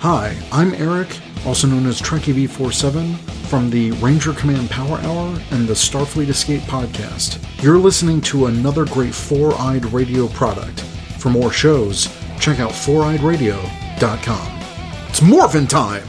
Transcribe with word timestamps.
Hi, 0.00 0.36
I'm 0.52 0.74
Eric, 0.74 1.08
also 1.44 1.66
known 1.66 1.86
as 1.86 2.00
Trekkie 2.00 2.46
V47, 2.46 3.16
from 3.48 3.68
the 3.70 3.90
Ranger 3.92 4.32
Command 4.32 4.70
Power 4.70 4.98
Hour 4.98 5.38
and 5.50 5.66
the 5.66 5.74
Starfleet 5.74 6.28
Escape 6.28 6.60
podcast. 6.62 7.42
You're 7.62 7.78
listening 7.78 8.20
to 8.22 8.46
another 8.46 8.84
great 8.86 9.14
four 9.14 9.54
eyed 9.60 9.84
radio 9.86 10.28
product. 10.28 10.80
For 11.18 11.30
more 11.30 11.50
shows, 11.52 12.06
check 12.38 12.60
out 12.60 12.70
foureyedradio.com. 12.70 14.60
It's 15.08 15.22
morphin' 15.22 15.66
time! 15.66 16.06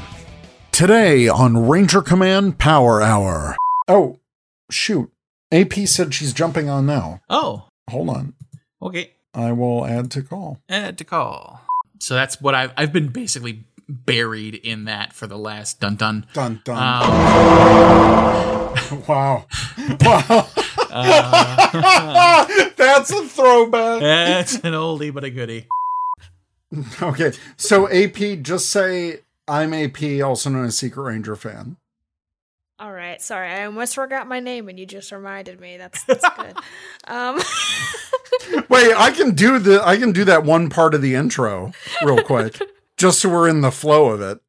Today 0.71 1.28
on 1.28 1.68
Ranger 1.68 2.02
Command 2.02 2.60
Power 2.60 3.02
Hour. 3.02 3.56
Oh, 3.88 4.20
shoot. 4.70 5.12
AP 5.52 5.74
said 5.88 6.14
she's 6.14 6.32
jumping 6.32 6.70
on 6.70 6.86
now. 6.86 7.21
Oh, 7.30 7.66
Hold 7.90 8.10
on. 8.10 8.34
okay. 8.84 9.14
I 9.34 9.52
will 9.52 9.86
add 9.86 10.12
to 10.12 10.21
call. 10.21 10.60
Add 10.70 10.98
to 11.00 11.04
call. 11.04 11.62
So 12.00 12.14
that's 12.14 12.40
what 12.40 12.56
I've 12.56 12.71
I've 12.78 12.94
been 12.94 13.10
basically 13.10 13.64
buried 13.90 14.56
in 14.56 14.86
that 14.86 15.11
for 15.14 15.28
the 15.28 15.38
last 15.38 15.79
dun 15.79 15.96
dun. 15.96 16.25
Dun 16.34 16.61
dun. 16.64 16.78
Um, 16.78 17.11
wow. 19.07 19.46
Wow. 20.02 20.48
That's 22.78 23.12
a 23.12 23.25
throwback. 23.25 24.02
that's 24.02 24.56
an 24.56 24.74
oldie 24.74 25.14
but 25.14 25.24
a 25.24 25.29
goodie. 25.29 25.68
Okay. 27.02 27.32
So 27.57 27.88
AP, 27.89 28.42
just 28.42 28.70
say 28.70 29.20
I'm 29.48 29.74
AP, 29.74 30.21
also 30.24 30.50
known 30.50 30.65
as 30.65 30.78
Secret 30.78 31.04
Ranger 31.04 31.36
fan. 31.36 31.78
All 32.80 32.94
right, 32.94 33.22
sorry, 33.22 33.50
I 33.52 33.66
almost 33.66 33.94
forgot 33.94 34.26
my 34.26 34.40
name, 34.40 34.70
and 34.70 34.80
you 34.80 34.86
just 34.86 35.12
reminded 35.12 35.59
me. 35.59 35.76
That's 35.76 36.02
that's 36.06 36.26
good. 36.38 36.56
Um, 37.08 37.40
Wait, 38.70 38.94
I 38.95 39.12
can 39.12 39.34
do 39.34 39.58
the 39.59 39.81
I 39.84 39.98
can 39.98 40.12
do 40.12 40.23
that 40.26 40.44
one 40.44 40.70
part 40.70 40.94
of 40.94 41.02
the 41.02 41.16
intro 41.16 41.72
real 42.03 42.22
quick. 42.22 42.59
Just 43.00 43.22
so 43.22 43.30
we're 43.30 43.48
in 43.48 43.62
the 43.62 43.72
flow 43.72 44.09
of 44.09 44.22
it. 44.22 44.39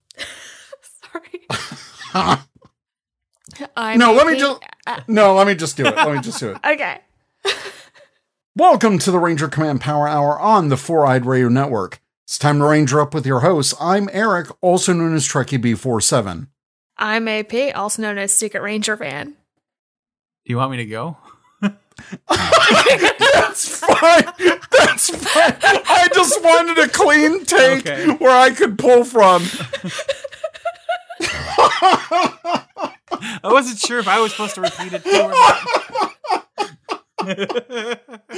sorry. 1.12 2.38
I'm 3.76 3.98
No, 3.98 4.12
let 4.12 4.26
me 4.26 4.36
just- 4.38 4.60
uh, 4.86 5.00
No, 5.06 5.34
let 5.34 5.46
me 5.46 5.54
just 5.54 5.76
do 5.76 5.86
it. 5.86 5.94
Let 5.96 6.12
me 6.14 6.20
just 6.20 6.40
do 6.40 6.50
it. 6.50 6.58
okay. 6.66 6.98
Welcome 8.56 8.98
to 8.98 9.10
the 9.12 9.20
Ranger 9.20 9.46
Command 9.48 9.80
Power 9.80 10.08
Hour 10.08 10.38
on 10.38 10.68
the 10.68 10.76
Four 10.76 11.06
Eyed 11.06 11.24
Radio 11.24 11.48
Network. 11.48 12.00
It's 12.24 12.38
time 12.38 12.58
to 12.58 12.66
Ranger 12.66 13.00
up 13.00 13.14
with 13.14 13.24
your 13.24 13.40
hosts. 13.40 13.72
I'm 13.80 14.10
Eric, 14.12 14.48
also 14.60 14.92
known 14.92 15.14
as 15.14 15.26
Trekkie 15.28 15.62
B47. 15.62 16.48
I'm 16.98 17.28
AP, 17.28 17.54
also 17.76 18.02
known 18.02 18.18
as 18.18 18.34
Secret 18.34 18.60
Ranger 18.62 18.96
fan. 18.96 19.26
Do 19.26 20.52
you 20.52 20.56
want 20.56 20.72
me 20.72 20.76
to 20.78 20.86
go? 20.86 21.16
That's 22.28 23.78
fine. 23.80 24.24
That's 24.78 25.10
fine. 25.10 25.56
I 25.62 26.08
just 26.14 26.42
wanted 26.42 26.78
a 26.78 26.88
clean 26.88 27.44
take 27.44 27.86
Okay. 27.86 28.06
where 28.14 28.36
I 28.36 28.50
could 28.50 28.78
pull 28.78 29.04
from. 29.04 29.42
I 31.22 32.64
wasn't 33.44 33.78
sure 33.78 33.98
if 33.98 34.08
I 34.08 34.20
was 34.20 34.32
supposed 34.32 34.54
to 34.56 34.60
repeat 34.62 34.92
it 34.92 35.04
too 35.04 35.10
or 35.10 35.30
not. 35.30 35.66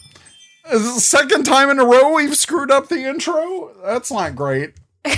Um, 0.68 0.76
Is 0.76 0.82
it 0.86 0.94
the 0.96 1.00
second 1.00 1.44
time 1.44 1.70
in 1.70 1.78
a 1.78 1.84
row 1.84 2.12
we've 2.14 2.36
screwed 2.36 2.70
up 2.70 2.88
the 2.88 3.08
intro? 3.08 3.70
That's 3.84 4.12
not 4.12 4.36
great. 4.36 4.74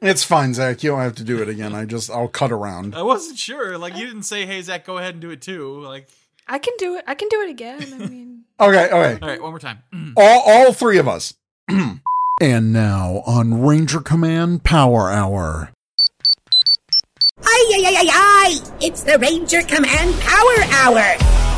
it's 0.00 0.24
fine, 0.24 0.54
Zach. 0.54 0.82
You 0.82 0.90
don't 0.90 1.00
have 1.00 1.16
to 1.16 1.24
do 1.24 1.40
it 1.42 1.48
again. 1.48 1.74
I 1.74 1.84
just 1.84 2.10
I'll 2.10 2.28
cut 2.28 2.52
around. 2.52 2.94
I 2.94 3.02
wasn't 3.02 3.38
sure. 3.38 3.76
Like 3.78 3.96
you 3.96 4.06
didn't 4.06 4.22
say, 4.24 4.46
"Hey 4.46 4.60
Zach, 4.62 4.84
go 4.86 4.98
ahead 4.98 5.14
and 5.14 5.20
do 5.20 5.30
it 5.30 5.40
too." 5.42 5.80
Like, 5.80 6.08
I 6.48 6.58
can 6.58 6.74
do 6.78 6.96
it. 6.96 7.04
I 7.06 7.14
can 7.14 7.28
do 7.28 7.40
it 7.42 7.50
again. 7.50 7.82
I 7.94 8.06
mean, 8.06 8.44
Okay, 8.60 8.86
okay. 8.86 9.18
all 9.22 9.28
right, 9.28 9.42
one 9.42 9.50
more 9.52 9.58
time. 9.58 9.78
All 10.16 10.42
all 10.44 10.72
three 10.72 10.98
of 10.98 11.08
us. 11.08 11.34
and 11.68 12.72
now 12.72 13.22
on 13.26 13.62
Ranger 13.62 14.00
Command 14.00 14.64
Power 14.64 15.10
Hour. 15.10 15.72
Ay, 17.42 17.72
ay, 17.74 17.84
ay, 17.86 17.96
ay, 18.00 18.08
ay! 18.12 18.76
It's 18.82 19.02
the 19.02 19.18
Ranger 19.18 19.62
Command 19.62 20.14
Power 20.20 20.58
Hour! 20.72 21.49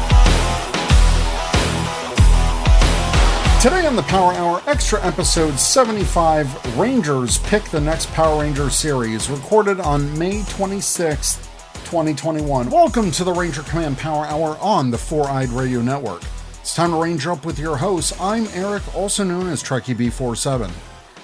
Today 3.62 3.86
on 3.86 3.94
the 3.94 4.02
Power 4.02 4.32
Hour, 4.32 4.60
extra 4.66 5.00
episode 5.06 5.56
75 5.56 6.76
Rangers 6.76 7.38
Pick 7.38 7.62
the 7.66 7.80
Next 7.80 8.10
Power 8.12 8.40
Ranger 8.40 8.68
series, 8.70 9.30
recorded 9.30 9.78
on 9.78 10.18
May 10.18 10.40
26th, 10.40 11.44
2021. 11.84 12.70
Welcome 12.70 13.12
to 13.12 13.22
the 13.22 13.32
Ranger 13.32 13.62
Command 13.62 13.98
Power 13.98 14.26
Hour 14.26 14.58
on 14.60 14.90
the 14.90 14.98
Four 14.98 15.28
Eyed 15.28 15.50
Radio 15.50 15.80
Network. 15.80 16.24
It's 16.60 16.74
time 16.74 16.90
to 16.90 17.00
Ranger 17.00 17.30
up 17.30 17.46
with 17.46 17.56
your 17.56 17.76
hosts. 17.76 18.12
I'm 18.20 18.48
Eric, 18.48 18.82
also 18.96 19.22
known 19.22 19.46
as 19.46 19.62
Trekkie 19.62 19.94
B47. 19.94 20.68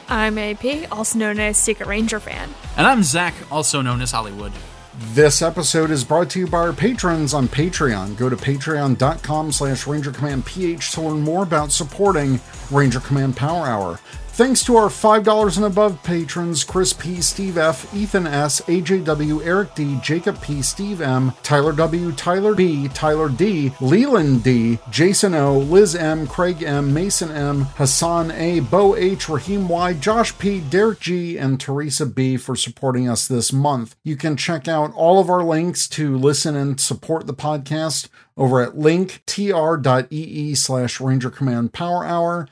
I'm 0.09 0.39
AP, 0.39 0.93
also 0.93 1.19
known 1.19 1.41
as 1.41 1.59
Secret 1.59 1.89
Ranger 1.89 2.21
fan. 2.21 2.55
And 2.77 2.87
I'm 2.87 3.03
Zach, 3.03 3.35
also 3.51 3.83
known 3.83 4.01
as 4.01 4.13
Hollywood. 4.13 4.53
This 5.01 5.43
episode 5.43 5.93
is 5.93 6.03
brought 6.03 6.29
to 6.31 6.41
you 6.41 6.49
by 6.49 6.59
our 6.59 6.73
patrons 6.73 7.33
on 7.33 7.47
Patreon. 7.47 8.17
Go 8.17 8.29
to 8.29 8.35
patreon.com 8.35 9.53
slash 9.53 9.85
rangercommandph 9.85 10.93
to 10.95 11.01
learn 11.01 11.21
more 11.21 11.45
about 11.45 11.71
supporting 11.71 12.41
Ranger 12.73 12.99
Command 12.99 13.37
Power 13.37 13.65
Hour. 13.65 14.01
Thanks 14.39 14.63
to 14.67 14.77
our 14.77 14.87
$5 14.87 15.57
and 15.57 15.67
above 15.67 16.01
patrons 16.05 16.63
Chris 16.63 16.93
P, 16.93 17.21
Steve 17.21 17.59
F, 17.59 17.93
Ethan 17.93 18.25
S, 18.25 18.61
AJW, 18.61 19.45
Eric 19.45 19.75
D, 19.75 19.99
Jacob 20.01 20.41
P, 20.41 20.63
Steve 20.63 21.01
M, 21.01 21.33
Tyler 21.43 21.73
W, 21.73 22.13
Tyler 22.13 22.55
B, 22.55 22.87
Tyler 22.87 23.29
D, 23.29 23.73
Leland 23.81 24.45
D, 24.45 24.79
Jason 24.91 25.35
O, 25.35 25.59
Liz 25.59 25.97
M, 25.97 26.29
Craig 26.29 26.63
M, 26.63 26.95
Mason 26.95 27.33
M, 27.33 27.63
Hassan 27.63 28.31
A, 28.31 28.61
Bo 28.61 28.95
H, 28.95 29.29
Raheem 29.29 29.69
Y, 29.69 29.95
Josh 29.95 30.39
P, 30.39 30.61
Derek 30.61 31.01
G, 31.01 31.37
and 31.37 31.59
Teresa 31.59 32.07
B 32.07 32.37
for 32.37 32.55
supporting 32.55 33.09
us 33.09 33.27
this 33.27 33.53
month. 33.53 33.97
You 34.05 34.15
can 34.15 34.37
check 34.37 34.69
out 34.69 34.95
all 34.95 35.19
of 35.19 35.29
our 35.29 35.43
links 35.43 35.89
to 35.89 36.17
listen 36.17 36.55
and 36.55 36.81
support 36.81 37.27
the 37.27 37.35
podcast 37.35 38.09
over 38.37 38.63
at 38.63 38.75
linktr.ee 38.75 40.55
slash 40.55 41.01
Ranger 41.01 41.31
Command 41.31 41.73
Power 41.73 42.05
Hour 42.05 42.49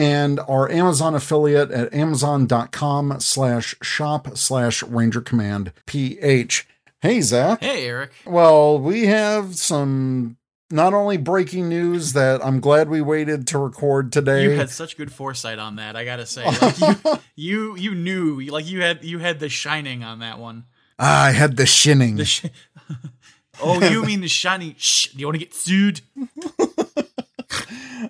and 0.00 0.40
our 0.48 0.70
Amazon 0.70 1.14
affiliate 1.14 1.70
at 1.70 1.92
amazon.com 1.92 3.20
slash 3.20 3.74
shop 3.82 4.34
slash 4.38 4.82
Ranger 4.82 5.20
Command 5.20 5.74
PH. 5.84 6.66
Hey, 7.02 7.20
Zach. 7.20 7.60
Hey, 7.62 7.86
Eric. 7.86 8.12
Well, 8.24 8.78
we 8.78 9.06
have 9.06 9.56
some 9.56 10.38
not 10.70 10.94
only 10.94 11.18
breaking 11.18 11.68
news 11.68 12.14
that 12.14 12.42
I'm 12.42 12.60
glad 12.60 12.88
we 12.88 13.02
waited 13.02 13.46
to 13.48 13.58
record 13.58 14.10
today. 14.10 14.44
You 14.44 14.50
had 14.52 14.70
such 14.70 14.96
good 14.96 15.12
foresight 15.12 15.58
on 15.58 15.76
that. 15.76 15.96
I 15.96 16.06
gotta 16.06 16.24
say, 16.24 16.46
like 16.46 16.80
you, 16.80 17.18
you, 17.36 17.76
you 17.76 17.94
knew, 17.94 18.40
like 18.46 18.66
you 18.66 18.80
had, 18.80 19.04
you 19.04 19.18
had 19.18 19.38
the 19.38 19.50
shining 19.50 20.02
on 20.02 20.20
that 20.20 20.38
one. 20.38 20.64
Ah, 20.98 21.26
I 21.26 21.32
had 21.32 21.58
the 21.58 21.66
shinning. 21.66 22.16
The 22.16 22.24
sh- 22.24 22.46
oh, 23.62 23.86
you 23.86 24.02
mean 24.02 24.22
the 24.22 24.28
shiny? 24.28 24.76
Shh. 24.78 25.08
Do 25.12 25.18
you 25.18 25.26
want 25.26 25.34
to 25.38 25.44
get 25.44 25.54
sued? 25.54 26.00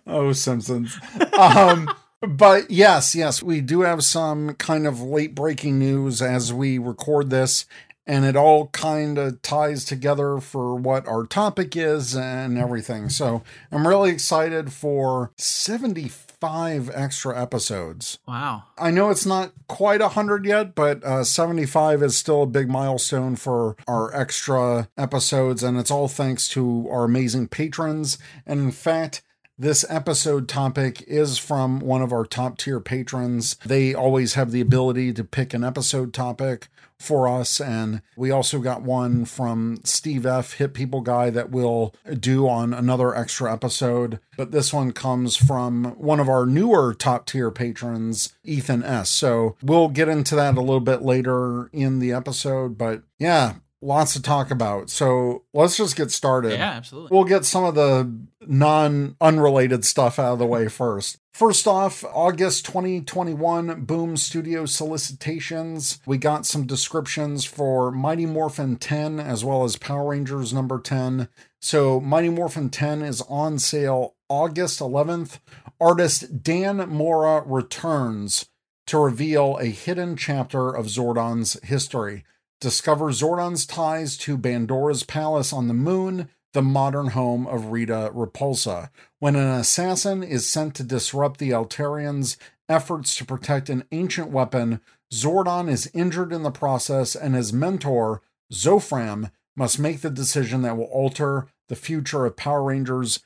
oh, 0.06 0.32
Simpsons. 0.32 0.98
um, 1.38 1.90
but 2.20 2.70
yes, 2.70 3.14
yes, 3.14 3.42
we 3.42 3.60
do 3.60 3.80
have 3.80 4.04
some 4.04 4.54
kind 4.54 4.86
of 4.86 5.00
late 5.00 5.34
breaking 5.34 5.78
news 5.78 6.20
as 6.20 6.52
we 6.52 6.76
record 6.76 7.30
this, 7.30 7.64
and 8.06 8.26
it 8.26 8.36
all 8.36 8.68
kind 8.68 9.16
of 9.16 9.40
ties 9.40 9.86
together 9.86 10.38
for 10.38 10.74
what 10.74 11.06
our 11.08 11.24
topic 11.24 11.76
is 11.76 12.14
and 12.14 12.58
everything. 12.58 13.08
So 13.08 13.42
I'm 13.72 13.88
really 13.88 14.10
excited 14.10 14.70
for 14.70 15.32
75 15.38 16.90
extra 16.92 17.40
episodes. 17.40 18.18
Wow. 18.28 18.64
I 18.76 18.90
know 18.90 19.08
it's 19.08 19.26
not 19.26 19.52
quite 19.66 20.00
100 20.00 20.44
yet, 20.44 20.74
but 20.74 21.02
uh, 21.02 21.24
75 21.24 22.02
is 22.02 22.18
still 22.18 22.42
a 22.42 22.46
big 22.46 22.68
milestone 22.68 23.34
for 23.36 23.76
our 23.86 24.14
extra 24.14 24.90
episodes, 24.98 25.62
and 25.62 25.78
it's 25.78 25.90
all 25.90 26.08
thanks 26.08 26.48
to 26.48 26.86
our 26.90 27.04
amazing 27.04 27.48
patrons. 27.48 28.18
And 28.44 28.60
in 28.60 28.72
fact, 28.72 29.22
this 29.60 29.84
episode 29.90 30.48
topic 30.48 31.04
is 31.06 31.36
from 31.36 31.80
one 31.80 32.00
of 32.00 32.14
our 32.14 32.24
top 32.24 32.56
tier 32.56 32.80
patrons. 32.80 33.56
They 33.56 33.92
always 33.92 34.32
have 34.32 34.52
the 34.52 34.62
ability 34.62 35.12
to 35.12 35.22
pick 35.22 35.52
an 35.52 35.62
episode 35.62 36.14
topic 36.14 36.68
for 36.98 37.28
us. 37.28 37.60
And 37.60 38.00
we 38.16 38.30
also 38.30 38.60
got 38.60 38.80
one 38.80 39.26
from 39.26 39.78
Steve 39.84 40.24
F, 40.24 40.54
Hit 40.54 40.72
People 40.72 41.02
Guy, 41.02 41.28
that 41.28 41.50
we'll 41.50 41.94
do 42.18 42.48
on 42.48 42.72
another 42.72 43.14
extra 43.14 43.52
episode. 43.52 44.18
But 44.34 44.50
this 44.50 44.72
one 44.72 44.92
comes 44.92 45.36
from 45.36 45.94
one 45.98 46.20
of 46.20 46.28
our 46.30 46.46
newer 46.46 46.94
top 46.94 47.26
tier 47.26 47.50
patrons, 47.50 48.32
Ethan 48.42 48.82
S. 48.82 49.10
So 49.10 49.56
we'll 49.62 49.88
get 49.88 50.08
into 50.08 50.34
that 50.36 50.56
a 50.56 50.60
little 50.60 50.80
bit 50.80 51.02
later 51.02 51.68
in 51.74 51.98
the 51.98 52.12
episode. 52.12 52.78
But 52.78 53.02
yeah, 53.18 53.56
lots 53.82 54.12
to 54.14 54.22
talk 54.22 54.50
about. 54.50 54.90
So 54.90 55.44
let's 55.52 55.76
just 55.76 55.96
get 55.96 56.10
started. 56.10 56.52
Yeah, 56.52 56.70
absolutely. 56.70 57.16
We'll 57.16 57.24
get 57.24 57.44
some 57.44 57.64
of 57.64 57.74
the 57.74 58.12
non 58.46 59.16
unrelated 59.20 59.84
stuff 59.84 60.18
out 60.18 60.34
of 60.34 60.38
the 60.38 60.46
way 60.46 60.68
first. 60.68 61.18
First 61.32 61.66
off, 61.66 62.04
August 62.04 62.66
2021, 62.66 63.84
Boom 63.84 64.16
Studio 64.16 64.66
solicitations. 64.66 66.00
We 66.04 66.18
got 66.18 66.44
some 66.44 66.66
descriptions 66.66 67.44
for 67.44 67.90
Mighty 67.90 68.26
Morphin 68.26 68.76
10 68.76 69.20
as 69.20 69.44
well 69.44 69.64
as 69.64 69.76
Power 69.76 70.10
Rangers 70.10 70.52
number 70.52 70.78
10. 70.80 71.28
So, 71.60 72.00
Mighty 72.00 72.30
Morphin 72.30 72.68
10 72.68 73.02
is 73.02 73.22
on 73.22 73.58
sale 73.58 74.16
August 74.28 74.80
11th, 74.80 75.38
artist 75.80 76.42
Dan 76.42 76.88
Mora 76.88 77.42
returns 77.46 78.46
to 78.86 78.98
reveal 78.98 79.56
a 79.58 79.66
hidden 79.66 80.16
chapter 80.16 80.70
of 80.70 80.86
Zordon's 80.86 81.60
history. 81.62 82.24
Discover 82.60 83.06
Zordon's 83.06 83.64
ties 83.64 84.16
to 84.18 84.36
Bandora's 84.36 85.02
palace 85.02 85.52
on 85.52 85.66
the 85.66 85.74
moon, 85.74 86.28
the 86.52 86.62
modern 86.62 87.08
home 87.08 87.46
of 87.46 87.70
Rita 87.70 88.10
Repulsa. 88.12 88.90
When 89.18 89.34
an 89.34 89.48
assassin 89.48 90.22
is 90.22 90.48
sent 90.48 90.74
to 90.74 90.82
disrupt 90.82 91.38
the 91.38 91.50
Eltarians' 91.50 92.36
efforts 92.68 93.16
to 93.16 93.24
protect 93.24 93.70
an 93.70 93.84
ancient 93.92 94.28
weapon, 94.30 94.80
Zordon 95.12 95.70
is 95.70 95.90
injured 95.94 96.32
in 96.32 96.42
the 96.42 96.50
process, 96.50 97.14
and 97.14 97.34
his 97.34 97.52
mentor, 97.52 98.20
Zofram, 98.52 99.30
must 99.56 99.78
make 99.78 100.00
the 100.00 100.10
decision 100.10 100.62
that 100.62 100.76
will 100.76 100.84
alter 100.84 101.48
the 101.68 101.76
future 101.76 102.26
of 102.26 102.36
Power 102.36 102.64
Rangers 102.64 103.20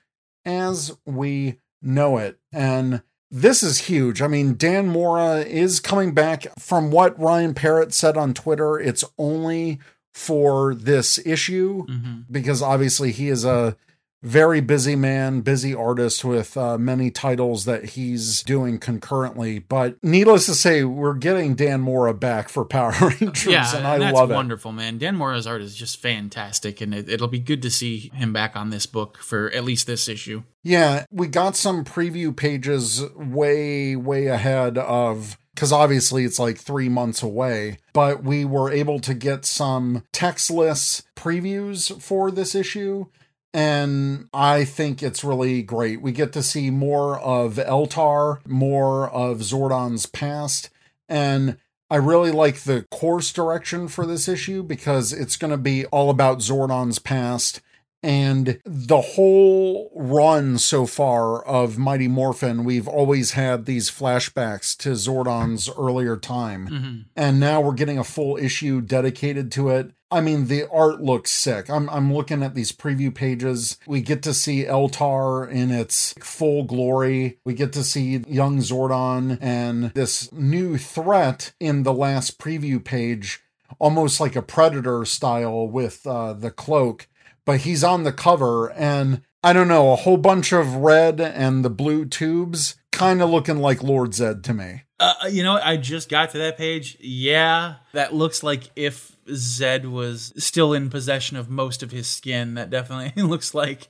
as 0.44 0.96
we 1.04 1.58
know 1.82 2.18
it. 2.18 2.38
And 2.52 3.02
this 3.36 3.62
is 3.64 3.78
huge. 3.88 4.22
I 4.22 4.28
mean, 4.28 4.54
Dan 4.54 4.86
Mora 4.86 5.38
is 5.40 5.80
coming 5.80 6.14
back. 6.14 6.46
From 6.58 6.90
what 6.92 7.18
Ryan 7.18 7.52
Parrott 7.52 7.92
said 7.92 8.16
on 8.16 8.32
Twitter, 8.32 8.78
it's 8.78 9.04
only 9.18 9.80
for 10.12 10.74
this 10.74 11.18
issue 11.26 11.84
Mm-hmm. 11.86 12.20
because 12.30 12.62
obviously 12.62 13.10
he 13.10 13.28
is 13.28 13.44
a 13.44 13.76
very 14.24 14.60
busy 14.60 14.96
man, 14.96 15.42
busy 15.42 15.74
artist 15.74 16.24
with 16.24 16.56
uh, 16.56 16.78
many 16.78 17.10
titles 17.10 17.66
that 17.66 17.90
he's 17.90 18.42
doing 18.42 18.78
concurrently. 18.78 19.58
But 19.58 20.02
needless 20.02 20.46
to 20.46 20.54
say, 20.54 20.82
we're 20.82 21.14
getting 21.14 21.54
Dan 21.54 21.82
Mora 21.82 22.14
back 22.14 22.48
for 22.48 22.64
Power 22.64 22.92
Rangers, 23.20 23.46
Yeah, 23.46 23.76
and 23.76 23.86
I 23.86 23.98
that's 23.98 24.14
love 24.14 24.30
it. 24.30 24.34
wonderful, 24.34 24.72
man. 24.72 24.98
Dan 24.98 25.14
Mora's 25.16 25.46
art 25.46 25.60
is 25.62 25.76
just 25.76 26.00
fantastic, 26.00 26.80
and 26.80 26.94
it, 26.94 27.08
it'll 27.08 27.28
be 27.28 27.38
good 27.38 27.62
to 27.62 27.70
see 27.70 28.10
him 28.14 28.32
back 28.32 28.56
on 28.56 28.70
this 28.70 28.86
book 28.86 29.18
for 29.18 29.50
at 29.52 29.62
least 29.64 29.86
this 29.86 30.08
issue. 30.08 30.42
Yeah, 30.62 31.04
we 31.10 31.28
got 31.28 31.54
some 31.56 31.84
preview 31.84 32.34
pages 32.34 33.02
way, 33.14 33.94
way 33.94 34.26
ahead 34.26 34.78
of 34.78 35.36
because 35.54 35.70
obviously 35.70 36.24
it's 36.24 36.38
like 36.40 36.58
three 36.58 36.88
months 36.88 37.22
away, 37.22 37.78
but 37.92 38.24
we 38.24 38.44
were 38.44 38.72
able 38.72 38.98
to 38.98 39.14
get 39.14 39.44
some 39.44 40.02
textless 40.12 41.02
previews 41.14 42.00
for 42.02 42.30
this 42.32 42.54
issue. 42.56 43.06
And 43.54 44.28
I 44.34 44.64
think 44.64 45.02
it's 45.02 45.24
really 45.24 45.62
great. 45.62 46.02
We 46.02 46.12
get 46.12 46.32
to 46.32 46.42
see 46.42 46.70
more 46.70 47.18
of 47.20 47.54
Eltar, 47.54 48.44
more 48.46 49.08
of 49.08 49.38
Zordon's 49.38 50.06
past, 50.06 50.70
and 51.08 51.56
I 51.88 51.96
really 51.96 52.32
like 52.32 52.60
the 52.60 52.84
course 52.90 53.32
direction 53.32 53.86
for 53.86 54.04
this 54.04 54.26
issue 54.26 54.64
because 54.64 55.12
it's 55.12 55.36
going 55.36 55.52
to 55.52 55.56
be 55.56 55.86
all 55.86 56.10
about 56.10 56.38
Zordon's 56.38 56.98
past 56.98 57.60
and 58.04 58.60
the 58.66 59.00
whole 59.00 59.90
run 59.94 60.58
so 60.58 60.84
far 60.84 61.42
of 61.42 61.78
Mighty 61.78 62.06
Morphin, 62.06 62.62
we've 62.62 62.86
always 62.86 63.32
had 63.32 63.64
these 63.64 63.90
flashbacks 63.90 64.76
to 64.78 64.90
Zordon's 64.90 65.70
earlier 65.70 66.18
time. 66.18 66.68
Mm-hmm. 66.68 67.00
And 67.16 67.40
now 67.40 67.62
we're 67.62 67.72
getting 67.72 67.96
a 67.96 68.04
full 68.04 68.36
issue 68.36 68.82
dedicated 68.82 69.50
to 69.52 69.70
it. 69.70 69.92
I 70.14 70.20
mean, 70.20 70.46
the 70.46 70.68
art 70.70 71.00
looks 71.00 71.30
sick. 71.30 71.68
I'm, 71.68 71.90
I'm 71.90 72.14
looking 72.14 72.42
at 72.42 72.54
these 72.54 72.72
preview 72.72 73.14
pages. 73.14 73.78
We 73.86 74.00
get 74.00 74.22
to 74.22 74.32
see 74.32 74.64
Eltar 74.64 75.50
in 75.50 75.70
its 75.70 76.14
full 76.20 76.62
glory. 76.64 77.38
We 77.44 77.54
get 77.54 77.72
to 77.74 77.82
see 77.82 78.22
young 78.28 78.58
Zordon 78.58 79.38
and 79.40 79.92
this 79.94 80.32
new 80.32 80.78
threat 80.78 81.52
in 81.58 81.82
the 81.82 81.92
last 81.92 82.38
preview 82.38 82.82
page, 82.82 83.42
almost 83.78 84.20
like 84.20 84.36
a 84.36 84.42
predator 84.42 85.04
style 85.04 85.66
with 85.66 86.06
uh, 86.06 86.32
the 86.32 86.50
cloak 86.50 87.08
but 87.44 87.60
he's 87.60 87.84
on 87.84 88.04
the 88.04 88.12
cover 88.12 88.72
and 88.72 89.22
I 89.42 89.52
don't 89.52 89.68
know, 89.68 89.92
a 89.92 89.96
whole 89.96 90.16
bunch 90.16 90.52
of 90.52 90.76
red 90.76 91.20
and 91.20 91.64
the 91.64 91.70
blue 91.70 92.06
tubes 92.06 92.76
kind 92.90 93.20
of 93.20 93.28
looking 93.28 93.58
like 93.58 93.82
Lord 93.82 94.14
Zed 94.14 94.42
to 94.44 94.54
me. 94.54 94.84
Uh, 95.22 95.26
you 95.28 95.42
know. 95.42 95.58
I 95.62 95.76
just 95.76 96.08
got 96.08 96.30
to 96.30 96.38
that 96.38 96.56
page. 96.56 96.96
Yeah, 97.00 97.76
that 97.92 98.14
looks 98.14 98.42
like 98.42 98.70
if 98.76 99.14
Zed 99.32 99.86
was 99.86 100.32
still 100.36 100.72
in 100.72 100.90
possession 100.90 101.36
of 101.36 101.48
most 101.50 101.82
of 101.82 101.90
his 101.90 102.06
skin. 102.06 102.54
That 102.54 102.70
definitely 102.70 103.22
looks 103.22 103.54
like 103.54 103.88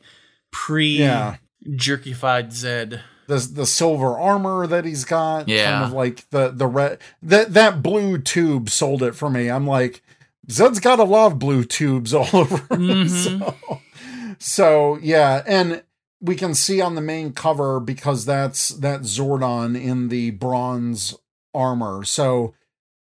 pre 0.50 0.98
Yeah. 0.98 1.36
jerkified 1.68 2.52
Zed. 2.52 3.00
The 3.26 3.38
the 3.38 3.66
silver 3.66 4.18
armor 4.18 4.66
that 4.66 4.84
he's 4.84 5.04
got, 5.04 5.48
Yeah. 5.48 5.72
kind 5.72 5.84
of 5.86 5.92
like 5.92 6.28
the 6.30 6.50
the 6.50 6.66
red 6.66 6.98
that 7.22 7.54
that 7.54 7.82
blue 7.82 8.18
tube 8.18 8.68
sold 8.68 9.02
it 9.02 9.14
for 9.14 9.30
me. 9.30 9.48
I'm 9.50 9.66
like, 9.66 10.02
Zed's 10.50 10.78
got 10.80 10.98
a 10.98 11.04
lot 11.04 11.32
of 11.32 11.38
blue 11.38 11.64
tubes 11.64 12.12
all 12.14 12.28
over. 12.34 12.74
him, 12.74 13.08
So, 13.08 13.54
so 14.38 14.98
yeah, 15.02 15.42
and 15.46 15.82
we 16.24 16.36
can 16.36 16.54
see 16.54 16.80
on 16.80 16.94
the 16.94 17.00
main 17.02 17.32
cover 17.32 17.80
because 17.80 18.24
that's 18.24 18.70
that 18.70 19.02
Zordon 19.02 19.80
in 19.80 20.08
the 20.08 20.30
bronze 20.30 21.14
armor. 21.52 22.02
So, 22.04 22.54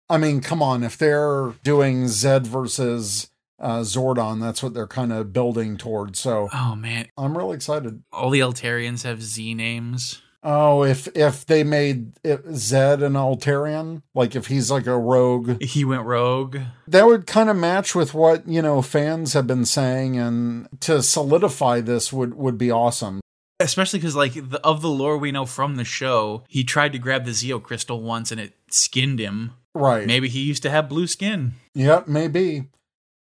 I 0.10 0.18
mean, 0.18 0.42
come 0.42 0.62
on, 0.62 0.84
if 0.84 0.98
they're 0.98 1.54
doing 1.64 2.08
Zed 2.10 2.46
versus 2.46 3.30
uh, 3.58 3.80
Zordon, 3.80 4.42
that's 4.42 4.62
what 4.62 4.74
they're 4.74 4.86
kind 4.86 5.14
of 5.14 5.32
building 5.32 5.78
towards. 5.78 6.20
So, 6.20 6.50
Oh 6.54 6.76
man, 6.76 7.08
I'm 7.18 7.38
really 7.38 7.56
excited. 7.56 8.04
all 8.12 8.30
the 8.30 8.42
Eltarians 8.42 9.04
have 9.04 9.24
Z 9.24 9.54
names. 9.54 10.22
Oh, 10.48 10.84
if 10.84 11.08
if 11.18 11.44
they 11.48 11.64
made 11.64 12.14
it 12.24 12.44
Zed 12.54 13.02
an 13.02 13.14
Eltarian, 13.14 14.04
like 14.14 14.36
if 14.36 14.46
he's 14.46 14.70
like 14.70 14.86
a 14.86 14.98
rogue, 14.98 15.62
He 15.62 15.84
went 15.84 16.04
rogue. 16.06 16.60
that 16.88 17.08
would 17.08 17.26
kind 17.26 17.50
of 17.50 17.56
match 17.58 17.96
with 17.96 18.14
what 18.14 18.48
you 18.48 18.62
know 18.62 18.84
fans 18.84 19.34
have 19.34 19.48
been 19.48 19.66
saying, 19.66 20.18
and 20.20 20.68
to 20.82 21.02
solidify 21.02 21.82
this 21.82 22.14
would 22.14 22.36
would 22.36 22.60
be 22.60 22.70
awesome. 22.70 23.22
Especially 23.60 24.00
because, 24.00 24.18
like, 24.18 24.34
the, 24.34 24.60
of 24.66 24.82
the 24.82 24.90
lore 24.90 25.18
we 25.18 25.32
know 25.32 25.46
from 25.46 25.78
the 25.78 25.86
show, 25.86 26.44
he 26.50 26.64
tried 26.66 26.92
to 26.92 27.00
grab 27.00 27.24
the 27.24 27.32
Zeo 27.32 27.64
crystal 27.64 28.02
once 28.02 28.30
and 28.30 28.40
it 28.40 28.52
skinned 28.70 29.18
him. 29.18 29.54
Right. 29.74 30.06
Maybe 30.06 30.28
he 30.28 30.42
used 30.42 30.62
to 30.64 30.70
have 30.70 30.90
blue 30.90 31.08
skin. 31.08 31.54
Yep, 31.74 32.10
maybe. 32.10 32.66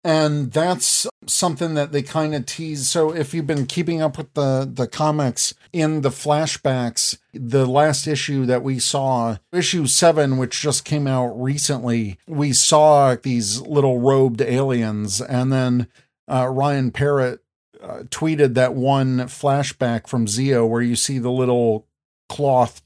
And 0.04 0.52
that's 0.52 1.06
something 1.28 1.76
that 1.76 1.92
they 1.92 2.02
kind 2.02 2.34
of 2.34 2.46
tease. 2.48 2.90
So 2.90 3.14
if 3.14 3.34
you've 3.34 3.46
been 3.46 3.68
keeping 3.68 4.02
up 4.02 4.18
with 4.18 4.34
the 4.34 4.70
the 4.72 4.88
comics 4.88 5.54
in 5.72 6.02
the 6.02 6.10
flashbacks, 6.10 7.20
the 7.34 7.68
last 7.68 8.08
issue 8.08 8.46
that 8.48 8.64
we 8.64 8.80
saw, 8.80 9.38
issue 9.54 9.86
7 9.86 10.38
which 10.38 10.60
just 10.60 10.86
came 10.86 11.06
out 11.08 11.40
recently, 11.40 12.18
we 12.28 12.52
saw 12.52 13.16
these 13.16 13.62
little 13.62 14.00
robed 14.00 14.42
aliens 14.42 15.22
and 15.22 15.54
then 15.54 15.88
uh, 16.28 16.48
Ryan 16.48 16.92
Parrott 16.92 17.42
uh, 17.82 18.04
tweeted 18.10 18.54
that 18.56 18.74
one 18.74 19.18
flashback 19.22 20.08
from 20.08 20.26
Zeo 20.26 20.68
where 20.68 20.82
you 20.82 20.96
see 20.96 21.20
the 21.20 21.32
little 21.32 21.88
cloth 22.30 22.82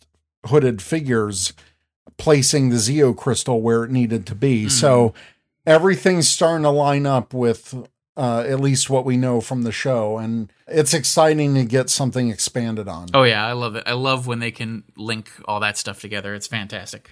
hooded 0.48 0.82
figures 0.82 1.54
placing 2.18 2.70
the 2.70 2.78
Zeo 2.78 3.16
crystal 3.16 3.62
where 3.62 3.84
it 3.84 3.92
needed 3.92 4.26
to 4.28 4.36
be. 4.36 4.70
So 4.70 5.14
everything's 5.66 6.30
starting 6.30 6.64
to 6.64 6.70
line 6.70 7.06
up 7.06 7.34
with 7.34 7.74
uh, 8.18 8.46
at 8.48 8.60
least 8.60 8.90
what 8.90 9.06
we 9.06 9.18
know 9.18 9.42
from 9.42 9.64
the 9.64 9.72
show, 9.72 10.18
and 10.18 10.52
it's 10.68 10.94
exciting 10.94 11.54
to 11.56 11.66
get 11.66 11.90
something 11.90 12.30
expanded 12.30 12.88
on. 12.88 13.10
Oh, 13.14 13.24
yeah, 13.24 13.46
I 13.46 13.52
love 13.52 13.76
it. 13.76 13.84
I 13.86 13.94
love 13.94 14.26
when 14.26 14.40
they 14.40 14.52
can 14.52 14.84
link 14.96 15.30
all 15.46 15.60
that 15.60 15.78
stuff 15.78 16.00
together. 16.00 16.34
It's 16.34 16.48
fantastic. 16.48 17.12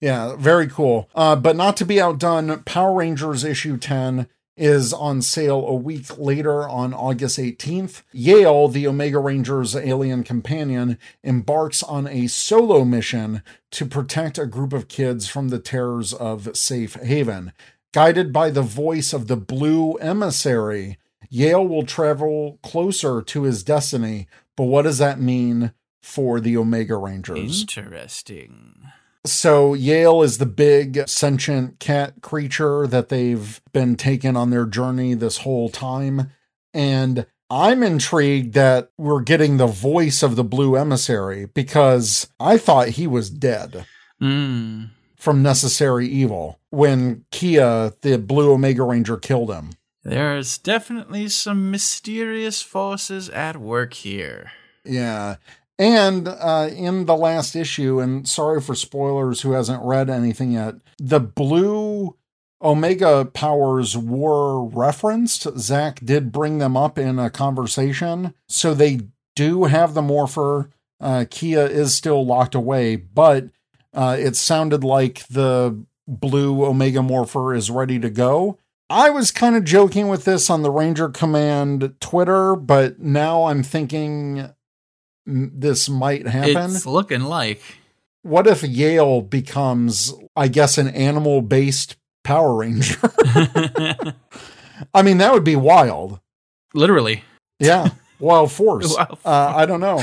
Yeah, 0.00 0.36
very 0.36 0.68
cool. 0.68 1.08
Uh, 1.14 1.36
but 1.36 1.56
not 1.56 1.76
to 1.78 1.84
be 1.84 2.00
outdone, 2.00 2.62
Power 2.64 2.94
Rangers 2.94 3.44
issue 3.44 3.78
10 3.78 4.28
is 4.56 4.92
on 4.92 5.20
sale 5.20 5.66
a 5.66 5.74
week 5.74 6.16
later 6.18 6.68
on 6.68 6.94
August 6.94 7.38
18th. 7.38 8.02
Yale, 8.12 8.68
the 8.68 8.86
Omega 8.86 9.18
Rangers 9.18 9.76
alien 9.76 10.24
companion, 10.24 10.98
embarks 11.22 11.82
on 11.82 12.06
a 12.06 12.26
solo 12.26 12.84
mission 12.84 13.42
to 13.72 13.84
protect 13.84 14.38
a 14.38 14.46
group 14.46 14.72
of 14.72 14.88
kids 14.88 15.28
from 15.28 15.48
the 15.48 15.58
terrors 15.58 16.12
of 16.12 16.56
Safe 16.56 16.94
Haven. 16.94 17.52
Guided 17.92 18.32
by 18.32 18.50
the 18.50 18.62
voice 18.62 19.12
of 19.12 19.26
the 19.26 19.36
Blue 19.36 19.94
Emissary, 19.94 20.98
Yale 21.28 21.66
will 21.66 21.84
travel 21.84 22.58
closer 22.62 23.22
to 23.22 23.42
his 23.42 23.62
destiny. 23.62 24.28
But 24.56 24.64
what 24.64 24.82
does 24.82 24.98
that 24.98 25.20
mean 25.20 25.72
for 26.02 26.40
the 26.40 26.56
Omega 26.56 26.96
Rangers? 26.96 27.62
Interesting. 27.62 28.92
So 29.26 29.74
Yale 29.74 30.22
is 30.22 30.38
the 30.38 30.46
big 30.46 31.08
sentient 31.08 31.78
cat 31.78 32.14
creature 32.22 32.86
that 32.86 33.08
they've 33.08 33.60
been 33.72 33.96
taking 33.96 34.36
on 34.36 34.50
their 34.50 34.66
journey 34.66 35.14
this 35.14 35.38
whole 35.38 35.68
time. 35.68 36.30
And 36.72 37.26
I'm 37.50 37.82
intrigued 37.82 38.54
that 38.54 38.90
we're 38.98 39.20
getting 39.22 39.56
the 39.56 39.66
voice 39.66 40.22
of 40.22 40.36
the 40.36 40.44
blue 40.44 40.76
emissary 40.76 41.46
because 41.46 42.28
I 42.40 42.58
thought 42.58 42.88
he 42.90 43.06
was 43.06 43.30
dead 43.30 43.86
Mm. 44.20 44.90
from 45.16 45.42
Necessary 45.42 46.08
Evil 46.08 46.58
when 46.70 47.24
Kia, 47.30 47.92
the 48.00 48.16
blue 48.18 48.52
Omega 48.52 48.82
Ranger, 48.82 49.16
killed 49.18 49.50
him. 49.50 49.70
There's 50.02 50.56
definitely 50.58 51.28
some 51.28 51.70
mysterious 51.70 52.62
forces 52.62 53.28
at 53.28 53.56
work 53.58 53.92
here. 53.94 54.52
Yeah. 54.84 55.36
And 55.78 56.26
uh, 56.28 56.70
in 56.74 57.04
the 57.04 57.16
last 57.16 57.54
issue, 57.54 58.00
and 58.00 58.26
sorry 58.26 58.60
for 58.60 58.74
spoilers 58.74 59.42
who 59.42 59.52
hasn't 59.52 59.84
read 59.84 60.08
anything 60.08 60.52
yet, 60.52 60.76
the 60.98 61.20
blue 61.20 62.16
Omega 62.62 63.26
powers 63.26 63.96
were 63.96 64.64
referenced. 64.64 65.46
Zach 65.58 66.00
did 66.02 66.32
bring 66.32 66.58
them 66.58 66.76
up 66.76 66.98
in 66.98 67.18
a 67.18 67.28
conversation. 67.28 68.32
So 68.48 68.72
they 68.72 69.00
do 69.34 69.64
have 69.64 69.92
the 69.94 70.02
morpher. 70.02 70.70
Uh, 70.98 71.26
Kia 71.30 71.66
is 71.66 71.94
still 71.94 72.24
locked 72.24 72.54
away, 72.54 72.96
but 72.96 73.50
uh, 73.92 74.16
it 74.18 74.36
sounded 74.36 74.82
like 74.82 75.26
the 75.28 75.84
blue 76.08 76.64
Omega 76.64 77.02
morpher 77.02 77.54
is 77.54 77.70
ready 77.70 77.98
to 77.98 78.08
go. 78.08 78.58
I 78.88 79.10
was 79.10 79.30
kind 79.32 79.56
of 79.56 79.64
joking 79.64 80.08
with 80.08 80.24
this 80.24 80.48
on 80.48 80.62
the 80.62 80.70
Ranger 80.70 81.08
Command 81.08 81.96
Twitter, 82.00 82.54
but 82.54 83.00
now 83.00 83.44
I'm 83.44 83.62
thinking 83.62 84.50
this 85.26 85.88
might 85.88 86.26
happen. 86.26 86.70
It's 86.70 86.86
looking 86.86 87.22
like. 87.22 87.62
What 88.22 88.46
if 88.46 88.62
Yale 88.62 89.22
becomes, 89.22 90.12
I 90.34 90.48
guess, 90.48 90.78
an 90.78 90.88
animal 90.88 91.42
based 91.42 91.96
Power 92.24 92.54
Ranger? 92.54 92.98
I 94.94 95.02
mean, 95.02 95.18
that 95.18 95.32
would 95.32 95.44
be 95.44 95.56
wild. 95.56 96.20
Literally. 96.74 97.22
Yeah. 97.58 97.90
Wild 98.18 98.52
force. 98.52 98.94
Wild 98.96 99.08
force. 99.08 99.20
Uh, 99.24 99.52
I 99.56 99.66
don't 99.66 99.80
know. 99.80 100.02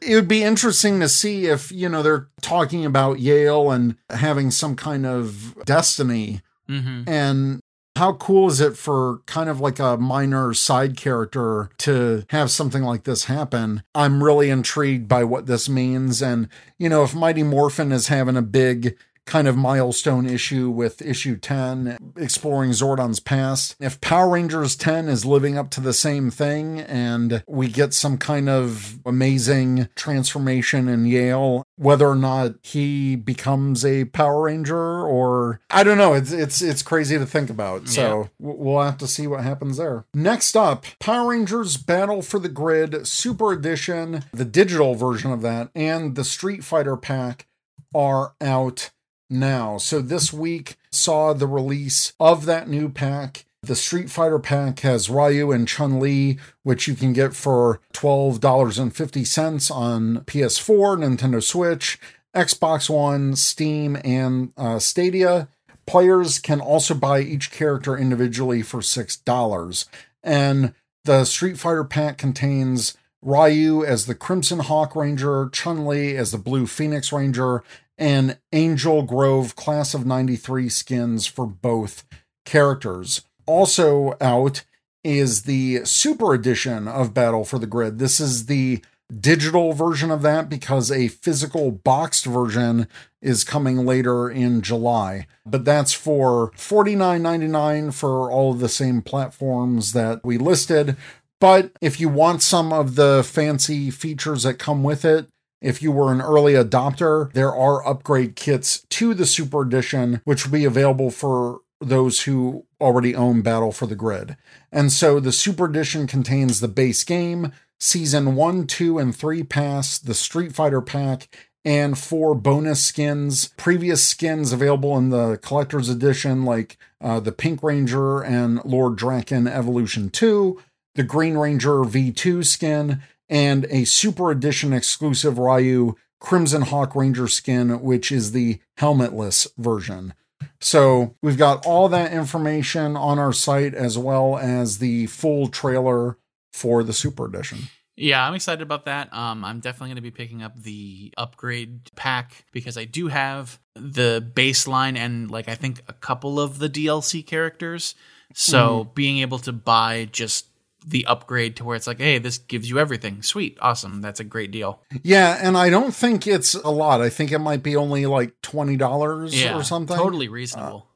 it 0.00 0.14
would 0.14 0.28
be 0.28 0.42
interesting 0.42 1.00
to 1.00 1.08
see 1.08 1.46
if, 1.46 1.70
you 1.72 1.88
know, 1.88 2.02
they're 2.02 2.28
talking 2.40 2.84
about 2.84 3.20
Yale 3.20 3.70
and 3.70 3.96
having 4.10 4.50
some 4.50 4.76
kind 4.76 5.06
of 5.06 5.54
destiny. 5.64 6.42
hmm 6.68 7.02
And 7.06 7.60
how 7.96 8.14
cool 8.14 8.48
is 8.48 8.60
it 8.60 8.76
for 8.76 9.18
kind 9.26 9.48
of 9.48 9.60
like 9.60 9.78
a 9.78 9.96
minor 9.96 10.54
side 10.54 10.96
character 10.96 11.70
to 11.78 12.24
have 12.30 12.50
something 12.50 12.82
like 12.82 13.04
this 13.04 13.24
happen? 13.24 13.82
I'm 13.94 14.22
really 14.22 14.50
intrigued 14.50 15.08
by 15.08 15.24
what 15.24 15.46
this 15.46 15.68
means. 15.68 16.22
And, 16.22 16.48
you 16.78 16.88
know, 16.88 17.02
if 17.02 17.14
Mighty 17.14 17.42
Morphin 17.42 17.92
is 17.92 18.08
having 18.08 18.36
a 18.36 18.42
big 18.42 18.96
kind 19.26 19.48
of 19.48 19.56
milestone 19.56 20.26
issue 20.26 20.70
with 20.70 21.02
issue 21.02 21.36
10, 21.36 21.96
exploring 22.16 22.70
Zordon's 22.70 23.20
past, 23.20 23.76
if 23.80 24.00
Power 24.00 24.30
Rangers 24.30 24.76
10 24.76 25.08
is 25.08 25.24
living 25.24 25.56
up 25.56 25.70
to 25.70 25.80
the 25.80 25.92
same 25.92 26.30
thing 26.30 26.80
and 26.80 27.42
we 27.46 27.68
get 27.68 27.94
some 27.94 28.18
kind 28.18 28.48
of 28.48 28.98
amazing 29.06 29.88
transformation 29.94 30.88
in 30.88 31.06
Yale, 31.06 31.64
whether 31.76 32.08
or 32.08 32.14
not 32.16 32.54
he 32.62 33.16
becomes 33.16 33.84
a 33.84 34.04
Power 34.06 34.42
Ranger 34.42 35.02
or 35.02 35.60
I 35.70 35.84
don't 35.84 35.98
know, 35.98 36.14
it's 36.14 36.32
it's 36.32 36.62
it's 36.62 36.82
crazy 36.82 37.18
to 37.18 37.26
think 37.26 37.50
about. 37.50 37.88
So 37.88 38.30
w- 38.40 38.58
we'll 38.60 38.82
have 38.82 38.98
to 38.98 39.08
see 39.08 39.26
what 39.26 39.42
happens 39.42 39.76
there. 39.76 40.04
Next 40.14 40.56
up, 40.56 40.84
Power 41.00 41.30
Rangers 41.30 41.76
Battle 41.76 42.22
for 42.22 42.38
the 42.38 42.48
Grid 42.48 43.06
Super 43.06 43.52
Edition, 43.52 44.24
the 44.32 44.44
digital 44.44 44.94
version 44.94 45.32
of 45.32 45.42
that, 45.42 45.70
and 45.74 46.14
the 46.14 46.24
Street 46.24 46.64
Fighter 46.64 46.96
pack 46.96 47.46
are 47.94 48.34
out 48.40 48.90
now. 49.32 49.78
So 49.78 50.00
this 50.00 50.32
week 50.32 50.76
saw 50.90 51.32
the 51.32 51.46
release 51.46 52.12
of 52.20 52.44
that 52.46 52.68
new 52.68 52.88
pack. 52.88 53.44
The 53.62 53.76
Street 53.76 54.10
Fighter 54.10 54.40
pack 54.40 54.80
has 54.80 55.08
Ryu 55.08 55.52
and 55.52 55.68
Chun 55.68 56.00
Li, 56.00 56.38
which 56.64 56.88
you 56.88 56.94
can 56.94 57.12
get 57.12 57.34
for 57.34 57.80
$12.50 57.92 59.70
on 59.70 60.16
PS4, 60.24 60.98
Nintendo 60.98 61.42
Switch, 61.42 62.00
Xbox 62.34 62.90
One, 62.90 63.36
Steam, 63.36 63.96
and 64.04 64.52
uh, 64.56 64.80
Stadia. 64.80 65.48
Players 65.86 66.38
can 66.38 66.60
also 66.60 66.94
buy 66.94 67.20
each 67.20 67.52
character 67.52 67.96
individually 67.96 68.62
for 68.62 68.80
$6. 68.80 69.86
And 70.24 70.74
the 71.04 71.24
Street 71.24 71.58
Fighter 71.58 71.84
pack 71.84 72.18
contains 72.18 72.96
Ryu 73.22 73.84
as 73.84 74.06
the 74.06 74.14
Crimson 74.16 74.58
Hawk 74.58 74.96
Ranger, 74.96 75.48
Chun 75.52 75.86
Li 75.86 76.16
as 76.16 76.32
the 76.32 76.38
Blue 76.38 76.66
Phoenix 76.66 77.12
Ranger, 77.12 77.62
and 78.02 78.36
Angel 78.50 79.04
Grove 79.04 79.54
Class 79.54 79.94
of 79.94 80.04
93 80.04 80.68
skins 80.68 81.24
for 81.24 81.46
both 81.46 82.04
characters. 82.44 83.22
Also 83.46 84.16
out 84.20 84.64
is 85.04 85.42
the 85.42 85.84
Super 85.84 86.34
Edition 86.34 86.88
of 86.88 87.14
Battle 87.14 87.44
for 87.44 87.60
the 87.60 87.66
Grid. 87.68 88.00
This 88.00 88.18
is 88.18 88.46
the 88.46 88.82
digital 89.20 89.72
version 89.72 90.10
of 90.10 90.22
that 90.22 90.48
because 90.48 90.90
a 90.90 91.06
physical 91.06 91.70
boxed 91.70 92.24
version 92.24 92.88
is 93.20 93.44
coming 93.44 93.86
later 93.86 94.28
in 94.28 94.62
July. 94.62 95.28
But 95.46 95.64
that's 95.64 95.92
for 95.92 96.50
$49.99 96.56 97.94
for 97.94 98.32
all 98.32 98.50
of 98.50 98.58
the 98.58 98.68
same 98.68 99.02
platforms 99.02 99.92
that 99.92 100.24
we 100.24 100.38
listed. 100.38 100.96
But 101.38 101.70
if 101.80 102.00
you 102.00 102.08
want 102.08 102.42
some 102.42 102.72
of 102.72 102.96
the 102.96 103.22
fancy 103.24 103.92
features 103.92 104.42
that 104.42 104.54
come 104.54 104.82
with 104.82 105.04
it, 105.04 105.28
if 105.62 105.80
you 105.80 105.92
were 105.92 106.12
an 106.12 106.20
early 106.20 106.54
adopter, 106.54 107.32
there 107.32 107.54
are 107.54 107.86
upgrade 107.86 108.36
kits 108.36 108.84
to 108.90 109.14
the 109.14 109.24
Super 109.24 109.62
Edition, 109.62 110.20
which 110.24 110.44
will 110.44 110.52
be 110.52 110.64
available 110.64 111.10
for 111.10 111.60
those 111.80 112.22
who 112.22 112.66
already 112.80 113.14
own 113.14 113.42
Battle 113.42 113.72
for 113.72 113.86
the 113.86 113.96
Grid. 113.96 114.36
And 114.70 114.92
so 114.92 115.20
the 115.20 115.32
Super 115.32 115.64
Edition 115.64 116.06
contains 116.06 116.60
the 116.60 116.68
base 116.68 117.04
game, 117.04 117.52
Season 117.80 118.34
1, 118.34 118.66
2, 118.66 118.98
and 118.98 119.14
3 119.14 119.42
pass, 119.44 119.98
the 119.98 120.14
Street 120.14 120.52
Fighter 120.52 120.80
pack, 120.80 121.28
and 121.64 121.98
four 121.98 122.34
bonus 122.34 122.84
skins. 122.84 123.50
Previous 123.56 124.04
skins 124.04 124.52
available 124.52 124.96
in 124.96 125.10
the 125.10 125.38
collector's 125.42 125.88
edition, 125.88 126.44
like 126.44 126.76
uh, 127.00 127.20
the 127.20 127.32
Pink 127.32 127.62
Ranger 127.62 128.20
and 128.20 128.64
Lord 128.64 128.98
Drakkon 128.98 129.50
Evolution 129.50 130.10
2, 130.10 130.60
the 130.94 131.02
Green 131.02 131.36
Ranger 131.36 131.78
V2 131.82 132.44
skin, 132.44 133.02
and 133.28 133.66
a 133.70 133.84
Super 133.84 134.30
Edition 134.30 134.72
exclusive 134.72 135.38
Ryu 135.38 135.94
Crimson 136.20 136.62
Hawk 136.62 136.94
Ranger 136.94 137.28
skin, 137.28 137.80
which 137.82 138.12
is 138.12 138.32
the 138.32 138.60
helmetless 138.78 139.48
version. 139.58 140.14
So 140.60 141.16
we've 141.22 141.38
got 141.38 141.66
all 141.66 141.88
that 141.88 142.12
information 142.12 142.96
on 142.96 143.18
our 143.18 143.32
site 143.32 143.74
as 143.74 143.98
well 143.98 144.38
as 144.38 144.78
the 144.78 145.06
full 145.06 145.48
trailer 145.48 146.18
for 146.52 146.84
the 146.84 146.92
Super 146.92 147.26
Edition. 147.26 147.58
Yeah, 147.96 148.26
I'm 148.26 148.34
excited 148.34 148.62
about 148.62 148.86
that. 148.86 149.12
Um, 149.12 149.44
I'm 149.44 149.60
definitely 149.60 149.88
going 149.88 149.96
to 149.96 150.02
be 150.02 150.10
picking 150.10 150.42
up 150.42 150.60
the 150.60 151.12
upgrade 151.18 151.90
pack 151.94 152.46
because 152.52 152.78
I 152.78 152.84
do 152.84 153.08
have 153.08 153.58
the 153.74 154.24
baseline 154.34 154.96
and 154.96 155.30
like 155.30 155.48
I 155.48 155.54
think 155.54 155.82
a 155.88 155.92
couple 155.92 156.40
of 156.40 156.58
the 156.58 156.70
DLC 156.70 157.26
characters. 157.26 157.94
So 158.34 158.90
being 158.94 159.18
able 159.18 159.38
to 159.40 159.52
buy 159.52 160.08
just 160.10 160.46
the 160.86 161.06
upgrade 161.06 161.56
to 161.56 161.64
where 161.64 161.76
it's 161.76 161.86
like, 161.86 161.98
hey, 161.98 162.18
this 162.18 162.38
gives 162.38 162.68
you 162.68 162.78
everything. 162.78 163.22
Sweet, 163.22 163.58
awesome. 163.60 164.00
That's 164.00 164.20
a 164.20 164.24
great 164.24 164.50
deal. 164.50 164.82
Yeah, 165.02 165.38
and 165.40 165.56
I 165.56 165.70
don't 165.70 165.94
think 165.94 166.26
it's 166.26 166.54
a 166.54 166.70
lot. 166.70 167.00
I 167.00 167.08
think 167.08 167.32
it 167.32 167.38
might 167.38 167.62
be 167.62 167.76
only 167.76 168.06
like 168.06 168.40
twenty 168.42 168.76
dollars 168.76 169.40
Yeah, 169.40 169.56
or 169.56 169.62
something. 169.62 169.96
Totally 169.96 170.28
reasonable. 170.28 170.88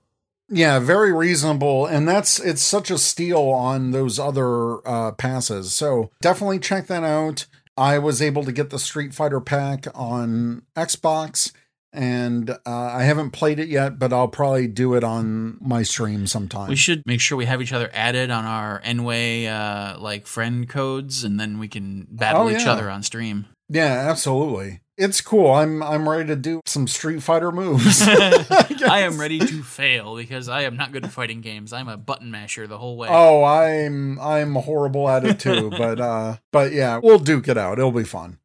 Yeah, 0.48 0.78
very 0.78 1.12
reasonable, 1.12 1.86
and 1.86 2.08
that's 2.08 2.38
it's 2.38 2.62
such 2.62 2.90
a 2.90 2.98
steal 2.98 3.42
on 3.42 3.90
those 3.90 4.18
other 4.18 4.86
uh, 4.86 5.12
passes. 5.12 5.74
So 5.74 6.10
definitely 6.20 6.60
check 6.60 6.86
that 6.86 7.02
out. 7.02 7.46
I 7.76 7.98
was 7.98 8.22
able 8.22 8.44
to 8.44 8.52
get 8.52 8.70
the 8.70 8.78
Street 8.78 9.12
Fighter 9.12 9.40
pack 9.40 9.86
on 9.94 10.62
Xbox, 10.76 11.52
and 11.92 12.50
uh, 12.50 12.56
I 12.66 13.04
haven't 13.04 13.30
played 13.30 13.58
it 13.58 13.68
yet, 13.68 13.98
but 13.98 14.12
I'll 14.12 14.28
probably 14.28 14.66
do 14.68 14.94
it 14.94 15.04
on 15.04 15.56
my 15.60 15.82
stream 15.82 16.26
sometime. 16.26 16.68
we 16.68 16.76
should 16.76 17.02
make 17.06 17.20
sure 17.20 17.36
we 17.38 17.46
have 17.46 17.62
each 17.62 17.72
other 17.72 17.90
added 17.92 18.30
on 18.30 18.44
our 18.44 18.80
Nway 18.82 19.46
uh, 19.48 19.98
like 20.00 20.26
friend 20.26 20.68
codes, 20.68 21.24
and 21.24 21.38
then 21.40 21.58
we 21.58 21.68
can 21.68 22.06
battle 22.10 22.42
Oh, 22.42 22.50
each 22.50 22.66
other 22.66 22.90
on 22.90 23.02
stream. 23.02 23.46
yeah, 23.68 24.06
absolutely. 24.10 24.80
It's 24.98 25.20
cool. 25.20 25.50
I'm 25.52 25.82
I'm 25.82 26.08
ready 26.08 26.26
to 26.28 26.36
do 26.36 26.62
some 26.64 26.88
Street 26.88 27.22
Fighter 27.22 27.52
moves. 27.52 28.00
I 28.08 29.00
am 29.04 29.20
ready 29.20 29.38
to 29.38 29.62
fail 29.62 30.16
because 30.16 30.48
I 30.48 30.62
am 30.62 30.76
not 30.78 30.90
good 30.90 31.04
at 31.04 31.12
fighting 31.12 31.42
games. 31.42 31.74
I'm 31.74 31.86
a 31.88 31.98
button 31.98 32.30
masher 32.30 32.66
the 32.66 32.78
whole 32.78 32.96
way. 32.96 33.08
Oh, 33.10 33.44
I'm 33.44 34.18
I'm 34.18 34.54
horrible 34.54 35.06
at 35.10 35.26
it 35.26 35.38
too, 35.38 35.68
but 35.68 36.00
uh 36.00 36.36
but 36.50 36.72
yeah, 36.72 36.98
we'll 37.02 37.18
duke 37.18 37.46
it 37.46 37.58
out. 37.58 37.78
It'll 37.78 37.92
be 37.92 38.04
fun. 38.04 38.38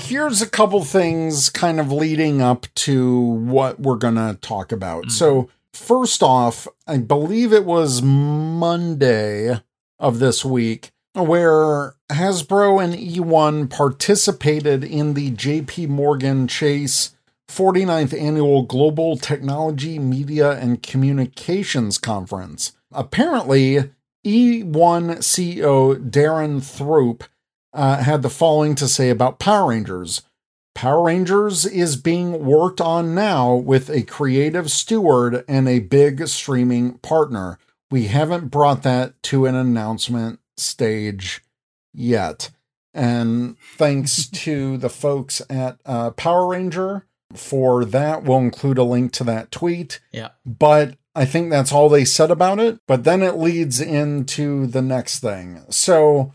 Here's 0.00 0.40
a 0.40 0.48
couple 0.48 0.84
things 0.84 1.50
kind 1.50 1.80
of 1.80 1.90
leading 1.90 2.40
up 2.40 2.66
to 2.76 3.18
what 3.18 3.80
we're 3.80 3.96
going 3.96 4.14
to 4.14 4.38
talk 4.40 4.70
about. 4.70 5.02
Mm-hmm. 5.04 5.10
So, 5.10 5.50
first 5.72 6.22
off, 6.22 6.68
I 6.86 6.98
believe 6.98 7.52
it 7.52 7.64
was 7.64 8.00
Monday 8.00 9.60
of 9.98 10.18
this 10.20 10.44
week 10.44 10.92
where 11.14 11.94
Hasbro 12.10 12.82
and 12.82 12.94
E1 12.94 13.68
participated 13.70 14.84
in 14.84 15.14
the 15.14 15.32
JP 15.32 15.88
Morgan 15.88 16.46
Chase 16.46 17.16
49th 17.48 18.18
Annual 18.18 18.62
Global 18.64 19.16
Technology, 19.16 19.98
Media, 19.98 20.52
and 20.52 20.82
Communications 20.82 21.98
Conference. 21.98 22.72
Apparently, 22.92 23.90
E1 24.24 25.18
CEO 25.18 26.10
Darren 26.10 26.62
Throop 26.62 27.24
uh, 27.72 28.02
had 28.02 28.22
the 28.22 28.30
following 28.30 28.74
to 28.76 28.88
say 28.88 29.10
about 29.10 29.38
Power 29.38 29.70
Rangers. 29.70 30.22
Power 30.74 31.02
Rangers 31.02 31.66
is 31.66 31.96
being 31.96 32.44
worked 32.44 32.80
on 32.80 33.14
now 33.14 33.54
with 33.54 33.90
a 33.90 34.02
creative 34.02 34.70
steward 34.70 35.44
and 35.48 35.68
a 35.68 35.80
big 35.80 36.28
streaming 36.28 36.98
partner. 36.98 37.58
We 37.90 38.04
haven't 38.04 38.52
brought 38.52 38.84
that 38.84 39.20
to 39.24 39.46
an 39.46 39.56
announcement 39.56 40.40
stage 40.56 41.42
yet. 41.92 42.50
And 42.94 43.58
thanks 43.58 44.26
to 44.44 44.76
the 44.76 44.88
folks 44.88 45.42
at 45.50 45.80
uh, 45.84 46.10
Power 46.12 46.46
Ranger 46.46 47.06
for 47.34 47.84
that. 47.84 48.22
We'll 48.22 48.38
include 48.38 48.78
a 48.78 48.84
link 48.84 49.12
to 49.14 49.24
that 49.24 49.50
tweet. 49.50 50.00
Yeah. 50.12 50.28
But 50.46 50.96
I 51.14 51.24
think 51.24 51.50
that's 51.50 51.72
all 51.72 51.88
they 51.88 52.04
said 52.04 52.30
about 52.30 52.60
it. 52.60 52.78
But 52.86 53.04
then 53.04 53.22
it 53.22 53.36
leads 53.36 53.80
into 53.80 54.66
the 54.68 54.82
next 54.82 55.18
thing. 55.18 55.64
So 55.70 56.34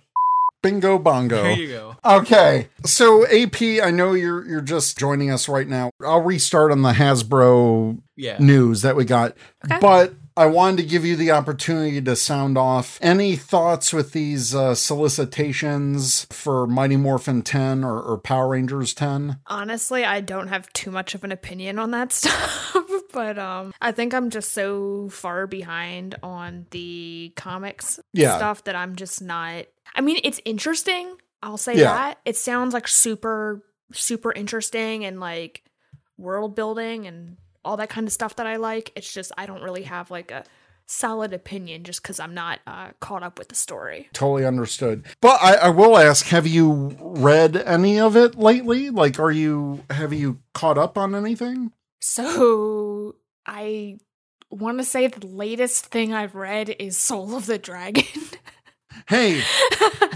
Bingo 0.63 0.97
bongo. 0.97 1.43
There 1.43 1.51
you 1.53 1.67
go. 1.67 1.95
Okay. 2.03 2.69
So 2.85 3.27
AP, 3.27 3.61
I 3.83 3.91
know 3.91 4.13
you're 4.13 4.43
you're 4.47 4.61
just 4.61 4.97
joining 4.97 5.29
us 5.29 5.47
right 5.47 5.67
now. 5.67 5.91
I'll 6.03 6.21
restart 6.23 6.71
on 6.71 6.81
the 6.81 6.93
Hasbro 6.93 7.99
Yeah. 8.15 8.37
news 8.39 8.81
that 8.81 8.95
we 8.95 9.05
got. 9.05 9.37
Okay. 9.65 9.77
But 9.79 10.13
I 10.35 10.47
wanted 10.47 10.77
to 10.77 10.83
give 10.87 11.05
you 11.05 11.15
the 11.15 11.29
opportunity 11.29 12.01
to 12.01 12.15
sound 12.15 12.57
off 12.57 12.97
any 13.03 13.35
thoughts 13.35 13.93
with 13.93 14.13
these 14.13 14.55
uh, 14.55 14.73
solicitations 14.73 16.25
for 16.31 16.65
Mighty 16.65 16.97
Morphin 16.97 17.43
10 17.43 17.83
or, 17.83 18.01
or 18.01 18.17
Power 18.17 18.47
Rangers 18.49 18.95
10. 18.95 19.37
Honestly, 19.47 20.03
I 20.03 20.21
don't 20.21 20.47
have 20.47 20.71
too 20.73 20.89
much 20.89 21.13
of 21.13 21.23
an 21.23 21.31
opinion 21.31 21.77
on 21.77 21.91
that 21.91 22.11
stuff, 22.13 22.75
but 23.11 23.37
um 23.37 23.73
I 23.81 23.91
think 23.91 24.13
I'm 24.13 24.29
just 24.31 24.53
so 24.53 25.09
far 25.09 25.45
behind 25.45 26.15
on 26.23 26.65
the 26.71 27.31
comics 27.35 27.99
Yeah. 28.13 28.37
stuff 28.37 28.63
that 28.63 28.75
I'm 28.75 28.95
just 28.95 29.21
not 29.21 29.65
I 29.95 30.01
mean, 30.01 30.19
it's 30.23 30.39
interesting. 30.45 31.15
I'll 31.41 31.57
say 31.57 31.77
Yeah. 31.77 31.93
that. 31.93 32.19
It 32.25 32.35
sounds 32.37 32.73
like 32.73 32.87
super 32.87 33.63
super 33.91 34.31
interesting 34.31 35.05
and 35.05 35.19
like 35.19 35.63
world 36.17 36.55
building 36.55 37.05
and 37.05 37.37
all 37.63 37.77
that 37.77 37.89
kind 37.89 38.07
of 38.07 38.13
stuff 38.13 38.35
that 38.37 38.47
I 38.47 38.55
like. 38.55 38.91
It's 38.95 39.11
just 39.13 39.31
I 39.37 39.45
don't 39.45 39.61
really 39.61 39.83
have 39.83 40.09
like 40.09 40.31
a 40.31 40.43
solid 40.85 41.31
opinion 41.31 41.83
just 41.83 42.03
cuz 42.03 42.19
I'm 42.19 42.33
not 42.33 42.59
uh, 42.67 42.89
caught 42.99 43.23
up 43.23 43.37
with 43.39 43.49
the 43.49 43.55
story. 43.55 44.09
Totally 44.13 44.45
understood. 44.45 45.05
But 45.21 45.39
I, 45.41 45.55
I 45.55 45.69
will 45.69 45.97
ask, 45.97 46.25
have 46.27 46.45
you 46.47 46.97
read 46.99 47.55
any 47.55 47.99
of 47.99 48.17
it 48.17 48.35
lately? 48.35 48.89
Like, 48.89 49.19
are 49.19 49.31
you, 49.31 49.83
have 49.89 50.11
you 50.11 50.39
caught 50.53 50.77
up 50.77 50.97
on 50.97 51.13
anything? 51.15 51.71
So 52.01 53.15
I 53.45 53.97
want 54.49 54.77
to 54.79 54.83
say 54.83 55.07
the 55.07 55.25
latest 55.25 55.85
thing 55.85 56.13
I've 56.13 56.35
read 56.35 56.75
is 56.79 56.97
Soul 56.97 57.35
of 57.35 57.45
the 57.45 57.57
Dragon. 57.57 58.03
Hey, 59.07 59.41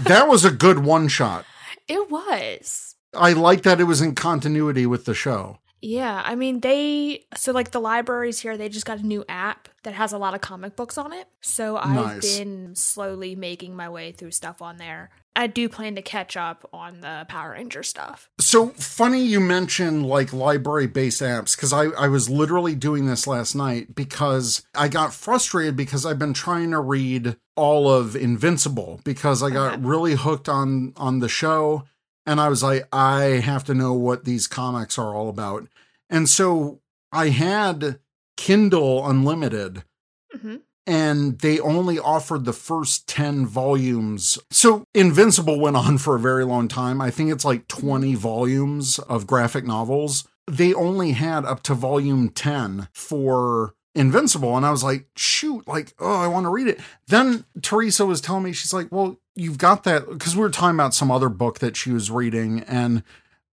that 0.02 0.26
was 0.28 0.44
a 0.44 0.50
good 0.50 0.80
one 0.80 1.08
shot. 1.08 1.44
it 1.86 2.10
was. 2.10 2.94
I 3.14 3.32
like 3.32 3.62
that 3.62 3.80
it 3.80 3.84
was 3.84 4.00
in 4.00 4.14
continuity 4.14 4.86
with 4.86 5.04
the 5.06 5.14
show. 5.14 5.58
Yeah, 5.80 6.22
I 6.24 6.34
mean 6.34 6.60
they 6.60 7.24
so 7.36 7.52
like 7.52 7.70
the 7.70 7.80
libraries 7.80 8.40
here 8.40 8.56
they 8.56 8.68
just 8.68 8.86
got 8.86 8.98
a 8.98 9.06
new 9.06 9.24
app 9.28 9.68
that 9.84 9.94
has 9.94 10.12
a 10.12 10.18
lot 10.18 10.34
of 10.34 10.40
comic 10.40 10.74
books 10.76 10.98
on 10.98 11.12
it. 11.12 11.28
So 11.40 11.76
I've 11.76 11.94
Nice. 11.94 12.36
been 12.36 12.74
slowly 12.74 13.36
making 13.36 13.76
my 13.76 13.88
way 13.88 14.12
through 14.12 14.32
stuff 14.32 14.60
on 14.60 14.76
there. 14.78 15.10
I 15.36 15.46
do 15.46 15.68
plan 15.68 15.94
to 15.94 16.02
catch 16.02 16.36
up 16.36 16.68
on 16.72 17.00
the 17.00 17.24
Power 17.28 17.52
Ranger 17.52 17.84
stuff. 17.84 18.28
So 18.40 18.70
funny 18.70 19.24
you 19.24 19.38
mention 19.38 20.02
like 20.02 20.32
library 20.32 20.88
based 20.88 21.22
apps 21.22 21.54
because 21.54 21.72
I, 21.72 21.84
I 21.96 22.08
was 22.08 22.28
literally 22.28 22.74
doing 22.74 23.06
this 23.06 23.26
last 23.28 23.54
night 23.54 23.94
because 23.94 24.66
I 24.74 24.88
got 24.88 25.14
frustrated 25.14 25.76
because 25.76 26.04
I've 26.04 26.18
been 26.18 26.34
trying 26.34 26.72
to 26.72 26.80
read 26.80 27.36
all 27.54 27.88
of 27.88 28.16
Invincible 28.16 29.00
because 29.04 29.42
I 29.44 29.50
got 29.50 29.74
Okay. 29.74 29.82
really 29.82 30.14
hooked 30.14 30.48
on 30.48 30.92
on 30.96 31.20
the 31.20 31.28
show 31.28 31.84
and 32.28 32.40
I 32.40 32.48
was 32.48 32.62
like 32.62 32.86
I 32.92 33.40
have 33.40 33.64
to 33.64 33.74
know 33.74 33.92
what 33.94 34.24
these 34.24 34.46
comics 34.46 34.98
are 34.98 35.14
all 35.14 35.28
about. 35.28 35.66
And 36.10 36.28
so 36.28 36.80
I 37.10 37.28
had 37.28 37.98
Kindle 38.36 39.08
Unlimited 39.08 39.84
hmm 40.32 40.56
and 40.88 41.38
they 41.40 41.60
only 41.60 41.98
offered 41.98 42.46
the 42.46 42.52
first 42.54 43.06
10 43.08 43.46
volumes. 43.46 44.38
So 44.50 44.84
Invincible 44.94 45.60
went 45.60 45.76
on 45.76 45.98
for 45.98 46.16
a 46.16 46.18
very 46.18 46.46
long 46.46 46.66
time. 46.66 47.02
I 47.02 47.10
think 47.10 47.30
it's 47.30 47.44
like 47.44 47.68
20 47.68 48.14
volumes 48.14 48.98
of 49.00 49.26
graphic 49.26 49.66
novels. 49.66 50.26
They 50.50 50.72
only 50.72 51.12
had 51.12 51.44
up 51.44 51.62
to 51.64 51.74
volume 51.74 52.30
10 52.30 52.88
for 52.94 53.74
Invincible. 53.94 54.56
And 54.56 54.64
I 54.64 54.70
was 54.70 54.82
like, 54.82 55.08
shoot, 55.14 55.68
like, 55.68 55.92
oh, 55.98 56.22
I 56.22 56.26
want 56.26 56.46
to 56.46 56.50
read 56.50 56.68
it. 56.68 56.80
Then 57.06 57.44
Teresa 57.60 58.06
was 58.06 58.22
telling 58.22 58.44
me, 58.44 58.52
she's 58.52 58.72
like, 58.72 58.88
well, 58.90 59.18
you've 59.38 59.58
got 59.58 59.84
that. 59.84 60.08
Because 60.08 60.34
we 60.34 60.42
were 60.42 60.50
talking 60.50 60.76
about 60.76 60.94
some 60.94 61.10
other 61.10 61.28
book 61.28 61.58
that 61.60 61.76
she 61.76 61.90
was 61.90 62.10
reading. 62.10 62.60
And 62.60 63.02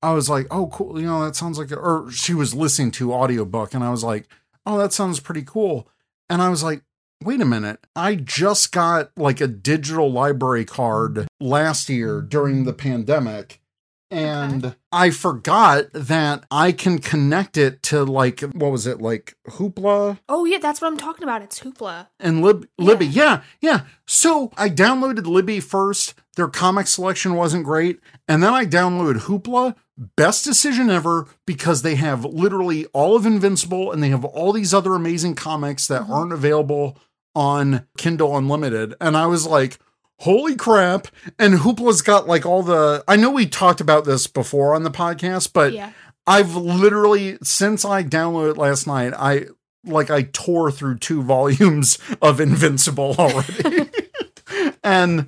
I 0.01 0.13
was 0.13 0.29
like, 0.29 0.47
oh, 0.51 0.67
cool. 0.67 0.99
You 0.99 1.07
know, 1.07 1.23
that 1.23 1.35
sounds 1.35 1.57
like, 1.57 1.71
or 1.71 2.09
she 2.11 2.33
was 2.33 2.53
listening 2.53 2.91
to 2.91 3.13
audiobook. 3.13 3.73
And 3.73 3.83
I 3.83 3.91
was 3.91 4.03
like, 4.03 4.27
oh, 4.65 4.77
that 4.77 4.93
sounds 4.93 5.19
pretty 5.19 5.43
cool. 5.43 5.87
And 6.29 6.41
I 6.41 6.49
was 6.49 6.63
like, 6.63 6.81
wait 7.23 7.41
a 7.41 7.45
minute. 7.45 7.79
I 7.95 8.15
just 8.15 8.71
got 8.71 9.11
like 9.17 9.41
a 9.41 9.47
digital 9.47 10.11
library 10.11 10.65
card 10.65 11.27
last 11.39 11.89
year 11.89 12.21
during 12.21 12.65
the 12.65 12.73
pandemic. 12.73 13.61
And 14.11 14.75
I 14.91 15.09
forgot 15.09 15.85
that 15.93 16.45
I 16.51 16.71
can 16.71 16.99
connect 16.99 17.57
it 17.57 17.81
to 17.83 18.03
like, 18.03 18.41
what 18.41 18.71
was 18.71 18.85
it, 18.85 19.01
like 19.01 19.35
Hoopla 19.47 20.19
Oh 20.29 20.45
yeah, 20.45 20.59
that's 20.59 20.79
what 20.79 20.87
I'm 20.87 20.97
talking 20.97 21.23
about. 21.23 21.41
It's 21.41 21.59
Hoopla. 21.59 22.07
and 22.19 22.41
Lib- 22.41 22.67
Libby. 22.77 23.07
Yeah, 23.07 23.41
yeah. 23.61 23.81
So 24.05 24.51
I 24.57 24.69
downloaded 24.69 25.25
Libby 25.25 25.59
first. 25.59 26.13
Their 26.35 26.47
comic 26.47 26.87
selection 26.87 27.35
wasn't 27.35 27.65
great. 27.65 27.99
And 28.27 28.43
then 28.43 28.53
I 28.53 28.65
downloaded 28.65 29.21
Hoopla. 29.21 29.75
Best 29.97 30.43
decision 30.43 30.89
ever 30.89 31.27
because 31.45 31.81
they 31.81 31.95
have 31.95 32.25
literally 32.25 32.85
all 32.87 33.15
of 33.15 33.25
Invincible 33.25 33.91
and 33.91 34.03
they 34.03 34.09
have 34.09 34.25
all 34.25 34.51
these 34.51 34.73
other 34.73 34.93
amazing 34.93 35.35
comics 35.35 35.87
that 35.87 36.03
mm-hmm. 36.03 36.11
aren't 36.11 36.33
available 36.33 36.97
on 37.33 37.87
Kindle 37.97 38.37
Unlimited. 38.37 38.93
And 38.99 39.17
I 39.17 39.27
was 39.27 39.47
like, 39.47 39.79
holy 40.19 40.55
crap. 40.55 41.07
And 41.37 41.55
Hoopla's 41.55 42.01
got 42.01 42.27
like 42.27 42.45
all 42.45 42.63
the. 42.63 43.03
I 43.07 43.15
know 43.15 43.31
we 43.31 43.45
talked 43.45 43.81
about 43.81 44.05
this 44.05 44.27
before 44.27 44.73
on 44.75 44.83
the 44.83 44.91
podcast, 44.91 45.53
but 45.53 45.73
Yeah. 45.73 45.91
I've 46.27 46.55
literally 46.55 47.37
since 47.43 47.85
I 47.85 48.03
downloaded 48.03 48.51
it 48.51 48.57
last 48.57 48.87
night, 48.87 49.13
I 49.15 49.45
like 49.83 50.09
I 50.09 50.23
tore 50.23 50.71
through 50.71 50.97
two 50.97 51.21
volumes 51.35 51.99
of 52.21 52.39
Invincible 52.39 53.15
already. 53.19 53.89
and 54.83 55.27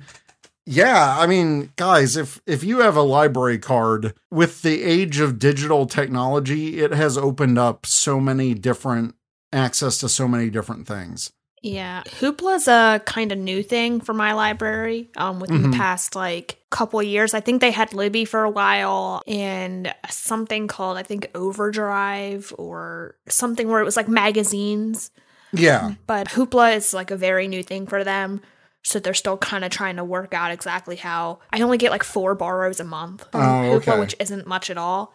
yeah, 0.66 1.16
I 1.18 1.26
mean, 1.26 1.72
guys, 1.76 2.16
if 2.16 2.42
if 2.46 2.62
you 2.62 2.80
have 2.80 2.96
a 2.96 3.02
library 3.02 3.58
card 3.58 4.12
with 4.30 4.62
the 4.62 4.82
age 4.82 5.18
of 5.20 5.38
digital 5.38 5.86
technology, 5.86 6.80
it 6.80 6.92
has 6.92 7.16
opened 7.16 7.58
up 7.58 7.86
so 7.86 8.20
many 8.20 8.52
different 8.54 9.14
access 9.52 9.96
to 9.98 10.08
so 10.08 10.28
many 10.28 10.50
different 10.50 10.86
things. 10.86 11.32
Yeah, 11.62 12.02
Hoopla's 12.20 12.68
a 12.68 13.02
kind 13.04 13.32
of 13.32 13.38
new 13.38 13.62
thing 13.62 14.00
for 14.00 14.12
my 14.14 14.32
library. 14.32 15.10
Um, 15.16 15.40
within 15.40 15.58
Mhm. 15.62 15.72
the 15.72 15.76
past 15.78 16.14
like 16.14 16.58
couple 16.70 17.02
years, 17.02 17.34
I 17.34 17.40
think 17.40 17.60
they 17.60 17.70
had 17.70 17.94
Libby 17.94 18.24
for 18.24 18.44
a 18.44 18.50
while 18.50 19.22
and 19.26 19.92
something 20.10 20.68
called 20.68 20.96
I 20.98 21.02
think 21.02 21.28
Overdrive 21.34 22.52
or 22.58 23.16
something 23.28 23.68
where 23.68 23.80
it 23.80 23.84
was 23.84 23.96
like 23.96 24.08
magazines. 24.08 25.10
Yeah. 25.52 25.92
But 26.06 26.28
Hoopla 26.28 26.76
is 26.76 26.92
like 26.94 27.10
a 27.10 27.16
very 27.16 27.48
new 27.48 27.62
thing 27.62 27.86
for 27.86 28.04
them, 28.04 28.40
so 28.84 28.98
they're 29.00 29.14
still 29.14 29.38
kind 29.38 29.64
of 29.64 29.70
trying 29.70 29.96
to 29.96 30.04
work 30.04 30.34
out 30.34 30.50
exactly 30.52 30.96
how. 30.96 31.38
I 31.52 31.60
only 31.62 31.78
get 31.78 31.90
like 31.90 32.04
four 32.04 32.34
borrows 32.34 32.80
a 32.80 32.84
month 32.84 33.26
from 33.32 33.40
Oh, 33.40 33.44
Hoopla, 33.80 33.88
okay. 33.88 33.98
which 34.00 34.14
isn't 34.20 34.46
much 34.46 34.68
at 34.70 34.76
all, 34.78 35.12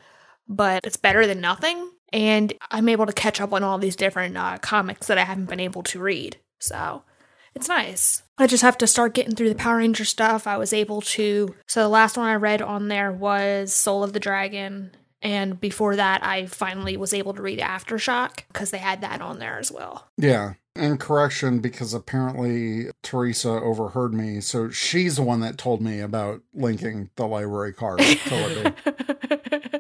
but 0.48 0.82
it's 0.84 0.98
better 0.98 1.26
than 1.28 1.40
nothing. 1.40 1.90
And 2.14 2.54
I'm 2.72 2.88
able 2.88 3.08
to 3.08 3.14
catch 3.14 3.42
up 3.42 3.52
on 3.52 3.64
all 3.64 3.78
these 3.80 3.96
different 3.98 4.38
uh, 4.38 4.60
comics 4.60 5.08
that 5.08 5.18
I 5.18 5.26
haven't 5.26 5.50
been 5.50 5.60
able 5.60 5.84
to 5.84 6.00
read. 6.00 6.38
So 6.60 7.04
it's 7.56 7.68
nice. 7.68 8.24
I 8.38 8.48
just 8.48 8.64
have 8.64 8.78
to 8.78 8.88
start 8.88 9.14
getting 9.14 9.36
through 9.36 9.50
the 9.50 9.56
Power 9.56 9.78
Ranger 9.78 10.06
stuff. 10.06 10.48
I 10.48 10.58
was 10.58 10.74
able 10.74 11.02
to. 11.02 11.56
So 11.68 11.82
the 11.82 11.90
last 11.90 12.18
one 12.18 12.28
I 12.28 12.36
read 12.36 12.62
on 12.62 12.88
there 12.88 13.12
was 13.12 13.74
Soul 13.74 14.04
of 14.04 14.14
the 14.14 14.20
Dragon. 14.20 14.96
And 15.22 15.60
before 15.60 15.96
that, 15.96 16.24
I 16.24 16.46
finally 16.46 16.98
was 16.98 17.14
able 17.14 17.34
to 17.34 17.42
read 17.42 17.60
Aftershock 17.60 18.44
because 18.48 18.72
they 18.72 18.78
had 18.78 19.02
that 19.02 19.22
on 19.22 19.40
there 19.40 19.58
as 19.58 19.72
well. 19.72 20.08
Yeah. 20.18 20.54
And 20.76 21.00
correction, 21.00 21.60
because 21.60 21.94
apparently 21.94 22.88
Teresa 23.04 23.50
overheard 23.50 24.12
me. 24.14 24.42
So 24.42 24.72
she's 24.72 25.18
the 25.18 25.22
one 25.22 25.40
that 25.42 25.58
told 25.58 25.82
me 25.82 26.00
about 26.00 26.42
linking 26.52 27.12
the 27.16 27.28
library 27.28 27.74
card 27.74 28.00
to 28.00 28.36
Libby. 28.48 28.74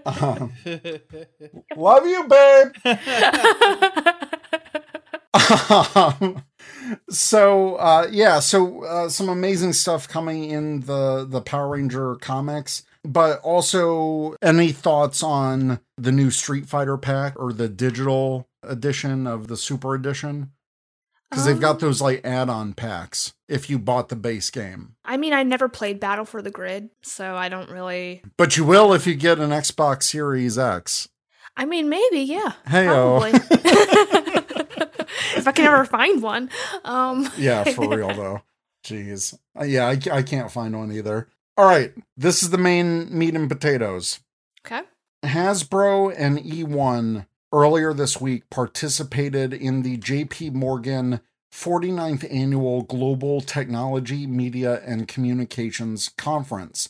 Um, 0.06 0.54
love 1.76 2.06
you, 2.06 2.28
babe. 2.28 2.68
um, 5.96 6.44
so 7.10 7.76
uh, 7.76 8.08
yeah, 8.12 8.40
so 8.40 8.84
uh, 8.84 9.10
some 9.10 9.30
amazing 9.30 9.74
stuff 9.74 10.08
coming 10.08 10.46
in 10.46 10.82
the 10.82 11.26
the 11.28 11.42
Power 11.42 11.70
Ranger 11.70 12.16
comics, 12.16 12.84
but 13.04 13.40
also 13.42 14.36
any 14.42 14.72
thoughts 14.72 15.24
on 15.24 15.80
the 15.98 16.12
new 16.12 16.32
Street 16.32 16.68
Fighter 16.68 16.98
pack 16.98 17.34
or 17.38 17.54
the 17.54 17.70
digital 17.70 18.48
edition 18.62 19.28
of 19.28 19.48
the 19.48 19.58
Super 19.58 19.96
Edition? 19.96 20.52
Because 21.34 21.46
they've 21.46 21.60
got 21.60 21.76
Um, 21.76 21.80
those 21.80 22.02
like 22.02 22.26
add-on 22.26 22.74
packs 22.74 23.34
if 23.48 23.70
you 23.70 23.78
bought 23.80 24.10
the 24.10 24.16
base 24.16 24.50
game, 24.50 24.96
I 25.06 25.18
mean, 25.18 25.34
I 25.34 25.44
never 25.44 25.68
played 25.70 26.00
Battle 26.00 26.26
for 26.26 26.42
the 26.42 26.52
Grid, 26.52 26.90
so 27.02 27.36
I 27.36 27.50
don't 27.50 27.70
really. 27.70 28.22
but 28.38 28.56
you 28.58 28.64
will 28.66 28.94
if 28.94 29.06
you 29.08 29.16
get 29.16 29.40
an 29.40 29.50
Xbox 29.52 30.04
Series 30.04 30.58
X. 30.58 31.10
I 31.56 31.66
mean, 31.66 31.88
maybe, 31.90 32.20
yeah. 32.22 32.54
Hey-o. 32.68 33.32
If 35.36 35.48
I 35.48 35.52
can 35.52 35.66
ever 35.66 35.86
find 35.86 36.22
one. 36.22 36.50
Um, 36.84 37.30
Yeah, 37.38 37.64
for 37.66 37.90
real 37.90 38.14
though. 38.14 38.42
Jeez. 38.86 39.38
Uh, 39.60 39.64
Yeah, 39.64 39.88
I, 39.88 40.00
I 40.12 40.22
can't 40.24 40.52
find 40.52 40.78
one 40.78 40.92
either. 40.92 41.28
All 41.58 41.66
right, 41.66 41.94
this 42.18 42.42
is 42.44 42.50
the 42.50 42.58
main 42.58 43.16
meat 43.16 43.36
and 43.36 43.50
potatoes. 43.50 44.20
okay. 44.66 44.82
Hasbro 45.24 46.14
and 46.18 46.40
E1 46.40 47.26
earlier 47.54 47.94
this 47.94 48.20
week 48.20 48.50
participated 48.50 49.54
in 49.54 49.84
the 49.84 49.98
JP 49.98 50.54
Morgan 50.54 51.22
49th 51.54 52.28
Annual 52.34 52.82
Global 52.84 53.42
Technology, 53.42 54.26
Media, 54.26 54.82
and 54.84 55.08
Communications 55.08 56.10
Conference. 56.18 56.90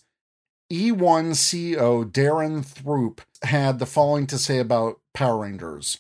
E1 0.72 1.34
CEO 1.34 2.10
Darren 2.10 2.66
Throop 2.66 3.20
had 3.44 3.78
the 3.78 3.86
following 3.86 4.26
to 4.28 4.38
say 4.38 4.58
about 4.58 5.02
Power 5.14 5.40
Rangers. 5.40 6.00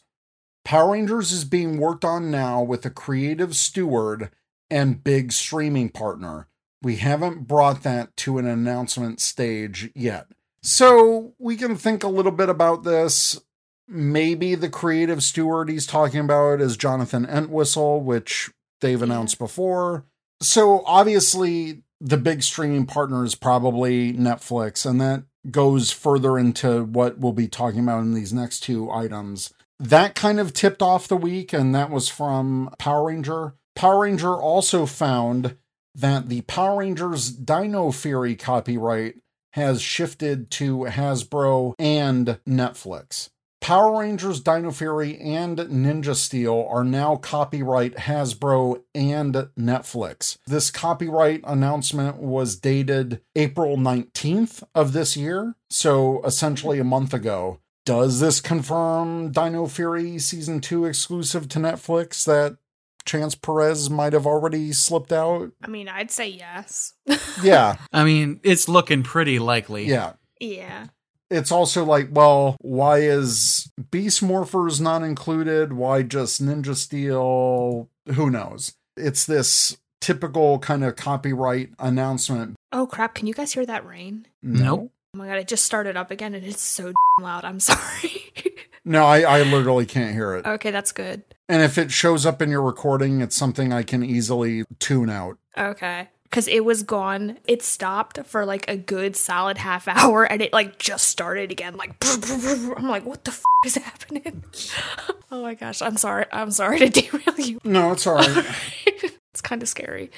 Power 0.63 0.93
Rangers 0.93 1.34
is 1.34 1.43
being 1.43 1.78
worked 1.78 2.06
on 2.06 2.32
now 2.32 2.63
with 2.63 2.86
a 2.86 2.89
creative 2.89 3.58
steward 3.58 4.30
and 4.71 5.04
big 5.04 5.34
streaming 5.34 5.89
partner. 5.89 6.47
We 6.82 6.95
haven't 6.95 7.49
brought 7.49 7.84
that 7.84 8.15
to 8.17 8.38
an 8.38 8.47
announcement 8.47 9.19
stage 9.19 9.91
yet. 9.93 10.28
So 10.62 11.34
we 11.38 11.58
can 11.58 11.76
think 11.76 12.04
a 12.04 12.08
little 12.08 12.32
bit 12.32 12.47
about 12.47 12.84
this. 12.84 13.41
Maybe 13.88 14.56
the 14.56 14.69
creative 14.69 15.24
steward 15.24 15.69
he's 15.69 15.86
talking 15.86 16.22
about 16.22 16.62
is 16.62 16.78
Jonathan 16.78 17.26
Entwistle, 17.26 18.02
which 18.02 18.50
they've 18.82 19.02
announced 19.02 19.38
before. 19.38 20.06
So 20.41 20.84
obviously, 20.86 21.84
the 22.00 22.17
big 22.17 22.43
streaming 22.43 22.86
partner 22.86 23.24
is 23.24 23.36
probably 23.36 24.13
Netflix, 24.13 24.86
and 24.86 25.00
that 25.02 25.24
goes 25.50 25.91
further 25.91 26.38
into 26.38 26.84
what 26.84 27.17
we'll 27.17 27.34
be 27.34 27.48
talking 27.48 27.82
about 27.82 28.02
in 28.02 28.13
these 28.13 28.34
next 28.34 28.62
two 28.62 28.91
items. 28.91 29.54
That 29.80 30.15
kind 30.15 30.39
of 30.39 30.54
tipped 30.54 30.82
off 30.82 31.08
the 31.08 31.17
week, 31.17 31.54
and 31.54 31.74
that 31.76 31.89
was 31.89 32.08
from 32.10 32.74
Power 32.78 33.08
Ranger. 33.08 33.56
Power 33.76 34.02
Ranger 34.02 34.34
also 34.34 34.86
found 34.86 35.58
that 35.96 36.30
the 36.30 36.41
Power 36.41 36.80
Rangers 36.80 37.32
Dino 37.32 37.91
Fury 37.91 38.36
copyright 38.36 39.15
has 39.54 39.82
shifted 39.82 40.50
to 40.52 40.80
Hasbro 40.80 41.74
and 41.78 42.39
Netflix. 42.48 43.30
Power 43.63 43.97
Rangers 44.02 44.41
Dino 44.41 44.71
Fury 44.71 45.17
and 45.19 45.58
Ninja 45.58 46.15
Steel 46.15 46.67
are 46.69 46.84
now 46.84 47.15
copyright 47.15 47.95
Hasbro 47.95 48.84
and 48.93 49.34
Netflix. 49.58 50.38
This 50.45 50.69
copyright 50.69 51.39
announcement 51.45 52.17
was 52.17 52.58
dated 52.58 53.21
April 53.38 53.78
19th 53.78 54.63
of 54.76 54.91
this 54.91 55.15
year, 55.15 55.56
so 55.69 56.21
essentially 56.26 56.78
a 56.78 56.84
month 56.84 57.13
ago. 57.13 57.62
Does 57.86 58.19
this 58.19 58.41
confirm 58.41 59.32
Dino 59.32 59.67
Fury 59.67 60.19
season 60.19 60.60
2 60.60 60.84
exclusive 60.84 61.47
to 61.47 61.60
Netflix 61.60 62.26
that 62.26 62.58
Chance 63.06 63.36
Perez 63.36 63.89
might 63.89 64.12
have 64.12 64.28
already 64.28 64.73
slipped 64.73 65.13
out? 65.13 65.54
I 65.63 65.67
mean, 65.67 65.88
I'd 65.88 66.12
say 66.12 66.28
yes. 66.28 66.95
Yeah, 67.41 67.78
I 67.93 68.04
mean, 68.04 68.41
it's 68.43 68.67
looking 68.67 69.04
pretty 69.04 69.39
likely. 69.39 69.86
yeah. 69.86 70.15
yeah. 70.41 70.88
It's 71.34 71.52
also 71.52 71.84
like, 71.84 72.10
well, 72.12 72.56
why 72.62 73.00
is 73.00 73.72
Beast 73.91 74.24
Morphers 74.24 74.80
not 74.80 75.02
included? 75.04 75.74
Why 75.74 76.04
just 76.04 76.43
Ninja 76.43 76.76
Steel? 76.76 77.89
Who 78.13 78.30
knows? 78.30 78.74
It's 78.96 79.26
this 79.26 79.78
typical 80.00 80.60
kind 80.60 80.84
of 80.84 80.96
copyright 80.96 81.72
announcement. 81.80 82.56
Oh 82.72 82.86
crap, 82.86 83.15
can 83.15 83.26
you 83.26 83.34
guys 83.34 83.54
hear 83.54 83.65
that 83.65 83.86
rain? 83.86 84.28
Nope. 84.43 84.91
Oh 85.15 85.17
my 85.17 85.28
god, 85.28 85.38
it 85.38 85.48
just 85.48 85.65
started 85.65 85.98
up 85.98 86.12
again 86.12 86.36
and 86.36 86.46
it's 86.46 86.62
so 86.62 86.93
loud. 87.22 87.46
I'm 87.46 87.60
sorry. 87.60 88.32
No, 88.86 89.06
I, 89.06 89.22
I 89.22 89.43
literally 89.43 89.86
can't 89.86 90.13
hear 90.13 90.36
it. 90.36 90.46
okay, 90.46 90.69
that's 90.69 90.91
good. 90.91 91.24
And 91.48 91.62
if 91.62 91.78
it 91.78 91.89
shows 91.89 92.26
up 92.26 92.41
in 92.41 92.50
your 92.50 92.62
recording, 92.62 93.22
it's 93.22 93.34
something 93.34 93.72
I 93.72 93.82
can 93.84 94.04
easily 94.04 94.65
tune 94.80 95.10
out. 95.10 95.38
Okay. 95.58 96.10
Because 96.34 96.48
it 96.48 96.65
was 96.65 96.82
gone. 96.82 97.38
It 97.46 97.62
stopped 97.62 98.17
for 98.26 98.43
like 98.43 98.67
a 98.67 98.76
good 98.76 99.15
solid 99.15 99.60
half 99.60 99.88
hour 99.88 100.24
and 100.24 100.41
it 100.41 100.52
like 100.52 100.80
just 100.80 101.08
started 101.08 101.52
again. 101.52 101.78
Like, 101.78 101.93
I'm 102.76 102.88
like, 102.88 103.06
what 103.06 103.24
the 103.24 103.30
f 103.30 103.43
is 103.63 103.76
happening? 103.76 104.43
oh 105.32 105.43
my 105.43 105.54
gosh. 105.54 105.84
I'm 105.84 105.96
sorry. 105.96 106.26
I'm 106.32 106.50
sorry 106.50 106.80
to 106.80 106.89
derail 107.02 107.39
you. 107.39 107.62
No, 107.63 107.91
it's 107.91 108.08
all 108.08 108.15
right. 108.15 108.46
it's 108.88 109.41
kind 109.43 109.62
of 109.62 109.69
scary. 109.69 110.10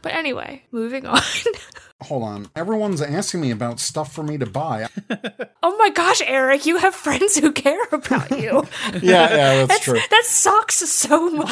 But 0.00 0.12
anyway, 0.12 0.62
moving 0.70 1.06
on. 1.06 1.20
Hold 2.02 2.22
on. 2.22 2.46
Everyone's 2.54 3.02
asking 3.02 3.40
me 3.40 3.50
about 3.50 3.80
stuff 3.80 4.12
for 4.12 4.22
me 4.22 4.38
to 4.38 4.46
buy. 4.46 4.86
oh 5.64 5.76
my 5.76 5.90
gosh, 5.90 6.22
Eric, 6.24 6.66
you 6.66 6.76
have 6.76 6.94
friends 6.94 7.36
who 7.36 7.50
care 7.50 7.82
about 7.90 8.30
you. 8.30 8.64
Yeah, 8.92 9.00
yeah, 9.02 9.66
that's, 9.66 9.68
That's, 9.68 9.84
true. 9.86 9.98
that 10.08 10.24
sucks 10.24 10.76
so 10.76 11.30
much. 11.30 11.50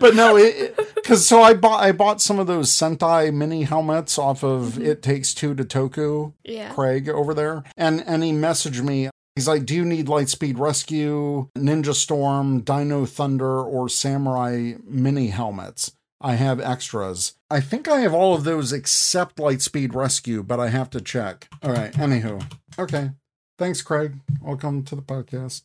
But 0.00 0.14
no, 0.14 0.36
it 0.36 0.76
because 0.94 1.26
so 1.26 1.42
I 1.42 1.54
bought 1.54 1.82
I 1.82 1.92
bought 1.92 2.20
some 2.20 2.38
of 2.38 2.46
those 2.46 2.70
Sentai 2.70 3.32
mini 3.32 3.64
helmets 3.64 4.18
off 4.18 4.42
of 4.42 4.72
mm-hmm. 4.72 4.86
It 4.86 5.02
Takes 5.02 5.34
Two 5.34 5.54
to 5.54 5.64
Toku. 5.64 6.32
Yeah. 6.44 6.72
Craig 6.72 7.08
over 7.08 7.34
there, 7.34 7.64
and 7.76 8.02
and 8.06 8.22
he 8.22 8.32
messaged 8.32 8.82
me. 8.82 9.10
He's 9.34 9.48
like, 9.48 9.64
"Do 9.64 9.74
you 9.74 9.84
need 9.84 10.06
Lightspeed 10.06 10.58
Rescue, 10.58 11.48
Ninja 11.56 11.94
Storm, 11.94 12.60
Dino 12.60 13.06
Thunder, 13.06 13.62
or 13.62 13.88
Samurai 13.88 14.74
mini 14.84 15.28
helmets?" 15.28 15.92
I 16.20 16.34
have 16.34 16.60
extras. 16.60 17.34
I 17.50 17.60
think 17.60 17.88
I 17.88 18.00
have 18.00 18.14
all 18.14 18.34
of 18.34 18.44
those 18.44 18.72
except 18.72 19.36
Lightspeed 19.36 19.92
Rescue, 19.92 20.44
but 20.44 20.60
I 20.60 20.68
have 20.68 20.88
to 20.90 21.00
check. 21.00 21.48
All 21.62 21.72
right. 21.72 21.92
Anywho, 21.94 22.48
okay. 22.78 23.10
Thanks, 23.58 23.82
Craig. 23.82 24.20
Welcome 24.40 24.84
to 24.84 24.94
the 24.94 25.02
podcast. 25.02 25.62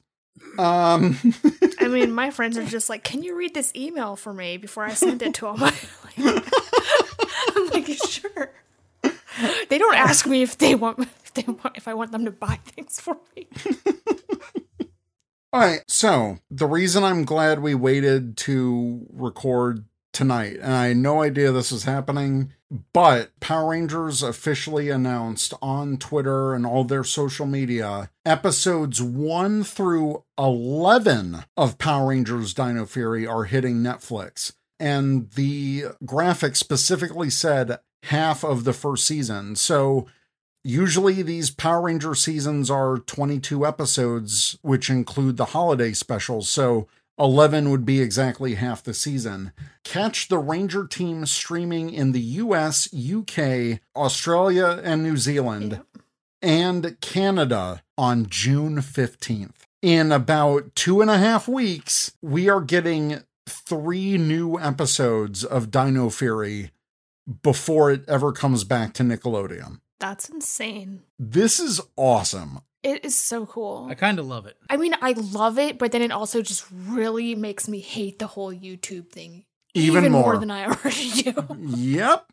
Um. 0.58 1.17
I 1.80 1.88
mean, 1.88 2.12
my 2.12 2.32
friends 2.32 2.58
are 2.58 2.65
just 2.65 2.89
like, 2.89 3.04
"Can 3.04 3.23
you 3.23 3.36
read 3.38 3.54
this 3.54 3.71
email 3.76 4.15
for 4.15 4.34
me 4.34 4.58
before 4.58 4.84
I 4.84 4.93
send 4.93 5.21
it 5.21 5.34
to 5.36 5.45
them?" 5.45 5.63
I'm 7.56 7.67
like, 7.69 7.88
"Sure." 7.88 8.52
They 9.69 9.78
don't 9.78 9.95
ask 9.95 10.26
me 10.26 10.41
if 10.41 10.58
they 10.58 10.76
want 10.76 11.00
if 11.00 11.34
they 11.34 11.43
want 11.43 11.78
if 11.78 11.88
I 11.88 11.93
want 11.93 12.12
them 12.12 12.26
to 12.26 12.32
buy 12.32 12.60
things 12.65 13.00
for 13.00 13.17
me. 13.36 13.47
All 15.54 15.62
right. 15.62 15.84
So 15.88 16.38
the 16.50 16.67
reason 16.67 17.04
I'm 17.04 17.23
glad 17.23 17.62
we 17.62 17.76
waited 17.76 18.38
to 18.38 19.06
record 19.12 19.86
tonight, 20.12 20.58
and 20.62 20.73
I 20.73 20.88
had 20.88 20.97
no 20.97 21.21
idea 21.21 21.52
this 21.52 21.71
was 21.71 21.84
happening, 21.84 22.54
but 22.93 23.32
Power 23.39 23.69
Rangers 23.71 24.21
officially 24.21 24.89
announced 24.89 25.53
on 25.62 25.97
Twitter 25.97 26.53
and 26.53 26.65
all 26.65 26.84
their 26.84 27.03
social 27.03 27.45
media 27.45 28.10
episodes 28.25 29.01
1 29.01 29.63
through 29.63 30.23
11 30.38 31.45
of 31.56 31.77
Power 31.77 32.10
Rangers 32.10 32.53
Dino 32.53 32.86
Fury 32.86 33.25
are 33.25 33.45
hitting 33.45 33.77
Netflix. 33.77 34.53
And 34.80 35.32
the 35.32 35.86
graphic 36.06 36.56
specifically 36.56 37.30
said 37.30 37.80
half 38.03 38.43
of 38.43 38.63
the 38.63 38.73
first 38.73 39.08
season. 39.08 39.56
So 39.56 40.08
Usually, 40.67 41.21
these 41.21 41.49
Power 41.49 41.84
Ranger 41.84 42.13
seasons 42.13 42.69
are 42.69 42.97
22 42.97 43.65
episodes, 43.65 44.58
which 44.63 44.89
include 44.89 45.38
the 45.38 45.45
holiday 45.45 45.93
specials. 45.93 46.49
So, 46.49 46.89
11 47.19 47.71
would 47.71 47.86
be 47.86 48.01
exactly 48.01 48.56
half 48.56 48.84
the 48.84 48.93
season. 48.93 49.51
Catch 49.84 50.27
the 50.27 50.38
Ranger 50.38 50.86
team 50.86 51.25
streaming 51.25 51.91
in 51.91 52.12
the 52.12 52.21
US, 52.21 52.88
UK, 52.93 53.80
Australia, 53.95 54.80
and 54.84 55.03
New 55.03 55.17
Zealand, 55.17 55.82
and 56.41 56.99
Canada 57.01 57.82
on 57.97 58.27
June 58.27 58.77
15th. 58.77 59.65
In 59.82 60.12
about 60.12 60.75
two 60.75 61.01
and 61.01 61.10
a 61.10 61.17
half 61.17 61.47
weeks, 61.47 62.12
we 62.21 62.49
are 62.49 62.62
getting 62.62 63.21
three 63.47 64.17
new 64.17 64.60
episodes 64.60 65.43
of 65.43 65.71
Dino 65.71 66.10
Fury 66.10 66.71
before 67.43 67.91
it 67.91 68.08
ever 68.08 68.32
comes 68.32 68.63
back 68.63 68.93
to 68.93 69.03
Nickelodeon. 69.03 69.80
That's 69.99 70.30
insane. 70.30 71.01
This 71.17 71.60
is 71.60 71.82
awesome. 71.95 72.60
It 72.83 73.03
is 73.03 73.15
so 73.15 73.45
cool. 73.45 73.87
I 73.89 73.95
kind 73.95 74.19
of 74.19 74.27
love 74.27 74.45
it. 74.45 74.57
I 74.69 74.77
mean, 74.77 74.95
I 75.01 75.13
love 75.13 75.57
it, 75.57 75.77
but 75.77 75.91
then 75.91 76.01
it 76.01 76.11
also 76.11 76.41
just 76.41 76.65
really 76.71 77.35
makes 77.35 77.67
me 77.67 77.79
hate 77.79 78.19
the 78.19 78.27
whole 78.27 78.53
YouTube 78.53 79.09
thing 79.09 79.45
Even, 79.73 80.11
more. 80.11 80.37
than 80.37 80.51
I 80.51 80.65
already 80.67 81.11
do. 81.23 81.33
Yep. 81.57 82.31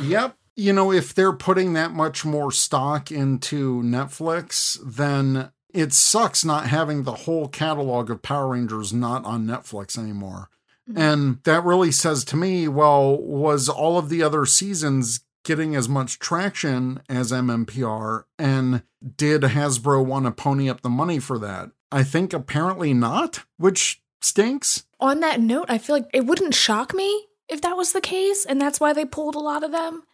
Yep. 0.00 0.36
You 0.54 0.72
know, 0.72 0.92
if 0.92 1.14
they're 1.14 1.32
putting 1.32 1.72
that 1.72 1.92
much 1.92 2.24
more 2.24 2.52
stock 2.52 3.10
into 3.10 3.82
Netflix, 3.82 4.78
then 4.84 5.50
it 5.72 5.94
sucks 5.94 6.44
not 6.44 6.66
having 6.66 7.04
the 7.04 7.14
whole 7.14 7.48
catalog 7.48 8.10
of 8.10 8.22
Power 8.22 8.48
Rangers 8.48 8.92
not 8.92 9.24
on 9.24 9.46
Netflix 9.46 9.96
anymore. 9.96 10.50
Mm-hmm. 10.88 11.00
And 11.00 11.38
that 11.44 11.64
really 11.64 11.92
says 11.92 12.24
to 12.26 12.36
me, 12.36 12.68
well, 12.68 13.16
was 13.18 13.68
all 13.68 13.98
of 13.98 14.10
the 14.10 14.22
other 14.22 14.44
seasons 14.44 15.20
getting 15.44 15.74
as 15.74 15.88
much 15.88 16.18
traction 16.18 17.02
as 17.08 17.32
MMPR? 17.32 18.24
And 18.38 18.82
did 19.16 19.42
Hasbro 19.42 20.04
want 20.04 20.26
to 20.26 20.30
pony 20.30 20.68
up 20.68 20.82
the 20.82 20.90
money 20.90 21.18
for 21.18 21.38
that? 21.38 21.70
I 21.90 22.02
think 22.02 22.32
apparently 22.32 22.94
not, 22.94 23.44
which 23.58 24.02
stinks. 24.20 24.84
On 25.00 25.20
that 25.20 25.40
note, 25.40 25.66
I 25.68 25.78
feel 25.78 25.96
like 25.96 26.08
it 26.12 26.26
wouldn't 26.26 26.54
shock 26.54 26.94
me 26.94 27.26
if 27.48 27.60
that 27.62 27.76
was 27.76 27.92
the 27.92 28.00
case, 28.00 28.46
and 28.46 28.60
that's 28.60 28.80
why 28.80 28.92
they 28.92 29.04
pulled 29.04 29.34
a 29.34 29.40
lot 29.40 29.62
of 29.62 29.72
them. 29.72 30.04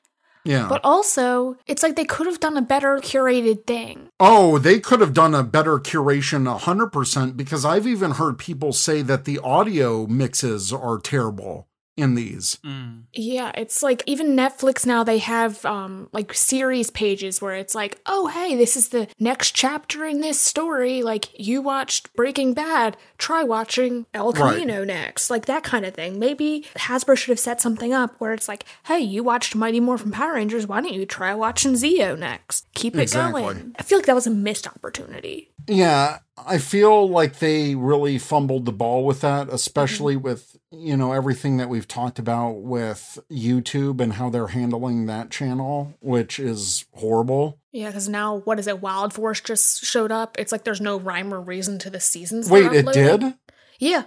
Yeah. 0.45 0.67
But 0.69 0.81
also, 0.83 1.57
it's 1.67 1.83
like 1.83 1.95
they 1.95 2.05
could 2.05 2.27
have 2.27 2.41
done 2.41 2.57
a 2.57 2.63
better 2.63 2.97
curated 2.99 3.67
thing. 3.67 4.09
Oh, 4.19 4.59
they 4.59 4.81
could 4.81 5.01
have 5.01 5.13
done 5.13 5.35
a 5.35 5.43
better 5.43 5.79
curation 5.79 6.59
100% 6.59 7.37
because 7.37 7.65
I've 7.65 7.87
even 7.87 8.13
heard 8.13 8.39
people 8.39 8.73
say 8.73 9.03
that 9.03 9.25
the 9.25 9.39
audio 9.41 10.07
mixes 10.07 10.73
are 10.73 10.99
terrible 10.99 11.68
in 11.99 12.15
these. 12.15 12.59
Mm. 12.65 13.03
Yeah, 13.13 13.53
it's 13.55 13.83
like 13.83 14.03
even 14.07 14.37
Netflix 14.37 14.87
now 14.87 15.03
they 15.05 15.19
have 15.19 15.65
um 15.65 16.09
like 16.13 16.33
series 16.33 16.91
pages 16.91 17.43
where 17.43 17.55
it's 17.55 17.75
like, 17.75 18.01
"Oh, 18.07 18.29
hey, 18.29 18.57
this 18.57 18.77
is 18.77 18.89
the 18.91 19.09
next 19.19 19.53
chapter 19.55 20.05
in 20.05 20.21
this 20.21 20.41
story. 20.41 21.03
Like 21.03 21.27
you 21.39 21.61
watched 21.61 22.13
Breaking 22.15 22.55
Bad, 22.55 22.97
try 23.19 23.43
watching 23.43 24.07
El 24.15 24.33
Right. 24.33 24.55
Camino 24.59 24.85
next." 24.85 25.31
Like 25.31 25.47
that 25.47 25.65
kind 25.65 25.85
of 25.85 25.95
thing. 25.95 26.19
Maybe 26.19 26.65
Hasbro 26.77 27.17
should 27.17 27.31
have 27.31 27.39
set 27.41 27.61
something 27.61 27.93
up 27.93 28.15
where 28.21 28.33
it's 28.33 28.49
like, 28.49 28.65
"Hey, 28.87 29.01
you 29.01 29.23
watched 29.25 29.55
Mighty 29.55 29.81
Morphin 29.81 30.11
Power 30.13 30.35
Rangers, 30.35 30.67
why 30.67 30.81
don't 30.81 30.93
you 30.95 31.05
try 31.07 31.35
watching 31.35 31.73
Zeo 31.75 32.19
next? 32.19 32.67
Keep 32.75 32.95
it 32.97 33.01
Exactly. 33.03 33.43
going." 33.43 33.75
I 33.79 33.83
feel 33.83 33.99
like 33.99 34.07
that 34.07 34.15
was 34.15 34.27
a 34.27 34.31
missed 34.31 34.67
opportunity. 34.67 35.51
Yeah, 35.67 36.19
I 36.47 36.59
feel 36.59 37.09
like 37.09 37.39
they 37.39 37.75
really 37.75 38.19
fumbled 38.19 38.65
the 38.65 38.73
ball 38.73 39.05
with 39.05 39.21
that, 39.23 39.49
especially 39.49 40.15
Mm-hmm. 40.15 40.25
with, 40.25 40.57
you 40.71 40.97
know, 40.97 41.13
everything 41.13 41.57
that 41.59 41.69
we've 41.69 41.89
talked 41.89 42.19
about 42.19 42.63
with 42.63 43.19
YouTube 43.31 44.01
and 44.01 44.13
how 44.15 44.31
they're 44.31 44.49
handling 44.49 45.07
that 45.07 45.31
channel, 45.31 45.95
which 46.01 46.39
is 46.39 46.85
horrible. 46.95 47.59
Yeah, 47.73 47.89
because 47.89 48.09
now 48.09 48.37
what 48.37 48.59
is 48.59 48.67
it? 48.67 48.81
Wild 48.81 49.13
Force 49.13 49.41
just 49.41 49.85
showed 49.85 50.11
up. 50.13 50.37
It's 50.39 50.53
like 50.53 50.65
there's 50.65 50.81
no 50.81 50.99
rhyme 50.99 51.33
or 51.33 51.41
reason 51.41 51.79
to 51.81 51.91
the 51.91 52.01
seasons. 52.01 52.51
Wait, 52.51 52.73
it 52.73 52.87
did? 52.93 53.35
Yeah. 53.79 54.05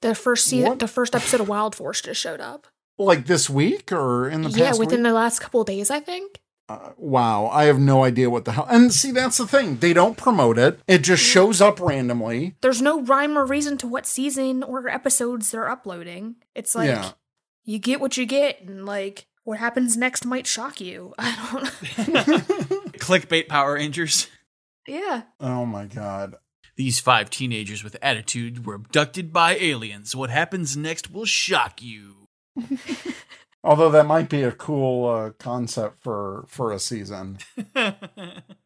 The 0.00 0.14
first 0.14 0.46
season, 0.46 0.70
What? 0.70 0.78
the 0.80 0.88
first 0.88 1.14
episode 1.14 1.40
of 1.40 1.48
Wild 1.48 1.74
Force 1.76 2.00
just 2.02 2.20
showed 2.20 2.40
up. 2.40 2.66
Like 2.98 3.26
this 3.26 3.48
week 3.48 3.90
or 3.92 4.28
in 4.28 4.42
the 4.42 4.48
past 4.48 4.58
Yeah, 4.58 4.70
within 4.72 4.98
week? 5.00 5.04
the 5.10 5.12
last 5.14 5.38
couple 5.40 5.60
of 5.60 5.66
days, 5.66 5.90
I 5.90 6.00
think. 6.00 6.40
Uh, 6.68 6.90
wow, 6.96 7.46
I 7.48 7.64
have 7.64 7.78
no 7.78 8.04
idea 8.04 8.30
what 8.30 8.44
the 8.44 8.52
hell. 8.52 8.66
And 8.70 8.92
see, 8.92 9.10
that's 9.10 9.36
the 9.36 9.46
thing. 9.46 9.76
They 9.78 9.92
don't 9.92 10.16
promote 10.16 10.56
it. 10.58 10.80
It 10.86 10.98
just 11.02 11.22
shows 11.22 11.60
up 11.60 11.80
randomly. 11.80 12.54
There's 12.62 12.80
no 12.80 13.02
rhyme 13.02 13.36
or 13.36 13.44
reason 13.44 13.76
to 13.78 13.86
what 13.86 14.06
season 14.06 14.62
or 14.62 14.88
episodes 14.88 15.50
they're 15.50 15.68
uploading. 15.68 16.36
It's 16.54 16.74
like 16.74 16.88
Yeah. 16.88 17.10
you 17.64 17.78
get 17.78 18.00
what 18.00 18.16
you 18.16 18.24
get, 18.26 18.62
and 18.62 18.86
like 18.86 19.26
what 19.44 19.58
happens 19.58 19.96
next 19.96 20.24
might 20.24 20.46
shock 20.46 20.80
you. 20.80 21.12
I 21.18 21.36
don't. 21.52 21.64
Clickbait 22.98 23.48
Power 23.48 23.74
Rangers. 23.74 24.28
yeah. 24.86 25.22
Oh 25.40 25.66
my 25.66 25.86
god. 25.86 26.36
These 26.76 27.00
five 27.00 27.28
teenagers 27.28 27.84
with 27.84 27.96
attitude 28.00 28.64
were 28.64 28.74
abducted 28.74 29.30
by 29.32 29.56
aliens. 29.56 30.16
What 30.16 30.30
happens 30.30 30.74
next 30.76 31.10
will 31.10 31.26
shock 31.26 31.82
you. 31.82 32.28
Although 33.64 33.90
that 33.90 34.06
might 34.06 34.28
be 34.28 34.42
a 34.42 34.52
cool 34.52 35.08
uh, 35.08 35.30
concept 35.38 36.02
for 36.02 36.44
for 36.48 36.72
a 36.72 36.78
season. 36.78 37.38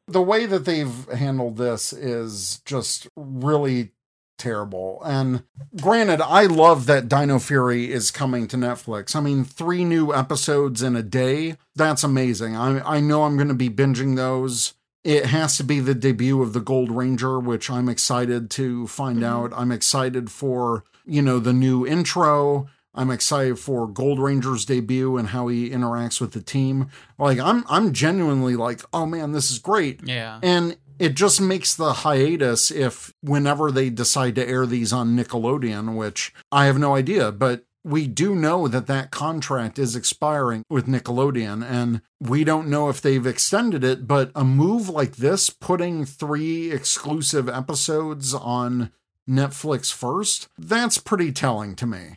the 0.09 0.22
way 0.22 0.46
that 0.46 0.64
they've 0.64 1.09
handled 1.11 1.59
this 1.59 1.92
is 1.92 2.61
just 2.64 3.06
really 3.14 3.92
terrible. 4.38 5.02
And 5.04 5.44
granted, 5.80 6.20
I 6.20 6.46
love 6.46 6.87
that 6.87 7.09
Dino 7.09 7.38
Fury 7.38 7.92
is 7.92 8.11
coming 8.11 8.46
to 8.48 8.56
Netflix. 8.56 9.14
I 9.14 9.20
mean, 9.20 9.44
three 9.44 9.85
new 9.85 10.14
episodes 10.14 10.82
in 10.82 10.96
a 10.96 11.02
day. 11.02 11.56
That's 11.74 12.04
amazing. 12.04 12.56
I 12.56 12.96
I 12.96 13.00
know 13.00 13.24
I'm 13.24 13.37
going 13.37 13.48
to 13.48 13.54
be 13.54 13.70
binging 13.70 14.16
those. 14.16 14.74
It 15.04 15.26
has 15.26 15.56
to 15.59 15.64
be 15.64 15.78
the 15.78 15.94
debut 15.94 16.42
of 16.42 16.52
the 16.52 16.61
Gold 16.61 16.90
Ranger, 16.90 17.38
which 17.38 17.70
I'm 17.70 17.88
excited 17.88 18.50
to 18.52 18.88
find 18.88 19.22
out. 19.22 19.52
I'm 19.54 19.70
excited 19.70 20.32
for, 20.32 20.82
you 21.04 21.22
know, 21.22 21.38
the 21.38 21.52
new 21.52 21.87
intro. 21.87 22.66
I'm 22.96 23.11
excited 23.11 23.59
for 23.59 23.87
Gold 23.87 24.18
Ranger's 24.18 24.64
debut 24.64 25.16
and 25.16 25.28
how 25.28 25.48
he 25.48 25.70
interacts 25.70 26.20
with 26.20 26.32
the 26.32 26.42
team. 26.42 26.88
Like 27.18 27.38
I'm 27.38 27.64
I'm 27.68 27.92
genuinely 27.92 28.56
like, 28.56 28.82
"Oh 28.92 29.06
man, 29.06 29.32
this 29.32 29.50
is 29.50 29.59
great." 29.59 30.00
Yeah. 30.04 30.40
And 30.42 30.76
it 30.98 31.14
just 31.14 31.40
makes 31.40 31.74
the 31.74 31.92
hiatus 31.92 32.70
if 32.70 33.12
whenever 33.20 33.70
they 33.70 33.90
decide 33.90 34.35
to 34.37 34.48
air 34.48 34.64
these 34.64 34.92
on 34.92 35.16
Nickelodeon, 35.16 35.94
which 35.94 36.32
I 36.50 36.66
have 36.66 36.78
no 36.78 36.94
idea, 36.94 37.32
but 37.32 37.64
we 37.85 38.09
do 38.09 38.35
know 38.35 38.66
that 38.66 38.88
that 38.88 39.12
contract 39.12 39.78
is 39.78 39.94
expiring 39.94 40.64
with 40.68 40.87
Nickelodeon 40.87 41.62
and 41.64 42.00
we 42.18 42.42
don't 42.42 42.66
know 42.66 42.88
if 42.88 43.00
they've 43.00 43.26
extended 43.26 43.85
it, 43.85 44.09
but 44.09 44.32
a 44.35 44.42
move 44.42 44.88
like 44.88 45.16
this 45.16 45.50
putting 45.50 46.04
3 46.04 46.72
exclusive 46.72 47.48
episodes 47.48 48.35
on 48.35 48.90
Netflix 49.28 49.92
first, 49.92 50.48
that's 50.59 50.98
pretty 50.98 51.30
telling 51.30 51.76
to 51.76 51.87
me. 51.87 52.16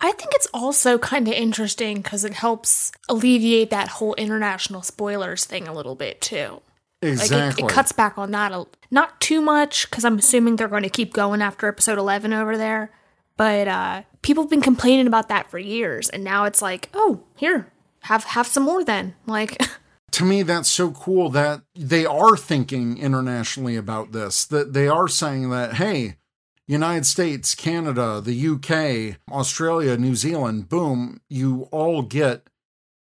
I 0.00 0.12
think 0.12 0.32
it's 0.34 0.48
also 0.52 0.98
kind 0.98 1.26
of 1.26 1.34
interesting 1.34 1.98
because 1.98 2.24
it 2.24 2.34
helps 2.34 2.92
alleviate 3.08 3.70
that 3.70 3.88
whole 3.88 4.14
international 4.14 4.82
spoilers 4.82 5.44
thing 5.44 5.66
a 5.66 5.72
little 5.72 5.94
bit 5.94 6.20
too. 6.20 6.60
Like 7.02 7.12
Exactly. 7.12 7.64
it, 7.64 7.70
it 7.70 7.72
cuts 7.72 7.92
back 7.92 8.18
on 8.18 8.30
that 8.32 8.52
a, 8.52 8.66
not 8.90 9.20
too 9.20 9.40
much 9.40 9.88
because 9.88 10.04
I'm 10.04 10.18
assuming 10.18 10.56
they're 10.56 10.68
going 10.68 10.82
to 10.82 10.90
keep 10.90 11.12
going 11.12 11.42
after 11.42 11.68
episode 11.68 11.98
11 11.98 12.32
over 12.32 12.56
there. 12.56 12.90
But 13.36 13.68
uh, 13.68 14.02
people 14.22 14.44
have 14.44 14.50
been 14.50 14.62
complaining 14.62 15.06
about 15.06 15.28
that 15.28 15.50
for 15.50 15.58
years, 15.58 16.08
and 16.08 16.24
now 16.24 16.44
it's 16.44 16.62
like, 16.62 16.88
oh, 16.94 17.20
here, 17.36 17.70
have 18.00 18.24
have 18.24 18.46
some 18.46 18.62
more 18.62 18.82
then. 18.82 19.14
Like, 19.26 19.60
to 20.12 20.24
me 20.24 20.42
that's 20.42 20.70
so 20.70 20.90
cool 20.92 21.28
that 21.30 21.60
they 21.74 22.06
are 22.06 22.36
thinking 22.36 22.96
internationally 22.96 23.76
about 23.76 24.12
this 24.12 24.46
that 24.46 24.72
they 24.72 24.88
are 24.88 25.08
saying 25.08 25.50
that 25.50 25.74
hey 25.74 26.16
united 26.66 27.06
states 27.06 27.54
canada 27.54 28.20
the 28.20 28.48
uk 28.48 29.16
australia 29.32 29.96
new 29.96 30.14
zealand 30.14 30.68
boom 30.68 31.20
you 31.28 31.68
all 31.70 32.02
get 32.02 32.48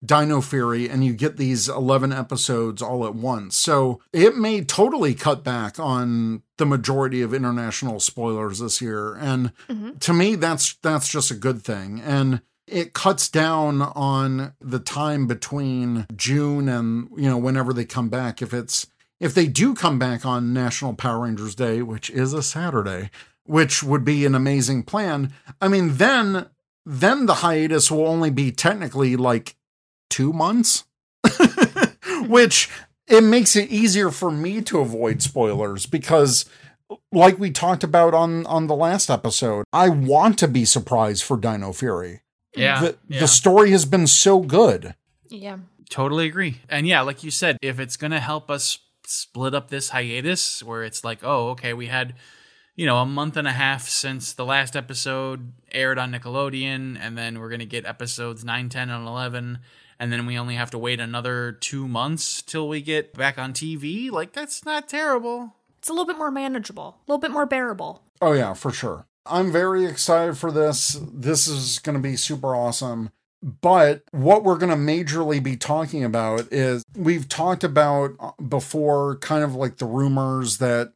dino 0.05 0.41
fury 0.41 0.89
and 0.89 1.05
you 1.05 1.13
get 1.15 1.37
these 1.37 1.69
11 1.69 2.13
episodes 2.13 2.83
all 2.83 3.07
at 3.07 3.15
once. 3.15 3.57
So 3.57 4.01
it 4.13 4.37
may 4.37 4.63
totally 4.63 5.15
cut 5.15 5.43
back 5.43 5.79
on 5.79 6.43
the 6.59 6.67
majority 6.67 7.23
of 7.23 7.35
international 7.35 8.01
spoilers 8.01 8.59
this 8.59 8.81
year 8.81 9.15
and 9.15 9.53
mm-hmm. 9.69 9.97
to 9.99 10.13
me 10.13 10.37
that's 10.37 10.75
that's 10.75 11.09
just 11.09 11.31
a 11.31 11.35
good 11.35 11.63
thing 11.63 12.01
and 12.01 12.43
it 12.67 12.95
cuts 12.95 13.29
down 13.29 13.83
on 13.83 14.55
the 14.61 14.79
time 14.79 15.27
between 15.27 16.07
June 16.17 16.69
and 16.69 17.09
you 17.17 17.29
know 17.29 17.39
whenever 17.39 17.73
they 17.73 17.85
come 17.85 18.09
back. 18.09 18.41
If 18.41 18.55
it's 18.55 18.87
if 19.21 19.35
they 19.35 19.47
do 19.47 19.75
come 19.75 19.99
back 19.99 20.25
on 20.25 20.53
National 20.53 20.95
Power 20.95 21.25
Rangers 21.25 21.55
Day 21.55 21.83
which 21.83 22.11
is 22.11 22.33
a 22.33 22.43
Saturday 22.43 23.11
which 23.47 23.83
would 23.83 24.05
be 24.05 24.25
an 24.25 24.35
amazing 24.35 24.83
plan 24.83 25.33
I 25.61 25.69
mean 25.69 25.97
then 25.97 26.47
then 26.87 27.27
the 27.27 27.35
hiatus 27.37 27.91
will 27.91 28.07
only 28.07 28.31
be 28.31 28.51
technically 28.53 29.17
like 29.17 29.57
2 30.11 30.33
months 30.33 30.85
which 32.27 32.69
it 33.07 33.23
makes 33.23 33.57
it 33.57 33.71
easier 33.71 34.11
for 34.11 34.31
me 34.31 34.63
to 34.63 34.81
avoid 34.81 35.23
spoilers 35.23 35.87
because 35.87 36.45
like 37.13 37.39
we 37.39 37.51
talked 37.51 37.85
about 37.85 38.15
on 38.15 38.47
on 38.47 38.67
the 38.67 38.75
last 38.77 39.11
episode 39.11 39.65
I 39.73 39.89
want 39.89 40.39
to 40.39 40.49
be 40.49 40.65
surprised 40.65 41.23
for 41.23 41.37
Dino 41.37 41.73
Fury 41.73 42.23
Yeah. 42.57 42.81
the, 42.81 42.97
yeah. 43.09 43.21
the 43.21 43.29
story 43.29 43.71
has 43.73 43.85
been 43.85 44.07
so 44.07 44.41
good. 44.41 44.95
yeah, 45.29 45.59
Totally 45.91 46.27
agree. 46.27 46.61
And 46.69 46.87
yeah, 46.89 47.03
like 47.03 47.23
you 47.23 47.31
said, 47.31 47.57
if 47.63 47.79
it's 47.79 47.97
going 47.97 48.11
to 48.11 48.19
help 48.21 48.51
us 48.51 48.79
split 49.07 49.55
up 49.55 49.69
this 49.69 49.91
hiatus 49.91 50.63
where 50.63 50.83
it's 50.83 51.05
like, 51.05 51.19
oh, 51.23 51.51
okay, 51.51 51.73
we 51.75 51.87
had, 51.87 52.15
you 52.77 52.87
know, 52.87 52.99
a 52.99 53.07
month 53.07 53.37
and 53.37 53.47
a 53.47 53.53
half 53.53 53.89
since 53.89 54.33
the 54.33 54.45
last 54.45 54.75
episode 54.75 55.53
aired 55.73 55.99
on 55.99 56.13
Nickelodeon, 56.13 56.99
and 57.01 57.17
then 57.17 57.39
we're 57.39 57.49
going 57.49 57.61
to 57.61 57.67
get 57.67 57.87
episodes 57.87 58.45
9, 58.45 58.69
10, 58.69 58.91
and 58.91 59.07
11, 59.07 59.59
and 59.99 60.13
then 60.13 60.27
we 60.27 60.37
only 60.37 60.57
have 60.57 60.71
to 60.73 60.79
wait 60.79 60.99
another 61.01 61.53
two 61.53 61.87
months 61.87 62.43
till 62.43 62.69
we 62.69 62.81
get 62.81 63.15
back 63.15 63.39
on 63.39 63.53
TV. 63.53 64.11
Like, 64.11 64.33
that's 64.33 64.65
not 64.65 64.89
terrible. 64.89 65.55
it's 65.79 65.89
a 65.89 65.93
little 65.93 66.07
bit 66.07 66.19
more 66.19 66.31
manageable, 66.33 66.99
a 67.07 67.13
little 67.13 67.21
bit 67.21 67.31
more 67.31 67.47
bearable. 67.47 68.03
Oh 68.21 68.33
yeah, 68.33 68.55
for 68.55 68.71
sure. 68.73 69.07
I'm 69.27 69.51
very 69.53 69.87
excited 69.87 70.37
for 70.37 70.51
this. 70.51 71.01
This 71.13 71.47
is 71.47 71.79
going 71.79 71.97
to 71.97 72.03
be 72.03 72.17
super 72.17 72.55
awesome. 72.55 73.11
But 73.43 74.03
what 74.11 74.43
we're 74.43 74.57
going 74.57 74.71
to 74.71 74.77
majorly 74.77 75.43
be 75.43 75.57
talking 75.57 76.03
about 76.03 76.51
is 76.51 76.83
we've 76.97 77.29
talked 77.29 77.63
about 77.63 78.13
uh, 78.19 78.31
before 78.43 79.17
kind 79.17 79.45
of 79.45 79.55
like 79.55 79.77
the 79.77 79.87
rumors 79.87 80.59
that 80.59 80.95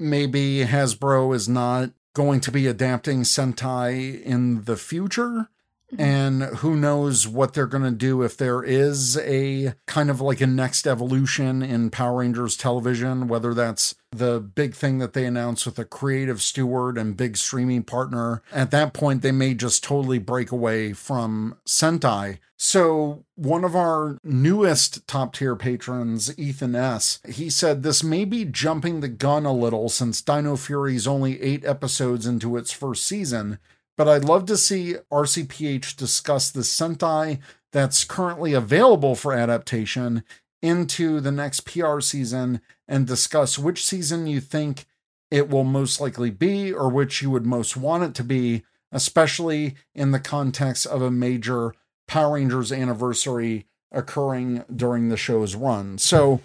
maybe 0.00 0.64
Hasbro 0.64 1.34
is 1.34 1.48
not 1.48 1.90
going 2.14 2.40
to 2.40 2.50
be 2.50 2.66
adapting 2.66 3.22
Sentai 3.22 4.22
in 4.22 4.64
the 4.64 4.76
future. 4.76 5.48
Mm-hmm. 5.92 6.02
And 6.02 6.42
who 6.58 6.76
knows 6.76 7.26
what 7.26 7.52
they're 7.52 7.66
going 7.66 7.82
to 7.82 7.90
do 7.90 8.22
if 8.22 8.36
there 8.36 8.62
is 8.62 9.18
a 9.18 9.74
kind 9.86 10.08
of 10.08 10.20
like 10.20 10.40
a 10.40 10.46
next 10.46 10.86
evolution 10.86 11.62
in 11.62 11.90
Power 11.90 12.18
Rangers 12.18 12.56
television, 12.56 13.26
whether 13.26 13.54
that's 13.54 13.96
the 14.12 14.38
big 14.38 14.74
thing 14.74 14.98
that 14.98 15.14
they 15.14 15.26
announced 15.26 15.66
with 15.66 15.78
a 15.80 15.84
creative 15.84 16.40
steward 16.40 16.96
and 16.96 17.16
big 17.16 17.36
streaming 17.36 17.82
partner. 17.82 18.40
At 18.52 18.70
that 18.70 18.92
point, 18.92 19.22
they 19.22 19.32
may 19.32 19.54
just 19.54 19.82
totally 19.82 20.18
break 20.18 20.52
away 20.52 20.92
from 20.92 21.56
Sentai. 21.66 22.38
So, 22.62 23.24
one 23.36 23.64
of 23.64 23.74
our 23.74 24.18
newest 24.22 25.06
top 25.06 25.34
tier 25.34 25.56
patrons, 25.56 26.38
Ethan 26.38 26.74
S., 26.74 27.18
he 27.26 27.48
said 27.48 27.82
this 27.82 28.04
may 28.04 28.26
be 28.26 28.44
jumping 28.44 29.00
the 29.00 29.08
gun 29.08 29.46
a 29.46 29.52
little 29.52 29.88
since 29.88 30.20
Dino 30.20 30.56
Fury's 30.56 31.06
only 31.06 31.40
eight 31.40 31.64
episodes 31.64 32.26
into 32.26 32.58
its 32.58 32.70
first 32.70 33.06
season 33.06 33.58
but 34.00 34.08
I'd 34.08 34.24
love 34.24 34.46
to 34.46 34.56
see 34.56 34.96
RCPH 35.12 35.94
discuss 35.94 36.50
the 36.50 36.62
Sentai 36.62 37.38
that's 37.70 38.04
currently 38.04 38.54
available 38.54 39.14
for 39.14 39.34
adaptation 39.34 40.24
into 40.62 41.20
the 41.20 41.30
next 41.30 41.66
PR 41.66 42.00
season 42.00 42.62
and 42.88 43.06
discuss 43.06 43.58
which 43.58 43.84
season 43.84 44.26
you 44.26 44.40
think 44.40 44.86
it 45.30 45.50
will 45.50 45.64
most 45.64 46.00
likely 46.00 46.30
be 46.30 46.72
or 46.72 46.88
which 46.88 47.20
you 47.20 47.28
would 47.28 47.44
most 47.44 47.76
want 47.76 48.02
it 48.02 48.14
to 48.14 48.24
be 48.24 48.62
especially 48.90 49.74
in 49.94 50.12
the 50.12 50.18
context 50.18 50.86
of 50.86 51.02
a 51.02 51.10
major 51.10 51.74
Power 52.10 52.34
Rangers 52.34 52.72
anniversary 52.72 53.66
occurring 53.92 54.64
during 54.74 55.10
the 55.10 55.16
show's 55.16 55.54
run. 55.54 55.96
So 55.96 56.40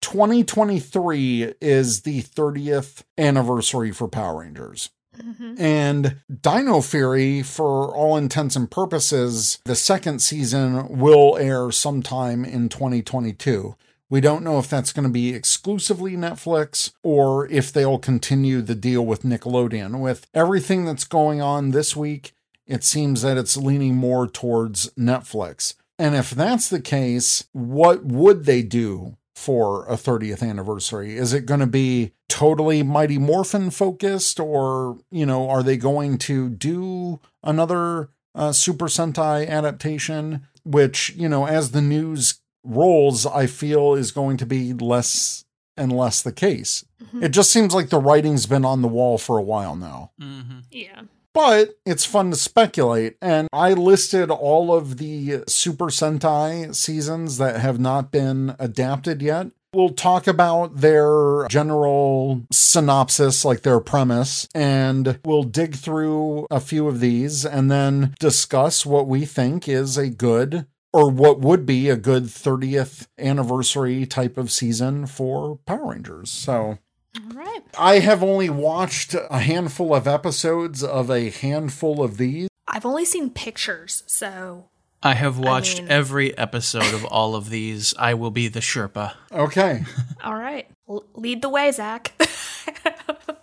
2023 0.00 1.54
is 1.60 2.02
the 2.02 2.22
30th 2.22 3.04
anniversary 3.16 3.92
for 3.92 4.08
Power 4.08 4.40
Rangers. 4.40 4.90
Mm-hmm. 5.16 5.54
And 5.60 6.16
Dino 6.42 6.80
Fury, 6.80 7.42
for 7.42 7.94
all 7.94 8.16
intents 8.16 8.56
and 8.56 8.68
purposes, 8.68 9.60
the 9.64 9.76
second 9.76 10.22
season 10.22 10.98
will 10.98 11.36
air 11.38 11.70
sometime 11.70 12.44
in 12.44 12.68
2022. 12.68 13.76
We 14.10 14.20
don't 14.20 14.42
know 14.42 14.58
if 14.58 14.68
that's 14.68 14.92
going 14.92 15.06
to 15.06 15.12
be 15.12 15.32
exclusively 15.32 16.16
Netflix 16.16 16.92
or 17.04 17.46
if 17.46 17.72
they'll 17.72 17.98
continue 17.98 18.60
the 18.60 18.74
deal 18.74 19.06
with 19.06 19.22
Nickelodeon. 19.22 20.00
With 20.00 20.26
everything 20.34 20.84
that's 20.84 21.04
going 21.04 21.40
on 21.40 21.70
this 21.70 21.94
week, 21.94 22.32
it 22.66 22.84
seems 22.84 23.22
that 23.22 23.36
it's 23.36 23.56
leaning 23.56 23.96
more 23.96 24.26
towards 24.26 24.90
Netflix. 24.90 25.74
And 25.98 26.14
if 26.14 26.30
that's 26.30 26.68
the 26.68 26.80
case, 26.80 27.46
what 27.52 28.04
would 28.04 28.44
they 28.44 28.62
do 28.62 29.16
for 29.34 29.86
a 29.86 29.94
30th 29.94 30.42
anniversary? 30.46 31.16
Is 31.16 31.32
it 31.32 31.46
going 31.46 31.60
to 31.60 31.66
be 31.66 32.12
totally 32.28 32.82
Mighty 32.82 33.18
Morphin 33.18 33.70
focused, 33.70 34.40
or, 34.40 34.98
you 35.10 35.24
know, 35.24 35.48
are 35.48 35.62
they 35.62 35.76
going 35.76 36.18
to 36.18 36.48
do 36.50 37.20
another 37.42 38.10
uh, 38.34 38.52
Super 38.52 38.86
Sentai 38.86 39.48
adaptation? 39.48 40.46
Which, 40.64 41.14
you 41.16 41.28
know, 41.28 41.46
as 41.46 41.70
the 41.70 41.82
news 41.82 42.40
rolls, 42.64 43.24
I 43.24 43.46
feel 43.46 43.94
is 43.94 44.10
going 44.10 44.36
to 44.38 44.46
be 44.46 44.72
less 44.72 45.44
and 45.76 45.92
less 45.92 46.22
the 46.22 46.32
case. 46.32 46.84
It 47.22 47.28
just 47.28 47.50
seems 47.50 47.74
like 47.74 47.90
the 47.90 48.00
writing's 48.00 48.46
been 48.46 48.64
on 48.64 48.82
the 48.82 48.88
wall 48.88 49.16
for 49.16 49.38
a 49.38 49.42
while 49.42 49.76
now 49.76 50.10
Mm-hmm. 50.20 50.58
Yeah. 50.70 51.02
But 51.36 51.78
it's 51.84 52.06
fun 52.06 52.30
to 52.30 52.36
speculate. 52.36 53.16
And 53.20 53.46
I 53.52 53.74
listed 53.74 54.30
all 54.30 54.74
of 54.74 54.96
the 54.96 55.44
Super 55.46 55.86
Sentai 55.86 56.74
seasons 56.74 57.36
that 57.36 57.60
have 57.60 57.78
not 57.78 58.10
been 58.10 58.56
adapted 58.58 59.20
yet. 59.20 59.48
We'll 59.74 59.90
talk 59.90 60.26
about 60.26 60.76
their 60.76 61.46
general 61.48 62.46
synopsis, 62.50 63.44
like 63.44 63.60
their 63.60 63.80
premise, 63.80 64.48
and 64.54 65.20
we'll 65.26 65.42
dig 65.42 65.74
through 65.74 66.46
a 66.50 66.60
few 66.60 66.88
of 66.88 67.00
these 67.00 67.44
and 67.44 67.70
then 67.70 68.14
discuss 68.18 68.86
what 68.86 69.06
we 69.06 69.26
think 69.26 69.68
is 69.68 69.98
a 69.98 70.08
good 70.08 70.66
or 70.94 71.10
what 71.10 71.40
would 71.40 71.66
be 71.66 71.90
a 71.90 71.96
good 71.96 72.24
30th 72.24 73.08
anniversary 73.18 74.06
type 74.06 74.38
of 74.38 74.50
season 74.50 75.04
for 75.04 75.58
Power 75.66 75.90
Rangers. 75.90 76.30
So. 76.30 76.78
All 77.16 77.36
right. 77.36 77.62
I 77.78 77.98
have 78.00 78.22
only 78.22 78.48
watched 78.50 79.14
a 79.14 79.38
handful 79.38 79.94
of 79.94 80.06
episodes 80.06 80.82
of 80.82 81.10
a 81.10 81.30
handful 81.30 82.02
of 82.02 82.16
these. 82.16 82.48
I've 82.68 82.86
only 82.86 83.04
seen 83.04 83.30
pictures, 83.30 84.02
so 84.06 84.66
I 85.02 85.14
have 85.14 85.38
watched 85.38 85.82
mean- 85.82 85.90
every 85.90 86.36
episode 86.36 86.92
of 86.94 87.04
all 87.04 87.34
of 87.34 87.50
these. 87.50 87.94
I 87.98 88.14
will 88.14 88.30
be 88.32 88.48
the 88.48 88.60
Sherpa. 88.60 89.14
Okay. 89.32 89.84
all 90.24 90.34
right. 90.36 90.68
L- 90.88 91.04
lead 91.14 91.42
the 91.42 91.48
way, 91.48 91.70
Zach. 91.72 92.12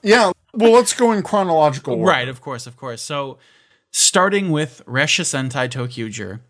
Yeah. 0.04 0.32
Well, 0.54 0.74
let's 0.74 0.94
go 0.94 1.14
in 1.14 1.24
chronological 1.24 1.94
order. 1.94 2.04
Right, 2.12 2.28
of 2.28 2.42
course, 2.42 2.68
of 2.68 2.76
course. 2.76 3.02
So, 3.02 3.38
starting 3.90 4.52
with 4.52 4.82
Ressha 4.86 5.22
Sentai 5.24 5.70
ToQger, 5.70 6.42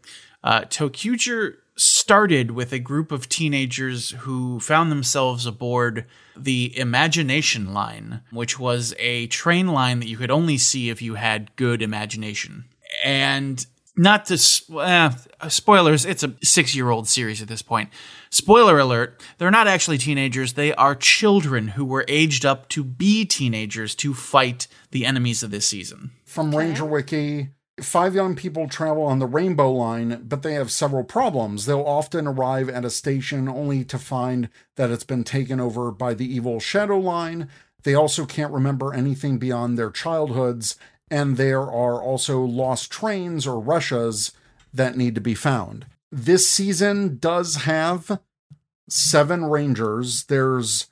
uh, 0.44 0.62
ToQger 0.62 1.58
started 1.76 2.52
with 2.52 2.72
a 2.72 2.80
group 2.80 3.12
of 3.12 3.30
teenagers 3.30 4.12
who 4.20 4.60
found 4.60 4.92
themselves 4.92 5.46
aboard 5.46 6.06
the 6.38 6.78
Imagination 6.78 7.74
Line, 7.74 8.22
which 8.32 8.60
was 8.60 8.94
a 9.00 9.28
train 9.28 9.68
line 9.68 10.00
that 10.00 10.08
you 10.08 10.18
could 10.18 10.32
only 10.32 10.58
see 10.58 10.90
if 10.90 11.02
you 11.02 11.16
had 11.16 11.56
good 11.56 11.82
imagination. 11.82 12.66
And 13.04 13.66
not 13.96 14.26
to 14.26 14.36
s- 14.36 14.64
eh, 14.82 15.12
spoilers, 15.50 16.06
it's 16.06 16.24
a 16.24 16.34
six 16.44 16.76
year 16.76 16.90
old 16.90 17.08
series 17.08 17.42
at 17.42 17.48
this 17.48 17.62
point. 17.62 17.90
Spoiler 18.32 18.80
alert, 18.80 19.22
they're 19.38 19.52
not 19.52 19.68
actually 19.68 19.98
teenagers, 20.00 20.54
they 20.54 20.74
are 20.74 20.96
children 20.96 21.70
who 21.70 21.86
were 21.86 22.06
aged 22.08 22.46
up 22.46 22.70
to 22.70 22.84
be 22.84 23.26
teenagers 23.26 23.94
to 23.96 24.14
fight 24.16 24.68
the 24.92 25.06
enemies 25.06 25.44
of 25.44 25.52
this 25.52 25.68
season. 25.68 26.12
From 26.26 26.56
Ranger 26.56 26.86
Wiki, 26.86 27.50
five 27.82 28.14
young 28.14 28.36
people 28.36 28.68
travel 28.68 29.04
on 29.04 29.20
the 29.20 29.26
Rainbow 29.26 29.72
Line, 29.72 30.24
but 30.28 30.44
they 30.44 30.54
have 30.54 30.72
several 30.72 31.04
problems. 31.04 31.66
They'll 31.66 31.82
often 31.82 32.28
arrive 32.28 32.70
at 32.70 32.86
a 32.86 32.90
station 32.90 33.48
only 33.48 33.84
to 33.86 33.98
find 33.98 34.50
that 34.76 34.92
it's 34.92 35.04
been 35.04 35.24
taken 35.24 35.60
over 35.60 35.92
by 35.92 36.14
the 36.14 36.32
evil 36.32 36.60
Shadow 36.60 37.00
Line. 37.00 37.50
They 37.84 37.96
also 37.96 38.26
can't 38.26 38.54
remember 38.54 38.94
anything 38.94 39.38
beyond 39.38 39.78
their 39.78 39.90
childhoods, 39.90 40.78
and 41.10 41.38
there 41.38 41.62
are 41.62 42.02
also 42.02 42.42
lost 42.42 42.92
trains 42.92 43.48
or 43.48 43.62
Resshas 43.62 44.32
that 44.74 44.98
need 44.98 45.16
to 45.16 45.22
be 45.22 45.36
found. 45.36 45.86
This 46.12 46.50
season 46.50 47.18
does 47.18 47.56
have 47.64 48.20
seven 48.88 49.46
Rangers. 49.46 50.26
There's 50.26 50.88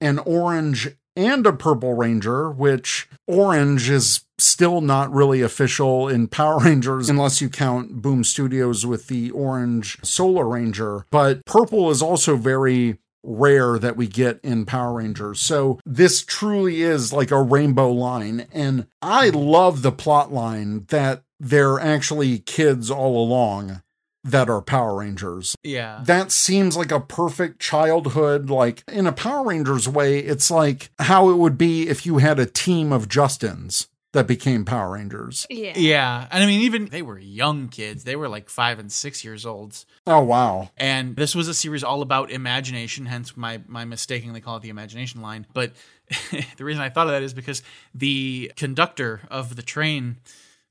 an 0.00 0.18
orange 0.18 0.96
and 1.16 1.46
a 1.46 1.52
purple 1.52 1.94
ranger, 1.94 2.50
which 2.50 3.08
orange 3.26 3.88
is 3.90 4.20
still 4.38 4.80
not 4.80 5.12
really 5.12 5.40
official 5.40 6.08
in 6.08 6.28
Power 6.28 6.58
Rangers 6.58 7.08
unless 7.08 7.40
you 7.40 7.48
count 7.48 8.02
Boom 8.02 8.22
Studios 8.22 8.84
with 8.84 9.08
the 9.08 9.30
orange 9.30 9.98
Solar 10.02 10.46
Ranger. 10.46 11.06
But 11.10 11.44
purple 11.46 11.90
is 11.90 12.02
also 12.02 12.36
very 12.36 12.98
rare 13.22 13.78
that 13.78 13.96
we 13.96 14.06
get 14.06 14.38
in 14.42 14.66
Power 14.66 14.94
Rangers. 14.94 15.40
So 15.40 15.80
this 15.84 16.24
truly 16.24 16.82
is 16.82 17.12
like 17.12 17.30
a 17.30 17.42
rainbow 17.42 17.90
line. 17.90 18.46
And 18.52 18.86
I 19.02 19.30
love 19.30 19.82
the 19.82 19.92
plot 19.92 20.32
line 20.32 20.84
that 20.88 21.22
they're 21.40 21.80
actually 21.80 22.38
kids 22.38 22.90
all 22.90 23.22
along 23.22 23.82
that 24.26 24.48
are 24.50 24.60
Power 24.62 24.96
Rangers 24.96 25.54
Yeah. 25.62 26.00
that 26.04 26.32
seems 26.32 26.76
like 26.76 26.90
a 26.92 27.00
perfect 27.00 27.60
childhood 27.60 28.50
like 28.50 28.82
in 28.90 29.06
a 29.06 29.12
power 29.12 29.46
rangers 29.46 29.88
way 29.88 30.18
it's 30.18 30.50
like 30.50 30.90
how 30.98 31.30
it 31.30 31.36
would 31.36 31.56
be 31.56 31.88
if 31.88 32.04
you 32.06 32.18
had 32.18 32.38
a 32.38 32.46
team 32.46 32.92
of 32.92 33.08
justins 33.08 33.86
that 34.12 34.26
became 34.26 34.64
power 34.64 34.92
rangers 34.92 35.46
yeah. 35.50 35.74
Yeah. 35.76 36.26
And 36.30 36.42
I 36.42 36.46
mean, 36.46 36.62
even 36.62 36.86
they 36.86 37.02
were 37.02 37.18
young 37.18 37.68
kids. 37.68 38.04
They 38.04 38.16
were 38.16 38.28
like 38.30 38.48
five 38.48 38.78
and 38.78 38.90
six 38.90 39.22
years 39.24 39.44
old. 39.44 39.84
oh 40.06 40.22
wow 40.22 40.70
And 40.78 41.16
this 41.16 41.34
was 41.34 41.48
a 41.48 41.54
series 41.54 41.84
all 41.84 42.00
about 42.00 42.30
imagination, 42.30 43.04
hence 43.06 43.36
my, 43.36 43.60
my 43.66 43.84
mistakenly 43.84 44.40
call 44.40 44.56
it 44.56 44.62
the 44.62 44.70
imagination 44.70 45.20
line. 45.20 45.46
But 45.52 45.72
the 46.56 46.64
reason 46.64 46.82
I 46.82 46.88
thought 46.88 47.08
of 47.08 47.12
that 47.12 47.22
is 47.22 47.34
because 47.34 47.62
the 47.94 48.50
conductor 48.56 49.20
of 49.30 49.54
the 49.56 49.62
train, 49.62 50.16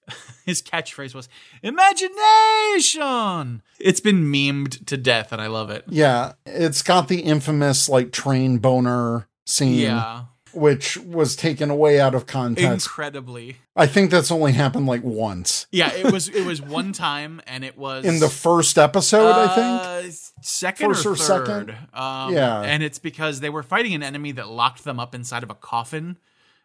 his 0.46 0.62
catchphrase 0.62 1.14
was 1.16 1.28
imagination. 1.64 3.62
It's 3.80 4.00
been 4.00 4.24
memed 4.32 4.86
to 4.86 4.98
death 4.98 5.32
and 5.32 5.42
I 5.42 5.48
love 5.48 5.70
it. 5.70 5.84
yeah 5.90 6.34
it's 6.46 6.82
got 6.82 7.08
the 7.08 7.20
infamous 7.22 7.90
like 7.90 8.12
train 8.12 8.58
boner 8.60 9.28
scene 9.46 9.80
Yeah. 9.80 10.24
which 10.54 10.98
was 10.98 11.36
taken 11.36 11.70
away 11.70 12.00
out 12.00 12.16
of 12.16 12.26
context 12.26 12.88
Incredibly. 12.88 13.58
i 13.76 13.86
think 13.86 14.10
that's 14.12 14.32
only 14.32 14.54
happened 14.54 14.86
like 14.88 15.04
once 15.04 15.68
Yeah, 15.72 15.92
it 15.94 16.12
was 16.12 16.30
it 16.30 16.46
was 16.46 16.62
one 16.62 16.94
time 16.94 17.42
and 17.48 17.64
it 17.64 17.78
was 17.78 18.06
in 18.06 18.20
the 18.20 18.30
first 18.30 18.78
episode 18.78 19.32
i 19.34 19.48
think 19.56 19.82
Uh, 20.12 20.12
second 20.42 20.90
First 20.94 21.06
or, 21.06 21.12
or 21.12 21.16
third. 21.16 21.48
second? 21.48 21.78
Um, 21.94 22.34
Yeah. 22.34 22.62
and 22.62 22.82
it's 22.84 23.00
because 23.00 23.40
they 23.40 23.50
were 23.50 23.64
fighting 23.64 23.94
an 23.94 24.04
enemy 24.04 24.32
that 24.34 24.48
locked 24.50 24.84
them 24.84 25.00
up 25.00 25.14
inside 25.16 25.44
of 25.44 25.50
a 25.50 25.56
coffin, 25.56 26.18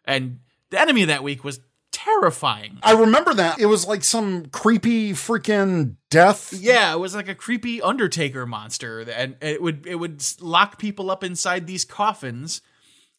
and 0.05 0.39
the 0.71 0.81
enemy 0.81 1.05
that 1.07 1.23
week 1.23 1.43
was 1.45 1.61
terrifying. 1.93 2.79
i 2.83 2.93
remember 2.93 3.35
that 3.35 3.59
it 3.59 3.67
was 3.67 3.87
like 3.87 4.03
some 4.05 4.47
creepy 4.47 5.13
freaking 5.13 5.97
death 6.11 6.53
Yeah, 6.53 6.93
it 6.93 6.99
was 6.99 7.15
like 7.15 7.29
a 7.29 7.35
creepy 7.35 7.81
Undertaker 7.83 8.47
monster, 8.47 9.01
and 9.01 9.37
it 9.41 9.63
would 9.63 9.87
it 9.87 9.97
would 9.97 10.23
lock 10.41 10.79
people 10.79 11.11
up 11.11 11.23
inside 11.25 11.67
these 11.67 11.85
coffins. 11.85 12.63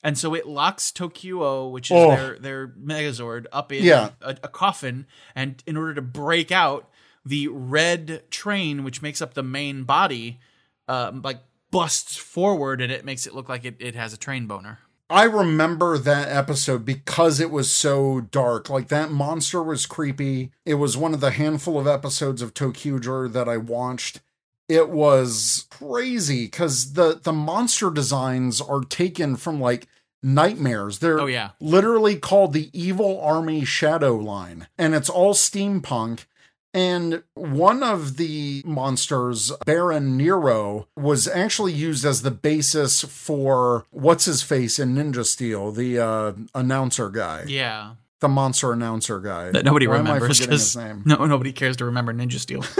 And 0.03 0.17
so 0.17 0.33
it 0.33 0.47
locks 0.47 0.91
ToQ-Oh, 0.91 1.69
which 1.69 1.91
is 1.91 1.97
Oh. 1.97 2.09
their 2.15 2.39
their 2.39 2.67
Megazord, 2.69 3.45
up 3.51 3.71
in 3.71 3.83
Yeah. 3.83 4.09
a, 4.21 4.31
a 4.43 4.47
coffin, 4.47 5.05
and 5.35 5.63
in 5.67 5.77
order 5.77 5.93
to 5.93 6.01
break 6.01 6.51
out, 6.51 6.89
the 7.23 7.47
red 7.49 8.23
train, 8.31 8.83
which 8.83 9.01
makes 9.03 9.21
up 9.21 9.35
the 9.35 9.43
main 9.43 9.83
body, 9.83 10.39
um, 10.87 11.21
like 11.21 11.39
busts 11.69 12.17
forward, 12.17 12.81
and 12.81 12.91
it 12.91 13.05
makes 13.05 13.27
it 13.27 13.35
look 13.35 13.47
like 13.47 13.63
it, 13.63 13.75
it 13.79 13.93
has 13.95 14.11
a 14.11 14.17
train 14.17 14.47
boner. 14.47 14.79
I 15.11 15.23
remember 15.25 15.97
that 15.97 16.29
episode 16.29 16.85
because 16.85 17.39
it 17.39 17.51
was 17.51 17.71
so 17.71 18.21
dark. 18.21 18.69
Like 18.69 18.87
that 18.87 19.11
monster 19.11 19.61
was 19.61 19.85
creepy. 19.85 20.51
It 20.65 20.75
was 20.75 20.95
one 20.97 21.13
of 21.13 21.19
the 21.19 21.31
handful 21.31 21.77
of 21.79 21.85
episodes 21.87 22.41
of 22.41 22.53
ToQger 22.53 23.31
that 23.33 23.49
I 23.49 23.57
watched. 23.57 24.21
It 24.69 24.89
was 24.89 25.67
crazy 25.69 26.45
because 26.45 26.93
the 26.93 27.19
the 27.21 27.33
monster 27.33 27.91
designs 27.91 28.61
are 28.61 28.81
taken 28.81 29.35
from 29.35 29.59
like 29.59 29.87
nightmares. 30.23 30.99
They're 30.99 31.19
Oh, 31.19 31.25
yeah. 31.25 31.51
literally 31.59 32.15
called 32.15 32.53
the 32.53 32.69
Evil 32.71 33.19
Army 33.21 33.65
Shadow 33.65 34.15
Line, 34.15 34.67
and 34.77 34.95
it's 34.95 35.09
all 35.09 35.33
steampunk. 35.33 36.25
And 36.73 37.23
one 37.33 37.83
of 37.83 38.15
the 38.17 38.61
monsters, 38.65 39.51
Baron 39.65 40.15
Nero, 40.15 40.87
was 40.95 41.27
actually 41.27 41.73
used 41.73 42.05
as 42.05 42.21
the 42.21 42.31
basis 42.31 43.01
for 43.01 43.85
what's 43.91 44.23
his 44.25 44.41
face 44.41 44.79
in 44.79 44.95
Ninja 44.95 45.25
Steel, 45.25 45.71
the 45.73 45.99
uh, 45.99 46.31
announcer 46.55 47.09
guy. 47.09 47.43
Yeah, 47.47 47.95
the 48.21 48.29
monster 48.29 48.71
announcer 48.71 49.19
guy 49.19 49.49
That 49.51 49.65
nobody 49.65 49.87
Why 49.87 49.97
am 49.97 50.05
I 50.07 50.13
remembers 50.13 50.37
forgetting 50.37 50.51
his 50.53 50.75
because 50.75 50.85
name. 50.87 51.03
no 51.07 51.25
nobody 51.25 51.51
cares 51.51 51.75
to 51.77 51.85
remember 51.85 52.13
Ninja 52.13 52.39
Steel. 52.39 52.61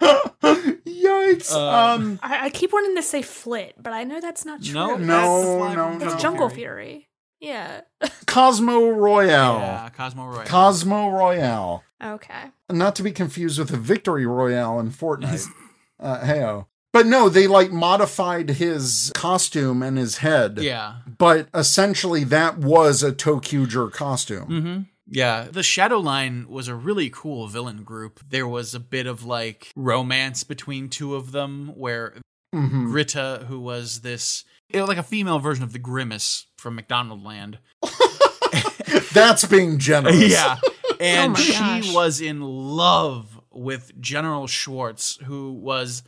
Yikes! 0.00 1.52
Uh, 1.52 1.58
um, 1.94 2.18
I, 2.22 2.46
I 2.46 2.50
keep 2.50 2.72
wanting 2.72 2.96
to 2.96 3.02
say 3.02 3.22
Flit, 3.22 3.74
but 3.78 3.92
I 3.92 4.04
know 4.04 4.20
that's 4.20 4.44
not 4.44 4.62
true. 4.62 4.74
no, 4.74 4.96
No, 4.96 4.96
that's 4.96 5.44
the 5.44 5.74
no, 5.74 5.74
from 5.90 5.98
That's 5.98 6.14
no. 6.14 6.20
Jungle 6.20 6.48
Fury. 6.48 7.08
Yeah. 7.40 7.82
Cosmo 8.26 8.90
Royale. 8.90 9.58
Yeah, 9.58 9.88
Cosmo 9.90 10.26
Royale. 10.26 10.46
Cosmo 10.46 11.10
Royale. 11.10 11.84
Okay. 12.02 12.50
Not 12.70 12.94
to 12.96 13.02
be 13.02 13.12
confused 13.12 13.58
with 13.58 13.68
the 13.68 13.76
Victory 13.76 14.26
Royale 14.26 14.78
in 14.80 14.90
Fortnite. 14.90 15.46
uh, 16.00 16.20
heyo. 16.20 16.66
But 16.92 17.06
no, 17.06 17.28
they 17.28 17.46
like 17.46 17.70
modified 17.70 18.50
his 18.50 19.12
costume 19.14 19.82
and 19.82 19.96
his 19.96 20.18
head. 20.18 20.58
yeah. 20.58 20.96
But 21.18 21.48
essentially, 21.54 22.24
that 22.24 22.58
was 22.58 23.02
a 23.02 23.12
ToQger 23.12 23.92
costume. 23.92 24.48
Mm-hmm. 24.48 24.80
Yeah, 25.12 25.48
the 25.50 25.62
Shadow 25.62 25.98
Line 25.98 26.46
was 26.48 26.68
a 26.68 26.74
really 26.74 27.10
cool 27.10 27.48
villain 27.48 27.82
group. 27.82 28.20
There 28.28 28.46
was 28.46 28.74
a 28.74 28.80
bit 28.80 29.06
of 29.06 29.24
like 29.24 29.72
romance 29.74 30.44
between 30.44 30.88
two 30.88 31.16
of 31.16 31.32
them, 31.32 31.72
where 31.76 32.14
Mhm. 32.54 32.86
Grita, 32.92 33.46
who 33.46 33.60
was 33.60 34.00
this 34.00 34.44
it 34.68 34.80
was 34.80 34.88
like 34.88 34.98
a 34.98 35.02
female 35.02 35.38
version 35.38 35.64
of 35.64 35.72
the 35.72 35.78
Grimace 35.78 36.46
from 36.56 36.74
McDonald 36.76 37.22
Land, 37.24 37.58
That's 39.12 39.44
being 39.44 39.78
generous. 39.78 40.30
yeah, 40.30 40.58
and 41.00 41.32
Oh 41.32 41.36
she 41.40 41.52
gosh. 41.52 41.92
was 41.94 42.20
in 42.20 42.40
love 42.40 43.40
with 43.52 43.92
General 44.00 44.46
Schwartz, 44.46 45.18
who 45.24 45.52
was 45.52 46.02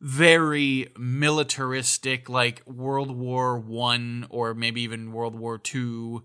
very 0.00 0.88
militaristic, 0.98 2.28
like 2.28 2.62
World 2.66 3.10
War 3.16 3.58
One 3.58 4.26
or 4.30 4.54
maybe 4.54 4.82
even 4.82 5.12
World 5.12 5.34
War 5.34 5.58
Two. 5.58 6.24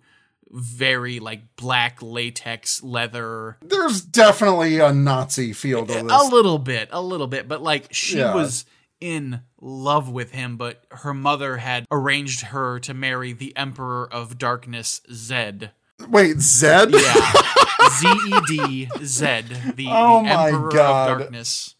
Very 0.52 1.20
like 1.20 1.56
black 1.58 2.02
latex 2.02 2.82
leather, 2.84 3.58
There's 3.62 4.00
definitely 4.02 4.80
a 4.80 4.94
Nazi 4.94 5.52
feel 5.54 5.86
to 5.86 5.92
this. 5.94 6.04
a 6.04 6.24
little 6.30 6.60
bit, 6.60 6.88
a 6.92 7.02
little 7.02 7.26
bit, 7.28 7.48
but 7.48 7.62
like 7.64 7.88
she 7.92 8.20
Yeah. 8.20 8.36
was 8.36 8.64
in 9.02 9.42
love 9.60 10.10
with 10.10 10.32
him, 10.32 10.58
but 10.58 10.86
her 10.92 11.14
mother 11.14 11.58
had 11.58 11.86
arranged 11.92 12.42
her 12.46 12.80
to 12.80 12.94
marry 12.94 13.34
the 13.34 13.56
Emperor 13.58 14.12
of 14.12 14.38
Darkness, 14.38 15.02
Zed. 15.12 15.72
Wait, 16.10 16.40
Zed? 16.40 16.92
Yeah. 16.94 17.32
Z 18.00 18.08
E 18.28 18.40
D 18.48 18.90
Zed, 19.04 19.46
the, 19.76 19.88
Oh 19.90 20.24
the 20.24 20.30
my 20.30 20.48
Emperor 20.50 20.72
God. 20.72 21.12
of 21.12 21.18
Darkness. 21.20 21.76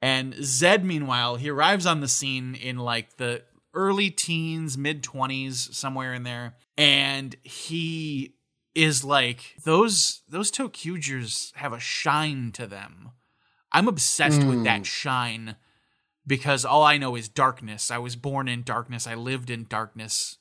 And 0.00 0.34
Zed, 0.42 0.84
meanwhile, 0.84 1.36
he 1.36 1.48
arrives 1.50 1.86
on 1.86 2.00
the 2.00 2.08
scene 2.08 2.54
in 2.54 2.76
like 2.78 3.16
the 3.16 3.42
early 3.72 4.10
teens, 4.10 4.76
mid 4.78 5.02
20s, 5.02 5.74
somewhere 5.74 6.14
in 6.14 6.22
there. 6.22 6.54
And 6.76 7.34
he 7.42 8.34
is 8.74 9.04
like, 9.04 9.54
those 9.64 10.22
those 10.28 10.50
ToQgers 10.52 11.54
have 11.56 11.72
a 11.72 11.80
shine 11.80 12.52
to 12.52 12.66
them. 12.66 13.10
I'm 13.72 13.88
obsessed 13.88 14.44
with 14.44 14.58
Hmm. 14.58 14.64
that 14.64 14.86
shine 14.86 15.56
because 16.26 16.64
all 16.64 16.82
I 16.82 16.96
know 16.98 17.16
is 17.16 17.28
darkness. 17.28 17.90
I 17.90 17.98
was 17.98 18.16
born 18.16 18.48
in 18.48 18.62
darkness. 18.62 19.06
I 19.06 19.14
lived 19.14 19.50
in 19.50 19.66
darkness. 19.68 20.38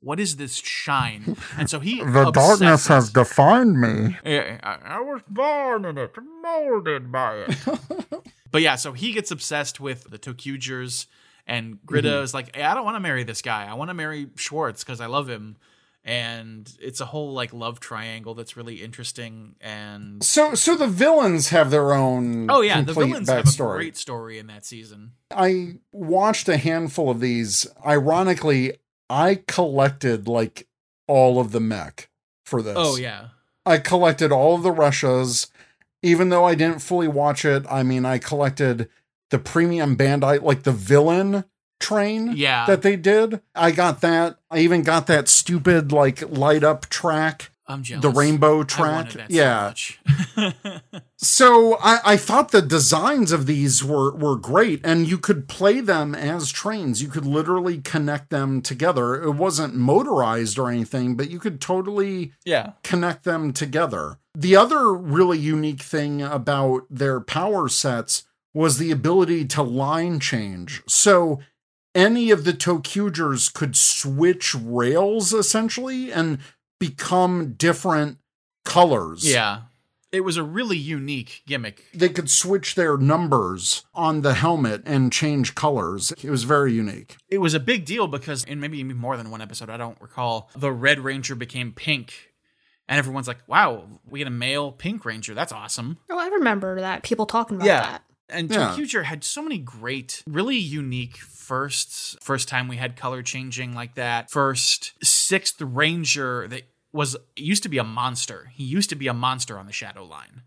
What 0.00 0.18
is 0.18 0.36
this 0.36 0.56
shine? 0.56 1.36
And 1.56 1.70
so 1.70 1.78
he 1.80 2.00
The 2.04 2.30
darkness 2.32 2.88
has 2.88 3.10
defined 3.10 3.80
me. 3.80 4.16
yeah, 4.24 4.58
I, 4.62 4.96
I 4.96 5.00
was 5.00 5.22
born 5.28 5.84
in 5.84 5.96
it, 5.96 6.12
molded 6.42 7.12
by 7.12 7.44
it. 7.46 7.56
but 8.50 8.62
yeah, 8.62 8.74
so 8.74 8.92
he 8.92 9.12
gets 9.12 9.30
obsessed 9.30 9.78
with 9.80 10.10
the 10.10 10.18
ToQgers, 10.18 11.06
and 11.46 11.78
Grita 11.86 12.02
Mm-hmm. 12.02 12.24
is 12.24 12.34
like, 12.34 12.54
hey, 12.56 12.64
I 12.64 12.74
don't 12.74 12.84
want 12.84 12.96
to 12.96 13.00
marry 13.00 13.22
this 13.24 13.42
guy. 13.42 13.66
I 13.66 13.74
want 13.74 13.90
to 13.90 13.94
marry 13.94 14.26
Schwartz 14.36 14.82
because 14.84 15.00
I 15.00 15.06
love 15.06 15.28
him. 15.28 15.56
And 16.04 16.68
it's 16.80 17.00
a 17.00 17.06
whole 17.06 17.32
like 17.32 17.52
love 17.52 17.78
triangle 17.78 18.34
that's 18.34 18.56
really 18.56 18.82
interesting. 18.82 19.54
And 19.60 20.22
So, 20.24 20.54
so 20.56 20.74
the 20.74 20.88
villains 20.88 21.50
have 21.50 21.70
their 21.70 21.92
own. 21.92 22.50
oh 22.50 22.60
yeah, 22.60 22.80
the 22.82 22.92
villains 22.92 23.28
have 23.28 23.46
a 23.46 23.56
great 23.56 23.96
story 23.96 24.38
in 24.38 24.48
that 24.48 24.64
season. 24.64 25.12
I 25.30 25.76
watched 25.92 26.48
a 26.48 26.56
handful 26.56 27.08
of 27.10 27.20
these. 27.20 27.66
Ironically, 27.86 28.74
I 29.08 29.42
collected 29.46 30.26
like 30.26 30.66
all 31.06 31.38
of 31.38 31.52
the 31.52 31.60
mech 31.60 32.08
for 32.44 32.62
this. 32.62 32.74
Oh 32.76 32.96
yeah, 32.96 33.28
I 33.64 33.78
collected 33.78 34.32
all 34.32 34.56
of 34.56 34.64
the 34.64 34.72
Resshas, 34.72 35.50
even 36.02 36.30
though 36.30 36.44
I 36.44 36.56
didn't 36.56 36.80
fully 36.80 37.08
watch 37.08 37.44
it. 37.44 37.64
I 37.70 37.84
mean, 37.84 38.04
I 38.04 38.18
collected 38.18 38.88
the 39.30 39.38
premium 39.38 39.96
Bandai, 39.96 40.42
like 40.42 40.64
the 40.64 40.72
villain 40.72 41.44
train 41.82 42.32
yeah. 42.36 42.64
that 42.66 42.82
they 42.82 42.96
did. 42.96 43.42
I 43.54 43.70
got 43.72 44.00
that. 44.00 44.38
I 44.50 44.60
even 44.60 44.82
got 44.82 45.06
that 45.08 45.28
stupid 45.28 45.92
like 45.92 46.22
light 46.30 46.64
up 46.64 46.88
track, 46.88 47.50
I'm 47.66 47.82
jealous. 47.82 48.02
the 48.02 48.10
rainbow 48.10 48.62
track. 48.64 48.92
wanted 48.92 49.18
that 49.18 49.30
yeah. 49.30 49.74
so 49.74 49.94
much. 50.36 50.92
So 51.22 51.78
I, 51.80 52.00
I 52.04 52.16
thought 52.16 52.50
the 52.50 52.60
designs 52.60 53.30
of 53.30 53.46
these 53.46 53.84
were, 53.84 54.12
were 54.12 54.34
great, 54.34 54.80
and 54.82 55.08
you 55.08 55.18
could 55.18 55.46
play 55.46 55.80
them 55.80 56.16
as 56.16 56.50
trains. 56.50 57.00
You 57.00 57.06
could 57.06 57.24
literally 57.24 57.78
connect 57.78 58.30
them 58.30 58.60
together. 58.60 59.22
It 59.22 59.36
wasn't 59.36 59.76
motorized 59.76 60.58
or 60.58 60.68
anything, 60.68 61.14
but 61.14 61.30
you 61.30 61.38
could 61.38 61.60
totally 61.60 62.32
yeah. 62.44 62.72
connect 62.82 63.22
them 63.22 63.52
together. 63.52 64.18
The 64.34 64.56
other 64.56 64.92
really 64.92 65.38
unique 65.38 65.82
thing 65.82 66.22
about 66.22 66.86
their 66.90 67.20
power 67.20 67.68
sets 67.68 68.24
was 68.52 68.78
the 68.78 68.90
ability 68.90 69.44
to 69.46 69.62
line 69.62 70.18
change. 70.18 70.82
So 70.88 71.38
any 71.94 72.30
of 72.30 72.44
the 72.44 72.52
ToQgers 72.52 73.52
could 73.52 73.76
switch 73.76 74.54
rails 74.54 75.32
essentially 75.32 76.12
and 76.12 76.38
become 76.80 77.52
different 77.54 78.18
colors. 78.64 79.30
Yeah. 79.30 79.62
It 80.10 80.24
was 80.24 80.36
a 80.36 80.42
really 80.42 80.76
unique 80.76 81.42
gimmick. 81.46 81.84
They 81.94 82.10
could 82.10 82.28
switch 82.28 82.74
their 82.74 82.98
numbers 82.98 83.84
on 83.94 84.20
the 84.20 84.34
helmet 84.34 84.82
and 84.84 85.10
change 85.10 85.54
colors. 85.54 86.12
It 86.22 86.28
was 86.28 86.44
very 86.44 86.72
unique. 86.74 87.16
It 87.30 87.38
was 87.38 87.54
a 87.54 87.60
big 87.60 87.86
deal 87.86 88.06
because 88.06 88.44
in 88.44 88.60
maybe 88.60 88.78
even 88.78 88.98
more 88.98 89.16
than 89.16 89.30
one 89.30 89.40
episode, 89.40 89.70
I 89.70 89.78
don't 89.78 89.98
recall, 90.02 90.50
the 90.54 90.70
Red 90.70 91.00
Ranger 91.00 91.34
became 91.34 91.72
pink. 91.72 92.12
And 92.88 92.98
everyone's 92.98 93.26
like, 93.28 93.38
wow, 93.48 93.84
we 94.06 94.18
get 94.18 94.28
a 94.28 94.30
male 94.30 94.70
pink 94.70 95.06
ranger. 95.06 95.32
That's 95.32 95.52
awesome. 95.52 95.96
Oh, 96.10 96.18
I 96.18 96.26
remember 96.28 96.78
that. 96.80 97.02
People 97.04 97.24
talking 97.24 97.56
about 97.56 97.66
Yeah. 97.66 97.80
that. 97.80 98.02
And 98.28 98.50
Yeah. 98.50 98.74
ToQger 98.76 99.04
had 99.04 99.24
so 99.24 99.40
many 99.42 99.56
great, 99.58 100.22
really 100.26 100.56
unique 100.58 101.16
firsts. 101.42 102.16
First 102.22 102.48
time 102.48 102.68
we 102.68 102.76
had 102.76 102.96
color 102.96 103.22
changing 103.22 103.74
like 103.74 103.96
that. 103.96 104.30
First 104.30 104.92
sixth 105.02 105.60
ranger 105.60 106.48
that 106.48 106.62
was 106.92 107.16
used 107.36 107.62
to 107.64 107.68
be 107.68 107.78
a 107.78 107.84
monster. 107.84 108.50
He 108.54 108.64
used 108.64 108.90
to 108.90 108.96
be 108.96 109.08
a 109.08 109.14
monster 109.14 109.58
on 109.58 109.66
the 109.66 109.72
Shadow 109.72 110.04
Line. 110.04 110.42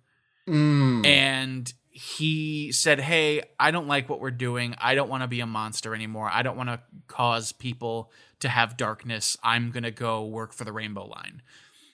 Mm. 0.48 1.04
and 1.08 1.74
he 1.89 2.72
said, 2.72 3.00
"Hey, 3.00 3.41
I 3.60 3.72
don't 3.72 3.88
like 3.88 4.08
what 4.08 4.20
we're 4.20 4.30
doing. 4.30 4.76
I 4.78 4.93
don't 4.93 5.10
want 5.10 5.24
to 5.24 5.28
be 5.28 5.39
a 5.39 5.48
monster 5.48 5.96
anymore. 5.96 6.30
I 6.32 6.43
don't 6.43 6.56
want 6.56 6.70
to 6.70 6.82
cause 7.08 7.52
people 7.52 8.12
to 8.41 8.50
have 8.50 8.78
darkness. 8.78 9.38
I'm 9.41 9.72
going 9.72 9.84
to 9.84 9.91
go 9.91 10.24
work 10.26 10.54
for 10.54 10.64
the 10.64 10.72
Rainbow 10.72 11.08
Line." 11.08 11.41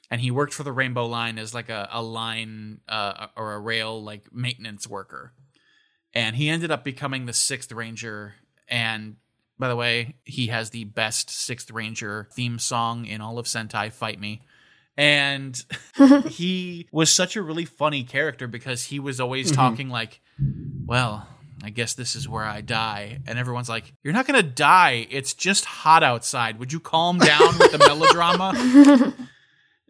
And 0.09 0.19
he 0.19 0.31
worked 0.31 0.53
for 0.53 0.63
the 0.63 0.73
Rainbow 0.73 1.05
Line 1.05 1.39
as 1.39 1.53
like 1.53 1.69
a, 1.69 1.87
a 1.91 2.03
line 2.03 2.81
uh, 2.89 3.27
or 3.37 3.53
a 3.53 3.59
rail 3.59 4.03
like 4.03 4.33
maintenance 4.33 4.85
worker. 4.85 5.31
And 6.13 6.35
he 6.35 6.49
ended 6.49 6.69
up 6.71 6.83
becoming 6.83 7.25
the 7.25 7.31
6th 7.31 7.73
Ranger 7.73 8.35
and 8.71 9.17
by 9.59 9.67
the 9.67 9.75
way, 9.75 10.15
he 10.25 10.47
has 10.47 10.71
the 10.71 10.85
best 10.85 11.29
6th 11.29 11.71
Ranger 11.71 12.27
theme 12.33 12.57
song 12.57 13.05
in 13.05 13.21
all 13.21 13.37
of 13.37 13.45
Sentai 13.45 13.91
Fight 13.91 14.19
Me. 14.19 14.41
And 14.97 15.63
he 16.27 16.87
was 16.91 17.11
such 17.11 17.35
a 17.35 17.43
really 17.43 17.65
funny 17.65 18.03
character 18.03 18.47
because 18.47 18.83
he 18.85 18.99
was 18.99 19.19
always 19.19 19.51
mm-hmm. 19.51 19.55
talking 19.55 19.89
like, 19.89 20.19
well, 20.87 21.27
I 21.63 21.69
guess 21.69 21.93
this 21.93 22.15
is 22.15 22.27
where 22.27 22.43
I 22.43 22.61
die. 22.61 23.19
And 23.27 23.37
everyone's 23.37 23.69
like, 23.69 23.93
you're 24.03 24.13
not 24.13 24.25
going 24.25 24.41
to 24.41 24.49
die. 24.49 25.05
It's 25.11 25.35
just 25.35 25.65
hot 25.65 26.01
outside. 26.01 26.57
Would 26.57 26.73
you 26.73 26.79
calm 26.79 27.19
down 27.19 27.57
with 27.59 27.71
the 27.71 27.77
melodrama? 27.87 29.13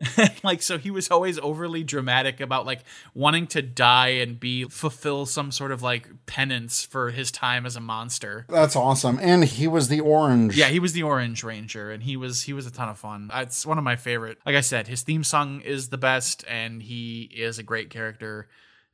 like 0.44 0.62
so 0.62 0.78
he 0.78 0.92
was 0.92 1.10
always 1.10 1.40
overly 1.40 1.84
dramatic 1.84 2.40
about 2.40 2.66
like 2.66 2.84
wanting 3.14 3.48
to 3.48 3.62
die 3.62 4.10
and 4.10 4.40
be 4.40 4.66
fulfill 4.66 5.26
some 5.26 5.52
sort 5.52 5.72
of 5.72 5.82
like 5.82 6.08
penance 6.26 6.84
for 6.84 7.12
his 7.12 7.32
time 7.32 7.66
as 7.66 7.76
a 7.76 7.80
monster. 7.80 8.46
That's 8.50 8.76
awesome. 8.76 9.20
And 9.22 9.44
he 9.44 9.68
was 9.68 9.88
the 9.88 10.00
orange. 10.00 10.58
Yeah, 10.58 10.70
he 10.70 10.80
was 10.80 10.94
the 10.94 11.04
Orange 11.04 11.44
Ranger, 11.44 11.92
and 11.92 12.04
he 12.04 12.18
was 12.18 12.44
he 12.44 12.54
was 12.54 12.66
a 12.66 12.72
ton 12.72 12.90
of 12.90 12.98
fun. 12.98 13.30
It's 13.34 13.66
one 13.66 13.78
of 13.78 13.84
my 13.84 13.96
favorite. 13.96 14.40
Like 14.46 14.56
I 14.56 14.62
said, 14.62 14.88
his 14.88 15.04
theme 15.04 15.24
song 15.24 15.62
is 15.62 15.90
the 15.90 15.98
best, 15.98 16.44
and 16.48 16.82
he 16.82 17.30
is 17.34 17.60
a 17.60 17.64
great 17.64 17.90
character. 17.90 18.48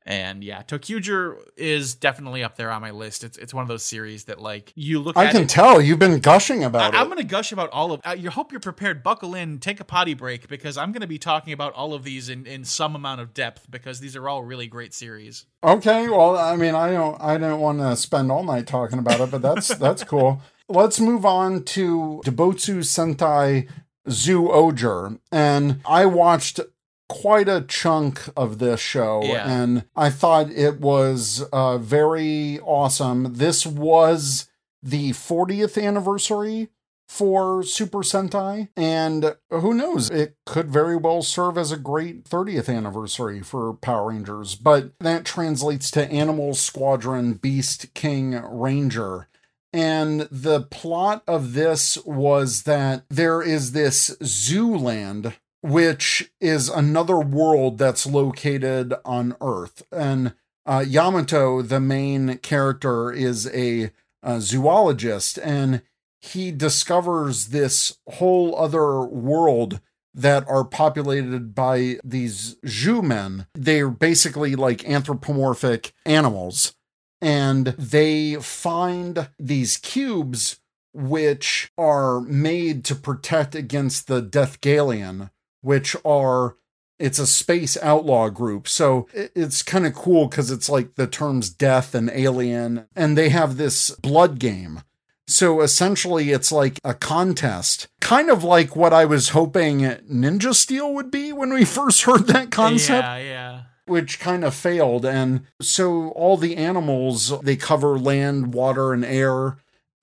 And 0.08 0.41
yeah, 0.41 0.64
ToQger 0.64 1.36
is 1.58 1.93
definitely 1.93 2.41
up 2.41 2.55
there 2.55 2.72
on 2.72 2.82
my 2.82 2.91
list. 2.91 3.26
It's 3.26 3.38
it's 3.38 3.53
one 3.53 3.62
of 3.62 3.68
those 3.68 3.84
series 3.84 4.24
that 4.24 4.41
like 4.41 4.72
you 4.74 5.01
look 5.01 5.18
I 5.18 5.30
can 5.30 5.43
it. 5.43 5.49
tell 5.49 5.82
you've 5.82 5.99
been 5.99 6.20
gushing 6.20 6.64
about 6.64 6.93
it. 6.93 6.97
I'm 6.97 7.08
going 7.08 7.18
to 7.18 7.26
gush 7.26 7.51
about 7.51 7.70
all 7.72 7.91
of. 7.91 7.99
Uh, 8.05 8.16
you 8.18 8.30
hope 8.30 8.53
you're 8.53 8.62
prepared. 8.62 9.03
Buckle 9.03 9.36
in, 9.36 9.60
take 9.60 9.82
a 9.82 9.84
potty 9.84 10.14
break 10.14 10.47
because 10.47 10.78
I'm 10.78 10.93
going 10.93 11.01
to 11.01 11.08
be 11.08 11.20
talking 11.20 11.51
about 11.51 11.74
all 11.74 11.93
of 11.93 12.05
these 12.05 12.30
in, 12.30 12.47
in 12.47 12.64
some 12.64 12.95
amount 12.95 13.20
of 13.20 13.34
depth 13.34 13.70
because 13.70 13.99
these 13.99 14.16
are 14.16 14.30
all 14.30 14.45
really 14.45 14.68
great 14.68 14.93
series. 14.93 15.45
Okay, 15.62 16.08
well, 16.08 16.38
I 16.38 16.55
mean, 16.55 16.74
I 16.74 16.91
don't, 16.91 17.22
I 17.22 17.38
don't 17.38 17.60
want 17.60 17.80
to 17.80 17.97
spend 17.97 18.32
all 18.32 18.45
night 18.45 18.66
talking 18.66 18.99
about 18.99 19.20
it, 19.20 19.30
but 19.30 19.41
that's 19.41 19.68
that's 19.76 20.05
cool. 20.05 20.41
Let's 20.70 21.01
move 21.01 21.26
on 21.26 21.64
to 21.64 22.22
Debotsu 22.24 22.78
Sentai 22.78 23.68
Zoo 24.10 24.49
Oger. 24.49 25.18
And 25.34 25.82
I 25.86 26.05
watched 26.05 26.62
quite 27.10 27.47
a 27.47 27.62
chunk 27.62 28.22
of 28.36 28.60
this 28.60 28.80
show 28.80 29.22
Yeah. 29.24 29.49
and 29.49 29.86
I 29.95 30.10
thought 30.10 30.49
it 30.51 30.80
was 30.82 31.41
uh, 31.53 31.78
very 31.78 32.60
awesome. 32.64 33.34
This 33.36 33.66
was 33.66 34.47
the 34.84 35.12
40th 35.12 35.82
anniversary 35.82 36.70
for 37.08 37.64
Super 37.64 37.99
Sentai, 37.99 38.68
and 38.76 39.38
who 39.49 39.74
knows, 39.74 40.10
it 40.10 40.36
could 40.45 40.70
very 40.70 40.97
well 40.97 41.22
serve 41.22 41.58
as 41.58 41.72
a 41.72 41.78
great 41.78 42.26
30th 42.26 42.68
anniversary 42.68 43.41
for 43.41 43.74
Power 43.76 44.10
Rangers, 44.10 44.55
but 44.55 44.91
that 44.99 45.24
translates 45.24 45.89
to 45.91 46.12
Animal 46.12 46.53
Squadron 46.53 47.36
Beast 47.36 47.93
King 47.93 48.32
Ranger. 48.43 49.30
And 49.72 50.22
the 50.32 50.62
plot 50.64 51.24
of 51.28 51.53
this 51.53 51.97
was 52.05 52.64
that 52.64 53.05
there 53.10 53.41
is 53.41 53.72
this 53.72 54.16
zoo 54.24 54.76
land, 54.76 55.34
which 55.68 56.32
is 56.39 56.70
another 56.70 57.20
world 57.20 57.78
that's 57.78 58.05
located 58.05 58.93
on 59.03 59.36
Earth. 59.41 59.84
And 59.91 60.34
uh, 60.65 60.84
Yamato, 60.88 61.61
the 61.61 61.80
main 61.80 62.38
character, 62.38 63.11
is 63.11 63.47
a, 63.53 63.91
a 64.24 64.39
zoologist, 64.39 65.38
and 65.43 65.82
he 66.22 66.51
discovers 66.51 67.47
this 67.47 67.97
whole 68.13 68.55
other 68.55 69.01
world 69.01 69.82
that 70.13 70.47
are 70.47 70.63
populated 70.63 71.53
by 71.53 71.99
these 72.03 72.55
Zyumen. 72.65 73.47
They're 73.53 73.89
basically 73.89 74.55
like 74.55 74.88
anthropomorphic 74.88 75.93
animals. 76.05 76.74
And 77.22 77.68
they 77.78 78.36
find 78.36 79.30
these 79.38 79.78
cubes 79.78 80.59
which 80.93 81.72
are 81.78 82.22
made 82.22 82.84
to 82.86 82.95
protect 82.95 83.53
against 83.53 84.07
the 84.07 84.22
Deathgalien, 84.22 85.30
which 85.62 85.95
are 86.05 86.55
it's 86.99 87.20
a 87.20 87.28
space 87.28 87.78
outlaw 87.84 88.30
group. 88.30 88.68
So 88.68 89.08
it's 89.14 89.62
kind 89.62 89.86
of 89.86 89.93
cool 89.93 90.28
because 90.28 90.49
it's 90.49 90.68
like 90.70 90.95
the 90.95 91.05
terms 91.08 91.49
death 91.49 91.93
and 91.93 92.10
alien, 92.12 92.88
and 92.95 93.18
they 93.18 93.30
have 93.30 93.58
this 93.58 93.91
blood 93.91 94.39
game. 94.39 94.82
So 95.30 95.62
essentially, 95.62 96.32
it's 96.32 96.51
like 96.51 96.80
a 96.86 96.93
contest, 96.93 97.88
kind 97.99 98.30
of 98.30 98.43
like 98.43 98.76
what 98.76 98.93
I 98.93 99.03
was 99.05 99.30
hoping 99.30 99.82
Ninja 99.82 100.55
Steel 100.55 100.93
would 100.93 101.12
be 101.12 101.34
when 101.34 101.53
we 101.53 101.66
first 101.80 102.03
heard 102.03 102.28
that 102.28 102.49
concept 102.49 103.03
Yeah, 103.03 103.18
yeah. 103.18 103.62
which 103.86 104.20
kind 104.22 104.45
of 104.45 104.55
failed. 104.55 105.05
And 105.05 105.41
so 105.62 106.10
all 106.10 106.38
the 106.38 106.55
animals, 106.55 107.38
they 107.41 107.58
cover 107.58 107.99
land, 107.99 108.53
water, 108.53 108.93
and 108.93 109.03
air. 109.03 109.58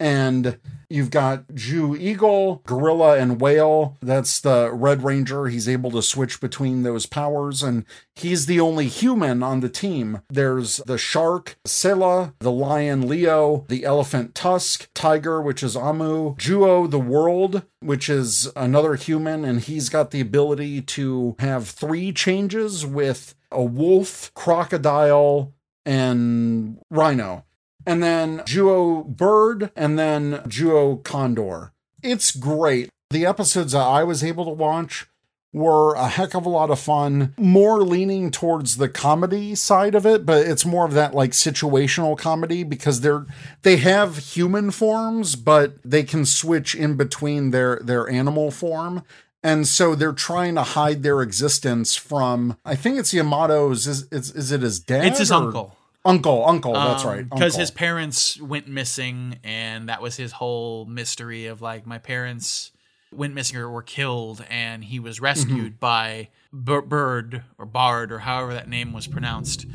And 0.05 0.59
you've 0.91 1.11
got 1.11 1.49
Zyuoh 1.49 1.99
Eagle, 1.99 2.61
Gorilla, 2.67 3.17
and 3.17 3.41
Whale. 3.41 3.97
That's 4.03 4.39
the 4.39 4.71
Red 4.71 5.03
Ranger. 5.03 5.47
He's 5.47 5.67
able 5.67 5.91
to 5.93 6.03
switch 6.03 6.43
between 6.43 6.83
those 6.83 7.07
powers, 7.07 7.63
and 7.63 7.87
he's 8.15 8.45
the 8.45 8.61
only 8.61 8.89
human 8.89 9.43
on 9.43 9.61
the 9.61 9.71
team. 9.71 10.21
There's 10.29 10.77
the 10.85 10.99
shark, 10.99 11.57
Scylla, 11.65 12.35
the 12.41 12.51
lion, 12.51 13.09
Leo, 13.09 13.65
the 13.69 13.87
elephant, 13.87 14.35
Tusk, 14.35 14.91
Tiger, 14.93 15.41
which 15.41 15.63
is 15.63 15.75
Amu, 15.75 16.35
Zyuoh, 16.37 16.91
the 16.91 17.01
world, 17.01 17.63
which 17.81 18.11
is 18.11 18.53
another 18.55 18.97
human, 18.97 19.43
and 19.43 19.63
he's 19.63 19.89
got 19.89 20.11
the 20.11 20.21
ability 20.21 20.83
to 20.83 21.35
have 21.39 21.67
three 21.67 22.13
changes 22.13 22.85
with 22.85 23.35
a 23.51 23.65
wolf, 23.65 24.31
crocodile, 24.35 25.55
and 25.87 26.79
rhino. 26.91 27.47
And 27.87 28.03
then 28.03 28.39
Zyuoh 28.41 29.07
bird, 29.07 29.71
and 29.77 29.99
then 29.99 30.39
Zyuoh 30.47 31.03
condor. 31.03 31.73
It's 32.03 32.35
great. 32.35 32.91
The 33.11 33.27
episodes 33.27 33.73
that 33.73 33.83
I 33.83 34.05
was 34.05 34.25
able 34.25 34.45
to 34.45 34.51
watch 34.51 35.07
were 35.55 35.95
a 35.95 36.09
heck 36.09 36.35
of 36.35 36.45
a 36.45 36.49
lot 36.49 36.69
of 36.71 36.81
fun, 36.81 37.33
more 37.39 37.83
leaning 37.83 38.31
towards 38.31 38.77
the 38.77 38.89
comedy 38.89 39.55
side 39.55 39.95
of 39.95 40.05
it, 40.05 40.27
but 40.27 40.45
it's 40.47 40.67
more 40.67 40.85
of 40.85 40.95
that 40.95 41.15
like 41.15 41.31
situational 41.31 42.19
comedy 42.19 42.65
because 42.65 43.01
they're 43.01 43.25
they 43.63 43.77
have 43.77 44.19
human 44.19 44.73
forms, 44.73 45.37
but 45.37 45.81
they 45.85 46.03
can 46.03 46.27
switch 46.27 46.75
in 46.75 46.97
between 46.97 47.53
their 47.53 47.79
their 47.83 48.11
animal 48.11 48.51
form. 48.51 49.05
And 49.45 49.69
so 49.69 49.95
they're 49.95 50.13
trying 50.13 50.57
to 50.57 50.63
hide 50.63 51.03
their 51.03 51.23
existence 51.23 51.95
from 51.95 52.57
I 52.65 52.75
think 52.75 52.99
it's 52.99 53.15
Yamato's 53.15 53.87
is 53.87 54.09
is, 54.11 54.33
is 54.33 54.51
it 54.51 54.63
his 54.63 54.81
dad? 54.81 55.07
It's 55.07 55.21
his 55.21 55.31
or- 55.31 55.45
uncle. 55.45 55.77
Uncle, 56.05 56.45
uncle, 56.47 56.75
that's 56.75 57.05
right. 57.05 57.29
Because 57.29 57.55
his 57.57 57.71
parents 57.71 58.41
went 58.41 58.69
missing, 58.69 59.39
and 59.43 59.89
that 59.89 60.03
was 60.03 60.17
his 60.17 60.33
whole 60.33 60.85
mystery 60.85 61.47
of 61.47 61.63
like, 61.63 61.87
my 61.87 61.99
parents 61.99 62.73
went 63.11 63.33
missing 63.33 63.57
or 63.57 63.71
were 63.71 63.83
killed, 63.83 64.45
and 64.51 64.85
he 64.85 65.01
was 65.01 65.21
rescued 65.21 65.81
by 65.81 66.29
B- 66.53 66.81
Bird 66.85 67.43
or 67.59 67.65
Bard 67.65 68.13
or 68.13 68.19
however 68.19 68.53
that 68.53 68.69
name 68.69 68.93
was 68.93 69.07
pronounced, 69.07 69.67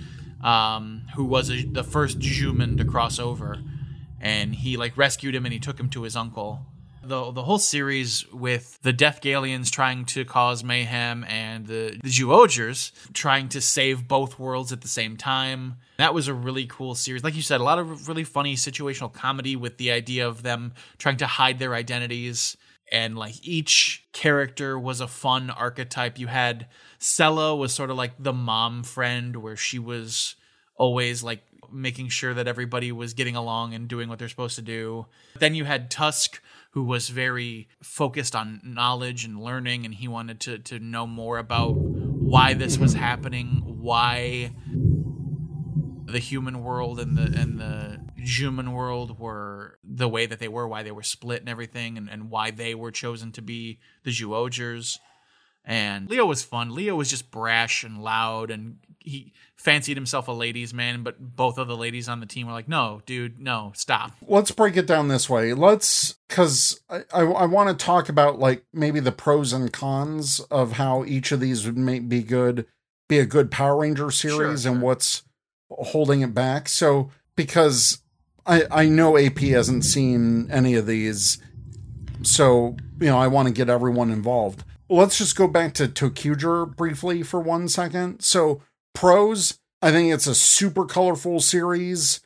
um, 0.44 1.04
who 1.16 1.26
was 1.26 1.50
a, 1.50 1.64
the 1.64 1.84
first 1.84 2.22
human 2.22 2.78
to 2.78 2.86
cross 2.86 3.18
over. 3.18 3.58
And 4.22 4.54
he 4.54 4.76
like 4.78 4.98
rescued 4.98 5.34
him 5.34 5.46
and 5.46 5.54
he 5.54 5.60
took 5.60 5.80
him 5.80 5.90
to 5.92 6.04
his 6.04 6.16
uncle. 6.16 6.66
The, 7.10 7.32
the 7.32 7.42
whole 7.42 7.58
series 7.58 8.32
with 8.32 8.80
the 8.84 8.94
Deathgaliens 8.94 9.72
trying 9.72 10.06
to 10.06 10.26
cause 10.26 10.64
mayhem 10.64 11.24
and 11.24 11.66
the, 11.66 12.00
the 12.04 12.92
trying 13.14 13.50
to 13.50 13.62
save 13.62 14.08
both 14.08 14.38
worlds 14.38 14.72
at 14.72 14.82
the 14.82 14.88
same 14.88 15.18
time. 15.18 15.78
That 15.98 16.14
was 16.14 16.28
a 16.28 16.36
really 16.36 16.68
cool 16.68 16.94
series. 16.94 17.24
Like 17.24 17.36
you 17.36 17.42
said, 17.42 17.62
a 17.62 17.64
lot 17.64 17.80
of 17.80 18.08
really 18.08 18.24
funny 18.24 18.56
situational 18.56 19.12
comedy 19.12 19.56
with 19.56 19.78
the 19.78 19.92
idea 19.92 20.28
of 20.28 20.44
them 20.44 20.74
trying 21.00 21.18
to 21.18 21.26
hide 21.26 21.58
their 21.58 21.74
identities. 21.74 22.56
And 22.92 23.18
like 23.18 23.36
each 23.42 24.06
character 24.14 24.78
was 24.78 25.02
a 25.02 25.08
fun 25.08 25.50
archetype. 25.50 26.20
You 26.20 26.28
had 26.28 26.68
Sella 27.00 27.56
was 27.56 27.74
sort 27.74 27.90
of 27.90 27.98
like 27.98 28.14
the 28.20 28.34
mom 28.34 28.84
friend 28.84 29.36
where 29.38 29.58
she 29.58 29.80
was 29.80 30.36
always 30.76 31.24
like 31.24 31.42
making 31.72 32.10
sure 32.10 32.34
that 32.34 32.48
everybody 32.48 32.92
was 32.92 33.14
getting 33.14 33.36
along 33.36 33.74
and 33.74 33.88
doing 33.88 34.10
what 34.10 34.20
they're 34.20 34.30
supposed 34.30 34.56
to 34.56 34.62
do. 34.62 35.06
Then 35.40 35.56
you 35.56 35.66
had 35.66 35.92
Tusk, 35.92 36.42
who 36.72 36.84
was 36.84 37.10
very 37.10 37.68
focused 37.82 38.36
on 38.36 38.62
knowledge 38.64 39.26
and 39.26 39.42
learning, 39.42 39.86
and 39.86 39.96
he 39.96 40.08
wanted 40.08 40.40
to 40.42 40.60
to 40.60 40.80
know 40.80 41.08
more 41.08 41.38
about 41.38 41.74
why 41.74 42.54
this 42.54 42.78
was 42.78 42.94
mm-hmm. 42.94 43.04
happening, 43.04 43.64
why 43.66 44.52
the 46.06 46.20
human 46.20 46.64
world 46.64 47.00
and 47.00 47.18
the 47.18 47.40
and 47.40 47.60
the 47.60 48.00
human 48.16 48.72
world 48.74 49.20
were 49.20 49.80
the 49.84 50.10
way 50.10 50.26
that 50.26 50.40
they 50.40 50.48
were, 50.48 50.68
why 50.68 50.84
they 50.84 50.92
were 50.92 51.04
split 51.04 51.40
and 51.40 51.50
everything, 51.50 51.98
and, 51.98 52.10
and 52.10 52.30
why 52.30 52.52
they 52.52 52.76
were 52.76 52.92
chosen 52.92 53.32
to 53.32 53.42
be 53.42 53.80
the 54.04 54.12
Zyuohgers. 54.12 55.00
And 55.66 56.10
Leo 56.10 56.26
was 56.26 56.44
fun. 56.44 56.74
Leo 56.74 56.96
was 56.96 57.10
just 57.10 57.32
brash 57.32 57.84
and 57.84 58.02
loud, 58.02 58.50
and 58.52 58.78
he 59.10 59.34
fancied 59.56 59.98
himself 59.98 60.28
a 60.28 60.32
ladies' 60.32 60.74
man. 60.74 61.04
But 61.04 61.36
both 61.36 61.58
of 61.58 61.68
the 61.68 61.76
ladies 61.76 62.08
on 62.08 62.20
the 62.20 62.26
team 62.26 62.48
were 62.48 62.54
like, 62.54 62.70
"No, 62.70 63.02
dude, 63.06 63.40
no, 63.40 63.72
stop." 63.76 64.14
let's 64.28 64.52
break 64.52 64.78
it 64.78 64.86
down 64.88 65.08
this 65.10 65.30
way. 65.30 65.54
Let's 65.54 66.14
because 66.28 66.80
I, 66.90 67.04
I, 67.14 67.22
I 67.24 67.46
want 67.46 67.70
to 67.78 67.86
talk 67.86 68.08
about 68.10 68.40
like 68.40 68.64
maybe 68.74 69.00
the 69.00 69.12
pros 69.12 69.52
and 69.52 69.74
cons 69.74 70.40
of 70.52 70.74
how 70.74 71.04
each 71.04 71.32
of 71.32 71.40
these 71.40 71.66
would 71.66 71.78
make 71.78 72.08
be 72.08 72.24
good, 72.24 72.66
be 73.08 73.20
a 73.20 73.26
good 73.26 73.52
Power 73.52 73.78
Ranger 73.82 74.12
series, 74.12 74.62
Sure, 74.64 74.72
and 74.72 74.80
sure. 74.80 74.86
what's 74.86 75.24
holding 75.70 76.22
it 76.22 76.34
back. 76.34 76.70
So 76.70 77.12
because 77.36 78.02
I 78.46 78.64
I 78.72 78.86
know 78.88 79.18
AP 79.18 79.40
hasn't 79.40 79.84
seen 79.86 80.50
any 80.52 80.76
of 80.76 80.86
these, 80.88 81.38
so 82.24 82.76
you 83.00 83.08
know 83.08 83.18
I 83.18 83.28
want 83.28 83.48
to 83.48 83.54
get 83.54 83.70
everyone 83.70 84.10
involved. 84.12 84.64
Let's 84.92 85.20
just 85.20 85.36
go 85.36 85.48
back 85.48 85.76
to 85.76 85.88
ToQger 85.88 86.76
briefly 86.76 87.22
for 87.22 87.40
one 87.40 87.68
second. 87.68 88.22
So 88.22 88.64
pros, 88.94 89.60
I 89.82 89.92
think 89.92 90.14
it's 90.14 90.28
a 90.28 90.36
super 90.36 90.86
colorful 90.86 91.40
series. 91.40 92.20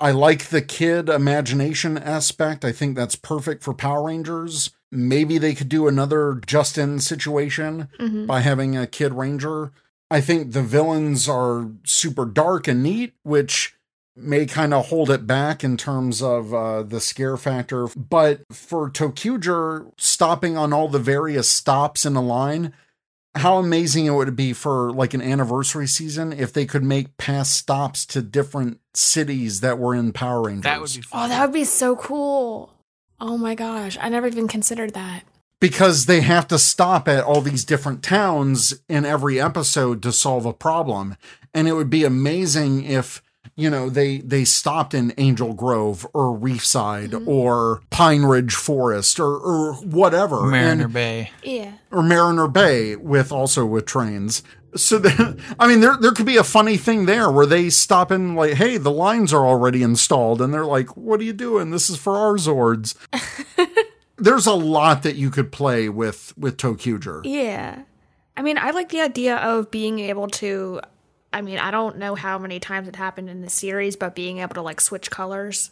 I 0.00 0.10
like 0.10 0.46
the 0.46 0.62
kid 0.62 1.08
imagination 1.08 1.96
aspect. 1.96 2.64
I 2.64 2.72
think 2.72 2.96
that's 2.96 3.16
perfect 3.16 3.62
for 3.62 3.72
Power 3.72 4.06
Rangers. 4.06 4.70
Maybe 4.90 5.38
they 5.38 5.54
could 5.54 5.68
do 5.68 5.88
another 5.88 6.40
Justin 6.44 6.98
situation 7.00 7.88
by 8.26 8.40
having 8.40 8.76
a 8.76 8.86
kid 8.86 9.14
ranger. 9.14 9.72
I 10.10 10.20
think 10.20 10.52
the 10.52 10.62
villains 10.62 11.28
are 11.28 11.70
super 11.84 12.26
dark 12.26 12.68
and 12.68 12.82
neat, 12.82 13.14
which 13.22 13.74
may 14.14 14.44
kind 14.44 14.74
of 14.74 14.88
hold 14.88 15.08
it 15.08 15.26
back 15.26 15.64
in 15.64 15.76
terms 15.78 16.20
of 16.20 16.52
uh, 16.52 16.82
the 16.82 17.00
scare 17.00 17.38
factor. 17.38 17.86
But 17.96 18.42
for 18.50 18.90
ToQger 18.90 19.92
stopping 19.96 20.56
on 20.58 20.72
all 20.72 20.88
the 20.88 20.98
various 20.98 21.48
stops 21.48 22.04
in 22.04 22.16
a 22.16 22.20
line, 22.20 22.74
how 23.34 23.58
amazing 23.58 24.06
it 24.06 24.10
would 24.10 24.36
be 24.36 24.52
for 24.52 24.92
like 24.92 25.14
an 25.14 25.22
anniversary 25.22 25.86
season 25.86 26.32
if 26.32 26.52
they 26.52 26.66
could 26.66 26.82
make 26.84 27.16
past 27.16 27.52
stops 27.56 28.04
to 28.06 28.20
different 28.22 28.78
cities 28.94 29.60
that 29.60 29.78
were 29.78 29.94
in 29.94 30.12
Power 30.12 30.42
Rangers. 30.42 30.64
That 30.64 30.80
would 30.80 30.92
be 30.92 31.00
fun. 31.00 31.24
Oh, 31.24 31.28
that 31.28 31.46
would 31.46 31.54
be 31.54 31.64
so 31.64 31.96
cool. 31.96 32.74
Oh 33.20 33.38
my 33.38 33.54
gosh, 33.54 33.96
I 34.00 34.08
never 34.08 34.26
even 34.26 34.48
considered 34.48 34.94
that. 34.94 35.22
because 35.60 36.06
they 36.06 36.20
have 36.22 36.48
to 36.48 36.58
stop 36.58 37.06
at 37.08 37.22
all 37.24 37.40
these 37.40 37.64
different 37.64 38.02
towns 38.02 38.74
in 38.88 39.04
every 39.04 39.40
episode 39.40 40.02
to 40.02 40.10
solve 40.12 40.44
a 40.44 40.52
problem. 40.52 41.16
And 41.54 41.68
it 41.68 41.74
would 41.74 41.88
be 41.88 42.02
amazing 42.04 42.84
if 42.84 43.22
you 43.56 43.68
know, 43.68 43.90
they 43.90 44.18
they 44.18 44.44
stopped 44.44 44.94
in 44.94 45.12
Angel 45.18 45.52
Grove 45.54 46.06
or 46.14 46.36
Reefside 46.38 47.10
Mm-hmm. 47.10 47.28
or 47.28 47.82
Pine 47.90 48.22
Ridge 48.22 48.54
Forest 48.54 49.20
or 49.20 49.36
or 49.36 49.74
whatever. 49.74 50.42
Mariner 50.46 50.84
And- 50.84 50.92
Bay. 50.92 51.30
Yeah. 51.42 51.72
or 51.90 52.02
Mariner 52.02 52.48
Bay 52.48 52.96
with 52.96 53.30
also 53.32 53.66
with 53.66 53.84
trains. 53.86 54.42
So 54.74 54.98
the, 54.98 55.38
I 55.58 55.66
mean, 55.68 55.80
there 55.80 55.96
there 56.00 56.12
could 56.12 56.24
be 56.24 56.38
a 56.38 56.44
funny 56.44 56.78
thing 56.78 57.04
there 57.04 57.30
where 57.30 57.44
they 57.44 57.68
stop 57.68 58.10
in 58.10 58.34
like, 58.34 58.54
hey, 58.54 58.78
the 58.78 58.90
lines 58.90 59.32
are 59.34 59.46
already 59.46 59.82
installed, 59.82 60.40
and 60.40 60.52
they're 60.54 60.64
like, 60.64 60.96
what 60.96 61.20
are 61.20 61.24
you 61.24 61.34
doing? 61.34 61.70
This 61.70 61.90
is 61.90 61.98
for 61.98 62.16
our 62.16 62.36
Zords. 62.38 62.94
There's 64.16 64.46
a 64.46 64.54
lot 64.54 65.02
that 65.02 65.16
you 65.16 65.30
could 65.30 65.50
play 65.52 65.88
with 65.88 66.32
with 66.38 66.56
ToQger. 66.56 67.22
Yeah. 67.24 67.82
I 68.36 68.42
mean, 68.42 68.56
I 68.56 68.70
like 68.70 68.88
the 68.90 69.00
idea 69.00 69.36
of 69.36 69.70
being 69.70 69.98
able 69.98 70.28
to. 70.28 70.80
I 71.32 71.40
mean, 71.40 71.58
I 71.58 71.70
don't 71.70 71.98
know 71.98 72.14
how 72.14 72.38
many 72.38 72.60
times 72.60 72.88
it 72.88 72.96
happened 72.96 73.30
in 73.30 73.40
the 73.40 73.50
series, 73.50 73.96
but 73.96 74.14
being 74.14 74.38
able 74.38 74.54
to 74.54 74.62
like 74.62 74.80
switch 74.80 75.10
colors. 75.10 75.70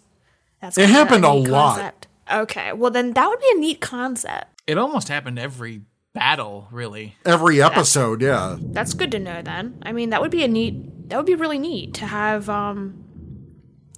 That's 0.60 0.78
It 0.78 0.88
happened 0.88 1.24
a 1.24 1.34
neat 1.34 1.48
lot. 1.48 2.06
Okay, 2.30 2.72
well 2.72 2.90
then 2.90 3.12
that 3.14 3.28
would 3.28 3.40
be 3.40 3.52
a 3.54 3.58
neat 3.58 3.80
concept. 3.80 4.62
It 4.66 4.78
almost 4.78 5.08
happened 5.08 5.38
every 5.38 5.82
battle, 6.12 6.68
really. 6.70 7.16
Every 7.24 7.62
episode, 7.62 8.22
yeah. 8.22 8.56
That's 8.60 8.94
good 8.94 9.10
to 9.12 9.18
know 9.18 9.42
then. 9.42 9.80
I 9.82 9.92
mean, 9.92 10.10
that 10.10 10.20
would 10.20 10.30
be 10.30 10.44
a 10.44 10.48
neat. 10.48 11.08
That 11.08 11.16
would 11.16 11.26
be 11.26 11.34
really 11.34 11.58
neat 11.58 11.94
to 11.94 12.06
have 12.06 12.48
um 12.48 13.04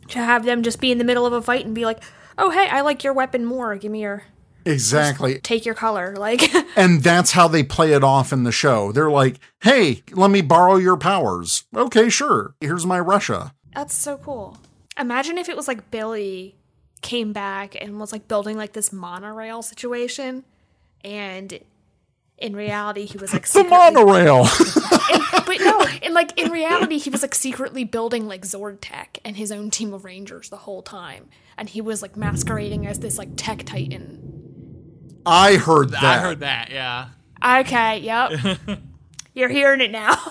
to 0.09 0.19
have 0.19 0.45
them 0.45 0.63
just 0.63 0.81
be 0.81 0.93
in 0.93 0.99
the 0.99 1.05
middle 1.05 1.27
of 1.27 1.33
a 1.33 1.43
fight 1.43 1.65
and 1.65 1.75
be 1.75 1.85
like, 1.85 2.03
"Oh, 2.39 2.51
hey, 2.51 2.69
I 2.69 2.81
like 2.81 3.05
your 3.05 3.13
weapon 3.13 3.45
more. 3.45 3.77
Give 3.77 3.93
me 3.93 4.03
your 4.03 4.25
Exactly. 4.65 5.41
take 5.41 5.65
your 5.65 5.75
color." 5.75 6.15
Like, 6.17 6.53
And 6.77 7.03
that's 7.03 7.33
how 7.33 7.49
they 7.49 7.63
play 7.63 7.93
it 7.93 8.03
off 8.03 8.33
in 8.33 8.45
the 8.45 8.53
show. 8.53 8.93
They're 8.93 9.11
like, 9.11 9.39
hey, 9.63 10.03
let 10.13 10.31
me 10.31 10.41
borrow 10.41 10.77
your 10.77 10.97
powers. 10.97 11.65
Okay, 11.75 12.09
sure. 12.09 12.55
Here's 12.61 12.87
my 12.87 12.99
Ressha. 12.99 13.53
That's 13.75 13.95
so 13.95 14.17
cool. 14.19 14.59
Imagine 14.99 15.39
if 15.39 15.49
it 15.49 15.57
was 15.57 15.69
like 15.69 15.91
Billy 15.91 16.57
came 17.01 17.33
back 17.33 17.75
and 17.81 17.99
was 17.99 18.13
like 18.13 18.29
building 18.29 18.57
like 18.57 18.73
this 18.73 18.93
monorail 18.93 19.63
situation, 19.63 20.45
and 21.05 21.59
in 22.39 22.55
reality 22.55 23.07
he 23.07 23.19
was 23.19 23.33
like 23.33 23.47
The 23.47 23.65
monorail. 23.65 24.45
but 25.47 25.59
no, 25.61 25.81
and 26.03 26.15
like 26.15 26.39
in 26.39 26.51
reality 26.51 26.99
he 26.99 27.11
was 27.11 27.23
like 27.23 27.35
secretly 27.35 27.85
building 27.85 28.27
like 28.27 28.43
Zord 28.43 28.79
Tech 28.81 29.19
and 29.25 29.37
his 29.37 29.51
own 29.51 29.71
team 29.71 29.93
of 29.93 30.05
Rangers 30.05 30.49
the 30.51 30.59
whole 30.59 30.83
time, 30.83 31.29
and 31.57 31.69
he 31.69 31.81
was 31.81 32.03
like 32.03 32.17
masquerading 32.17 32.87
as 32.87 32.99
this 33.01 33.19
like 33.19 33.31
tech 33.37 33.65
titan. 33.65 34.32
I 35.27 35.57
heard 35.57 35.91
that. 35.91 36.03
I 36.03 36.18
heard 36.18 36.41
that, 36.41 36.70
yeah. 36.70 37.09
Okay, 37.61 37.99
yep, 37.99 38.33
you're 39.35 39.49
hearing 39.49 39.81
it 39.81 39.91
now. 39.91 40.16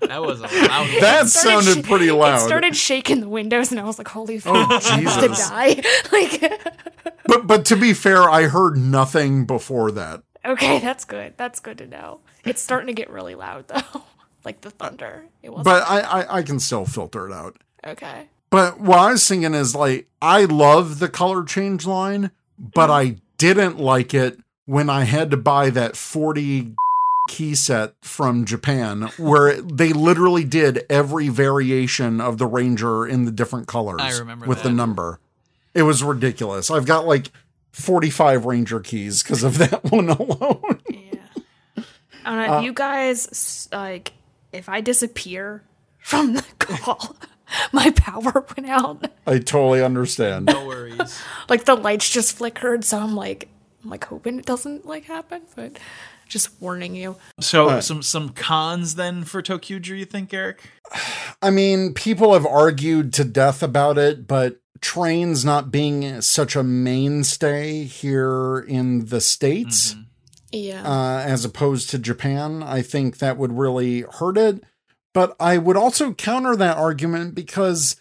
That 0.00 0.22
was 0.22 0.40
a 0.40 0.44
loud 0.44 0.88
That 1.02 1.26
Started 1.28 1.64
sounded 1.66 1.84
sh- 1.84 1.88
pretty 1.88 2.08
It 2.08 2.14
loud. 2.14 2.38
started 2.38 2.74
shaking 2.74 3.20
the 3.20 3.28
windows, 3.28 3.70
and 3.70 3.78
I 3.78 3.84
was 3.84 3.98
like, 3.98 4.08
"Holy 4.08 4.36
oh, 4.36 4.40
fuck, 4.40 4.54
Oh, 4.70 4.80
I'm 4.90 5.04
to 5.04 5.28
Jesus. 5.28 5.48
die!" 5.50 5.82
like. 6.12 6.40
But 7.26 7.46
but 7.46 7.64
to 7.66 7.76
be 7.76 7.92
fair, 7.92 8.22
I 8.22 8.44
heard 8.44 8.78
nothing 8.78 9.44
before 9.44 9.90
that. 9.92 10.22
Okay, 10.46 10.78
that's 10.78 11.04
good. 11.04 11.34
That's 11.36 11.60
good 11.60 11.76
to 11.78 11.86
know. 11.86 12.20
It's 12.46 12.62
starting 12.62 12.86
to 12.86 12.94
get 12.94 13.10
really 13.10 13.34
loud 13.34 13.68
though, 13.68 14.02
like 14.46 14.62
the 14.62 14.70
thunder. 14.70 15.26
It 15.42 15.52
was 15.52 15.62
But 15.62 15.82
I, 15.86 16.00
I 16.00 16.38
I 16.38 16.42
can 16.42 16.58
still 16.58 16.86
filter 16.86 17.28
it 17.28 17.32
out. 17.34 17.58
okay. 17.86 18.28
But 18.48 18.80
what 18.80 18.98
I 18.98 19.10
was 19.12 19.28
thinking 19.28 19.52
is 19.52 19.74
like 19.74 20.08
I 20.22 20.46
love 20.46 21.00
the 21.00 21.08
color 21.10 21.44
change 21.44 21.84
line, 21.86 22.30
but 22.58 22.88
mm. 22.88 22.92
I 22.92 23.16
didn't 23.38 23.78
like 23.78 24.14
it 24.14 24.38
when 24.66 24.90
I 24.90 25.04
had 25.04 25.30
to 25.30 25.36
buy 25.36 25.70
that 25.70 25.96
40 25.96 26.74
key 27.28 27.54
set 27.54 27.94
from 28.02 28.44
Japan 28.44 29.02
where 29.18 29.60
they 29.60 29.92
literally 29.92 30.44
did 30.44 30.84
every 30.90 31.28
variation 31.28 32.20
of 32.20 32.38
the 32.38 32.46
ranger 32.46 33.06
in 33.06 33.24
the 33.24 33.30
different 33.30 33.68
colors 33.68 34.00
I 34.00 34.18
remember 34.18 34.46
with 34.46 34.62
the 34.62 34.70
number. 34.70 35.20
It 35.74 35.82
was 35.82 36.02
ridiculous. 36.02 36.70
I've 36.70 36.86
got 36.86 37.06
like 37.06 37.30
45 37.72 38.46
ranger 38.46 38.80
keys 38.80 39.22
because 39.22 39.44
of 39.44 39.58
that 39.58 39.84
one 39.84 40.08
alone. 40.08 40.80
Yeah. 40.90 41.20
I 42.24 42.30
don't 42.30 42.36
know. 42.36 42.44
if 42.44 42.50
uh, 42.50 42.60
you 42.60 42.72
guys 42.72 43.68
like, 43.72 44.12
if 44.52 44.68
I 44.68 44.80
disappear 44.80 45.62
from 45.98 46.34
the 46.34 46.44
call, 46.58 47.16
my 47.72 47.90
power 47.92 48.44
went 48.56 48.68
out. 48.68 49.10
I 49.26 49.38
totally 49.38 49.82
understand. 49.82 50.46
no 50.46 50.66
worries. 50.66 51.20
Like 51.48 51.64
the 51.64 51.74
lights 51.76 52.10
just 52.10 52.36
flickered, 52.36 52.84
so 52.84 52.98
I'm 52.98 53.14
like, 53.16 53.48
I'm 53.82 53.88
like 53.90 54.04
hoping 54.04 54.38
it 54.38 54.44
doesn't 54.44 54.84
like 54.86 55.04
happen, 55.04 55.42
but 55.56 55.78
just 56.28 56.50
warning 56.60 56.94
you. 56.94 57.16
So 57.40 57.80
some 57.80 58.02
some 58.02 58.28
cons 58.30 58.96
then 58.96 59.24
for 59.24 59.40
ToQger, 59.42 59.98
you 59.98 60.04
think, 60.04 60.34
Eric? 60.34 60.60
I 61.42 61.48
mean, 61.50 61.94
people 61.94 62.34
have 62.34 62.44
argued 62.44 63.12
to 63.14 63.24
death 63.24 63.62
about 63.62 63.96
it, 63.96 64.26
but 64.26 64.60
trains 64.80 65.44
not 65.44 65.70
being 65.70 66.20
such 66.20 66.54
a 66.54 66.62
mainstay 66.62 67.84
here 67.84 68.58
in 68.68 69.06
the 69.06 69.20
States, 69.20 69.96
Yeah. 70.52 70.82
uh, 70.82 71.20
as 71.26 71.44
opposed 71.44 71.88
to 71.90 71.98
Japan, 71.98 72.62
I 72.62 72.82
think 72.82 73.18
that 73.18 73.38
would 73.38 73.56
really 73.56 74.02
hurt 74.02 74.36
it. 74.36 74.62
But 75.18 75.34
I 75.40 75.58
would 75.58 75.76
also 75.76 76.12
counter 76.14 76.54
that 76.54 76.76
argument 76.76 77.34
because 77.34 77.96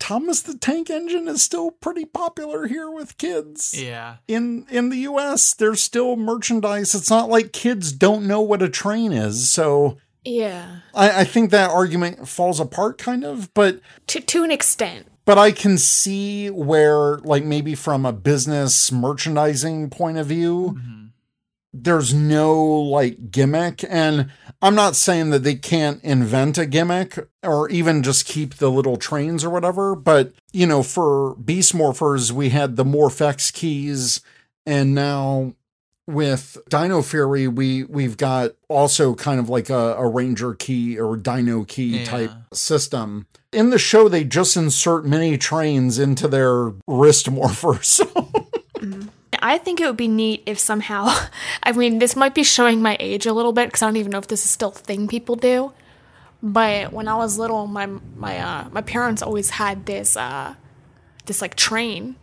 Thomas 0.00 0.42
the 0.42 0.58
Tank 0.58 0.90
Engine 0.90 1.28
is 1.28 1.40
still 1.40 1.70
pretty 1.70 2.04
popular 2.04 2.66
here 2.66 2.90
with 2.90 3.18
kids. 3.18 3.80
Yeah. 3.80 4.16
In 4.26 4.66
in 4.68 4.88
the 4.88 4.96
US, 5.10 5.54
there's 5.54 5.80
still 5.80 6.16
merchandise. 6.16 6.92
It's 6.92 7.08
not 7.08 7.28
like 7.28 7.52
kids 7.52 7.92
don't 7.92 8.26
know 8.26 8.40
what 8.40 8.62
a 8.62 8.68
train 8.68 9.12
is. 9.12 9.48
So 9.48 9.98
yeah. 10.24 10.78
I, 10.92 11.20
I 11.20 11.24
think 11.24 11.52
that 11.52 11.70
argument 11.70 12.26
falls 12.26 12.58
apart 12.58 12.98
kind 12.98 13.22
of, 13.24 13.54
but 13.54 13.78
To 14.08 14.20
to 14.20 14.42
an 14.42 14.50
extent. 14.50 15.06
but 15.24 15.38
I 15.38 15.52
can 15.52 15.78
see 15.78 16.50
where, 16.50 17.18
like, 17.18 17.44
maybe 17.44 17.76
from 17.76 18.04
a 18.04 18.12
business 18.12 18.90
merchandising 18.90 19.90
point 19.90 20.18
of 20.18 20.26
view, 20.26 20.74
mm-hmm. 20.76 21.06
there's 21.72 22.12
no 22.12 22.60
like 22.64 23.30
gimmick. 23.30 23.84
And 23.88 24.32
I'm 24.66 24.74
not 24.74 24.96
saying 24.96 25.30
that 25.30 25.44
they 25.44 25.54
can't 25.54 26.02
invent 26.02 26.58
a 26.58 26.66
gimmick 26.66 27.18
or 27.44 27.68
even 27.70 28.02
just 28.02 28.26
keep 28.26 28.54
the 28.56 28.68
little 28.68 28.96
trains 28.96 29.44
or 29.44 29.50
whatever. 29.50 29.94
But, 29.94 30.32
you 30.52 30.66
know, 30.66 30.82
for 30.82 31.36
Beast 31.36 31.72
Morphers, 31.72 32.32
we 32.32 32.48
had 32.48 32.74
the 32.74 32.84
Morphex 32.84 33.52
keys, 33.52 34.22
and 34.66 34.92
now 34.92 35.54
with 36.08 36.58
Dino 36.68 37.00
Fury, 37.02 37.46
we 37.46 37.84
we've 37.84 38.16
got 38.16 38.52
also 38.68 39.14
kind 39.14 39.38
of 39.38 39.48
like 39.48 39.70
a, 39.70 39.94
a 39.94 40.08
Ranger 40.08 40.54
key 40.54 40.98
or 40.98 41.16
Dino 41.16 41.62
key 41.62 41.98
Yeah. 41.98 42.04
type 42.04 42.30
system. 42.52 43.28
In 43.52 43.70
the 43.70 43.78
show, 43.78 44.08
they 44.08 44.24
just 44.24 44.56
insert 44.56 45.06
mini 45.06 45.38
trains 45.38 46.00
into 46.00 46.26
their 46.26 46.72
wrist 46.88 47.26
morphers. 47.30 48.00
Mm-hmm. 48.00 49.08
I 49.46 49.58
think 49.58 49.80
it 49.80 49.86
would 49.86 49.96
be 49.96 50.08
neat 50.08 50.42
if 50.46 50.58
somehow, 50.58 51.14
I 51.62 51.72
mean, 51.72 51.98
this 51.98 52.16
might 52.16 52.34
be 52.34 52.42
showing 52.42 52.82
my 52.82 52.96
age 53.00 53.26
a 53.26 53.32
little 53.32 53.52
bit 53.52 53.68
because 53.68 53.82
I 53.82 53.86
don't 53.86 53.96
even 53.96 54.12
know 54.12 54.18
if 54.18 54.26
this 54.26 54.44
is 54.44 54.50
still 54.50 54.70
a 54.70 54.72
thing 54.72 55.08
people 55.08 55.36
do. 55.36 55.72
But 56.42 56.92
when 56.92 57.08
I 57.08 57.16
was 57.16 57.38
little, 57.38 57.66
my 57.66 57.86
my 57.86 58.38
uh, 58.38 58.68
my 58.70 58.82
parents 58.82 59.22
always 59.22 59.50
had 59.50 59.86
this 59.86 60.16
uh, 60.16 60.54
this 61.24 61.40
like 61.40 61.54
train 61.54 62.16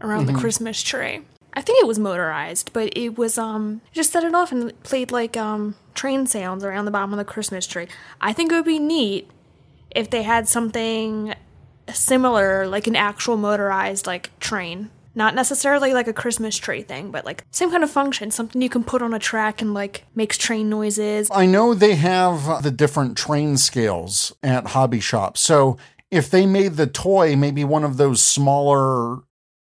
around 0.00 0.26
the 0.26 0.32
Christmas 0.32 0.82
tree. 0.82 1.20
I 1.54 1.60
think 1.60 1.80
it 1.80 1.86
was 1.86 1.98
motorized, 1.98 2.72
but 2.72 2.96
it 2.96 3.18
was 3.18 3.36
um 3.36 3.80
just 3.92 4.12
set 4.12 4.22
it 4.22 4.34
off 4.34 4.52
and 4.52 4.80
played 4.84 5.10
like 5.10 5.36
um 5.36 5.74
train 5.94 6.26
sounds 6.26 6.62
around 6.62 6.84
the 6.84 6.90
bottom 6.90 7.12
of 7.12 7.18
the 7.18 7.24
Christmas 7.24 7.66
tree. 7.66 7.88
I 8.20 8.32
think 8.32 8.52
it 8.52 8.54
would 8.54 8.64
be 8.64 8.78
neat 8.78 9.28
if 9.90 10.08
they 10.08 10.22
had 10.22 10.48
something 10.48 11.34
similar, 11.92 12.66
like 12.66 12.86
an 12.86 12.96
actual 12.96 13.36
motorized 13.36 14.06
like 14.06 14.30
train. 14.38 14.90
Not 15.18 15.34
necessarily 15.34 15.92
like 15.94 16.06
a 16.06 16.12
Christmas 16.12 16.56
tree 16.56 16.82
thing, 16.82 17.10
but 17.10 17.24
like 17.24 17.44
same 17.50 17.72
kind 17.72 17.82
of 17.82 17.90
function, 17.90 18.30
something 18.30 18.62
you 18.62 18.68
can 18.68 18.84
put 18.84 19.02
on 19.02 19.12
a 19.12 19.18
track 19.18 19.60
and 19.60 19.74
like 19.74 20.04
makes 20.14 20.38
train 20.38 20.70
noises. 20.70 21.28
I 21.32 21.44
know 21.44 21.74
they 21.74 21.96
have 21.96 22.62
the 22.62 22.70
different 22.70 23.16
train 23.18 23.56
scales 23.56 24.32
at 24.44 24.68
hobby 24.68 25.00
shops. 25.00 25.40
So 25.40 25.76
if 26.12 26.30
they 26.30 26.46
made 26.46 26.74
the 26.76 26.86
toy 26.86 27.34
maybe 27.34 27.64
one 27.64 27.82
of 27.82 27.96
those 27.96 28.22
smaller 28.22 29.22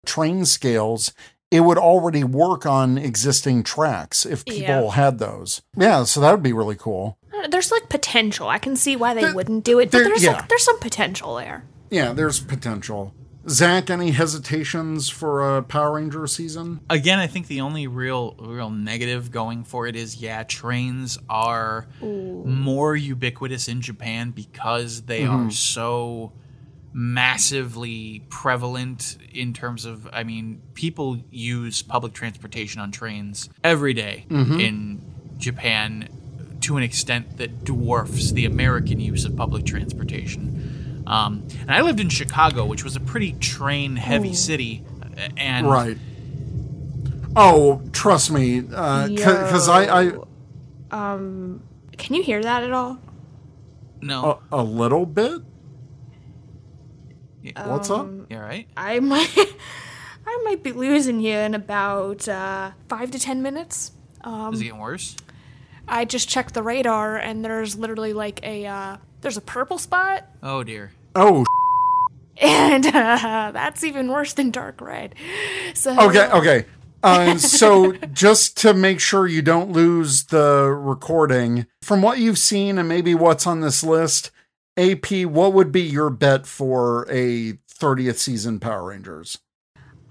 train 0.05 0.45
scales, 0.47 1.13
it 1.53 1.61
would 1.61 1.79
already 1.79 2.25
work 2.25 2.67
on 2.67 2.99
existing 2.99 3.63
tracks 3.63 4.27
if 4.27 4.45
people 4.45 4.63
Yeah. 4.87 4.91
had 4.91 5.21
those. 5.21 5.63
Yeah, 5.77 6.03
so 6.03 6.21
that 6.23 6.33
would 6.33 6.43
be 6.43 6.53
really 6.53 6.75
cool. 6.77 7.19
Uh, 7.33 7.47
There's 7.47 7.71
like 7.71 7.89
potential. 7.89 8.49
I 8.49 8.59
can 8.59 8.75
see 8.75 8.97
why 8.97 9.15
they 9.15 9.21
There- 9.23 9.35
wouldn't 9.35 9.63
do 9.63 9.79
it, 9.79 9.93
but 9.93 9.99
there- 9.99 10.09
there's 10.09 10.25
yeah. 10.25 10.33
like 10.33 10.49
there's 10.49 10.65
some 10.65 10.81
potential 10.81 11.37
there. 11.37 11.63
Yeah, 11.89 12.13
there's 12.15 12.41
potential. 12.41 13.15
Zach, 13.49 13.91
any 13.91 14.11
hesitations 14.11 15.09
for 15.09 15.57
a 15.57 15.63
Power 15.63 15.95
Ranger 15.95 16.27
season? 16.27 16.81
Again, 16.91 17.19
I 17.19 17.27
think 17.27 17.47
the 17.47 17.61
only 17.61 17.87
real 17.87 18.35
real 18.41 18.71
negative 18.71 19.31
going 19.31 19.65
for 19.65 19.87
it 19.87 19.95
is 19.95 20.17
yeah, 20.17 20.43
trains 20.43 21.19
are 21.29 21.87
more 22.01 22.97
ubiquitous 22.97 23.69
in 23.69 23.81
Japan 23.81 24.31
because 24.31 25.03
they 25.03 25.25
are 25.25 25.39
mm-hmm. 25.39 25.51
so 25.51 26.33
massively 26.93 28.25
prevalent 28.31 29.19
in 29.33 29.53
terms 29.53 29.85
of 29.85 30.09
I 30.13 30.25
mean, 30.25 30.63
people 30.75 31.19
use 31.31 31.83
public 31.83 32.15
transportation 32.15 32.81
on 32.81 32.91
trains 32.91 33.49
every 33.63 33.95
day 33.95 34.27
mm-hmm. 34.29 34.59
in 34.59 35.15
Japan 35.39 36.09
to 36.63 36.77
an 36.77 36.83
extent 36.83 37.37
that 37.37 37.65
dwarfs 37.65 38.33
the 38.33 38.45
American 38.45 38.99
use 38.99 39.25
of 39.25 39.37
public 39.37 39.65
transportation. 39.65 40.76
Um, 41.07 41.47
and 41.61 41.71
I 41.71 41.83
lived 41.83 42.01
in 42.01 42.09
Chicago, 42.09 42.65
which 42.67 42.83
was 42.85 42.97
a 42.97 43.01
pretty 43.01 43.33
train 43.35 43.97
heavy 43.97 44.35
city. 44.35 44.85
And 45.37 45.69
Right. 45.71 45.97
Oh, 47.37 47.83
trust 47.93 48.31
me, 48.31 48.61
because 48.61 49.69
I, 49.69 49.85
I 50.05 50.13
Um, 50.91 51.63
Can 51.99 52.15
you 52.17 52.23
hear 52.23 52.43
that 52.43 52.65
at 52.65 52.73
all? 52.73 52.99
no, 54.01 54.41
a, 54.53 54.61
a 54.61 54.63
little 54.63 55.05
bit. 55.07 55.43
What's 57.65 57.91
up? 57.91 58.09
you 58.29 58.37
all 58.37 58.43
right? 58.43 58.67
I 58.77 58.99
might, 59.01 59.33
I 60.27 60.43
might 60.45 60.63
be 60.63 60.73
losing 60.73 61.21
you 61.21 61.33
in 61.37 61.55
about 61.55 62.27
uh, 62.29 62.73
five 62.89 63.11
to 63.13 63.19
ten 63.19 63.43
minutes. 63.43 63.93
Um, 64.23 64.53
Is 64.53 64.61
it 64.61 64.65
getting 64.65 64.81
worse? 64.81 65.15
I 65.89 66.05
just 66.05 66.29
checked 66.29 66.55
the 66.55 66.63
radar, 66.63 67.17
and 67.17 67.45
there's 67.45 67.77
literally 67.77 68.13
like 68.13 68.41
a 68.43 68.67
uh, 68.67 68.97
there's 69.21 69.37
a 69.37 69.43
purple 69.43 69.79
spot, 69.79 70.25
Oh 70.43 70.63
dear. 70.63 70.93
Oh, 71.15 71.45
and 72.39 72.87
uh, 72.95 73.51
that's 73.53 73.85
even 73.85 74.09
worse 74.09 74.33
than 74.33 74.51
dark 74.51 74.81
red. 74.81 75.15
So 75.75 75.99
okay, 76.09 76.29
okay. 76.31 76.65
Uh, 77.03 77.39
so 77.39 77.93
just 78.13 78.57
to 78.59 78.75
make 78.75 78.99
sure 78.99 79.27
you 79.27 79.43
don't 79.43 79.71
lose 79.71 80.25
the 80.25 80.65
recording, 80.71 81.67
from 81.83 82.03
what 82.03 82.19
you've 82.19 82.39
seen 82.39 82.79
and 82.79 82.89
maybe 82.89 83.15
what's 83.15 83.47
on 83.47 83.61
this 83.61 83.85
list, 83.85 84.33
AP, 84.77 85.25
what 85.25 85.53
would 85.53 85.71
be 85.71 85.83
your 85.83 86.11
bet 86.11 86.47
for 86.47 87.07
a 87.09 87.59
30th 87.71 88.17
season 88.17 88.59
Power 88.59 88.87
Rangers? 88.89 89.39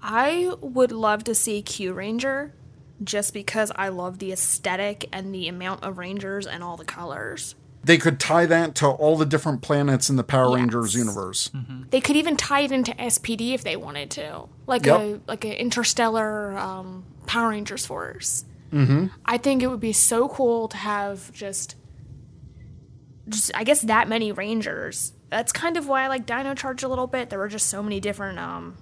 I 0.00 0.54
would 0.60 0.92
love 0.92 1.24
to 1.24 1.34
see 1.34 1.62
Kyuranger, 1.62 2.52
just 3.02 3.34
because 3.34 3.70
I 3.76 3.88
love 3.88 4.18
the 4.18 4.32
aesthetic 4.32 5.08
and 5.12 5.34
the 5.34 5.48
amount 5.48 5.82
of 5.84 5.98
Rangers 5.98 6.46
and 6.46 6.62
all 6.64 6.76
the 6.76 6.84
colors. 6.84 7.54
They 7.84 7.98
could 7.98 8.18
tie 8.18 8.46
that 8.46 8.74
to 8.76 8.86
all 8.88 9.16
the 9.16 9.26
different 9.26 9.62
planets 9.62 10.10
in 10.10 10.16
the 10.16 10.24
Power 10.24 10.48
Yes. 10.50 10.56
Rangers 10.56 10.94
universe. 10.94 11.50
They 11.90 12.00
could 12.00 12.16
even 12.16 12.36
tie 12.36 12.60
it 12.62 12.72
into 12.72 12.90
SPD 12.92 13.54
if 13.54 13.62
they 13.62 13.76
wanted 13.76 14.10
to, 14.12 14.48
like 14.66 14.86
Yep. 14.86 15.00
a 15.00 15.20
like 15.28 15.44
an 15.44 15.52
interstellar 15.52 16.56
um, 16.58 17.04
Power 17.26 17.50
Rangers 17.50 17.86
force. 17.86 18.44
Mm-hmm. 18.72 19.06
I 19.24 19.38
think 19.38 19.62
it 19.62 19.68
would 19.68 19.78
be 19.78 19.92
so 19.92 20.28
cool 20.28 20.66
to 20.68 20.76
have 20.76 21.30
just, 21.32 21.76
just 23.28 23.52
I 23.54 23.62
guess 23.62 23.82
that 23.82 24.08
many 24.08 24.32
Rangers. 24.32 25.12
That's 25.30 25.52
kind 25.52 25.76
of 25.76 25.86
why 25.86 26.02
I 26.04 26.08
like 26.08 26.26
Dino 26.26 26.54
Charge 26.54 26.82
a 26.82 26.88
little 26.88 27.06
bit. 27.06 27.30
There 27.30 27.38
were 27.38 27.48
just 27.48 27.68
so 27.68 27.82
many 27.82 28.00
different, 28.00 28.38
um, 28.40 28.76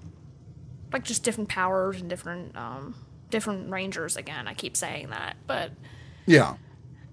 like 0.92 1.04
just 1.04 1.24
different 1.24 1.48
powers 1.50 2.00
and 2.00 2.08
different, 2.08 2.56
um, 2.56 2.94
different 3.35 3.68
Rangers. 3.68 4.16
Again, 4.16 4.47
I 4.47 4.55
keep 4.55 4.76
saying 4.76 5.11
that, 5.11 5.37
but 5.49 5.72
Yeah. 6.24 6.55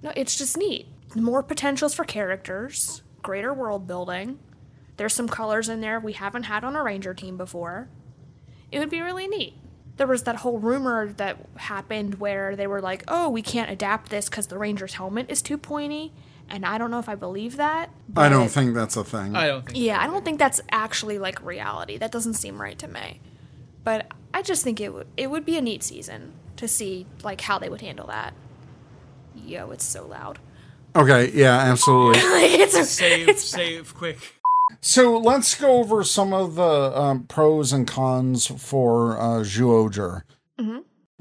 no, 0.04 0.12
it's 0.16 0.38
just 0.38 0.56
neat. 0.56 0.88
More 1.16 1.42
potentials 1.42 1.96
for 1.96 2.04
characters, 2.06 3.02
greater 3.24 3.52
world 3.54 3.88
building. 3.88 4.38
There's 4.98 5.16
some 5.16 5.28
colors 5.28 5.68
in 5.68 5.82
there 5.82 6.00
we 6.00 6.14
haven't 6.14 6.44
had 6.44 6.64
on 6.64 6.76
a 6.76 6.84
Ranger 6.84 7.16
team 7.16 7.38
before. 7.38 7.90
It 8.72 8.78
would 8.78 8.92
be 8.92 9.02
really 9.02 9.28
neat. 9.28 9.56
There 9.98 10.06
was 10.06 10.24
that 10.24 10.38
whole 10.38 10.60
rumor 10.60 11.12
that 11.14 11.38
happened 11.58 12.20
where 12.20 12.56
they 12.56 12.68
were 12.68 12.82
like, 12.82 13.04
oh, 13.08 13.28
we 13.28 13.42
can't 13.42 13.72
adapt 13.72 14.12
this 14.12 14.30
because 14.30 14.46
the 14.48 14.60
Ranger's 14.60 14.94
helmet 14.94 15.26
is 15.30 15.42
too 15.42 15.58
pointy. 15.58 16.14
And 16.50 16.66
I 16.68 16.78
don't 16.78 16.92
know 16.92 17.00
if 17.00 17.10
I 17.10 17.16
believe 17.16 17.58
that. 17.58 17.90
I 18.16 18.30
don't 18.30 18.50
think 18.50 18.76
that's 18.76 18.96
a 18.96 19.04
thing. 19.04 19.36
I 19.36 19.48
don't 19.48 19.66
think. 19.66 19.78
Yeah, 19.78 20.00
I 20.00 20.06
don't 20.06 20.24
think 20.24 20.38
that's 20.38 20.62
actually 20.72 21.18
like 21.18 21.42
reality. 21.44 21.98
That 21.98 22.12
doesn't 22.12 22.36
seem 22.36 22.62
right 22.62 22.78
to 22.78 22.88
me. 22.88 23.22
But 23.84 24.12
I 24.34 24.42
just 24.42 24.64
think 24.64 24.80
it 24.80 24.94
would 24.94 25.08
it 25.18 25.30
would 25.30 25.46
be 25.46 25.58
a 25.58 25.62
neat 25.62 25.84
season 25.84 26.34
to 26.58 26.68
see 26.68 27.06
like 27.24 27.42
how 27.42 27.60
they 27.60 27.70
would 27.70 27.82
handle 27.82 28.08
that. 28.08 28.34
Yo, 29.36 29.72
it's 29.72 29.86
so 29.86 30.06
loud. 30.06 30.40
Okay, 30.96 31.32
yeah, 31.34 31.58
absolutely. 31.58 32.20
it's 32.24 32.76
a, 32.76 32.84
Save, 32.84 33.40
save, 33.40 33.96
quick. 33.96 34.18
So 34.82 35.18
let's 35.18 35.56
go 35.56 35.78
over 35.80 36.04
some 36.04 36.34
of 36.34 36.56
the 36.56 36.64
um, 36.64 37.24
pros 37.24 37.72
and 37.72 37.88
cons 37.88 38.48
for 38.48 39.18
uh, 39.18 39.40
Zyuohger. 39.42 40.24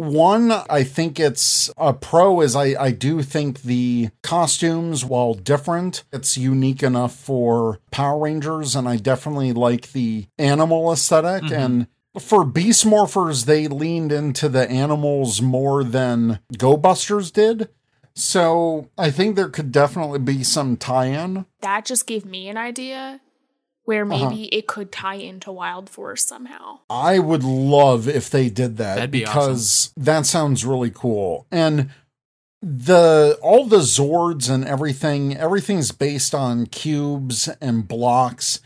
One, 0.01 0.51
I 0.51 0.83
think 0.83 1.21
it's 1.21 1.71
a 1.77 1.93
pro 1.93 2.41
is 2.41 2.57
I, 2.57 2.75
I 2.83 2.91
do 2.91 3.21
think 3.21 3.61
the 3.61 4.09
costumes, 4.23 5.05
while 5.05 5.35
different, 5.35 6.05
it's 6.11 6.39
unique 6.39 6.83
enough 6.83 7.15
for 7.15 7.81
Power 7.91 8.21
Rangers, 8.21 8.75
and 8.75 8.89
I 8.89 8.97
definitely 8.97 9.53
like 9.53 9.93
the 9.93 10.25
animal 10.39 10.91
esthetic 10.91 11.53
And 11.53 11.87
for 12.19 12.45
Beast 12.45 12.85
Morphers, 12.85 13.45
they 13.45 13.69
leaned 13.69 14.13
into 14.13 14.49
the 14.49 14.69
animals 14.69 15.41
more 15.41 15.85
than 15.85 16.41
Go 16.57 16.77
Busters 16.77 17.31
did. 17.31 17.69
So 18.15 18.89
I 18.99 19.11
think 19.11 19.37
there 19.37 19.49
could 19.49 19.71
definitely 19.71 20.19
be 20.19 20.43
some 20.43 20.77
tie-in. 20.77 21.47
that 21.61 21.85
just 21.85 22.07
gave 22.07 22.25
me 22.25 22.49
an 22.49 22.57
idea 22.57 23.21
where 23.85 24.05
uh-huh. 24.05 24.31
maybe 24.31 24.45
it 24.55 24.67
could 24.67 24.93
tie 24.93 25.15
into 25.15 25.53
Wild 25.53 25.89
Force 25.89 26.25
somehow. 26.25 26.81
I 26.89 27.19
would 27.19 27.45
love 27.45 28.09
if 28.09 28.29
they 28.29 28.49
did 28.51 28.77
that 28.77 28.97
That'd 28.97 29.11
be 29.11 29.21
because 29.21 29.93
that 29.97 30.27
sounds 30.27 30.65
really 30.65 30.91
cool. 30.91 31.47
And 31.51 31.91
the 32.63 33.39
all 33.43 33.65
the 33.65 33.79
Zords 33.79 34.51
and 34.51 34.65
everything, 34.65 35.37
everything's 35.37 35.93
based 35.93 36.35
on 36.35 36.67
cubes 36.67 37.49
and 37.61 37.89
blocks. 37.89 38.61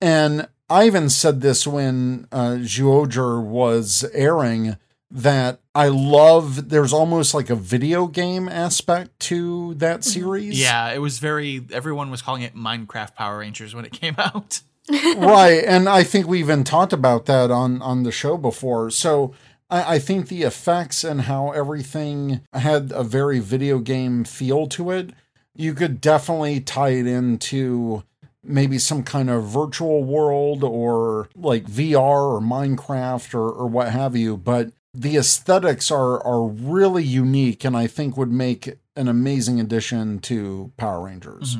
And 0.00 0.48
I 0.70 0.86
even 0.86 1.10
said 1.10 1.40
this 1.40 1.66
when 1.66 2.26
uh 2.32 2.58
was 2.60 4.04
airing 4.14 4.76
that 5.10 5.60
I 5.74 5.88
love 5.88 6.68
there's 6.68 6.92
almost 6.92 7.34
like 7.34 7.50
a 7.50 7.56
video 7.56 8.06
game 8.06 8.48
aspect 8.48 9.18
to 9.20 9.74
that 9.74 10.04
series. 10.04 10.60
Yeah, 10.60 10.92
it 10.92 10.98
was 10.98 11.18
very. 11.18 11.66
Everyone 11.72 12.10
was 12.10 12.22
calling 12.22 12.42
it 12.42 12.54
Minecraft 12.54 13.16
Power 13.16 13.38
Rangers 13.38 13.74
when 13.74 13.84
it 13.84 13.92
came 13.92 14.14
out. 14.18 14.60
right 15.18 15.62
and 15.66 15.88
i 15.88 16.02
think 16.02 16.26
we 16.26 16.40
even 16.40 16.64
talked 16.64 16.92
about 16.92 17.26
that 17.26 17.50
on 17.50 17.80
on 17.82 18.02
the 18.02 18.10
show 18.10 18.36
before 18.36 18.90
so 18.90 19.32
I, 19.68 19.94
I 19.94 19.98
think 19.98 20.28
the 20.28 20.42
effects 20.42 21.04
and 21.04 21.22
how 21.22 21.52
everything 21.52 22.40
had 22.52 22.90
a 22.92 23.04
very 23.04 23.38
video 23.38 23.78
game 23.78 24.24
feel 24.24 24.66
to 24.68 24.90
it 24.90 25.10
you 25.54 25.74
could 25.74 26.00
definitely 26.00 26.60
tie 26.60 26.90
it 26.90 27.06
into 27.06 28.02
maybe 28.42 28.78
some 28.78 29.02
kind 29.02 29.28
of 29.30 29.44
virtual 29.44 30.02
world 30.04 30.64
or 30.64 31.28
like 31.36 31.64
vr 31.64 31.96
or 31.96 32.40
minecraft 32.40 33.34
or, 33.34 33.50
or 33.50 33.66
what 33.66 33.90
have 33.90 34.16
you 34.16 34.36
but 34.36 34.70
the 34.94 35.16
aesthetics 35.16 35.90
are 35.90 36.22
are 36.24 36.46
really 36.46 37.04
unique 37.04 37.64
and 37.64 37.76
i 37.76 37.86
think 37.86 38.16
would 38.16 38.32
make 38.32 38.76
an 38.96 39.08
amazing 39.08 39.60
addition 39.60 40.18
to 40.18 40.72
power 40.76 41.04
rangers 41.04 41.56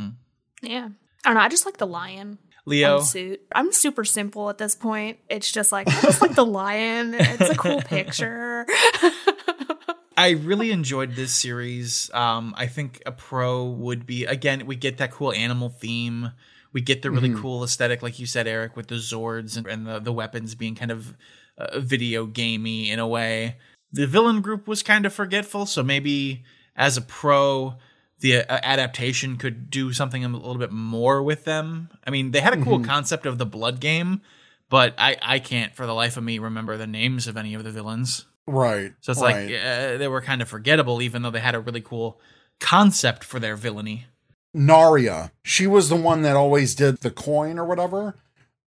Yeah. 0.63 0.89
I 1.25 1.29
don't 1.29 1.35
know, 1.35 1.41
I 1.41 1.49
just 1.49 1.67
like 1.67 1.77
the 1.77 1.87
lion. 1.87 2.39
Leo, 2.67 3.01
suit. 3.01 3.41
I'm 3.55 3.73
super 3.73 4.05
simple 4.05 4.49
at 4.51 4.59
this 4.59 4.75
point. 4.75 5.19
It's 5.29 5.51
just 5.51 5.73
like 5.73 5.89
I 5.89 6.01
just 6.03 6.21
like 6.23 6.35
the 6.35 6.45
lion. 6.47 7.15
It's 7.15 7.51
a 7.51 7.55
cool 7.57 7.81
picture. 7.83 8.67
I 10.17 10.31
really 10.31 10.71
enjoyed 10.71 11.15
this 11.17 11.35
series. 11.35 12.11
Um, 12.13 12.55
I 12.57 12.67
think 12.67 13.03
a 13.07 13.13
pro 13.13 13.65
would 13.65 14.07
be 14.07 14.25
again. 14.27 14.67
We 14.67 14.77
get 14.77 14.99
that 14.99 15.11
cool 15.13 15.33
animal 15.33 15.71
theme. 15.71 16.33
We 16.73 16.81
get 16.81 17.03
the 17.03 17.11
really 17.11 17.35
cool 17.35 17.65
aesthetic, 17.65 18.03
like 18.03 18.19
you 18.19 18.27
said, 18.27 18.47
Eric, 18.47 18.77
with 18.77 18.89
the 18.89 18.97
Zords 18.97 19.57
and, 19.57 19.67
and 19.67 19.87
the 19.87 19.99
the 19.99 20.13
weapons 20.13 20.55
being 20.55 20.75
kind 20.75 20.91
of 20.91 21.17
uh, 21.59 21.81
video 21.81 22.27
gamey 22.27 22.91
in 22.91 22.99
a 22.99 23.07
way. 23.09 23.57
The 23.93 24.07
villain 24.07 24.41
group 24.41 24.69
was 24.69 24.83
kind 24.83 25.05
of 25.05 25.13
forgetful, 25.13 25.67
so 25.67 25.83
maybe 25.83 26.45
as 26.77 26.97
a 26.97 27.03
pro, 27.03 27.75
the 28.21 28.39
uh, 28.39 28.61
adaptation 28.63 29.37
could 29.37 29.69
do 29.69 29.93
something 29.93 30.25
a 30.25 30.29
little 30.29 30.59
bit 30.59 30.71
more 30.71 31.23
with 31.23 31.45
them. 31.45 31.91
I 32.07 32.11
mean, 32.11 32.31
they 32.31 32.41
had 32.41 32.55
a 32.55 32.63
cool 32.63 32.81
concept 32.81 33.27
of 33.27 33.39
the 33.39 33.47
blood 33.47 33.81
game, 33.81 34.21
but 34.69 34.95
I 34.97 35.17
I 35.21 35.39
can't 35.41 35.75
for 35.75 35.87
the 35.87 35.95
life 35.95 36.17
of 36.17 36.25
me 36.25 36.39
remember 36.39 36.77
the 36.77 36.87
names 36.87 37.27
of 37.27 37.37
any 37.37 37.55
of 37.55 37.65
the 37.65 37.73
villains. 37.73 38.27
right 38.47 38.93
So 39.01 39.13
it's 39.13 39.21
right. 39.21 39.51
like 39.51 39.61
uh, 39.61 39.97
they 39.99 40.09
were 40.09 40.23
kind 40.23 40.41
of 40.41 40.49
forgettable, 40.49 41.03
even 41.03 41.23
though 41.23 41.31
they 41.31 41.41
had 41.41 41.55
a 41.55 41.61
really 41.61 41.81
cool 41.81 42.21
concept 42.61 43.25
for 43.25 43.41
their 43.41 43.57
villainy. 43.57 44.07
Naria. 44.55 45.31
She 45.43 45.67
was 45.67 45.89
the 45.89 45.97
one 45.97 46.23
that 46.23 46.37
always 46.37 46.75
did 46.75 46.99
the 46.99 47.11
coin 47.11 47.59
or 47.59 47.65
whatever. 47.65 48.17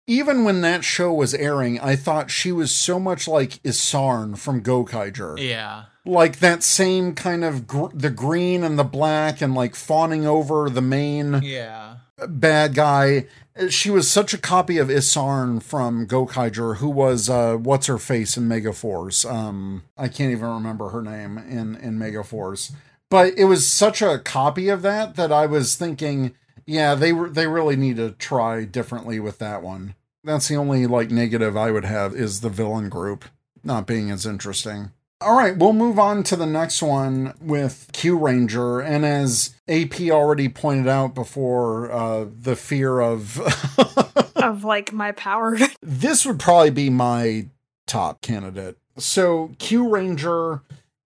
Even 0.07 0.43
when 0.43 0.61
that 0.61 0.83
show 0.83 1.13
was 1.13 1.33
airing, 1.33 1.79
I 1.79 1.95
thought 1.95 2.31
she 2.31 2.51
was 2.51 2.73
so 2.73 2.99
much 2.99 3.27
like 3.27 3.59
Insarn 3.63 4.35
from 4.35 4.61
Gokaiger. 4.61 5.37
Yeah, 5.39 5.85
Like 6.05 6.39
that 6.39 6.63
same 6.63 7.13
kind 7.15 7.43
of 7.43 7.67
gr- 7.67 7.93
the 7.93 8.09
green 8.09 8.63
and 8.63 8.77
the 8.77 8.83
black 8.83 9.41
and 9.41 9.53
like 9.53 9.75
fawning 9.75 10.25
over 10.25 10.69
the 10.69 10.81
main 10.81 11.41
yeah, 11.43 11.97
bad 12.27 12.73
guy. 12.73 13.27
She 13.69 13.89
was 13.89 14.09
such 14.09 14.33
a 14.33 14.37
copy 14.39 14.79
of 14.79 14.89
Insarn 14.89 15.59
from 15.59 16.07
Gokaiger, 16.07 16.77
who 16.77 16.89
was 16.89 17.29
uh 17.29 17.57
what's 17.57 17.87
her 17.87 17.99
face 17.99 18.35
in 18.35 18.49
Megaforce. 18.49 19.29
Um 19.31 19.83
I 19.97 20.07
can't 20.07 20.31
even 20.31 20.49
remember 20.49 20.89
her 20.89 21.01
name 21.03 21.37
in 21.37 21.75
in 21.75 21.99
Megaforce. 21.99 22.71
But 23.11 23.37
it 23.37 23.43
was 23.43 23.67
such 23.67 24.01
a 24.01 24.19
copy 24.19 24.69
of 24.69 24.81
that 24.83 25.15
that 25.17 25.33
I 25.33 25.45
was 25.45 25.75
thinking, 25.75 26.33
yeah, 26.65 26.95
they 26.95 27.11
were 27.11 27.29
they 27.29 27.45
really 27.45 27.75
need 27.75 27.97
to 27.97 28.11
try 28.11 28.63
differently 28.63 29.19
with 29.19 29.37
that 29.39 29.61
one. 29.61 29.95
That's 30.23 30.47
the 30.47 30.55
only 30.55 30.87
like 30.87 31.11
negative 31.11 31.57
I 31.57 31.71
would 31.71 31.83
have 31.83 32.15
is 32.15 32.39
the 32.39 32.49
villain 32.49 32.87
group 32.87 33.25
not 33.65 33.85
being 33.85 34.09
as 34.11 34.25
interesting. 34.25 34.91
All 35.19 35.37
right, 35.37 35.55
we'll 35.55 35.73
move 35.73 35.99
on 35.99 36.23
to 36.23 36.37
the 36.37 36.47
next 36.47 36.81
one 36.81 37.35
with 37.41 37.89
Kyuranger. 37.91 38.83
And 38.83 39.05
as 39.05 39.55
AP 39.67 40.09
already 40.09 40.47
pointed 40.47 40.87
out 40.87 41.13
before, 41.13 41.91
uh, 41.91 42.25
the 42.33 42.55
fear 42.55 43.01
of. 43.01 43.39
of 44.35 44.63
like 44.63 44.93
my 44.93 45.11
power. 45.11 45.57
this 45.81 46.25
would 46.25 46.39
probably 46.39 46.71
be 46.71 46.89
my 46.89 47.49
top 47.85 48.21
candidate. 48.21 48.77
So, 48.97 49.49
Kyuranger 49.59 50.61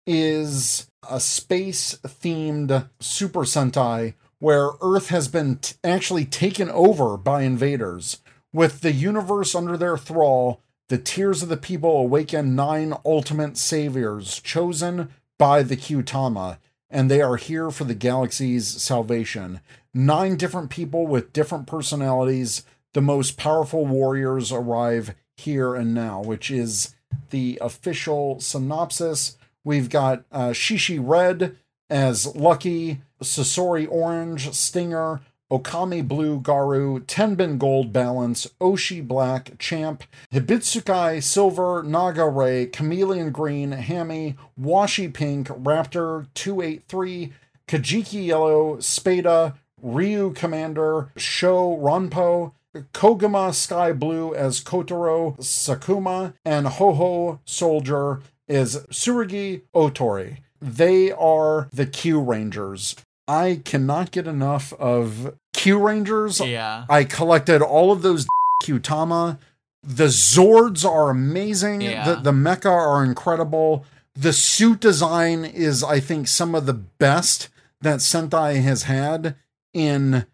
is 0.08 0.90
a 1.08 1.20
space 1.20 1.98
themed 2.02 2.88
Super 2.98 3.40
Sentai 3.40 4.14
where 4.38 4.70
Earth 4.80 5.10
has 5.10 5.28
been 5.28 5.56
t- 5.56 5.76
actually 5.84 6.24
taken 6.24 6.70
over 6.70 7.16
by 7.18 7.42
invaders. 7.42 8.22
With 8.52 8.80
the 8.80 8.92
universe 8.92 9.54
under 9.54 9.76
their 9.76 9.98
thrall, 9.98 10.62
the 10.88 10.96
tears 10.96 11.42
of 11.42 11.50
the 11.50 11.58
people 11.58 11.98
awaken 11.98 12.56
nine 12.56 12.94
ultimate 13.04 13.58
saviors 13.58 14.40
chosen 14.40 15.10
by 15.38 15.62
the 15.62 15.76
Kyutama, 15.76 16.58
and 16.88 17.10
they 17.10 17.20
are 17.20 17.36
here 17.36 17.70
for 17.70 17.84
the 17.84 17.94
galaxy's 17.94 18.66
salvation. 18.66 19.60
Nine 19.92 20.36
different 20.36 20.70
people 20.70 21.06
with 21.06 21.34
different 21.34 21.66
personalities. 21.66 22.64
The 22.94 23.02
most 23.02 23.36
powerful 23.36 23.84
warriors 23.84 24.50
arrive 24.50 25.14
here 25.36 25.74
and 25.74 25.92
now, 25.92 26.22
which 26.22 26.50
is 26.50 26.94
the 27.28 27.58
official 27.60 28.40
synopsis. 28.40 29.36
We've 29.68 29.90
got 29.90 30.24
uh, 30.32 30.52
Shishi 30.52 30.98
Red 30.98 31.58
as 31.90 32.34
Lucky, 32.34 33.02
Sasori 33.22 33.86
Orange, 33.86 34.50
Stinger, 34.54 35.20
Okami 35.52 36.08
Blue 36.08 36.40
Garu, 36.40 37.04
Tenbin 37.04 37.58
Gold 37.58 37.92
Balance, 37.92 38.46
Oshi 38.62 39.06
Black 39.06 39.58
Champ, 39.58 40.04
Hebitsukai 40.32 41.22
Silver, 41.22 41.82
Naga 41.82 42.26
Ray, 42.26 42.64
Chameleon 42.64 43.30
Green, 43.30 43.72
Hammy, 43.72 44.36
Washi 44.58 45.12
Pink, 45.12 45.48
Raptor 45.48 46.28
283, 46.32 47.34
Kajiki 47.68 48.24
Yellow, 48.24 48.80
Spada, 48.80 49.54
Ryu 49.82 50.32
Commander, 50.32 51.12
Sho 51.18 51.76
Ronpo, 51.76 52.52
Koguma 52.94 53.52
Sky 53.52 53.92
Blue 53.92 54.34
as 54.34 54.62
Kotaro 54.64 55.36
Sakuma, 55.36 56.32
and 56.42 56.66
Ho-Ho 56.66 57.40
Soldier 57.44 58.22
is 58.48 58.76
Tsurugi 58.90 59.62
Otori. 59.74 60.38
They 60.60 61.12
are 61.12 61.68
the 61.72 61.86
Kyurangers. 61.86 62.96
I 63.26 63.60
cannot 63.64 64.10
get 64.10 64.26
enough 64.26 64.72
of 64.74 65.34
Kyurangers. 65.54 66.44
Yeah. 66.48 66.84
I 66.88 67.04
collected 67.04 67.62
all 67.62 67.92
of 67.92 68.02
those 68.02 68.26
Kyutama. 68.62 69.38
The 69.82 70.06
Zords 70.06 70.84
are 70.84 71.10
amazing. 71.10 71.82
Yeah. 71.82 72.14
The 72.14 72.20
the 72.22 72.32
mecha 72.32 72.70
are 72.70 73.04
incredible. 73.04 73.84
The 74.14 74.32
suit 74.32 74.80
design 74.80 75.44
is, 75.44 75.84
I 75.84 76.00
think, 76.00 76.26
some 76.26 76.54
of 76.54 76.66
the 76.66 76.74
best 76.74 77.48
that 77.80 78.00
Sentai 78.00 78.60
has 78.62 78.84
had 78.84 79.36
in 79.72 80.26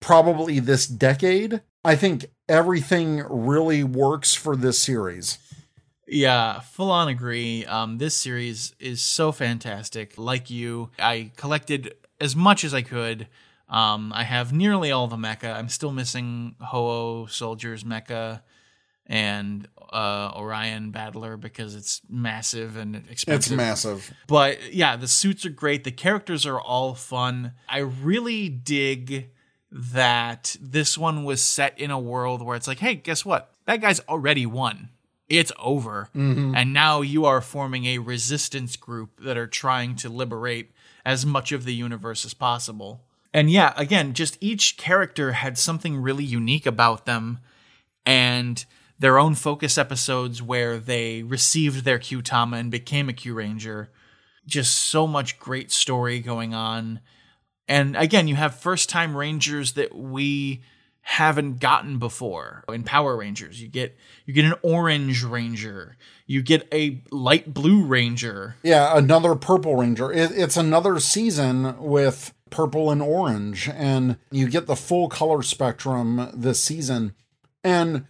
probably 0.00 0.60
this 0.60 0.86
decade. 0.86 1.60
I 1.84 1.94
think 1.94 2.26
everything 2.48 3.22
really 3.28 3.84
works 3.84 4.34
for 4.34 4.56
this 4.56 4.78
series. 4.78 5.38
Yeah, 6.08 6.60
full 6.60 6.90
on 6.90 7.08
agree. 7.08 7.64
Um, 7.66 7.98
this 7.98 8.14
series 8.14 8.74
is 8.80 9.02
so 9.02 9.30
fantastic. 9.30 10.16
Like 10.16 10.50
you, 10.50 10.90
I 10.98 11.30
collected 11.36 11.94
as 12.20 12.34
much 12.34 12.64
as 12.64 12.72
I 12.72 12.82
could. 12.82 13.28
Um, 13.68 14.12
I 14.14 14.24
have 14.24 14.52
nearly 14.52 14.90
all 14.90 15.06
the 15.06 15.16
mecha. 15.16 15.54
I'm 15.54 15.68
still 15.68 15.92
missing 15.92 16.56
Ho-Oh 16.60 17.26
Soldier's 17.26 17.84
mecha 17.84 18.40
and 19.06 19.68
uh, 19.92 20.32
Orion 20.34 20.90
Battler 20.90 21.36
because 21.36 21.74
it's 21.74 22.00
massive 22.08 22.76
and 22.76 22.96
expensive. 23.10 23.52
It's 23.52 23.56
massive. 23.56 24.12
But 24.26 24.72
yeah, 24.72 24.96
the 24.96 25.08
suits 25.08 25.44
are 25.44 25.50
great. 25.50 25.84
The 25.84 25.90
characters 25.92 26.46
are 26.46 26.60
all 26.60 26.94
fun. 26.94 27.52
I 27.68 27.78
really 27.78 28.48
dig 28.48 29.30
that 29.70 30.56
this 30.60 30.96
one 30.96 31.24
was 31.24 31.42
set 31.42 31.78
in 31.78 31.90
a 31.90 31.98
world 31.98 32.42
where 32.42 32.56
it's 32.56 32.66
like, 32.66 32.78
hey, 32.78 32.94
guess 32.94 33.24
what? 33.24 33.52
That 33.66 33.82
guy's 33.82 34.00
already 34.00 34.46
won. 34.46 34.88
It's 35.28 35.52
over. 35.58 36.08
Mm-hmm. 36.16 36.54
And 36.54 36.72
now 36.72 37.02
you 37.02 37.24
are 37.24 37.40
forming 37.40 37.84
a 37.84 37.98
resistance 37.98 38.76
group 38.76 39.20
that 39.22 39.36
are 39.36 39.46
trying 39.46 39.94
to 39.96 40.08
liberate 40.08 40.72
as 41.04 41.26
much 41.26 41.52
of 41.52 41.64
the 41.64 41.74
universe 41.74 42.24
as 42.24 42.34
possible. 42.34 43.04
And 43.32 43.50
yeah, 43.50 43.74
again, 43.76 44.14
just 44.14 44.38
each 44.40 44.76
character 44.76 45.32
had 45.32 45.58
something 45.58 45.96
really 45.96 46.24
unique 46.24 46.66
about 46.66 47.04
them 47.04 47.40
and 48.06 48.64
their 48.98 49.18
own 49.18 49.34
focus 49.34 49.76
episodes 49.78 50.42
where 50.42 50.78
they 50.78 51.22
received 51.22 51.84
their 51.84 51.98
Kyutama 51.98 52.58
and 52.58 52.70
became 52.70 53.08
a 53.08 53.12
Kyuranger. 53.12 53.88
Just 54.46 54.74
so 54.74 55.06
much 55.06 55.38
great 55.38 55.70
story 55.70 56.20
going 56.20 56.54
on. 56.54 57.00
And 57.68 57.94
again, 57.96 58.28
you 58.28 58.34
have 58.36 58.54
first 58.54 58.88
time 58.88 59.14
Rangers 59.14 59.72
that 59.72 59.94
we 59.94 60.62
haven't 61.08 61.58
gotten 61.58 61.98
before. 61.98 62.62
In 62.68 62.84
Power 62.84 63.16
Rangers, 63.16 63.62
you 63.62 63.66
get 63.66 63.96
you 64.26 64.34
get 64.34 64.44
an 64.44 64.52
orange 64.62 65.24
ranger, 65.24 65.96
you 66.26 66.42
get 66.42 66.68
a 66.70 67.00
light 67.10 67.54
blue 67.54 67.82
ranger. 67.82 68.56
Yeah, 68.62 68.94
another 68.94 69.34
Purple 69.34 69.76
Ranger. 69.76 70.12
It, 70.12 70.32
it's 70.32 70.58
another 70.58 71.00
season 71.00 71.78
with 71.78 72.34
purple 72.50 72.90
and 72.90 73.00
orange, 73.00 73.70
and 73.70 74.18
you 74.30 74.50
get 74.50 74.66
the 74.66 74.76
full 74.76 75.08
color 75.08 75.42
spectrum 75.42 76.30
this 76.34 76.62
season. 76.62 77.14
And 77.64 78.04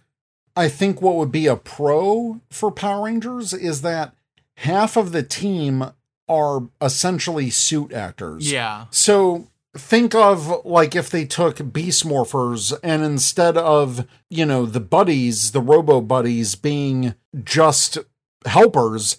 I 0.57 0.67
think 0.67 1.01
what 1.01 1.15
would 1.15 1.31
be 1.31 1.47
a 1.47 1.55
pro 1.55 2.41
for 2.49 2.69
Power 2.69 3.05
Rangers 3.05 3.53
is 3.53 3.81
that 3.81 4.13
half 4.55 4.97
of 4.97 5.13
the 5.13 5.23
team 5.23 5.85
are 6.27 6.67
essentially 6.81 7.49
suit 7.49 7.93
actors. 7.93 8.51
Yeah. 8.51 8.87
So 8.91 9.47
think 9.77 10.15
of 10.15 10.65
like 10.65 10.95
if 10.95 11.09
they 11.09 11.25
took 11.25 11.71
Beast 11.71 12.05
Morphers 12.05 12.77
and 12.83 13.03
instead 13.03 13.57
of, 13.57 14.07
you 14.29 14.45
know, 14.45 14.65
the 14.65 14.79
buddies, 14.79 15.51
the 15.51 15.61
robo 15.61 16.01
buddies 16.01 16.55
being 16.55 17.15
just 17.43 17.97
helpers, 18.45 19.17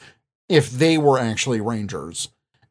if 0.48 0.70
they 0.70 0.98
were 0.98 1.18
actually 1.18 1.61
Rangers. 1.61 2.28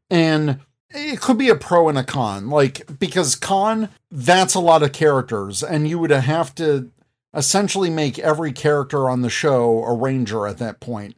And 0.09 0.59
it 0.91 1.21
could 1.21 1.37
be 1.37 1.49
a 1.49 1.55
pro 1.55 1.87
and 1.87 1.97
a 1.97 2.03
con, 2.03 2.49
like 2.49 2.99
because 2.99 3.35
con, 3.35 3.89
that's 4.11 4.55
a 4.55 4.59
lot 4.59 4.83
of 4.83 4.91
characters, 4.91 5.61
and 5.63 5.87
you 5.87 5.99
would 5.99 6.09
have 6.09 6.55
to 6.55 6.91
essentially 7.33 7.91
make 7.91 8.17
every 8.17 8.51
character 8.51 9.07
on 9.09 9.21
the 9.21 9.29
show 9.29 9.83
a 9.83 9.95
ranger 9.95 10.47
at 10.47 10.57
that 10.57 10.79
point. 10.79 11.15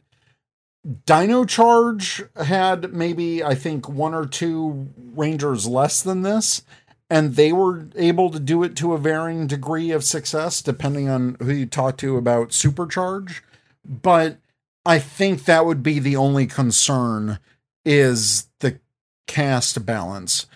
Dino 1.06 1.44
Charge 1.44 2.24
had 2.36 2.92
maybe, 2.92 3.42
I 3.42 3.54
think, 3.54 3.88
one 3.88 4.14
or 4.14 4.26
two 4.26 4.88
Rangers 5.14 5.66
less 5.66 6.02
than 6.02 6.22
this, 6.22 6.62
and 7.08 7.36
they 7.36 7.52
were 7.52 7.86
able 7.94 8.30
to 8.30 8.40
do 8.40 8.62
it 8.62 8.74
to 8.76 8.92
a 8.92 8.98
varying 8.98 9.46
degree 9.46 9.90
of 9.92 10.02
success, 10.02 10.60
depending 10.60 11.08
on 11.08 11.36
who 11.40 11.52
you 11.52 11.66
talk 11.66 11.98
to 11.98 12.16
about 12.16 12.48
Supercharge. 12.48 13.42
But 13.84 14.38
I 14.84 14.98
think 14.98 15.44
that 15.44 15.66
would 15.66 15.82
be 15.82 15.98
the 15.98 16.16
only 16.16 16.46
concern 16.46 17.38
is 17.84 18.48
the 18.58 18.80
cast 19.26 19.86
balance. 19.86 20.46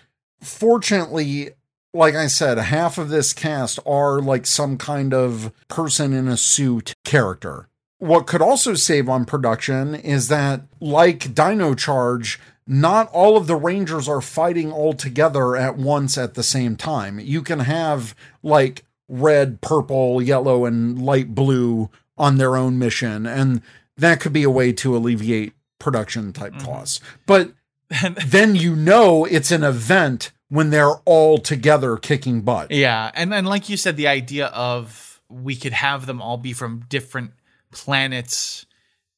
Fortunately, 0.41 1.51
like 1.93 2.15
I 2.15 2.27
said, 2.27 2.57
half 2.57 2.97
of 2.97 3.09
this 3.09 3.33
cast 3.33 3.79
are 3.85 4.19
like 4.19 4.45
some 4.45 4.77
kind 4.77 5.13
of 5.13 5.51
person 5.67 6.11
in 6.11 6.27
a 6.27 6.37
suit 6.37 6.93
character. 7.05 7.69
What 7.99 8.27
could 8.27 8.41
also 8.41 8.75
save 8.75 9.09
on 9.09 9.25
production 9.25 9.95
is 9.95 10.27
that, 10.27 10.61
like 10.79 11.33
Dino 11.33 11.73
Charge, 11.73 12.39
not 12.67 13.09
all 13.11 13.37
of 13.37 13.47
the 13.47 13.55
Rangers 13.55 14.07
are 14.07 14.21
fighting 14.21 14.71
all 14.71 14.93
together 14.93 15.55
at 15.55 15.77
once 15.77 16.17
at 16.17 16.33
the 16.33 16.43
same 16.43 16.75
time. 16.75 17.19
You 17.19 17.41
can 17.41 17.61
have 17.61 18.13
like 18.43 18.83
red, 19.07 19.61
purple, 19.61 20.21
yellow, 20.21 20.65
and 20.65 21.01
light 21.01 21.33
blue 21.33 21.89
on 22.17 22.37
their 22.37 22.55
own 22.55 22.77
mission, 22.77 23.25
and 23.25 23.61
that 23.95 24.19
could 24.19 24.33
be 24.33 24.43
a 24.43 24.49
way 24.49 24.71
to 24.73 24.95
alleviate 24.95 25.53
production 25.79 26.33
type 26.33 26.53
mm-hmm. 26.53 26.65
costs. 26.65 26.99
But 27.25 27.51
then 28.25 28.55
you 28.55 28.75
know 28.75 29.25
it's 29.25 29.51
an 29.51 29.63
event 29.63 30.31
when 30.49 30.69
they're 30.69 30.95
all 31.05 31.37
together 31.37 31.97
kicking 31.97 32.41
butt. 32.41 32.71
Yeah, 32.71 33.11
and 33.13 33.33
and 33.33 33.47
like 33.47 33.69
you 33.69 33.77
said, 33.77 33.97
the 33.97 34.07
idea 34.07 34.47
of 34.47 35.21
we 35.29 35.55
could 35.55 35.73
have 35.73 36.05
them 36.05 36.21
all 36.21 36.37
be 36.37 36.53
from 36.53 36.85
different 36.89 37.31
planets 37.71 38.65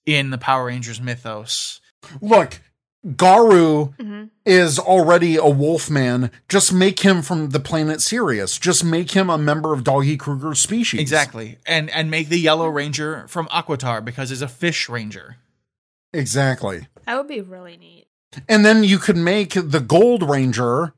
in 0.05 0.29
the 0.29 0.37
Power 0.37 0.65
Rangers 0.65 1.01
mythos. 1.01 1.81
Look, 2.21 2.61
Garu 3.05 4.29
is 4.45 4.77
already 4.77 5.37
a 5.37 5.47
wolfman. 5.47 6.31
Just 6.49 6.73
make 6.73 6.99
him 7.01 7.21
from 7.21 7.51
the 7.51 7.59
planet 7.59 8.01
Sirius. 8.01 8.57
Just 8.57 8.83
make 8.83 9.11
him 9.11 9.29
a 9.29 9.37
member 9.37 9.73
of 9.73 9.83
Doggy 9.83 10.17
Kruger's 10.17 10.61
species. 10.61 10.99
Exactly. 10.99 11.57
And 11.65 11.89
and 11.91 12.11
make 12.11 12.29
the 12.29 12.39
Yellow 12.39 12.67
Ranger 12.67 13.27
from 13.27 13.47
Aquitar 13.47 14.03
because 14.03 14.29
he's 14.29 14.41
a 14.41 14.47
fish 14.47 14.89
ranger. 14.89 15.37
Exactly. 16.13 16.87
That 17.05 17.17
would 17.17 17.27
be 17.27 17.41
really 17.41 17.77
neat. 17.77 18.07
And 18.47 18.65
then 18.65 18.83
you 18.83 18.97
could 18.97 19.17
make 19.17 19.53
the 19.53 19.79
Gold 19.79 20.27
Ranger, 20.27 20.93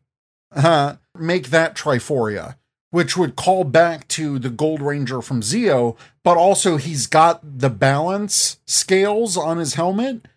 uh, 0.54 0.95
make 1.16 1.49
that 1.49 1.76
Triforia, 1.76 2.56
which 2.92 3.18
would 3.18 3.36
call 3.36 3.64
back 3.64 4.08
to 4.10 4.38
the 4.38 4.50
Gold 4.50 4.82
Ranger 4.82 5.22
from 5.22 5.42
Zeo, 5.42 5.98
but 6.24 6.38
also 6.38 6.78
he's 6.78 7.08
got 7.08 7.39
the 7.60 7.70
balance 7.70 8.60
scales 8.66 9.36
on 9.36 9.58
his 9.58 9.74
helmet. 9.74 10.28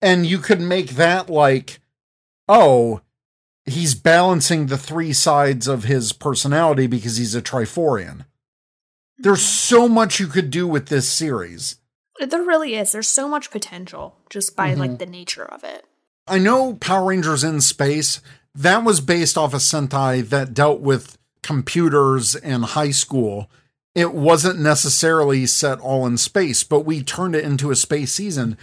And 0.00 0.24
you 0.26 0.38
could 0.38 0.60
make 0.60 0.90
that 0.90 1.28
like, 1.28 1.80
oh, 2.48 3.00
he's 3.64 3.94
balancing 3.94 4.66
the 4.66 4.78
three 4.78 5.12
sides 5.12 5.66
of 5.66 5.84
his 5.84 6.12
personality 6.12 6.86
because 6.86 7.16
he's 7.16 7.34
a 7.34 7.42
Triforian. 7.42 8.24
There's 9.18 9.42
so 9.42 9.88
much 9.88 10.20
you 10.20 10.26
could 10.26 10.50
do 10.50 10.68
with 10.68 10.86
this 10.86 11.10
series. 11.10 11.76
There 12.20 12.42
really 12.42 12.74
is. 12.76 12.92
There's 12.92 13.08
so 13.08 13.28
much 13.28 13.50
potential 13.50 14.16
just 14.30 14.54
by 14.54 14.70
Mm-hmm. 14.70 14.80
like 14.80 14.98
the 14.98 15.06
nature 15.06 15.44
of 15.44 15.64
it. 15.64 15.84
I 16.28 16.38
know 16.38 16.74
Power 16.74 17.06
Rangers 17.06 17.42
in 17.44 17.60
Space, 17.60 18.20
that 18.54 18.84
was 18.84 19.00
based 19.00 19.36
off 19.38 19.54
a 19.54 19.58
Sentai 19.58 20.26
that 20.28 20.54
dealt 20.54 20.80
with 20.80 21.16
computers 21.46 22.34
in 22.34 22.62
high 22.62 22.90
school. 22.90 23.48
It 23.94 24.12
wasn't 24.12 24.58
necessarily 24.58 25.46
set 25.46 25.78
all 25.78 26.06
in 26.06 26.18
space, 26.18 26.64
but 26.64 26.80
we 26.80 27.02
turned 27.02 27.36
it 27.36 27.44
into 27.44 27.70
a 27.70 27.76
space 27.76 28.12
season. 28.12 28.58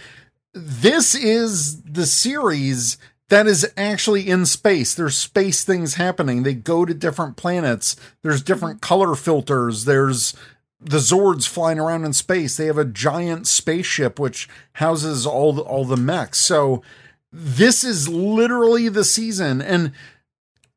This 0.52 1.14
is 1.14 1.82
the 1.82 2.06
series 2.06 2.98
that 3.30 3.46
is 3.46 3.66
actually 3.76 4.28
in 4.28 4.44
space. 4.44 4.94
There's 4.94 5.16
space 5.16 5.64
things 5.64 5.94
happening. 5.94 6.42
They 6.42 6.54
go 6.54 6.84
to 6.84 6.92
different 6.92 7.36
planets. 7.36 7.96
There's 8.22 8.42
different 8.42 8.76
mm-hmm. 8.76 8.88
color 8.88 9.14
filters. 9.14 9.86
There's 9.86 10.34
the 10.78 10.98
Zords 10.98 11.48
flying 11.48 11.78
around 11.78 12.04
in 12.04 12.12
space. 12.12 12.56
They 12.56 12.66
have 12.66 12.78
a 12.78 12.84
giant 12.84 13.46
spaceship 13.46 14.18
which 14.18 14.48
houses 14.74 15.26
all 15.26 15.54
the, 15.54 15.62
all 15.62 15.86
the 15.86 15.96
mechs. 15.96 16.38
So 16.38 16.82
this 17.32 17.82
is 17.82 18.08
literally 18.08 18.88
the 18.88 19.04
season 19.04 19.62
and 19.62 19.92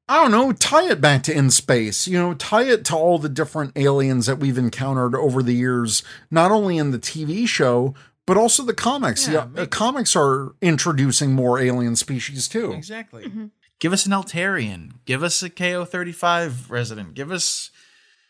I 0.10 0.22
don't 0.22 0.32
know, 0.32 0.54
tie 0.54 0.90
it 0.90 1.02
back 1.02 1.24
to 1.24 1.36
in 1.38 1.50
space. 1.52 2.08
You 2.08 2.18
know, 2.18 2.34
tie 2.34 2.64
it 2.64 2.86
to 2.86 2.96
all 2.96 3.20
the 3.20 3.28
different 3.30 3.74
aliens 3.78 4.26
that 4.28 4.40
we've 4.40 4.58
encountered 4.58 5.16
over 5.16 5.44
the 5.44 5.54
years, 5.54 6.02
not 6.32 6.52
only 6.52 6.78
in 6.78 6.92
the 6.92 7.00
TV 7.00 7.46
show, 7.48 7.94
but 8.26 8.38
also 8.38 8.64
the 8.64 8.74
comics. 8.74 9.28
Yeah, 9.28 9.34
Yeah, 9.34 9.48
the 9.54 9.62
uh, 9.64 9.66
comics 9.68 10.16
are 10.16 10.54
introducing 10.62 11.34
more 11.34 11.60
alien 11.60 11.96
species 11.96 12.48
too. 12.48 12.72
Exactly. 12.72 13.26
Mm-hmm. 13.26 13.46
Give 13.80 13.94
us 13.94 14.06
an 14.06 14.12
Eltarian. 14.14 14.92
Give 15.06 15.24
us 15.24 15.44
a 15.44 15.50
KO 15.50 15.86
thirty 15.86 16.12
five 16.14 16.72
resident. 16.72 17.14
Give 17.14 17.32
us 17.32 17.70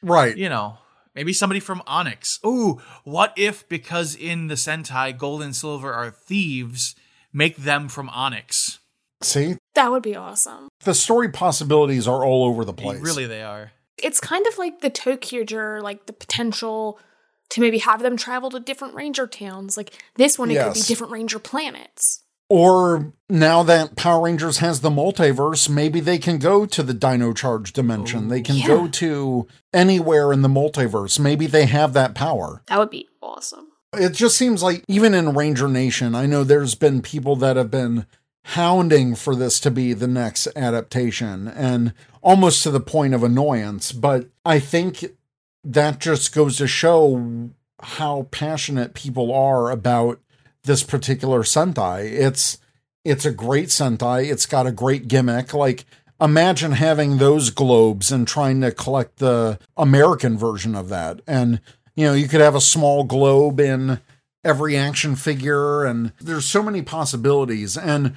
Right. 0.01 0.35
you 0.37 0.49
know, 0.49 0.77
maybe 1.15 1.31
somebody 1.33 1.59
from 1.59 1.81
Onyx. 1.87 2.39
Ooh, 2.45 2.81
what 3.03 3.33
if 3.37 3.67
because 3.69 4.15
in 4.15 4.47
the 4.47 4.55
Sentai, 4.55 5.17
gold 5.17 5.41
and 5.41 5.55
silver 5.55 5.93
are 5.93 6.11
thieves, 6.11 6.95
make 7.33 7.57
them 7.57 7.87
from 7.87 8.09
Onyx? 8.09 8.79
See, 9.21 9.57
That 9.73 9.91
would 9.91 10.03
be 10.03 10.15
awesome. 10.15 10.66
The 10.83 10.93
story 10.93 11.29
possibilities 11.29 12.07
are 12.07 12.23
all 12.23 12.45
over 12.45 12.63
the 12.63 12.73
place. 12.73 13.01
Really, 13.01 13.25
they 13.25 13.41
are. 13.41 13.71
It's 13.97 14.19
kind 14.19 14.45
of 14.47 14.57
like 14.57 14.81
the 14.81 14.91
ToQger, 14.91 15.81
like 15.81 16.05
the 16.05 16.13
potential 16.13 16.99
to 17.49 17.61
maybe 17.61 17.79
have 17.79 18.01
them 18.01 18.17
travel 18.17 18.49
to 18.51 18.59
different 18.59 18.93
ranger 18.93 19.25
towns. 19.27 19.77
Like 19.77 19.93
this 20.15 20.37
one, 20.37 20.51
it 20.51 20.63
could 20.63 20.73
be 20.73 20.81
different 20.81 21.13
ranger 21.13 21.39
planets. 21.39 22.23
Or 22.49 23.11
now 23.29 23.63
that 23.63 23.97
Power 23.97 24.23
Rangers 24.23 24.59
has 24.59 24.79
the 24.79 24.89
multiverse, 24.89 25.67
maybe 25.69 25.99
they 25.99 26.17
can 26.17 26.37
go 26.37 26.65
to 26.65 26.81
the 26.81 26.93
Dino 26.93 27.33
Charge 27.33 27.73
dimension. 27.73 28.29
they 28.29 28.41
can 28.41 28.65
go 28.65 28.87
to 28.87 29.47
anywhere 29.73 30.31
in 30.31 30.43
the 30.43 30.47
multiverse. 30.47 31.19
Maybe 31.19 31.45
they 31.47 31.65
have 31.65 31.91
that 31.93 32.15
power. 32.15 32.61
That 32.67 32.79
would 32.79 32.89
be 32.89 33.09
awesome. 33.21 33.67
It 33.93 34.13
just 34.13 34.37
seems 34.37 34.63
like 34.63 34.83
even 34.87 35.13
in 35.13 35.33
Ranger 35.33 35.67
Nation, 35.67 36.15
I 36.15 36.25
know 36.25 36.43
there's 36.43 36.75
been 36.75 37.01
people 37.01 37.35
that 37.37 37.57
have 37.57 37.71
been 37.71 38.05
hounding 38.51 39.13
for 39.13 39.35
this 39.35 39.59
to 39.59 39.69
be 39.69 39.91
the 39.91 40.07
next 40.07 40.47
adaptation 40.55 41.49
and 41.49 41.93
almost 42.21 42.63
to 42.63 42.71
the 42.71 42.79
point 42.79 43.13
of 43.13 43.21
annoyance. 43.21 43.91
But 43.91 44.29
I 44.45 44.59
think 44.59 45.03
that 45.65 45.99
just 45.99 46.33
goes 46.33 46.55
to 46.57 46.67
show 46.67 47.49
how 47.81 48.27
passionate 48.31 48.93
people 48.93 49.33
are 49.33 49.69
about 49.69 50.21
this 50.63 50.81
particular 50.81 51.43
Sentai. 51.43 52.09
It's 52.09 52.57
it's 53.03 53.25
a 53.25 53.31
great 53.31 53.67
Sentai. 53.67 54.31
It's 54.31 54.45
got 54.45 54.65
a 54.65 54.71
great 54.71 55.09
gimmick. 55.09 55.53
Like 55.53 55.83
imagine 56.21 56.71
having 56.71 57.17
those 57.17 57.49
globes 57.49 58.13
and 58.13 58.25
trying 58.25 58.61
to 58.61 58.71
collect 58.71 59.17
the 59.17 59.59
American 59.75 60.37
version 60.37 60.73
of 60.73 60.87
that. 60.87 61.19
And 61.27 61.59
you 61.97 62.05
know, 62.05 62.13
you 62.13 62.29
could 62.29 62.41
have 62.41 62.55
a 62.55 62.61
small 62.61 63.03
globe 63.03 63.59
in 63.59 63.99
every 64.45 64.77
action 64.77 65.17
figure 65.17 65.83
and 65.83 66.13
there's 66.21 66.45
so 66.45 66.63
many 66.63 66.81
possibilities. 66.81 67.77
And 67.77 68.15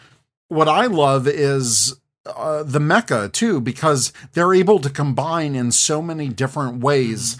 what 0.51 0.69
I 0.69 0.87
love 0.87 1.27
is 1.27 1.95
uh, 2.27 2.63
the 2.63 2.79
mecha 2.79 3.33
too 3.33 3.61
because 3.61 4.13
they're 4.33 4.53
able 4.53 4.79
to 4.81 4.91
combine 4.91 5.55
in 5.55 5.73
so 5.73 6.03
many 6.03 6.29
different 6.29 6.83
ways. 6.83 7.39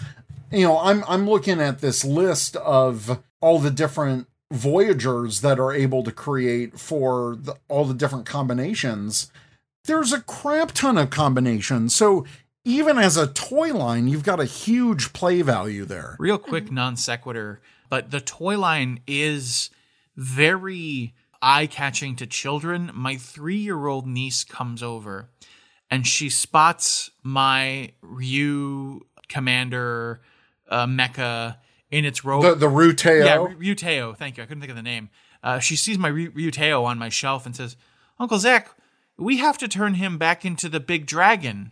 You 0.51 0.67
know, 0.67 0.79
I'm 0.79 1.03
I'm 1.07 1.29
looking 1.29 1.61
at 1.61 1.79
this 1.79 2.03
list 2.03 2.55
of 2.55 3.21
all 3.41 3.59
the 3.59 3.69
different 3.69 4.27
voyagers 4.51 5.41
that 5.41 5.59
are 5.59 5.71
able 5.71 6.03
to 6.03 6.11
create 6.11 6.79
for 6.79 7.37
the, 7.39 7.55
all 7.67 7.85
the 7.85 7.93
different 7.93 8.25
combinations. 8.25 9.31
There's 9.85 10.13
a 10.13 10.21
crap 10.21 10.71
ton 10.71 10.97
of 10.97 11.09
combinations. 11.09 11.95
So 11.95 12.25
even 12.63 12.97
as 12.97 13.17
a 13.17 13.27
toy 13.27 13.73
line, 13.73 14.07
you've 14.07 14.23
got 14.23 14.39
a 14.39 14.45
huge 14.45 15.13
play 15.13 15.41
value 15.41 15.85
there. 15.85 16.15
Real 16.19 16.37
quick 16.37 16.71
non 16.71 16.95
sequitur, 16.95 17.59
but 17.89 18.11
the 18.11 18.21
toy 18.21 18.57
line 18.57 19.01
is 19.05 19.69
very 20.15 21.13
eye 21.41 21.67
catching 21.67 22.15
to 22.17 22.25
children. 22.27 22.91
My 22.93 23.15
three 23.17 23.57
year 23.57 23.87
old 23.87 24.05
niece 24.07 24.43
comes 24.43 24.81
over 24.83 25.29
and 25.89 26.05
she 26.07 26.29
spots 26.29 27.11
my 27.23 27.91
Ryu 28.01 29.01
commander 29.27 30.21
uh, 30.69 30.85
mecha 30.85 31.57
in 31.89 32.05
its 32.05 32.23
robe. 32.23 32.43
The 32.43 32.55
the 32.55 32.67
Ruteo. 32.67 33.25
Yeah, 33.25 33.37
Ryuteo. 33.37 34.15
Thank 34.15 34.37
you. 34.37 34.43
I 34.43 34.45
couldn't 34.45 34.61
think 34.61 34.69
of 34.71 34.77
the 34.77 34.83
name. 34.83 35.09
Uh, 35.43 35.59
she 35.59 35.75
sees 35.75 35.97
my 35.97 36.09
Ryuteo 36.11 36.83
on 36.83 36.97
my 36.99 37.09
shelf 37.09 37.45
and 37.45 37.55
says, 37.55 37.75
"Uncle 38.19 38.37
Zach, 38.37 38.69
we 39.17 39.37
have 39.37 39.57
to 39.57 39.67
turn 39.67 39.95
him 39.95 40.17
back 40.17 40.45
into 40.45 40.69
the 40.69 40.79
big 40.79 41.05
dragon." 41.05 41.71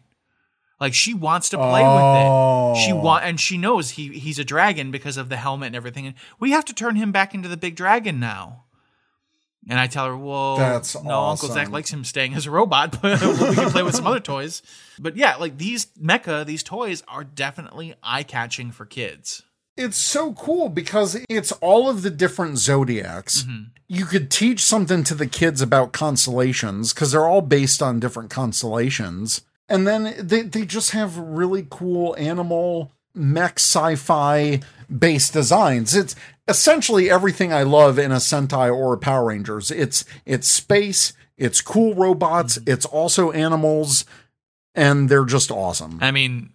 Like 0.81 0.93
she 0.93 1.13
wants 1.13 1.49
to 1.49 1.57
play 1.57 1.83
with 1.83 2.77
it. 2.77 2.85
She 2.85 2.93
Oh. 2.93 3.01
want 3.01 3.25
and 3.25 3.39
she 3.39 3.57
knows 3.57 3.91
he 3.91 4.17
he's 4.17 4.39
a 4.39 4.45
dragon 4.45 4.91
because 4.91 5.17
of 5.17 5.27
the 5.29 5.35
helmet 5.37 5.67
and 5.67 5.75
everything. 5.75 6.07
And 6.07 6.15
we 6.39 6.51
have 6.51 6.63
to 6.65 6.73
turn 6.73 6.95
him 6.95 7.11
back 7.11 7.33
into 7.33 7.49
the 7.49 7.57
big 7.57 7.75
dragon 7.75 8.19
now. 8.19 8.63
And 9.67 9.79
I 9.79 9.87
tell 9.87 10.05
her, 10.05 10.17
"Well, 10.17 10.55
That's 10.57 10.95
no, 11.03 11.25
Uncle 11.25 11.49
Zach 11.49 11.69
likes 11.69 11.91
him 11.91 12.03
staying 12.03 12.33
as 12.33 12.45
a 12.45 12.51
robot, 12.51 12.99
but 13.01 13.21
we 13.21 13.55
can 13.55 13.69
play 13.71 13.83
with 13.83 13.95
some 13.95 14.07
other 14.07 14.19
toys." 14.19 14.61
But 14.97 15.15
yeah, 15.17 15.35
like 15.35 15.57
these 15.57 15.87
mecha, 16.01 16.45
these 16.45 16.63
toys 16.63 17.03
are 17.07 17.23
definitely 17.23 17.93
eye 18.01 18.23
catching 18.23 18.71
for 18.71 18.85
kids. 18.85 19.43
it's 19.77 19.97
so 19.97 20.33
cool 20.33 20.69
because 20.69 21.17
it's 21.29 21.51
all 21.53 21.89
of 21.89 22.01
the 22.01 22.09
different 22.09 22.57
zodiacs. 22.57 23.43
Mm-hmm. 23.43 23.63
You 23.87 24.05
could 24.05 24.29
teach 24.29 24.61
something 24.61 25.03
to 25.05 25.15
the 25.15 25.27
kids 25.27 25.61
about 25.61 25.93
constellations 25.93 26.93
because 26.93 27.11
they're 27.11 27.27
all 27.27 27.41
based 27.41 27.81
on 27.81 27.99
different 27.99 28.29
constellations. 28.29 29.41
And 29.67 29.87
then 29.87 30.15
they, 30.19 30.41
they 30.43 30.65
just 30.65 30.91
have 30.91 31.17
really 31.17 31.65
cool 31.69 32.15
animal 32.17 32.91
mech 33.15 33.57
sci-fi 33.59 34.59
based 34.95 35.33
designs. 35.33 35.95
It's 35.95 36.15
essentially 36.47 37.09
everything 37.09 37.53
I 37.53 37.63
love 37.63 37.99
in 37.99 38.11
a 38.11 38.15
Sentai 38.15 38.75
or 38.75 38.93
a 38.93 38.97
Power 38.97 39.25
Rangers. 39.25 39.71
It's 39.71 40.05
it's 40.25 40.47
space, 40.47 41.13
it's 41.37 41.61
cool 41.61 41.93
robots, 41.95 42.57
mm-hmm. 42.57 42.71
it's 42.71 42.85
also 42.85 43.31
animals, 43.31 44.05
and 44.75 45.09
they're 45.09 45.25
just 45.25 45.51
awesome. 45.51 45.99
I 46.01 46.11
mean, 46.11 46.51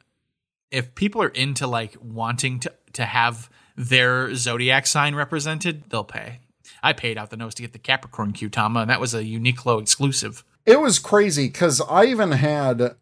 if 0.71 0.95
people 0.95 1.23
are 1.23 1.29
into 1.29 1.67
like 1.67 1.97
wanting 2.03 2.61
to 2.61 2.73
to 2.95 3.05
have 3.05 3.49
their 3.77 4.35
zodiac 4.35 4.87
sign 4.87 5.15
represented, 5.15 5.85
they'll 5.89 6.05
pay. 6.05 6.41
I 6.83 6.93
paid 6.93 7.19
out 7.19 7.31
the 7.31 7.37
nose 7.37 7.55
to 7.55 7.63
get 7.63 7.73
the 7.73 7.79
Capricorn 7.79 8.33
Kyutama, 8.33 8.83
and 8.83 8.91
that 8.91 9.01
was 9.01 9.15
a 9.15 9.23
Uniqlo 9.23 9.81
exclusive. 9.81 10.45
it 10.67 10.81
was 10.81 10.99
crazy 10.99 11.47
because 11.47 11.81
I 11.81 12.05
even 12.07 12.33
had 12.33 12.97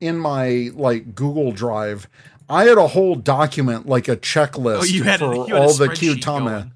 in 0.00 0.18
my 0.18 0.70
like 0.74 1.14
Google 1.14 1.52
Drive, 1.52 2.08
I 2.52 2.64
had 2.64 2.78
a 2.78 2.88
whole 2.88 3.14
document 3.14 3.86
like 3.86 4.08
a 4.08 4.16
checklist 4.16 4.80
Oh, 4.80 4.84
you 4.84 5.04
had, 5.04 5.20
for 5.20 5.34
you 5.34 5.54
had 5.54 5.62
all 5.62 5.72
the 5.74 5.88
Kyutama. 5.88 6.72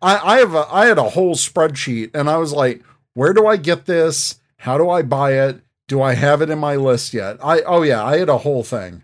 I, 0.00 0.18
I 0.18 0.38
have 0.38 0.54
a 0.54 0.66
I 0.70 0.86
had 0.86 0.98
a 0.98 1.10
whole 1.10 1.34
spreadsheet 1.34 2.10
and 2.14 2.30
I 2.30 2.36
was 2.36 2.52
like, 2.52 2.82
where 3.14 3.32
do 3.32 3.46
I 3.46 3.56
get 3.56 3.86
this? 3.86 4.38
How 4.58 4.78
do 4.78 4.88
I 4.88 5.02
buy 5.02 5.32
it? 5.32 5.60
Do 5.88 6.02
I 6.02 6.14
have 6.14 6.42
it 6.42 6.50
in 6.50 6.58
my 6.58 6.76
list 6.76 7.12
yet? 7.12 7.38
I 7.42 7.62
oh 7.62 7.82
yeah, 7.82 8.04
I 8.04 8.18
had 8.18 8.28
a 8.28 8.38
whole 8.38 8.62
thing. 8.62 9.02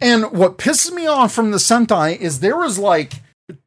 And 0.00 0.30
what 0.32 0.58
pisses 0.58 0.92
me 0.92 1.06
off 1.06 1.32
from 1.32 1.50
the 1.50 1.58
Sentai 1.58 2.16
is 2.16 2.40
there 2.40 2.56
was 2.56 2.78
like 2.78 3.14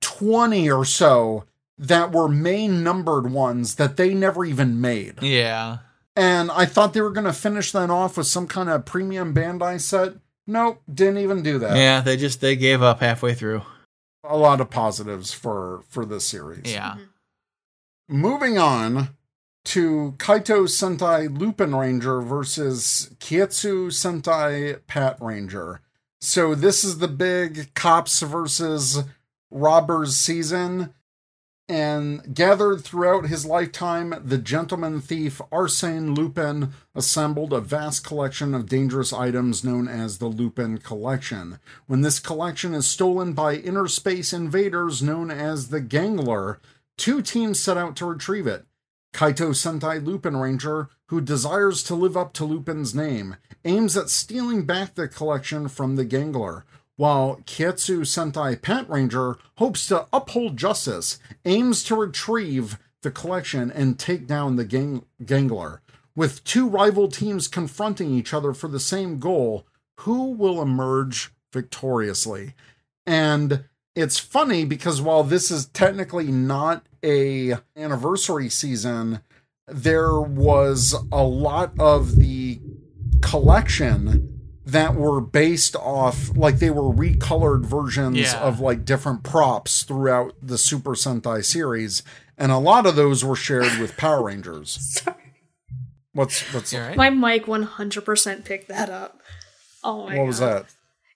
20 0.01 0.69
or 0.69 0.85
so 0.85 1.45
that 1.77 2.11
were 2.11 2.29
main 2.29 2.83
numbered 2.83 3.31
ones 3.31 3.75
that 3.75 3.97
they 3.97 4.13
never 4.13 4.45
even 4.45 4.79
made. 4.79 5.21
Yeah. 5.21 5.79
And 6.15 6.49
I 6.51 6.65
thought 6.65 6.93
they 6.93 7.01
were 7.01 7.11
going 7.11 7.25
to 7.25 7.33
finish 7.33 7.73
that 7.73 7.89
off 7.89 8.15
with 8.17 8.27
some 8.27 8.47
kind 8.47 8.69
of 8.69 8.85
premium 8.85 9.33
Bandai 9.33 9.81
set. 9.81 10.13
Nope, 10.47 10.81
didn't 10.91 11.19
even 11.19 11.41
do 11.43 11.59
that. 11.59 11.75
Yeah, 11.75 12.01
they 12.01 12.17
just 12.17 12.41
they 12.41 12.55
gave 12.55 12.81
up 12.81 12.99
halfway 12.99 13.33
through. 13.33 13.63
A 14.23 14.37
lot 14.37 14.61
of 14.61 14.69
positives 14.69 15.31
for 15.31 15.83
for 15.89 16.05
this 16.05 16.25
series. 16.25 16.71
Yeah. 16.71 16.91
Mm-hmm. 16.91 18.21
Moving 18.21 18.57
on 18.57 19.09
to 19.65 20.13
Kaito 20.17 20.67
Sentai 20.67 21.35
Lupin 21.35 21.75
Ranger 21.75 22.21
versus 22.21 23.11
Keisatsu 23.19 23.87
Sentai 23.87 24.79
Pat 24.85 25.17
Ranger. 25.19 25.81
So 26.21 26.55
this 26.55 26.83
is 26.83 26.99
the 26.99 27.07
big 27.07 27.73
cops 27.73 28.21
versus 28.21 29.03
robbers 29.49 30.15
season. 30.17 30.93
And 31.67 32.35
gathered 32.35 32.83
throughout 32.83 33.25
his 33.25 33.43
lifetime, 33.43 34.13
the 34.23 34.37
gentleman 34.37 35.01
thief 35.01 35.41
Arsène 35.51 36.15
Lupin 36.15 36.73
assembled 36.93 37.53
a 37.53 37.59
vast 37.59 38.05
collection 38.05 38.53
of 38.53 38.69
dangerous 38.69 39.11
items 39.11 39.63
known 39.63 39.87
as 39.87 40.19
the 40.19 40.27
Lupin 40.27 40.77
Collection. 40.77 41.57
When 41.87 42.01
this 42.01 42.19
collection 42.19 42.75
is 42.75 42.85
stolen 42.85 43.33
by 43.33 43.55
inner 43.55 43.87
space 43.87 44.31
invaders 44.31 45.01
known 45.01 45.31
as 45.31 45.69
the 45.69 45.81
Gangler, 45.81 46.59
two 46.97 47.23
teams 47.23 47.59
set 47.59 47.77
out 47.77 47.95
to 47.95 48.05
retrieve 48.05 48.45
it. 48.45 48.67
Kaito 49.11 49.49
Sentai 49.55 50.05
Lupin 50.05 50.37
Ranger, 50.37 50.89
who 51.07 51.19
desires 51.19 51.81
to 51.83 51.95
live 51.95 52.15
up 52.15 52.33
to 52.33 52.45
Lupin's 52.45 52.93
name, 52.93 53.37
aims 53.63 53.97
at 53.97 54.09
stealing 54.09 54.65
back 54.65 54.93
the 54.93 55.07
collection 55.07 55.67
from 55.67 55.95
the 55.95 56.05
Gangler, 56.05 56.63
while 56.97 57.41
Keisatsu 57.45 58.01
Sentai 58.01 58.61
Pat 58.61 58.89
Ranger 58.89 59.37
hopes 59.57 59.87
to 59.87 60.07
uphold 60.13 60.57
justice, 60.57 61.19
aims 61.43 61.83
to 61.85 61.95
retrieve 61.95 62.77
the 63.01 63.11
collection 63.11 63.71
and 63.71 63.99
take 63.99 64.27
down 64.27 64.55
the 64.55 64.65
gang- 64.65 65.05
Gangler. 65.23 65.81
With 66.15 66.43
two 66.43 66.67
rival 66.67 67.09
teams 67.09 67.47
confronting 67.47 68.11
each 68.11 68.33
other 68.33 68.53
for 68.53 68.67
the 68.67 68.79
same 68.79 69.19
goal, 69.19 69.65
who 69.99 70.31
will 70.31 70.61
emerge 70.61 71.33
victoriously? 71.51 72.53
And 73.05 73.65
it's 73.95 74.17
funny 74.17 74.65
because 74.65 75.01
while 75.01 75.23
this 75.23 75.51
is 75.51 75.67
technically 75.67 76.31
not 76.31 76.85
a 77.03 77.55
anniversary 77.75 78.49
season, 78.49 79.21
there 79.67 80.19
was 80.19 80.95
a 81.11 81.23
lot 81.23 81.73
of 81.79 82.15
the 82.15 82.59
collection 83.21 84.34
that 84.65 84.95
were 84.95 85.21
based 85.21 85.75
off 85.75 86.35
like 86.35 86.59
they 86.59 86.69
were 86.71 86.91
recolored 86.93 87.65
versions 87.65 88.17
Yeah. 88.17 88.39
of 88.39 88.59
like 88.59 88.83
different 88.85 89.23
props 89.23 89.83
throughout 89.83 90.33
the 90.41 90.57
Super 90.57 90.91
Sentai 90.91 91.43
series, 91.45 92.01
and 92.37 92.51
a 92.51 92.57
lot 92.57 92.85
of 92.85 92.95
those 92.95 93.23
were 93.23 93.35
shared 93.35 93.77
with 93.79 93.95
Power 93.97 94.23
Rangers. 94.25 95.01
What's 96.13 96.41
what's 96.53 96.71
You 96.73 96.79
all 96.79 96.87
right? 96.87 96.95
My 96.97 97.09
mic 97.09 97.45
100% 97.45 98.45
picked 98.45 98.69
that 98.69 98.89
up. 98.89 99.19
Oh 99.83 100.07
my 100.07 100.17
what 100.17 100.27
was 100.27 100.39
that? 100.39 100.65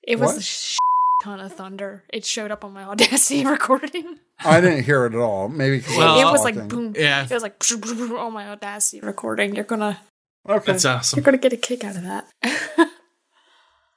It 0.04 0.20
was 0.20 0.32
What? 0.34 0.38
a 0.38 0.42
sh- 0.42 0.78
ton 1.24 1.40
of 1.40 1.54
thunder. 1.54 2.04
It 2.14 2.26
showed 2.26 2.52
up 2.52 2.64
on 2.64 2.74
my 2.74 2.84
Audacity 2.92 3.46
recording. 3.46 4.18
I 4.44 4.62
didn't 4.62 4.84
hear 4.84 5.06
it 5.06 5.14
at 5.14 5.20
all. 5.20 5.50
Maybe 5.50 5.84
Well, 5.98 6.20
it 6.20 6.32
was 6.32 6.44
like 6.44 6.68
boom. 6.68 6.94
Yeah. 6.98 7.24
It 7.24 7.32
was 7.32 7.44
like 7.44 7.56
on 8.20 8.34
my 8.34 8.50
Audacity 8.50 9.00
recording. 9.02 9.56
You're 9.56 9.64
gonna 9.66 10.00
Okay. 10.48 10.72
That's 10.72 10.86
awesome. 10.86 11.18
you're 11.18 11.24
gonna 11.26 11.38
get 11.38 11.54
a 11.54 11.58
kick 11.58 11.84
out 11.84 11.96
of 11.96 12.04
that. 12.04 12.28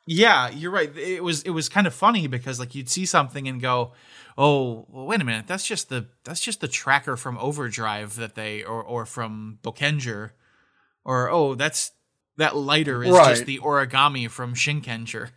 Yeah, 0.06 0.50
you're 0.50 0.70
right. 0.72 0.96
It 0.96 1.22
was 1.22 1.42
it 1.42 1.50
was 1.50 1.68
kind 1.68 1.86
of 1.86 1.94
funny 1.94 2.26
because 2.26 2.58
like 2.58 2.74
you'd 2.74 2.88
see 2.88 3.06
something 3.06 3.46
and 3.46 3.60
go, 3.60 3.92
"Oh, 4.36 4.86
well, 4.88 5.06
wait 5.06 5.20
a 5.20 5.24
minute. 5.24 5.46
That's 5.46 5.66
just 5.66 5.88
the 5.88 6.06
that's 6.24 6.40
just 6.40 6.60
the 6.60 6.68
tracker 6.68 7.16
from 7.16 7.38
Overdrive 7.38 8.16
that 8.16 8.34
they 8.34 8.64
or 8.64 8.82
or 8.82 9.06
from 9.06 9.58
Boukenger, 9.62 10.30
or 11.04 11.30
oh, 11.30 11.54
that's 11.54 11.92
that 12.36 12.56
lighter 12.56 13.04
is 13.04 13.12
Right. 13.12 13.30
just 13.30 13.46
the 13.46 13.58
origami 13.60 14.28
from 14.28 14.54
Shinkenger." 14.54 15.30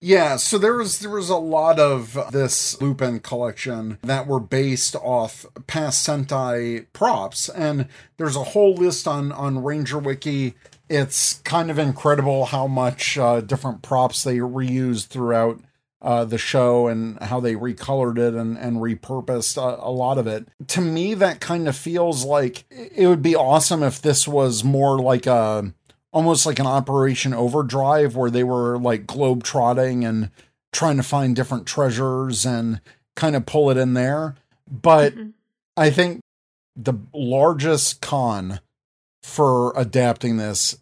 Yeah, 0.00 0.36
so 0.36 0.58
there 0.58 0.74
was 0.76 1.00
there 1.00 1.10
was 1.10 1.28
a 1.28 1.36
lot 1.36 1.80
of 1.80 2.16
this 2.30 2.80
Lupin 2.80 3.18
collection 3.18 3.98
that 4.02 4.28
were 4.28 4.38
based 4.38 4.94
off 4.94 5.44
past 5.66 6.06
Sentai 6.06 6.86
props, 6.92 7.48
and 7.48 7.88
there's 8.16 8.36
a 8.36 8.44
whole 8.44 8.74
list 8.74 9.08
on 9.08 9.32
on 9.32 9.64
Ranger 9.64 9.98
Wiki. 9.98 10.54
It's 10.88 11.34
kind 11.44 11.70
of 11.70 11.78
incredible 11.78 12.46
how 12.46 12.66
much 12.66 13.18
uh, 13.18 13.40
different 13.40 13.82
props 13.82 14.22
they 14.24 14.38
reused 14.38 15.08
throughout 15.08 15.60
uh, 16.00 16.24
the 16.24 16.38
show 16.38 16.86
and 16.86 17.18
how 17.20 17.40
they 17.40 17.54
recolored 17.54 18.18
it 18.18 18.34
and, 18.34 18.56
and 18.56 18.76
repurposed 18.76 19.56
a, 19.56 19.84
a 19.84 19.90
lot 19.90 20.16
of 20.16 20.26
it. 20.26 20.48
To 20.68 20.80
me, 20.80 21.14
that 21.14 21.40
kind 21.40 21.68
of 21.68 21.76
feels 21.76 22.24
like 22.24 22.64
it 22.70 23.06
would 23.06 23.22
be 23.22 23.34
awesome 23.34 23.82
if 23.82 24.00
this 24.00 24.26
was 24.28 24.62
more 24.64 24.98
like 24.98 25.26
a 25.26 25.72
almost 26.12 26.46
like 26.46 26.58
an 26.58 26.66
Operation 26.66 27.34
Overdrive 27.34 28.16
where 28.16 28.30
they 28.30 28.44
were 28.44 28.78
like 28.78 29.06
globe 29.06 29.42
trotting 29.42 30.04
and 30.04 30.30
trying 30.72 30.96
to 30.96 31.02
find 31.02 31.36
different 31.36 31.66
treasures 31.66 32.46
and 32.46 32.80
kind 33.14 33.36
of 33.36 33.44
pull 33.44 33.68
it 33.70 33.76
in 33.76 33.94
there. 33.94 34.36
But 34.70 35.14
Mhm. 35.14 35.32
I 35.76 35.90
think 35.90 36.20
the 36.76 36.94
largest 37.12 38.00
con 38.00 38.60
for 39.28 39.72
adapting 39.76 40.36
this 40.38 40.76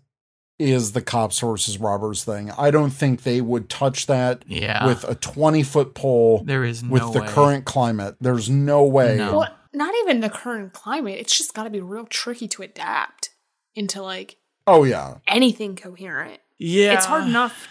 is 0.58 0.92
the 0.92 1.02
cops 1.02 1.40
versus 1.40 1.76
robbers 1.78 2.24
thing. 2.24 2.50
I 2.56 2.70
don't 2.70 2.90
think 2.90 3.22
they 3.24 3.40
would 3.42 3.68
touch 3.68 4.06
that 4.06 4.42
Yeah, 4.46 4.86
with 4.86 5.04
a 5.04 5.14
20 5.14 5.62
foot 5.62 5.94
pole 5.94 6.42
there 6.46 6.64
is 6.64 6.82
no 6.82 6.90
with 6.90 7.12
the 7.12 7.20
way. 7.20 7.26
current 7.28 7.64
climate. 7.66 8.16
There's 8.20 8.48
no 8.48 8.82
way. 8.84 9.16
No. 9.16 9.38
Well, 9.38 9.56
not 9.74 9.94
even 10.02 10.20
the 10.20 10.30
current 10.30 10.72
climate. 10.72 11.18
It's 11.18 11.36
just 11.36 11.52
got 11.52 11.64
to 11.64 11.70
be 11.70 11.80
real 11.82 12.06
tricky 12.06 12.48
to 12.48 12.62
adapt 12.62 13.28
into 13.74 14.00
like 14.02 14.36
Oh, 14.66 14.84
yeah. 14.84 15.18
anything 15.28 15.76
coherent. 15.76 16.40
Yeah, 16.58 16.94
It's 16.94 17.04
hard 17.06 17.24
enough. 17.24 17.68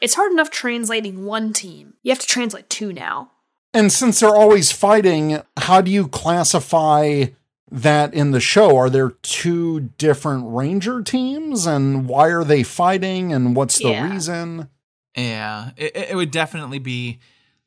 It's 0.00 0.14
hard 0.14 0.32
enough 0.32 0.50
translating 0.50 1.26
one 1.26 1.52
team. 1.52 1.94
You 2.02 2.10
have 2.12 2.18
to 2.18 2.26
translate 2.26 2.70
two 2.70 2.92
now. 2.94 3.30
And 3.74 3.92
since 3.92 4.20
they're 4.20 4.34
always 4.34 4.72
fighting, 4.72 5.42
how 5.58 5.82
do 5.82 5.90
you 5.90 6.08
classify 6.08 7.26
that 7.72 8.12
in 8.12 8.30
the 8.32 8.40
show? 8.40 8.76
Are 8.76 8.90
there 8.90 9.10
two 9.22 9.80
different 9.98 10.44
ranger 10.46 11.02
teams 11.02 11.66
and 11.66 12.06
why 12.06 12.28
are 12.28 12.44
they 12.44 12.62
fighting 12.62 13.32
and 13.32 13.56
what's 13.56 13.78
the 13.78 13.88
Yeah. 13.90 14.12
reason? 14.12 14.68
Yeah, 15.16 15.70
it, 15.76 15.96
it 16.10 16.16
would 16.16 16.30
definitely 16.30 16.78
be 16.78 17.18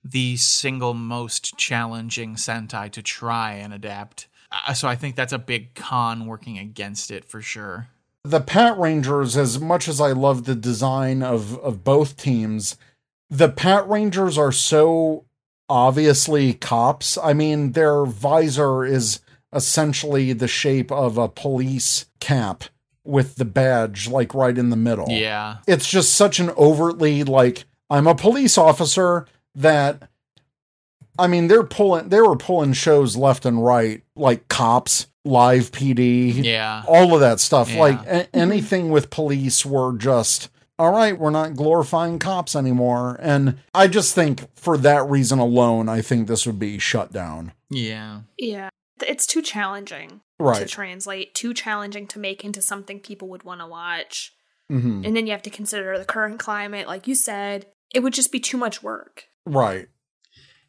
the 0.04 0.38
single 0.38 0.94
most 0.94 1.58
challenging 1.58 2.36
Sentai 2.36 2.92
to 2.92 3.02
try 3.02 3.54
and 3.54 3.74
adapt. 3.74 4.28
Uh, 4.52 4.74
so 4.74 4.88
I 4.88 4.96
think 4.96 5.16
that's 5.16 5.34
a 5.34 5.40
big 5.40 5.74
con 5.74 6.28
working 6.28 6.60
against 6.60 7.10
it 7.10 7.26
for 7.26 7.42
sure. 7.42 7.88
The 8.24 8.42
Pat 8.42 8.78
Rangers, 8.78 9.36
as 9.36 9.60
much 9.60 9.88
as 9.88 10.00
I 10.00 10.12
love 10.12 10.46
the 10.46 10.56
design 10.56 11.22
of, 11.24 11.58
of 11.60 11.84
both 11.84 12.18
teams, 12.18 12.78
the 13.30 13.50
Pat 13.50 13.88
Rangers 13.90 14.38
are 14.38 14.52
so 14.52 15.26
obviously 15.70 16.54
cops. 16.54 17.18
I 17.18 17.34
mean, 17.34 17.72
their 17.72 18.06
visor 18.06 18.86
is 18.86 19.20
essentially 19.56 20.34
the 20.34 20.48
shape 20.48 20.92
of 20.92 21.18
a 21.18 21.28
police 21.30 22.06
cap 22.20 22.66
with 23.04 23.36
the 23.36 23.46
badge 23.46 24.08
like 24.10 24.34
right 24.34 24.58
in 24.58 24.70
the 24.70 24.76
middle. 24.76 25.08
Yeah, 25.10 25.58
it's 25.68 25.90
just 25.90 26.14
such 26.14 26.40
an 26.40 26.50
overtly 26.52 27.24
like 27.24 27.66
I'm 27.90 28.08
a 28.08 28.16
police 28.16 28.58
officer 28.58 29.26
that 29.56 30.10
I 31.18 31.28
mean 31.28 31.48
they're 31.48 31.64
pulling 31.64 32.10
they 32.10 32.22
were 32.22 32.36
pulling 32.36 32.74
shows 32.74 33.16
left 33.16 33.46
and 33.46 33.64
right 33.64 34.04
like 34.16 34.48
cops, 34.48 35.08
live 35.24 35.72
PD, 35.72 36.44
yeah, 36.44 36.84
all 36.88 37.14
of 37.14 37.22
that 37.22 37.40
stuff. 37.40 37.70
Yeah. 37.72 37.80
Like 37.80 38.06
a- 38.06 38.36
anything 38.36 38.90
with 38.90 39.10
police 39.10 39.66
were 39.66 39.96
just 39.98 40.50
all 40.78 40.92
right, 40.92 41.18
we're 41.18 41.30
not 41.30 41.56
glorifying 41.56 42.20
cops 42.20 42.54
anymore. 42.54 43.18
And 43.22 43.60
I 43.74 43.88
just 43.88 44.14
think 44.14 44.44
for 44.58 44.78
that 44.80 45.08
reason 45.10 45.40
alone, 45.40 45.88
I 45.88 46.02
think 46.02 46.28
this 46.28 46.46
would 46.46 46.60
be 46.60 46.80
shut 46.80 47.14
down. 47.14 47.54
yeah. 47.70 48.22
Yeah. 48.38 48.70
It's 49.02 49.26
too 49.28 49.42
challenging 49.42 50.22
to 50.40 50.66
translate, 50.66 51.34
too 51.34 51.54
challenging 51.54 52.08
to 52.08 52.20
make 52.20 52.44
into 52.46 52.62
something 52.62 53.00
people 53.00 53.28
would 53.30 53.44
want 53.44 53.62
to 53.62 53.68
watch. 53.68 54.34
hmm 54.70 55.02
And 55.04 55.16
then 55.16 55.26
you 55.28 55.32
have 55.34 55.42
to 55.44 55.50
consider 55.50 55.98
the 55.98 56.06
current 56.06 56.40
climate. 56.40 56.88
Like 56.88 57.08
you 57.08 57.16
said, 57.16 57.68
it 57.94 58.02
would 58.02 58.14
just 58.14 58.32
be 58.32 58.40
too 58.40 58.58
much 58.58 58.82
work. 58.84 59.26
Right. 59.46 59.88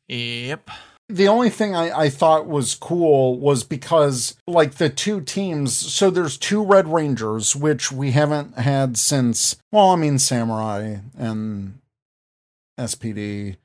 Yep. 0.09 0.71
the 1.09 1.29
only 1.29 1.51
thing 1.51 1.75
I, 1.75 1.91
I 2.05 2.09
thought 2.11 2.47
was 2.47 2.75
cool 2.75 3.39
was 3.41 3.65
because 3.65 4.37
like 4.47 4.75
the 4.75 4.89
two 4.89 5.21
teams 5.21 5.73
so 5.75 6.11
there's 6.11 6.37
two 6.37 6.65
red 6.65 6.87
rangers 6.89 7.55
which 7.57 7.91
we 7.91 8.11
haven't 8.13 8.59
had 8.59 8.97
since 8.97 9.57
well 9.73 9.91
i 9.91 9.97
mean 9.97 10.19
samurai 10.19 10.99
and 11.17 11.79
spd 12.79 13.57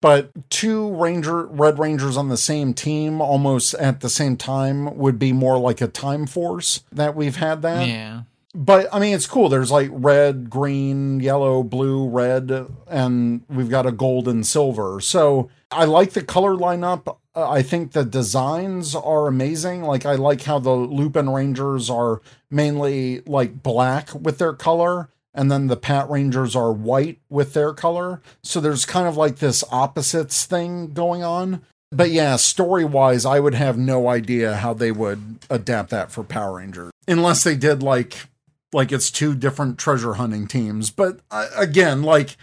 but 0.00 0.30
two 0.50 0.94
ranger 0.94 1.44
red 1.46 1.78
rangers 1.78 2.16
on 2.16 2.28
the 2.28 2.36
same 2.36 2.72
team 2.74 3.20
almost 3.20 3.74
at 3.74 4.00
the 4.00 4.08
same 4.08 4.36
time 4.36 4.96
would 4.96 5.18
be 5.18 5.32
more 5.32 5.58
like 5.58 5.80
a 5.80 5.86
time 5.88 6.26
force 6.26 6.82
that 6.92 7.14
we've 7.14 7.36
had 7.36 7.62
that 7.62 7.86
Yeah. 7.86 8.22
but 8.54 8.88
I 8.92 8.98
mean, 8.98 9.14
it's 9.14 9.26
cool. 9.26 9.48
There's 9.48 9.70
like 9.70 9.90
red, 9.92 10.50
green, 10.50 11.20
yellow, 11.20 11.62
blue, 11.62 12.08
red, 12.08 12.66
and 12.88 13.42
we've 13.48 13.70
got 13.70 13.86
a 13.86 13.92
gold 13.92 14.26
and 14.26 14.46
silver. 14.46 15.00
So 15.00 15.48
I 15.70 15.84
like 15.84 16.12
the 16.12 16.22
color 16.22 16.54
lineup. 16.56 17.16
Uh, 17.32 17.48
I 17.48 17.62
think 17.62 17.92
the 17.92 18.04
designs 18.04 18.96
are 18.96 19.28
amazing. 19.28 19.82
Like, 19.84 20.04
I 20.04 20.16
like 20.16 20.42
how 20.42 20.58
the 20.58 20.72
Lupin 20.72 21.30
Rangers 21.30 21.88
are 21.88 22.20
mainly 22.50 23.20
like 23.20 23.62
black 23.62 24.12
with 24.12 24.38
their 24.38 24.52
color, 24.52 25.10
and 25.34 25.50
then 25.50 25.68
the 25.68 25.76
Pat 25.76 26.08
Rangers 26.10 26.56
are 26.56 26.72
white 26.72 27.18
with 27.28 27.52
their 27.52 27.72
color. 27.72 28.20
So 28.42 28.60
there's 28.60 28.84
kind 28.84 29.06
of 29.06 29.16
like 29.16 29.36
this 29.36 29.64
opposites 29.70 30.44
thing 30.44 30.92
going 30.92 31.22
on. 31.22 31.62
But 31.92 32.10
yeah, 32.10 32.36
story 32.36 32.84
wise, 32.84 33.24
I 33.24 33.40
would 33.40 33.54
have 33.54 33.76
no 33.76 34.08
idea 34.08 34.56
how 34.56 34.74
they 34.74 34.92
would 34.92 35.38
adapt 35.48 35.90
that 35.90 36.12
for 36.12 36.22
Power 36.22 36.56
Rangers. 36.56 36.92
Unless 37.08 37.42
they 37.44 37.56
did 37.56 37.82
like 37.82 38.28
like 38.72 38.92
it's 38.92 39.10
two 39.10 39.34
different 39.34 39.78
treasure 39.78 40.14
hunting 40.14 40.46
teams. 40.46 40.90
But 40.90 41.20
uh, 41.30 41.48
again, 41.56 42.02
like 42.02 42.36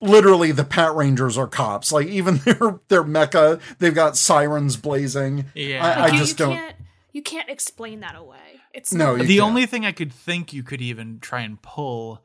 literally 0.00 0.52
the 0.52 0.64
Pat 0.64 0.94
Rangers 0.94 1.38
are 1.38 1.46
cops. 1.46 1.92
Like 1.92 2.08
even 2.08 2.36
their 2.44 2.80
their 2.88 3.04
mecha, 3.04 3.60
they've 3.78 3.94
got 3.94 4.16
sirens 4.16 4.76
blazing. 4.76 5.46
Yeah. 5.54 5.84
I, 5.84 6.04
I 6.04 6.08
you, 6.08 6.18
just 6.18 6.38
you 6.38 6.46
don't. 6.46 6.56
Can't, 6.56 6.76
you 7.12 7.22
can't 7.22 7.48
explain 7.48 8.00
that 8.00 8.16
away. 8.16 8.49
It's 8.72 8.92
No, 8.92 9.16
the 9.16 9.26
can't. 9.26 9.40
only 9.40 9.66
thing 9.66 9.84
I 9.84 9.92
could 9.92 10.12
think 10.12 10.52
you 10.52 10.62
could 10.62 10.80
even 10.80 11.18
try 11.20 11.40
and 11.40 11.60
pull 11.60 12.22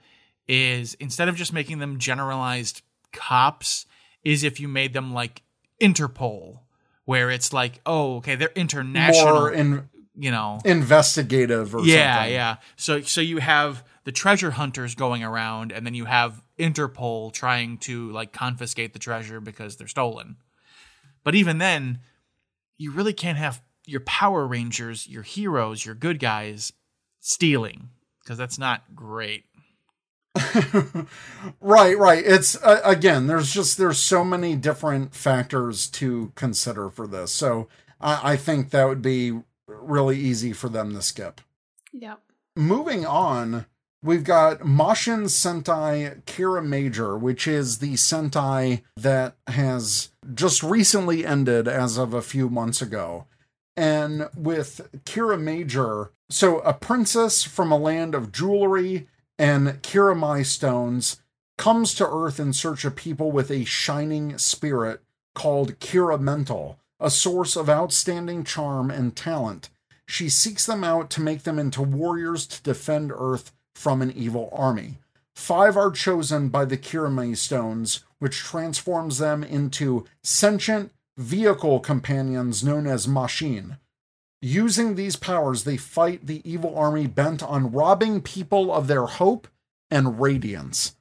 is 0.48 0.94
instead 0.96 1.28
of 1.28 1.36
just 1.36 1.54
making 1.54 1.80
them 1.80 1.98
generalized 1.98 2.82
cops, 3.12 3.86
is 4.24 4.44
if 4.44 4.60
you 4.60 4.68
made 4.68 4.94
them 4.94 5.14
like 5.14 5.42
Interpol, 5.82 6.60
where 7.06 7.32
it's 7.32 7.52
like, 7.52 7.82
oh, 7.86 8.18
okay, 8.18 8.36
they're 8.36 8.52
international. 8.56 9.48
In, 9.48 9.90
you 10.18 10.32
know, 10.32 10.60
investigative 10.64 11.76
or 11.76 11.82
yeah, 11.84 12.16
something. 12.18 12.34
yeah. 12.34 12.56
So 12.76 13.02
so 13.02 13.22
you 13.22 13.38
have 13.40 13.84
the 14.06 14.12
treasure 14.12 14.52
hunters 14.52 14.96
going 14.96 15.24
around, 15.24 15.72
and 15.72 15.86
then 15.86 15.94
you 15.96 16.06
have 16.06 16.42
Interpol 16.60 17.34
trying 17.34 17.80
to 17.80 18.12
like 18.12 18.32
confiscate 18.32 18.94
the 18.94 19.00
treasure 19.00 19.42
because 19.42 19.76
they're 19.78 19.88
stolen. 19.88 20.38
But 21.24 21.36
even 21.36 21.58
then, 21.58 22.00
you 22.78 22.92
really 22.92 23.14
can't 23.14 23.38
have 23.38 23.62
your 23.88 24.02
Power 24.02 24.46
Rangers, 24.48 25.08
your 25.08 25.24
heroes, 25.24 25.86
your 25.86 25.96
good 25.96 26.20
guys 26.20 26.74
stealing 27.20 27.90
because 28.24 28.38
that's 28.38 28.58
not 28.60 28.96
great. 28.96 29.46
Right, 31.62 31.98
right. 31.98 32.24
It's 32.26 32.62
uh, 32.64 32.82
again, 32.84 33.28
there's 33.28 33.54
just 33.54 33.78
there's 33.78 33.98
so 34.00 34.24
many 34.24 34.56
different 34.56 35.14
factors 35.16 35.88
to 35.92 36.32
consider 36.36 36.90
for 36.90 37.08
this. 37.08 37.32
So 37.32 37.68
I, 38.00 38.34
I 38.34 38.36
think 38.36 38.70
that 38.70 38.86
would 38.88 39.02
be 39.02 39.40
really 39.68 40.18
easy 40.18 40.54
for 40.54 40.70
them 40.70 40.94
to 40.94 41.02
skip. 41.02 41.42
yeah. 41.92 42.16
Moving 42.56 43.06
on, 43.06 43.66
we've 44.02 44.24
got 44.24 44.60
Mashin 44.60 45.26
Sentai 45.26 46.24
Kiramager, 46.24 47.20
which 47.20 47.48
is 47.48 47.80
the 47.80 47.94
Sentai 47.94 48.82
that 48.96 49.36
has 49.48 50.10
just 50.34 50.64
recently 50.64 51.26
ended 51.26 51.68
as 51.68 51.98
of 51.98 52.14
a 52.14 52.22
few 52.22 52.50
months 52.50 52.82
ago. 52.82 53.26
And 53.78 54.30
with 54.36 54.90
Kiramager, 55.06 56.10
so 56.30 56.60
a 56.60 56.74
princess 56.74 57.44
from 57.44 57.72
a 57.72 57.78
land 57.78 58.16
of 58.16 58.32
jewelry 58.32 59.08
and 59.38 59.82
Kiramai 59.82 60.46
stones 60.46 61.22
comes 61.58 61.94
to 61.96 62.10
Earth 62.10 62.40
in 62.40 62.54
search 62.54 62.86
of 62.86 62.96
people 62.96 63.32
with 63.32 63.52
a 63.52 63.66
shining 63.66 64.38
spirit 64.38 65.02
called 65.34 65.80
Kira 65.80 66.20
Mental, 66.20 66.80
a 67.00 67.10
source 67.10 67.56
of 67.56 67.70
outstanding 67.70 68.44
charm 68.44 68.90
and 68.90 69.16
talent. 69.16 69.70
She 70.08 70.30
seeks 70.30 70.66
them 70.66 70.84
out 70.84 71.10
to 71.12 71.22
make 71.22 71.44
them 71.44 71.60
into 71.60 71.82
warriors 71.82 72.48
to 72.48 72.64
defend 72.64 73.12
Earth 73.14 73.52
from 73.74 74.02
an 74.02 74.12
evil 74.12 74.50
army. 74.54 75.00
Five 75.36 75.76
are 75.76 75.92
chosen 75.92 76.48
by 76.48 76.64
the 76.64 76.78
Kiramai 76.78 77.36
stones, 77.36 78.06
which 78.20 78.38
transforms 78.38 79.18
them 79.18 79.44
into 79.44 80.06
sentient 80.24 80.92
vehicle 81.18 81.80
companions 81.80 82.64
known 82.64 82.88
as 82.88 83.08
Mashin. 83.08 83.78
Using 84.42 84.96
these 84.96 85.16
powers, 85.16 85.64
they 85.64 85.78
fight 85.78 86.28
the 86.28 86.42
evil 86.50 86.78
army 86.78 87.08
bent 87.08 87.42
on 87.42 87.72
robbing 87.72 88.22
people 88.22 88.72
of 88.72 88.88
their 88.88 89.06
hope 89.06 89.48
and 89.90 90.20
radiance. 90.20 90.96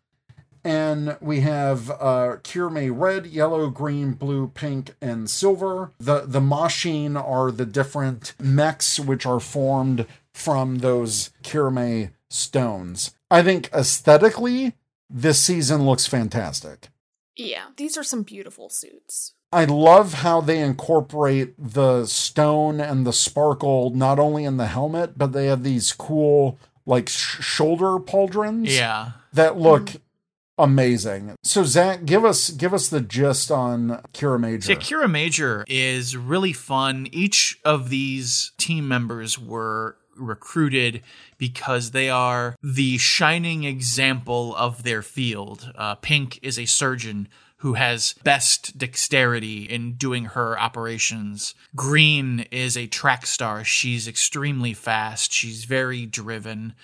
And 0.67 1.19
we 1.21 1.41
have 1.41 1.91
uh, 1.91 2.39
Kirame 2.43 2.91
red, 2.99 3.27
yellow, 3.27 3.69
green, 3.69 4.13
blue, 4.13 4.49
pink, 4.49 4.95
and 5.03 5.29
silver. 5.29 5.93
The 5.99 6.23
the 6.27 6.41
Mashin 6.41 7.23
are 7.23 7.51
the 7.51 7.67
different 7.67 8.35
mechs 8.41 8.99
which 8.99 9.27
are 9.27 9.41
formed 9.41 10.07
from 10.33 10.79
those 10.79 11.31
Kirame 11.43 12.13
stones. 12.31 13.15
I 13.31 13.43
think 13.43 13.69
aesthetically, 13.75 14.73
this 15.11 15.39
season 15.39 15.85
looks 15.85 16.07
fantastic. 16.07 16.89
Yeah. 17.37 17.67
These 17.77 17.99
are 17.99 18.03
some 18.03 18.23
beautiful 18.23 18.71
suits. 18.71 19.35
I 19.55 19.65
love 19.65 20.15
how 20.15 20.41
they 20.41 20.59
incorporate 20.61 21.55
the 21.59 22.07
stone 22.07 22.81
and 22.81 23.07
the 23.07 23.13
sparkle 23.13 23.91
not 23.91 24.19
only 24.19 24.45
in 24.45 24.57
the 24.57 24.67
helmet, 24.67 25.17
but 25.17 25.33
they 25.33 25.47
have 25.47 25.63
these 25.63 25.93
cool 25.93 26.59
like 26.87 27.09
sh- 27.09 27.41
shoulder 27.43 27.99
pauldrons 27.99 28.69
Yeah. 28.69 29.13
that 29.33 29.57
look 29.59 29.93
amazing. 30.59 31.35
So 31.43 31.65
Zach, 31.65 32.05
give 32.05 32.25
us 32.25 32.51
give 32.51 32.75
us 32.75 32.89
the 32.89 33.01
gist 33.01 33.51
on 33.51 34.01
Kiramager. 34.13 34.69
Yeah, 34.69 34.77
Kiramager 34.77 35.65
is 35.67 36.17
really 36.17 36.53
fun. 36.53 37.09
Each 37.13 37.59
of 37.65 37.91
these 37.91 38.53
team 38.59 38.87
members 38.89 39.39
were 39.39 39.97
recruited 40.17 41.03
because 41.39 41.91
they 41.91 42.09
are 42.09 42.55
the 42.63 42.99
shining 42.99 43.65
example 43.65 44.55
of 44.57 44.85
their 44.85 45.03
field. 45.03 45.73
Uh, 45.77 45.97
Pink 45.97 46.39
is 46.43 46.59
a 46.59 46.67
surgeon 46.67 47.29
who 47.65 47.73
has 47.73 48.15
best 48.25 48.77
dexterity 48.77 49.63
in 49.63 49.95
doing 49.95 50.27
her 50.27 50.61
operations. 50.61 51.55
Green 51.75 52.41
is 52.51 52.77
a 52.77 52.87
track 52.87 53.25
star. 53.25 53.65
She's 53.65 54.07
extremely 54.07 54.75
fast. 54.75 55.33
She's 55.33 55.65
very 55.65 56.05
driven. 56.05 56.75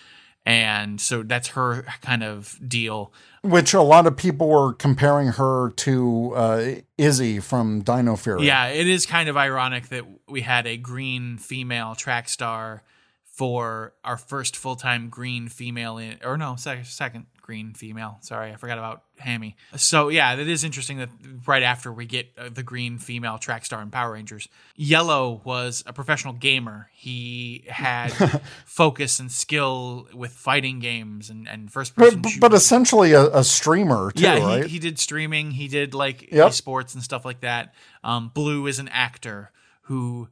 And 0.47 0.99
so 0.99 1.23
that's 1.23 1.49
her 1.49 1.83
kind 2.01 2.23
of 2.23 2.59
deal. 2.67 3.13
Which 3.43 3.75
a 3.75 3.83
lot 3.83 4.07
of 4.07 4.17
people 4.17 4.49
were 4.49 4.73
comparing 4.73 5.29
her 5.29 5.73
to 5.77 6.33
uh, 6.35 6.71
Izzy 6.97 7.41
from 7.41 7.83
Dino 7.83 8.17
Fury. 8.17 8.47
Yeah, 8.47 8.69
it 8.69 8.89
is 8.89 9.05
kind 9.05 9.29
of 9.29 9.37
ironic 9.37 9.91
that 9.91 10.07
we 10.31 10.41
had 10.41 10.67
a 10.67 10.79
green 10.79 11.37
female 11.37 11.95
track 11.95 12.27
star 12.27 12.85
for 13.27 13.93
our 14.03 14.17
first 14.17 14.57
full 14.57 14.77
time 14.77 15.11
green 15.11 15.49
female 15.49 15.99
in, 15.99 16.17
or 16.25 16.39
no, 16.39 16.57
second, 16.57 16.87
second 16.87 17.27
green 17.43 17.75
female. 17.75 18.17
Sorry, 18.21 18.53
I 18.53 18.57
forgot 18.57 18.79
about 18.79 19.03
Hammy. 19.21 19.57
So 19.77 20.09
yeah, 20.09 20.35
it 20.35 20.49
is 20.49 20.65
interesting 20.65 20.99
that 20.99 21.11
right 21.47 21.63
after 21.63 21.93
we 21.93 22.07
get 22.07 22.31
uh, 22.37 22.49
the 22.49 22.63
green 22.63 22.99
female 22.99 23.39
track 23.39 23.65
star 23.65 23.81
in 23.83 23.91
Power 23.91 24.13
Rangers, 24.13 24.49
Yellow 24.77 25.41
was 25.45 25.83
a 25.87 25.93
professional 25.93 26.33
gamer. 26.33 26.91
He 26.93 27.65
had 27.69 28.09
focus 28.65 29.21
and 29.21 29.31
skill 29.31 30.09
with 30.13 30.33
fighting 30.33 30.79
games 30.81 31.31
and, 31.31 31.49
and 31.49 31.73
first 31.73 31.95
person. 31.95 32.23
But, 32.23 32.33
but 32.41 32.55
essentially 32.55 33.13
a, 33.13 33.27
a 33.31 33.45
streamer 33.45 34.11
too, 34.11 34.23
yeah, 34.23 34.45
right? 34.45 34.65
he, 34.65 34.73
he 34.73 34.79
did 34.79 34.99
streaming. 34.99 35.53
He 35.53 35.69
did 35.69 35.95
like 35.95 36.31
Yep. 36.33 36.51
esports 36.51 36.95
and 36.95 37.03
stuff 37.03 37.25
like 37.25 37.41
that. 37.41 37.75
Um, 38.05 38.31
Blue 38.33 38.67
is 38.67 38.79
an 38.79 38.89
actor 38.89 39.51
who 39.83 40.29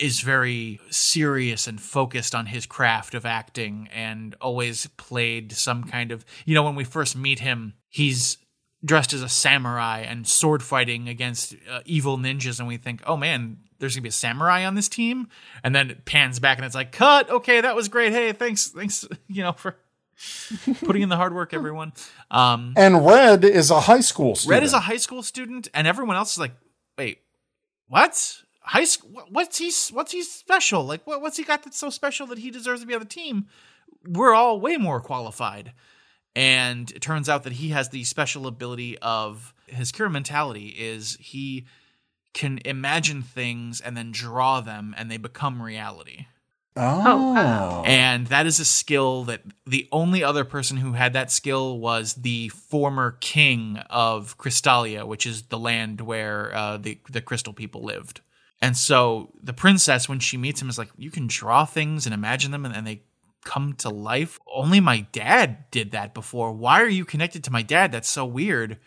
is 0.00 0.20
very 0.20 0.80
serious 0.90 1.66
and 1.66 1.80
focused 1.80 2.34
on 2.34 2.46
his 2.46 2.66
craft 2.66 3.14
of 3.14 3.26
acting 3.26 3.88
and 3.92 4.34
always 4.40 4.86
played 4.96 5.52
some 5.52 5.84
kind 5.84 6.12
of 6.12 6.24
you 6.44 6.54
know 6.54 6.62
when 6.62 6.74
we 6.74 6.84
first 6.84 7.16
meet 7.16 7.40
him 7.40 7.74
he's 7.88 8.38
dressed 8.84 9.12
as 9.12 9.22
a 9.22 9.28
samurai 9.28 10.00
and 10.00 10.26
sword 10.26 10.62
fighting 10.62 11.08
against 11.08 11.54
uh, 11.70 11.80
evil 11.84 12.18
ninjas 12.18 12.58
and 12.58 12.68
we 12.68 12.76
think 12.76 13.02
oh 13.06 13.16
man 13.16 13.58
there's 13.78 13.94
gonna 13.94 14.02
be 14.02 14.08
a 14.08 14.12
samurai 14.12 14.64
on 14.64 14.74
this 14.74 14.88
team 14.88 15.28
and 15.64 15.74
then 15.74 15.90
it 15.90 16.04
pans 16.04 16.38
back 16.38 16.58
and 16.58 16.64
it's 16.64 16.74
like 16.74 16.92
cut 16.92 17.28
okay 17.30 17.60
that 17.60 17.74
was 17.74 17.88
great 17.88 18.12
hey 18.12 18.32
thanks 18.32 18.68
thanks 18.68 19.06
you 19.28 19.42
know 19.42 19.52
for 19.52 19.76
putting 20.84 21.02
in 21.02 21.08
the 21.08 21.16
hard 21.16 21.34
work 21.34 21.52
everyone 21.52 21.92
um 22.30 22.72
and 22.76 23.04
Red 23.04 23.44
is 23.44 23.70
a 23.70 23.80
high 23.80 24.00
school 24.00 24.34
student. 24.34 24.50
Red 24.50 24.62
is 24.62 24.72
a 24.72 24.80
high 24.80 24.96
school 24.96 25.22
student, 25.22 25.68
and 25.74 25.86
everyone 25.86 26.16
else 26.16 26.32
is 26.32 26.38
like, 26.38 26.52
"Wait, 26.96 27.18
what? 27.88 28.42
High 28.66 28.84
school? 28.84 29.22
What's 29.30 29.58
he? 29.58 29.72
What's 29.94 30.12
he 30.12 30.22
special? 30.22 30.84
Like, 30.84 31.06
what, 31.06 31.20
what's 31.20 31.36
he 31.36 31.44
got 31.44 31.62
that's 31.62 31.78
so 31.78 31.88
special 31.88 32.26
that 32.26 32.38
he 32.38 32.50
deserves 32.50 32.80
to 32.80 32.86
be 32.86 32.94
on 32.94 33.00
the 33.00 33.06
team? 33.06 33.46
We're 34.06 34.34
all 34.34 34.60
way 34.60 34.76
more 34.76 35.00
qualified." 35.00 35.72
And 36.34 36.90
it 36.90 37.00
turns 37.00 37.30
out 37.30 37.44
that 37.44 37.54
he 37.54 37.70
has 37.70 37.88
the 37.88 38.04
special 38.04 38.46
ability 38.46 38.98
of 38.98 39.54
his 39.66 39.90
cure 39.90 40.10
mentality 40.10 40.74
is 40.76 41.16
he 41.18 41.66
can 42.34 42.60
imagine 42.66 43.22
things 43.22 43.80
and 43.80 43.96
then 43.96 44.12
draw 44.12 44.60
them, 44.60 44.94
and 44.98 45.10
they 45.10 45.16
become 45.16 45.62
reality. 45.62 46.26
oh, 46.76 47.32
wow. 47.32 47.82
And 47.86 48.26
that 48.26 48.44
is 48.46 48.60
a 48.60 48.66
skill 48.66 49.24
that 49.24 49.40
the 49.66 49.88
only 49.90 50.22
other 50.22 50.44
person 50.44 50.76
who 50.76 50.92
had 50.92 51.14
that 51.14 51.30
skill 51.30 51.78
was 51.78 52.12
the 52.12 52.50
former 52.50 53.16
king 53.20 53.78
of 53.88 54.36
Crystalia, 54.36 55.06
which 55.06 55.24
is 55.24 55.44
the 55.44 55.58
land 55.58 56.02
where 56.02 56.54
uh, 56.54 56.76
the 56.76 56.98
the 57.08 57.22
crystal 57.22 57.54
people 57.54 57.82
lived. 57.82 58.20
And 58.60 58.76
so 58.76 59.32
the 59.42 59.52
princess, 59.52 60.08
when 60.08 60.18
she 60.18 60.36
meets 60.36 60.62
him, 60.62 60.68
is 60.68 60.78
like, 60.78 60.90
"You 60.96 61.10
can 61.10 61.26
draw 61.26 61.64
things 61.64 62.06
and 62.06 62.14
imagine 62.14 62.50
them, 62.52 62.64
and, 62.64 62.74
and 62.74 62.86
they 62.86 63.02
come 63.44 63.74
to 63.74 63.90
life." 63.90 64.38
Only 64.52 64.80
my 64.80 65.00
dad 65.12 65.70
did 65.70 65.90
that 65.92 66.14
before. 66.14 66.52
Why 66.52 66.80
are 66.80 66.88
you 66.88 67.04
connected 67.04 67.44
to 67.44 67.52
my 67.52 67.62
dad? 67.62 67.92
That's 67.92 68.08
so 68.08 68.24
weird. 68.24 68.78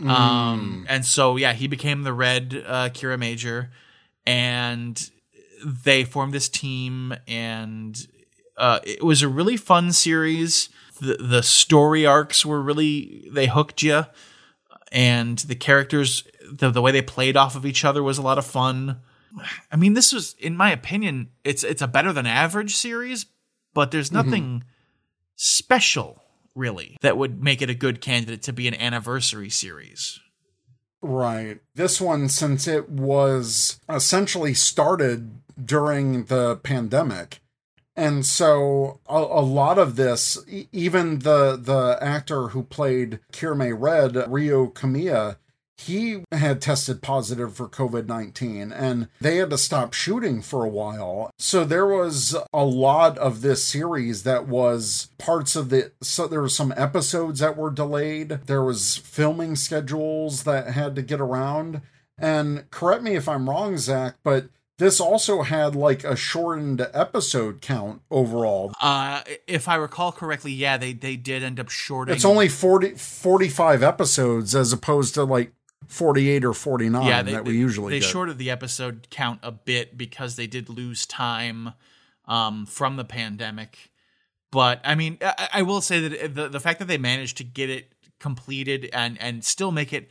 Um, 0.00 0.86
and 0.88 1.04
so 1.04 1.36
yeah, 1.36 1.52
he 1.52 1.68
became 1.68 2.02
the 2.02 2.12
Red 2.12 2.64
uh, 2.66 2.88
Kiramager, 2.90 3.68
and 4.26 5.10
they 5.64 6.04
formed 6.04 6.32
this 6.32 6.48
team, 6.48 7.14
and 7.28 8.06
uh, 8.56 8.80
it 8.84 9.04
was 9.04 9.22
a 9.22 9.28
really 9.28 9.56
fun 9.56 9.92
series. 9.92 10.68
The 11.00 11.16
the 11.20 11.42
story 11.42 12.04
arcs 12.06 12.44
were 12.44 12.60
really 12.60 13.28
they 13.30 13.46
hooked 13.46 13.82
you, 13.82 14.04
and 14.90 15.38
the 15.38 15.54
characters 15.54 16.24
the 16.50 16.70
the 16.70 16.82
way 16.82 16.92
they 16.92 17.02
played 17.02 17.36
off 17.36 17.56
of 17.56 17.66
each 17.66 17.84
other 17.84 18.02
was 18.02 18.18
a 18.18 18.22
lot 18.22 18.38
of 18.38 18.46
fun. 18.46 19.00
I 19.72 19.76
mean, 19.76 19.94
this 19.94 20.12
was, 20.12 20.34
in 20.38 20.56
my 20.56 20.70
opinion, 20.70 21.30
it's 21.42 21.64
it's 21.64 21.82
a 21.82 21.88
better 21.88 22.12
than 22.12 22.26
average 22.26 22.74
series, 22.76 23.26
but 23.72 23.90
there's 23.90 24.10
mm-hmm. 24.10 24.28
nothing 24.28 24.64
special 25.36 26.22
really, 26.54 26.96
that 27.00 27.16
would 27.16 27.42
make 27.42 27.60
it 27.60 27.70
a 27.70 27.74
good 27.74 28.00
candidate 28.00 28.42
to 28.42 28.52
be 28.52 28.68
an 28.68 28.74
anniversary 28.74 29.50
series. 29.50 30.20
Right. 31.02 31.60
This 31.74 32.00
one, 32.00 32.28
since 32.28 32.66
it 32.66 32.88
was 32.88 33.80
essentially 33.88 34.54
started 34.54 35.40
during 35.62 36.24
the 36.24 36.56
pandemic, 36.56 37.40
and 37.96 38.24
so 38.24 39.00
a, 39.08 39.18
a 39.18 39.42
lot 39.42 39.78
of 39.78 39.96
this, 39.96 40.38
even 40.72 41.20
the 41.20 41.56
the 41.60 41.98
actor 42.00 42.48
who 42.48 42.62
played 42.62 43.20
Kirme 43.32 43.74
Red, 43.78 44.30
Rio 44.32 44.68
Komiya, 44.68 45.36
he 45.78 46.22
had 46.32 46.60
tested 46.60 47.02
positive 47.02 47.54
for 47.54 47.68
COVID 47.68 48.06
19 48.06 48.72
and 48.72 49.08
they 49.20 49.36
had 49.36 49.50
to 49.50 49.58
stop 49.58 49.92
shooting 49.92 50.40
for 50.40 50.64
a 50.64 50.68
while. 50.68 51.30
So 51.38 51.64
there 51.64 51.86
was 51.86 52.36
a 52.52 52.64
lot 52.64 53.18
of 53.18 53.42
this 53.42 53.64
series 53.64 54.22
that 54.22 54.46
was 54.46 55.08
parts 55.18 55.56
of 55.56 55.70
the. 55.70 55.92
So 56.00 56.26
there 56.26 56.40
were 56.40 56.48
some 56.48 56.72
episodes 56.76 57.40
that 57.40 57.56
were 57.56 57.70
delayed, 57.70 58.40
there 58.46 58.62
was 58.62 58.96
filming 58.96 59.56
schedules 59.56 60.44
that 60.44 60.68
had 60.68 60.94
to 60.96 61.02
get 61.02 61.20
around. 61.20 61.82
And 62.16 62.70
correct 62.70 63.02
me 63.02 63.16
if 63.16 63.28
I'm 63.28 63.50
wrong, 63.50 63.76
Zach, 63.76 64.14
but 64.22 64.48
this 64.78 65.00
also 65.00 65.42
had 65.42 65.76
like 65.76 66.04
a 66.04 66.16
shortened 66.16 66.86
episode 66.92 67.60
count 67.60 68.02
overall. 68.10 68.72
Uh, 68.80 69.22
if 69.46 69.68
I 69.68 69.76
recall 69.76 70.10
correctly, 70.12 70.52
yeah, 70.52 70.76
they 70.76 70.92
they 70.92 71.16
did 71.16 71.42
end 71.42 71.60
up 71.60 71.68
shorting. 71.68 72.14
It's 72.14 72.24
only 72.24 72.48
40, 72.48 72.94
45 72.94 73.82
episodes 73.82 74.54
as 74.54 74.72
opposed 74.72 75.14
to 75.14 75.24
like 75.24 75.52
48 75.88 76.44
or 76.44 76.54
49 76.54 77.06
yeah, 77.06 77.22
they, 77.22 77.32
that 77.32 77.44
we 77.44 77.56
usually 77.56 77.92
they 77.92 78.00
get. 78.00 78.08
shorted 78.08 78.38
the 78.38 78.50
episode 78.50 79.08
count 79.10 79.40
a 79.42 79.52
bit 79.52 79.96
because 79.96 80.36
they 80.36 80.46
did 80.46 80.68
lose 80.68 81.06
time 81.06 81.72
um, 82.26 82.66
from 82.66 82.96
the 82.96 83.04
pandemic. 83.04 83.90
But 84.50 84.80
I 84.84 84.94
mean, 84.94 85.18
I, 85.20 85.48
I 85.54 85.62
will 85.62 85.80
say 85.80 86.08
that 86.08 86.34
the 86.34 86.48
the 86.48 86.60
fact 86.60 86.78
that 86.78 86.86
they 86.86 86.98
managed 86.98 87.36
to 87.38 87.44
get 87.44 87.70
it 87.70 87.92
completed 88.20 88.88
and 88.92 89.20
and 89.20 89.44
still 89.44 89.72
make 89.72 89.92
it 89.92 90.10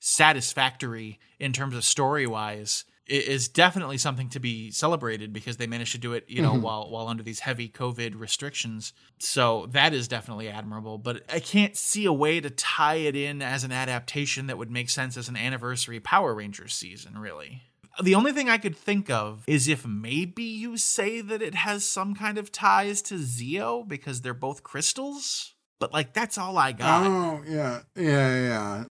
satisfactory 0.00 1.18
in 1.38 1.52
terms 1.52 1.74
of 1.74 1.84
story 1.84 2.26
wise 2.26 2.84
is 3.06 3.48
definitely 3.48 3.98
something 3.98 4.28
to 4.30 4.40
be 4.40 4.70
celebrated 4.70 5.32
because 5.32 5.58
they 5.58 5.66
managed 5.66 5.92
to 5.92 5.98
do 5.98 6.14
it, 6.14 6.24
you 6.26 6.40
know, 6.40 6.52
mm-hmm. 6.52 6.62
while 6.62 6.90
while 6.90 7.08
under 7.08 7.22
these 7.22 7.40
heavy 7.40 7.68
COVID 7.68 8.18
restrictions. 8.18 8.92
So 9.18 9.66
that 9.72 9.92
is 9.92 10.08
definitely 10.08 10.48
admirable. 10.48 10.98
But 10.98 11.22
I 11.30 11.40
can't 11.40 11.76
see 11.76 12.06
a 12.06 12.12
way 12.12 12.40
to 12.40 12.50
tie 12.50 12.96
it 12.96 13.14
in 13.14 13.42
as 13.42 13.64
an 13.64 13.72
adaptation 13.72 14.46
that 14.46 14.58
would 14.58 14.70
make 14.70 14.88
sense 14.88 15.16
as 15.16 15.28
an 15.28 15.36
anniversary 15.36 16.00
Power 16.00 16.34
Rangers 16.34 16.74
season, 16.74 17.18
really. 17.18 17.62
The 18.02 18.14
only 18.14 18.32
thing 18.32 18.48
I 18.48 18.58
could 18.58 18.76
think 18.76 19.08
of 19.08 19.44
is 19.46 19.68
if 19.68 19.86
maybe 19.86 20.42
you 20.42 20.76
say 20.76 21.20
that 21.20 21.42
it 21.42 21.54
has 21.54 21.84
some 21.84 22.14
kind 22.14 22.38
of 22.38 22.50
ties 22.50 23.02
to 23.02 23.14
Zeo 23.14 23.86
because 23.86 24.22
they're 24.22 24.34
both 24.34 24.62
crystals. 24.62 25.54
But 25.78 25.92
like 25.92 26.12
that's 26.12 26.38
all 26.38 26.56
I 26.56 26.72
got. 26.72 27.06
Oh, 27.06 27.42
yeah. 27.46 27.82
Yeah, 27.94 28.46
yeah. 28.48 28.84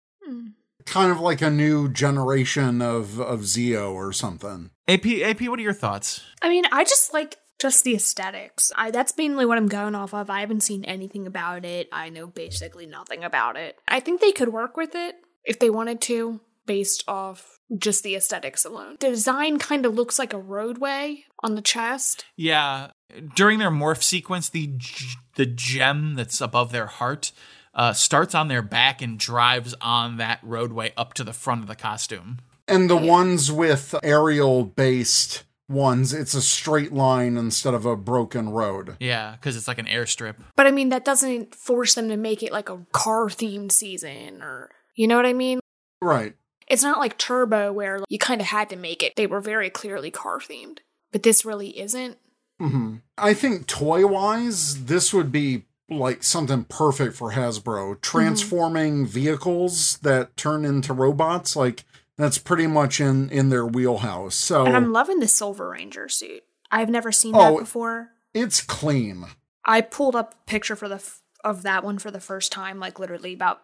Kind 0.90 1.12
of 1.12 1.20
like 1.20 1.40
a 1.40 1.50
new 1.50 1.88
generation 1.88 2.82
of 2.82 3.20
of 3.20 3.40
Zeo 3.42 3.92
or 3.92 4.12
something. 4.12 4.70
AP 4.88 5.06
AP, 5.06 5.42
what 5.42 5.58
are 5.60 5.62
your 5.62 5.72
thoughts? 5.72 6.22
I 6.42 6.48
mean, 6.48 6.64
I 6.72 6.82
just 6.82 7.12
like 7.12 7.36
just 7.60 7.84
the 7.84 7.94
aesthetics. 7.94 8.72
I 8.74 8.90
that's 8.90 9.16
mainly 9.16 9.46
what 9.46 9.56
I'm 9.56 9.68
going 9.68 9.94
off 9.94 10.12
of. 10.12 10.30
I 10.30 10.40
haven't 10.40 10.62
seen 10.62 10.84
anything 10.84 11.28
about 11.28 11.64
it. 11.64 11.88
I 11.92 12.08
know 12.08 12.26
basically 12.26 12.86
nothing 12.86 13.22
about 13.22 13.56
it. 13.56 13.76
I 13.86 14.00
think 14.00 14.20
they 14.20 14.32
could 14.32 14.48
work 14.48 14.76
with 14.76 14.96
it 14.96 15.14
if 15.44 15.60
they 15.60 15.70
wanted 15.70 16.00
to, 16.02 16.40
based 16.66 17.04
off 17.06 17.58
just 17.78 18.02
the 18.02 18.16
aesthetics 18.16 18.64
alone. 18.64 18.96
The 18.98 19.10
design 19.10 19.58
kind 19.60 19.86
of 19.86 19.94
looks 19.94 20.18
like 20.18 20.32
a 20.32 20.38
roadway 20.38 21.24
on 21.40 21.54
the 21.54 21.62
chest. 21.62 22.24
Yeah, 22.36 22.90
during 23.36 23.60
their 23.60 23.70
morph 23.70 24.02
sequence, 24.02 24.48
the 24.48 24.66
g- 24.76 25.14
the 25.36 25.46
gem 25.46 26.16
that's 26.16 26.40
above 26.40 26.72
their 26.72 26.86
heart 26.86 27.30
uh, 27.74 27.92
starts 27.92 28.34
on 28.34 28.48
their 28.48 28.62
back 28.62 29.02
and 29.02 29.18
drives 29.18 29.74
on 29.80 30.16
that 30.16 30.40
roadway 30.42 30.92
up 30.96 31.14
to 31.14 31.24
the 31.24 31.32
front 31.32 31.62
of 31.62 31.68
the 31.68 31.76
costume. 31.76 32.38
And 32.68 32.88
the 32.88 32.96
ones 32.96 33.50
with 33.50 33.94
aerial 34.02 34.64
based 34.64 35.44
ones, 35.68 36.12
it's 36.12 36.34
a 36.34 36.42
straight 36.42 36.92
line 36.92 37.36
instead 37.36 37.74
of 37.74 37.84
a 37.86 37.96
broken 37.96 38.50
road. 38.50 38.96
Yeah, 39.00 39.32
because 39.32 39.56
it's 39.56 39.68
like 39.68 39.78
an 39.78 39.86
airstrip. 39.86 40.36
But 40.56 40.66
I 40.66 40.70
mean, 40.70 40.88
that 40.90 41.04
doesn't 41.04 41.54
force 41.54 41.94
them 41.94 42.08
to 42.08 42.16
make 42.16 42.42
it 42.42 42.52
like 42.52 42.68
a 42.68 42.84
car 42.92 43.26
themed 43.26 43.72
season 43.72 44.42
or, 44.42 44.70
you 44.94 45.06
know 45.08 45.16
what 45.16 45.26
I 45.26 45.32
mean? 45.32 45.60
Right. 46.02 46.34
It's 46.68 46.82
not 46.82 46.98
like 46.98 47.18
Turbo 47.18 47.72
where 47.72 48.00
you 48.08 48.18
kind 48.18 48.40
of 48.40 48.46
had 48.46 48.70
to 48.70 48.76
make 48.76 49.02
it. 49.02 49.16
They 49.16 49.26
were 49.26 49.40
very 49.40 49.70
clearly 49.70 50.10
car 50.10 50.38
themed. 50.38 50.78
But 51.12 51.24
this 51.24 51.44
really 51.44 51.78
isn't. 51.80 52.18
hmm 52.58 52.96
I 53.18 53.34
think 53.34 53.66
toy 53.66 54.06
wise, 54.06 54.84
this 54.84 55.12
would 55.12 55.32
be 55.32 55.64
like 55.90 56.22
something 56.22 56.64
perfect 56.64 57.14
for 57.16 57.32
Hasbro. 57.32 57.92
Mm-hmm. 57.94 58.00
Transforming 58.00 59.06
vehicles 59.06 59.98
that 59.98 60.36
turn 60.36 60.64
into 60.64 60.92
robots, 60.92 61.56
like 61.56 61.84
that's 62.16 62.38
pretty 62.38 62.66
much 62.66 63.00
in 63.00 63.30
in 63.30 63.48
their 63.48 63.66
wheelhouse. 63.66 64.34
So 64.34 64.64
And 64.66 64.76
I'm 64.76 64.92
loving 64.92 65.20
the 65.20 65.28
Silver 65.28 65.70
Ranger 65.70 66.08
suit. 66.08 66.42
I've 66.70 66.90
never 66.90 67.10
seen 67.12 67.34
Oh. 67.34 67.54
that 67.54 67.58
before. 67.60 68.10
it's 68.32 68.60
clean. 68.62 69.26
I 69.64 69.80
pulled 69.80 70.14
up 70.16 70.34
a 70.34 70.50
picture 70.50 70.76
for 70.76 70.88
the 70.88 70.94
f- 70.96 71.20
of 71.44 71.62
that 71.62 71.82
one 71.84 71.98
for 71.98 72.10
the 72.10 72.20
first 72.20 72.52
time, 72.52 72.78
like 72.78 72.98
literally 72.98 73.32
about 73.34 73.60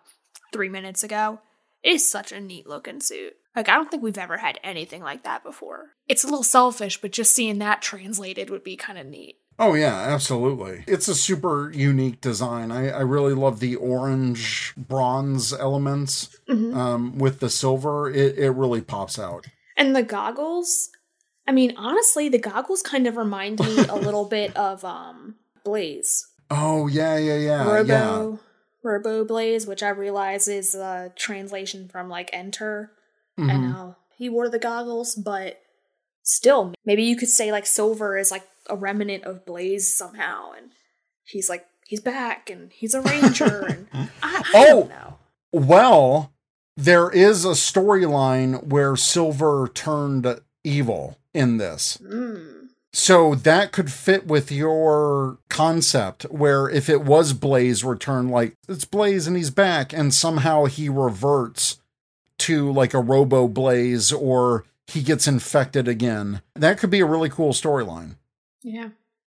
three 0.53 0.69
minutes 0.69 1.05
ago. 1.05 1.41
It 1.83 1.93
is 1.93 2.11
such 2.11 2.33
a 2.33 2.41
neat 2.41 2.67
looking 2.67 3.01
suit. 3.01 3.35
Like 3.55 3.69
I 3.69 3.75
don't 3.75 3.91
think 3.91 4.03
we've 4.03 4.19
ever 4.19 4.39
had 4.39 4.59
anything 4.65 5.03
like 5.03 5.23
that 5.25 5.45
before. 5.45 5.91
It's 6.09 6.25
a 6.25 6.27
little 6.27 6.43
selfish, 6.43 7.01
but 7.01 7.13
just 7.13 7.33
seeing 7.33 7.59
that 7.59 7.81
translated 7.83 8.51
would 8.51 8.65
be 8.65 8.77
kind 8.77 8.99
of 8.99 9.07
neat. 9.07 9.37
Oh 9.59 9.75
yeah, 9.75 9.95
absolutely. 9.95 10.85
It's 10.87 11.09
a 11.09 11.15
super 11.15 11.71
unique 11.73 12.21
design. 12.21 12.71
I, 12.71 12.91
I 12.91 13.01
really 13.01 13.33
love 13.33 13.61
the 13.61 13.77
orange 13.77 14.75
bronze 14.77 15.53
elements 15.53 16.37
um, 16.49 17.17
with 17.19 17.41
the 17.41 17.49
silver. 17.49 18.11
It 18.11 18.39
it 18.39 18.51
really 18.51 18.83
pops 18.83 19.19
out. 19.19 19.47
And 19.77 19.97
the 19.97 20.03
goggles, 20.03 20.91
I 21.49 21.53
mean, 21.53 21.75
honestly, 21.77 22.29
the 22.29 22.39
goggles 22.39 22.83
kind 22.83 23.07
of 23.07 23.17
remind 23.17 23.61
me 23.61 23.79
a 23.89 23.95
little 23.97 24.25
bit 24.39 24.55
of 24.57 24.85
um 24.85 25.37
Blaze. 25.65 26.27
Oh 26.51 26.87
yeah, 26.87 27.17
yeah, 27.17 27.37
yeah, 27.39 27.65
Robo 27.67 27.87
yeah. 28.33 28.37
Robo 28.83 29.25
Blaze, 29.25 29.67
which 29.67 29.83
I 29.83 29.89
realize 29.89 30.49
is 30.49 30.75
a 30.75 31.13
translation 31.17 31.89
from 31.89 32.09
like 32.09 32.31
Enter 32.33 32.93
Mhm. 33.39 33.51
and 33.51 33.65
how 33.73 33.97
he 34.17 34.29
wore 34.29 34.49
the 34.49 34.59
goggles, 34.59 35.15
but 35.15 35.61
still, 36.23 36.73
maybe 36.85 37.03
you 37.05 37.17
could 37.17 37.29
say 37.29 37.51
like 37.53 37.67
Silver 37.67 38.17
is 38.17 38.31
like 38.31 38.45
a 38.69 38.77
remnant 38.77 39.25
of 39.25 39.45
Blaze 39.47 39.97
somehow, 39.97 40.53
and 40.57 40.71
he's 41.25 41.49
like 41.49 41.67
he's 41.87 42.01
back 42.01 42.51
and 42.51 42.73
he's 42.73 42.95
a 42.95 43.01
ranger, 43.01 43.67
and 43.69 43.87
I, 43.93 44.09
I 44.23 44.43
Oh! 44.55 44.81
don't 44.81 44.89
know. 44.89 45.19
Well, 45.53 46.33
there 46.77 47.09
is 47.11 47.45
a 47.45 47.51
storyline 47.51 48.65
where 48.65 48.97
Silver 48.97 49.69
turned 49.73 50.41
evil 50.65 51.19
in 51.33 51.57
this. 51.57 51.99
Mm. 51.99 52.69
So 52.93 53.35
that 53.35 53.73
could 53.73 53.93
fit 53.93 54.27
with 54.27 54.51
your 54.51 55.39
concept 55.51 56.23
where 56.25 56.69
if 56.69 56.89
it 56.89 57.03
was 57.03 57.35
Blaze 57.35 57.85
return, 57.85 58.29
like 58.29 58.55
it's 58.69 58.85
Blaze 58.87 59.27
and 59.27 59.37
he's 59.37 59.51
back, 59.51 59.93
and 59.93 60.13
somehow 60.15 60.65
he 60.65 60.89
reverts 60.89 61.79
to 62.39 62.71
like 62.73 62.95
a 62.95 63.01
Robo 63.01 63.49
Blaze 63.49 64.13
or 64.13 64.65
he 64.87 65.03
gets 65.03 65.27
infected 65.27 65.89
again. 65.89 66.41
That 66.55 66.79
could 66.79 66.91
be 66.91 67.01
a 67.01 67.07
really 67.07 67.29
cool 67.29 67.53
storyline. 67.53 68.17
Yeah. 68.67 68.89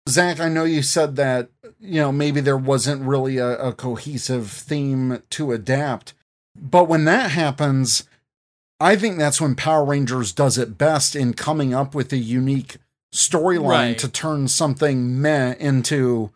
Zach, 0.10 0.40
I 0.40 0.50
know 0.50 0.64
you 0.64 0.82
said 0.82 1.16
that, 1.18 1.50
you 1.80 2.02
know, 2.02 2.12
maybe 2.12 2.40
there 2.42 2.58
wasn't 2.58 3.04
really 3.04 3.38
a, 3.38 3.58
a 3.58 3.74
cohesive 3.74 4.50
theme 4.50 5.22
to 5.32 5.52
adapt. 5.52 6.14
But 6.56 6.88
when 6.88 7.06
that 7.06 7.32
happens, 7.32 8.06
I 8.80 8.96
think 8.96 9.18
that's 9.18 9.40
when 9.40 9.54
Power 9.56 9.86
Rangers 9.86 10.32
does 10.34 10.58
it 10.58 10.78
best 10.78 11.16
in 11.16 11.34
coming 11.34 11.74
up 11.74 11.94
with 11.94 12.12
a 12.14 12.18
unique 12.18 12.78
storyline 13.14 13.68
Right. 13.70 13.98
to 14.00 14.08
turn 14.10 14.48
something 14.48 15.22
meh 15.22 15.54
into, 15.60 16.32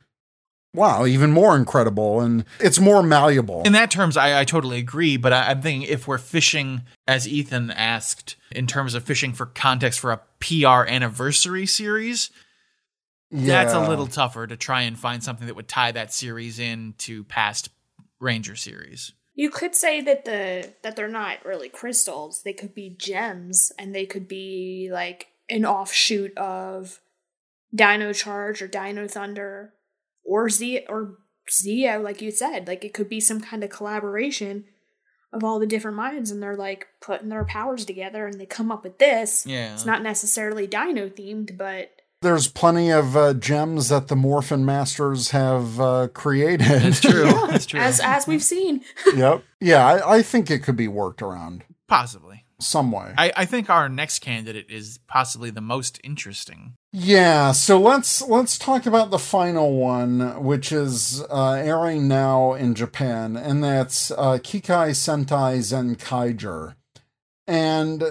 wow, 0.75 1.05
even 1.05 1.31
more 1.31 1.55
incredible. 1.55 2.19
And 2.21 2.45
it's 2.59 2.79
more 2.79 3.01
malleable. 3.01 3.63
In 3.63 3.71
that 3.73 3.89
terms, 3.89 4.15
I, 4.17 4.41
I 4.41 4.43
totally 4.45 4.77
agree. 4.79 5.17
But 5.17 5.33
I, 5.33 5.51
I'm 5.51 5.61
thinking 5.61 5.89
if 5.89 6.07
we're 6.07 6.17
fishing, 6.17 6.81
as 7.07 7.27
Ethan 7.27 7.71
asked, 7.71 8.35
in 8.51 8.67
terms 8.67 8.93
of 8.95 9.05
fishing 9.05 9.33
for 9.33 9.45
context 9.47 9.99
for 9.99 10.11
a 10.11 10.21
PR 10.39 10.85
anniversary 10.91 11.65
series, 11.65 12.29
that's 13.31 13.73
a 13.73 13.87
little 13.87 14.07
tougher 14.07 14.45
to 14.45 14.57
try 14.57 14.81
and 14.81 14.97
find 14.97 15.23
something 15.23 15.47
that 15.47 15.55
would 15.55 15.67
tie 15.67 15.91
that 15.91 16.13
series 16.13 16.59
in 16.59 16.95
to 16.99 17.23
past 17.23 17.69
Ranger 18.19 18.55
series. 18.55 19.13
You 19.33 19.49
could 19.49 19.73
say 19.73 20.01
that 20.01 20.25
the 20.25 20.73
that 20.83 20.95
they're 20.95 21.07
not 21.07 21.45
really 21.45 21.69
crystals. 21.69 22.41
They 22.43 22.53
could 22.53 22.75
be 22.75 22.89
gems, 22.89 23.71
and 23.79 23.95
they 23.95 24.05
could 24.05 24.27
be 24.27 24.89
like 24.91 25.27
an 25.49 25.65
offshoot 25.65 26.37
of 26.37 26.99
Dino 27.73 28.13
Charge 28.13 28.61
or 28.61 28.67
Dino 28.67 29.07
Thunder 29.07 29.73
or 30.23 30.49
Z 30.49 30.85
or 30.89 31.17
Zeo, 31.49 32.03
like 32.03 32.21
you 32.21 32.31
said. 32.31 32.67
Like 32.67 32.83
it 32.83 32.93
could 32.93 33.09
be 33.09 33.19
some 33.19 33.41
kind 33.41 33.63
of 33.63 33.69
collaboration 33.69 34.65
of 35.33 35.43
all 35.43 35.59
the 35.59 35.65
different 35.65 35.95
minds, 35.95 36.29
and 36.29 36.43
they're 36.43 36.57
like 36.57 36.87
putting 37.01 37.29
their 37.29 37.45
powers 37.45 37.85
together, 37.85 38.27
and 38.27 38.39
they 38.39 38.45
come 38.45 38.71
up 38.71 38.83
with 38.83 38.99
this. 38.99 39.45
Yeah. 39.45 39.73
It's 39.73 39.85
not 39.85 40.03
necessarily 40.03 40.67
Dino 40.67 41.07
themed, 41.07 41.57
but 41.57 41.89
There's 42.21 42.47
plenty 42.47 42.91
of 42.91 43.17
uh, 43.17 43.33
gems 43.33 43.89
that 43.89 44.07
the 44.07 44.15
Morphin 44.15 44.63
Masters 44.63 45.31
have 45.31 45.79
uh, 45.79 46.07
created. 46.13 46.67
That's 46.67 47.01
true. 47.01 47.23
That's 47.49 47.65
true. 47.65 47.79
As 47.79 47.99
as 47.99 48.27
we've 48.27 48.43
seen. 48.43 48.81
yep. 49.15 49.43
Yeah, 49.59 49.85
I, 49.85 50.17
I 50.17 50.21
think 50.21 50.51
it 50.51 50.59
could 50.59 50.75
be 50.75 50.87
worked 50.87 51.21
around 51.23 51.63
Possibly. 51.87 52.45
some 52.59 52.91
way. 52.91 53.13
I, 53.17 53.31
I 53.35 53.45
think 53.45 53.71
our 53.71 53.89
next 53.89 54.19
candidate 54.19 54.67
is 54.69 54.99
possibly 55.07 55.49
the 55.49 55.61
most 55.61 55.99
interesting. 56.03 56.75
Yeah, 56.93 57.53
so 57.53 57.79
let's 57.79 58.21
let's 58.21 58.57
talk 58.57 58.85
about 58.85 59.09
the 59.09 59.17
final 59.19 59.77
one, 59.77 60.43
which 60.43 60.71
is 60.71 61.23
uh, 61.29 61.53
airing 61.53 62.07
now 62.07 62.53
in 62.53 62.75
Japan, 62.75 63.35
and 63.35 63.63
that's 63.63 64.11
uh, 64.11 64.37
Kikai 64.37 64.91
Sentai 64.91 65.57
Zenkaiger. 65.59 66.75
And 67.47 68.03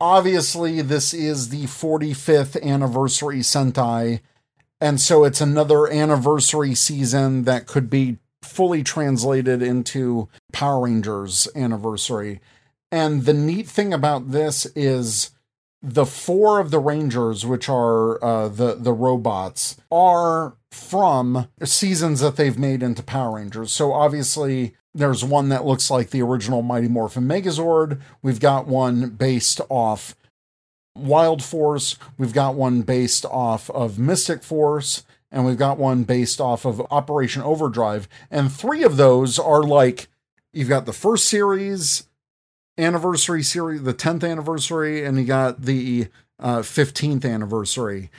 obviously, 0.00 0.80
this 0.82 1.12
is 1.12 1.48
the 1.48 1.64
45th 1.64 2.62
anniversary 2.62 3.38
Sentai, 3.38 4.20
and 4.80 5.00
so 5.00 5.24
it's 5.24 5.40
another 5.40 5.90
anniversary 5.90 6.74
season 6.74 7.44
that 7.44 7.66
could 7.66 7.90
be 7.90 8.18
fully 8.42 8.82
translated 8.82 9.62
into 9.62 10.28
Power 10.52 10.84
Rangers 10.84 11.48
anniversary. 11.56 12.40
And 12.90 13.24
the 13.24 13.34
neat 13.34 13.68
thing 13.68 13.92
about 13.92 14.30
this 14.30 14.66
is 14.74 15.30
the 15.82 16.06
four 16.06 16.58
of 16.58 16.70
the 16.70 16.78
rangers 16.78 17.46
which 17.46 17.68
are 17.68 18.22
uh, 18.24 18.48
the 18.48 18.74
the 18.74 18.92
robots 18.92 19.76
are 19.92 20.56
from 20.70 21.48
seasons 21.64 22.20
that 22.20 22.36
they've 22.36 22.58
made 22.58 22.82
into 22.82 23.02
power 23.02 23.36
rangers 23.36 23.72
so 23.72 23.92
obviously 23.92 24.74
there's 24.94 25.24
one 25.24 25.48
that 25.48 25.64
looks 25.64 25.90
like 25.90 26.10
the 26.10 26.22
original 26.22 26.62
mighty 26.62 26.88
morphin 26.88 27.24
megazord 27.24 28.00
we've 28.22 28.40
got 28.40 28.66
one 28.66 29.10
based 29.10 29.60
off 29.68 30.14
wild 30.96 31.42
force 31.42 31.96
we've 32.16 32.32
got 32.32 32.54
one 32.54 32.82
based 32.82 33.24
off 33.26 33.70
of 33.70 33.98
mystic 33.98 34.42
force 34.42 35.04
and 35.30 35.44
we've 35.44 35.58
got 35.58 35.78
one 35.78 36.04
based 36.04 36.40
off 36.40 36.64
of 36.64 36.80
operation 36.90 37.42
overdrive 37.42 38.08
and 38.30 38.52
three 38.52 38.82
of 38.82 38.96
those 38.96 39.38
are 39.38 39.62
like 39.62 40.08
you've 40.52 40.68
got 40.68 40.86
the 40.86 40.92
first 40.92 41.28
series 41.28 42.08
anniversary 42.78 43.42
series, 43.42 43.82
the 43.82 43.92
10th 43.92 44.28
anniversary, 44.28 45.04
and 45.04 45.18
you 45.18 45.24
got 45.24 45.62
the 45.62 46.08
uh, 46.38 46.58
15th 46.60 47.28
anniversary. 47.28 48.10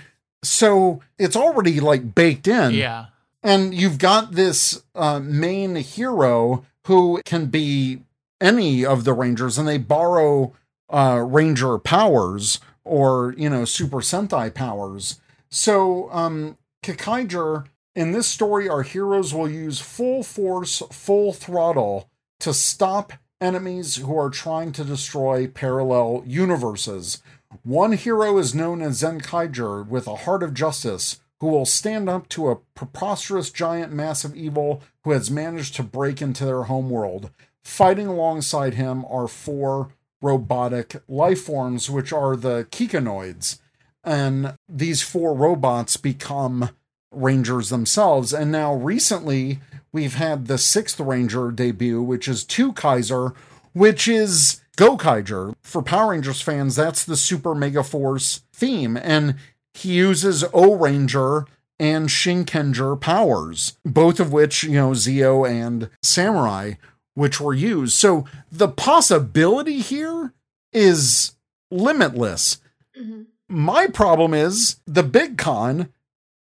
So 0.43 1.01
it's 1.17 1.35
already 1.35 1.79
like 1.79 2.13
baked 2.13 2.47
in. 2.47 2.73
Yeah. 2.73 3.05
And 3.41 3.73
you've 3.73 3.97
got 3.97 4.33
this 4.33 4.83
uh, 4.95 5.19
main 5.19 5.75
hero 5.75 6.65
who 6.85 7.21
can 7.25 7.47
be 7.47 8.01
any 8.41 8.85
of 8.85 9.03
the 9.03 9.13
Rangers, 9.13 9.57
and 9.57 9.67
they 9.67 9.77
borrow 9.77 10.53
uh, 10.89 11.23
Ranger 11.25 11.77
powers 11.77 12.59
or, 12.83 13.33
you 13.37 13.49
know, 13.49 13.65
Super 13.65 13.97
Sentai 13.97 14.53
powers. 14.53 15.19
So, 15.49 16.11
um, 16.11 16.57
Kikaiger, 16.83 17.65
in 17.95 18.11
this 18.11 18.27
story, 18.27 18.69
our 18.69 18.83
heroes 18.83 19.33
will 19.33 19.49
use 19.49 19.79
full 19.79 20.23
force, 20.23 20.81
full 20.91 21.33
throttle 21.33 22.09
to 22.39 22.53
stop 22.53 23.13
enemies 23.41 23.97
who 23.97 24.17
are 24.17 24.29
trying 24.29 24.71
to 24.73 24.83
destroy 24.83 25.47
parallel 25.47 26.23
universes. 26.25 27.21
One 27.63 27.93
hero 27.93 28.37
is 28.37 28.55
known 28.55 28.81
as 28.81 29.01
Zenkaiger 29.01 29.87
with 29.87 30.07
a 30.07 30.15
heart 30.17 30.43
of 30.43 30.53
justice, 30.53 31.19
who 31.39 31.47
will 31.47 31.65
stand 31.65 32.09
up 32.09 32.27
to 32.29 32.49
a 32.49 32.57
preposterous 32.75 33.49
giant 33.49 33.93
mass 33.93 34.23
of 34.23 34.35
evil 34.35 34.81
who 35.03 35.11
has 35.11 35.31
managed 35.31 35.75
to 35.75 35.83
break 35.83 36.21
into 36.21 36.45
their 36.45 36.63
home 36.63 36.89
world. 36.89 37.29
Fighting 37.63 38.07
alongside 38.07 38.73
him 38.73 39.05
are 39.05 39.27
four 39.27 39.89
robotic 40.21 41.01
life 41.07 41.41
forms, 41.41 41.89
which 41.89 42.11
are 42.11 42.35
the 42.35 42.67
Kikanoids. 42.71 43.59
And 44.03 44.55
these 44.67 45.01
four 45.01 45.33
robots 45.33 45.97
become 45.97 46.69
Rangers 47.11 47.69
themselves. 47.69 48.33
And 48.33 48.51
now, 48.51 48.73
recently, 48.73 49.59
we've 49.91 50.15
had 50.15 50.47
the 50.47 50.57
sixth 50.57 50.99
Ranger 50.99 51.51
debut, 51.51 52.01
which 52.01 52.27
is 52.27 52.43
Two 52.43 52.73
Kaiser, 52.73 53.33
which 53.73 54.07
is 54.07 54.61
Go 54.75 54.97
Kaiser. 54.97 55.53
For 55.61 55.81
Power 55.81 56.11
Rangers 56.11 56.41
fans, 56.41 56.75
that's 56.75 57.03
the 57.03 57.17
Super 57.17 57.55
Mega 57.55 57.83
Force 57.83 58.41
theme. 58.53 58.97
And 58.97 59.35
he 59.79 59.93
uses 59.93 60.43
Ohranger 60.45 61.45
and 61.79 62.09
Shinkenger 62.09 62.99
powers, 62.99 63.77
both 63.85 64.19
of 64.19 64.31
which, 64.33 64.63
you 64.63 64.71
know, 64.73 64.91
Zeo 64.91 65.49
and 65.49 65.89
Samurai, 66.03 66.73
which 67.15 67.39
were 67.39 67.53
used. 67.53 67.93
So 67.93 68.25
the 68.51 68.67
possibility 68.67 69.79
here 69.79 70.33
is 70.73 71.35
limitless. 71.71 72.57
Mhm. 72.99 73.25
My 73.47 73.87
problem 73.87 74.33
is 74.33 74.77
the 74.85 75.03
big 75.03 75.37
con 75.37 75.89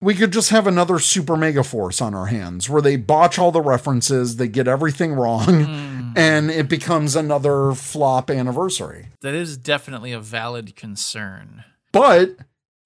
we 0.01 0.15
could 0.15 0.31
just 0.31 0.49
have 0.51 0.65
another 0.65 0.97
super 0.97 1.35
mega 1.35 1.61
force 1.61 1.99
on 2.01 2.13
our 2.15 2.27
hands 2.27 2.69
where 2.69 2.81
they 2.81 2.95
botch 2.95 3.37
all 3.37 3.51
the 3.51 3.59
references, 3.61 4.37
they 4.37 4.47
get 4.47 4.65
everything 4.65 5.11
wrong, 5.11 5.65
Hmm. 5.65 6.11
and 6.15 6.49
it 6.49 6.69
becomes 6.69 7.17
another 7.17 7.73
flop 7.73 8.31
anniversary. 8.31 9.09
That 9.19 9.33
is 9.33 9.57
definitely 9.57 10.13
a 10.13 10.19
valid 10.21 10.77
concern. 10.77 11.65
But 11.91 12.37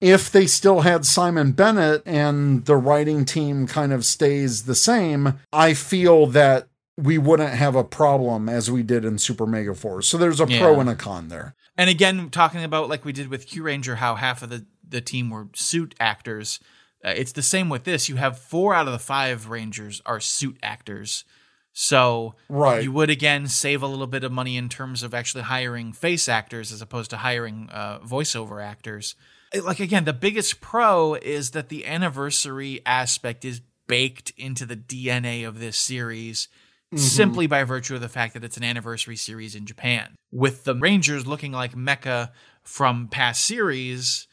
if 0.04 0.30
they 0.30 0.46
still 0.46 0.82
had 0.82 1.06
Simon 1.06 1.52
Bennett 1.52 2.02
and 2.04 2.66
the 2.66 2.76
writing 2.76 3.24
team 3.24 3.66
kind 3.66 3.90
of 3.90 4.04
stays 4.04 4.64
the 4.64 4.74
same, 4.74 5.40
I 5.50 5.72
feel 5.72 6.26
that 6.26 6.68
we 6.98 7.16
wouldn't 7.16 7.54
have 7.54 7.74
a 7.74 7.82
problem 7.82 8.50
as 8.50 8.70
we 8.70 8.82
did 8.82 9.02
in 9.06 9.16
Super 9.16 9.46
Mega 9.46 9.74
Force. 9.74 10.06
So 10.06 10.18
there's 10.18 10.40
a 10.40 10.46
pro 10.46 10.78
and 10.78 10.90
a 10.90 10.94
con 10.94 11.28
there. 11.28 11.54
And 11.78 11.88
again, 11.88 12.28
talking 12.28 12.62
about 12.62 12.90
like 12.90 13.06
we 13.06 13.12
did 13.12 13.28
with 13.28 13.48
Kyuranger, 13.48 13.96
how 13.96 14.16
half 14.16 14.42
of 14.42 14.50
the, 14.50 14.66
the 14.86 15.00
team 15.00 15.30
were 15.30 15.48
suit 15.54 15.94
actors. 15.98 16.60
Uh, 17.02 17.14
it's 17.16 17.32
the 17.32 17.42
same 17.42 17.70
with 17.70 17.84
this. 17.84 18.10
You 18.10 18.16
have 18.16 18.38
four 18.38 18.74
out 18.74 18.86
of 18.86 18.92
the 18.92 18.98
five 18.98 19.48
Rangers 19.48 20.02
are 20.04 20.20
suit 20.20 20.58
actors. 20.62 21.24
So 21.72 22.34
Right. 22.50 22.84
you 22.84 22.92
would 22.92 23.08
again 23.10 23.48
save 23.48 23.82
a 23.82 23.86
little 23.88 24.06
bit 24.06 24.22
of 24.22 24.30
money 24.30 24.58
in 24.58 24.68
terms 24.68 25.02
of 25.02 25.14
actually 25.14 25.44
hiring 25.44 25.94
face 25.94 26.28
actors 26.28 26.72
as 26.72 26.82
opposed 26.82 27.08
to 27.10 27.16
hiring 27.16 27.70
uh, 27.72 28.00
voiceover 28.00 28.62
actors. 28.62 29.16
It- 29.54 29.64
Like 29.64 29.80
again, 29.80 30.04
the 30.04 30.12
biggest 30.12 30.60
pro 30.60 31.14
is 31.14 31.52
that 31.52 31.68
the 31.68 31.86
anniversary 31.86 32.80
aspect 32.84 33.44
is 33.44 33.60
baked 33.86 34.32
into 34.36 34.66
the 34.66 34.76
DNA 34.76 35.46
of 35.46 35.60
this 35.60 35.78
series 35.78 36.48
mm-hmm. 36.92 36.98
simply 36.98 37.46
by 37.46 37.64
virtue 37.64 37.94
of 37.94 38.00
the 38.00 38.08
fact 38.08 38.34
that 38.34 38.44
it's 38.44 38.56
an 38.56 38.64
anniversary 38.64 39.16
series 39.16 39.54
in 39.54 39.66
Japan. 39.66 40.16
With 40.32 40.64
the 40.64 40.74
Rangers 40.74 41.26
looking 41.26 41.52
like 41.52 41.74
mecha 41.74 42.30
from 42.62 43.08
past 43.08 43.44
series, 43.44 44.26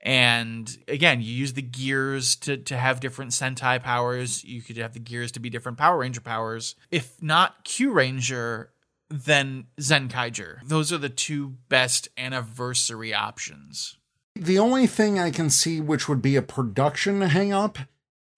and 0.00 0.76
again, 0.88 1.20
you 1.20 1.32
use 1.32 1.52
the 1.52 1.62
gears 1.62 2.34
to, 2.36 2.56
to 2.56 2.76
have 2.76 3.00
different 3.00 3.30
Sentai 3.30 3.80
powers. 3.82 4.42
You 4.42 4.62
could 4.62 4.76
have 4.76 4.94
the 4.94 5.00
gears 5.00 5.30
to 5.32 5.40
be 5.40 5.50
different 5.50 5.78
Power 5.78 5.98
Ranger 5.98 6.20
powers. 6.20 6.74
If 6.90 7.22
not 7.22 7.64
Kyuranger, 7.64 8.68
then 9.08 9.66
Zenkaiger. 9.80 10.56
Those 10.64 10.92
are 10.92 10.98
the 10.98 11.08
two 11.08 11.56
best 11.68 12.08
anniversary 12.16 13.14
options. 13.14 13.96
The 14.34 14.58
only 14.58 14.86
thing 14.86 15.18
I 15.18 15.30
can 15.30 15.50
see 15.50 15.80
which 15.80 16.08
would 16.08 16.22
be 16.22 16.36
a 16.36 16.42
production 16.42 17.20
hang 17.20 17.52
up 17.52 17.78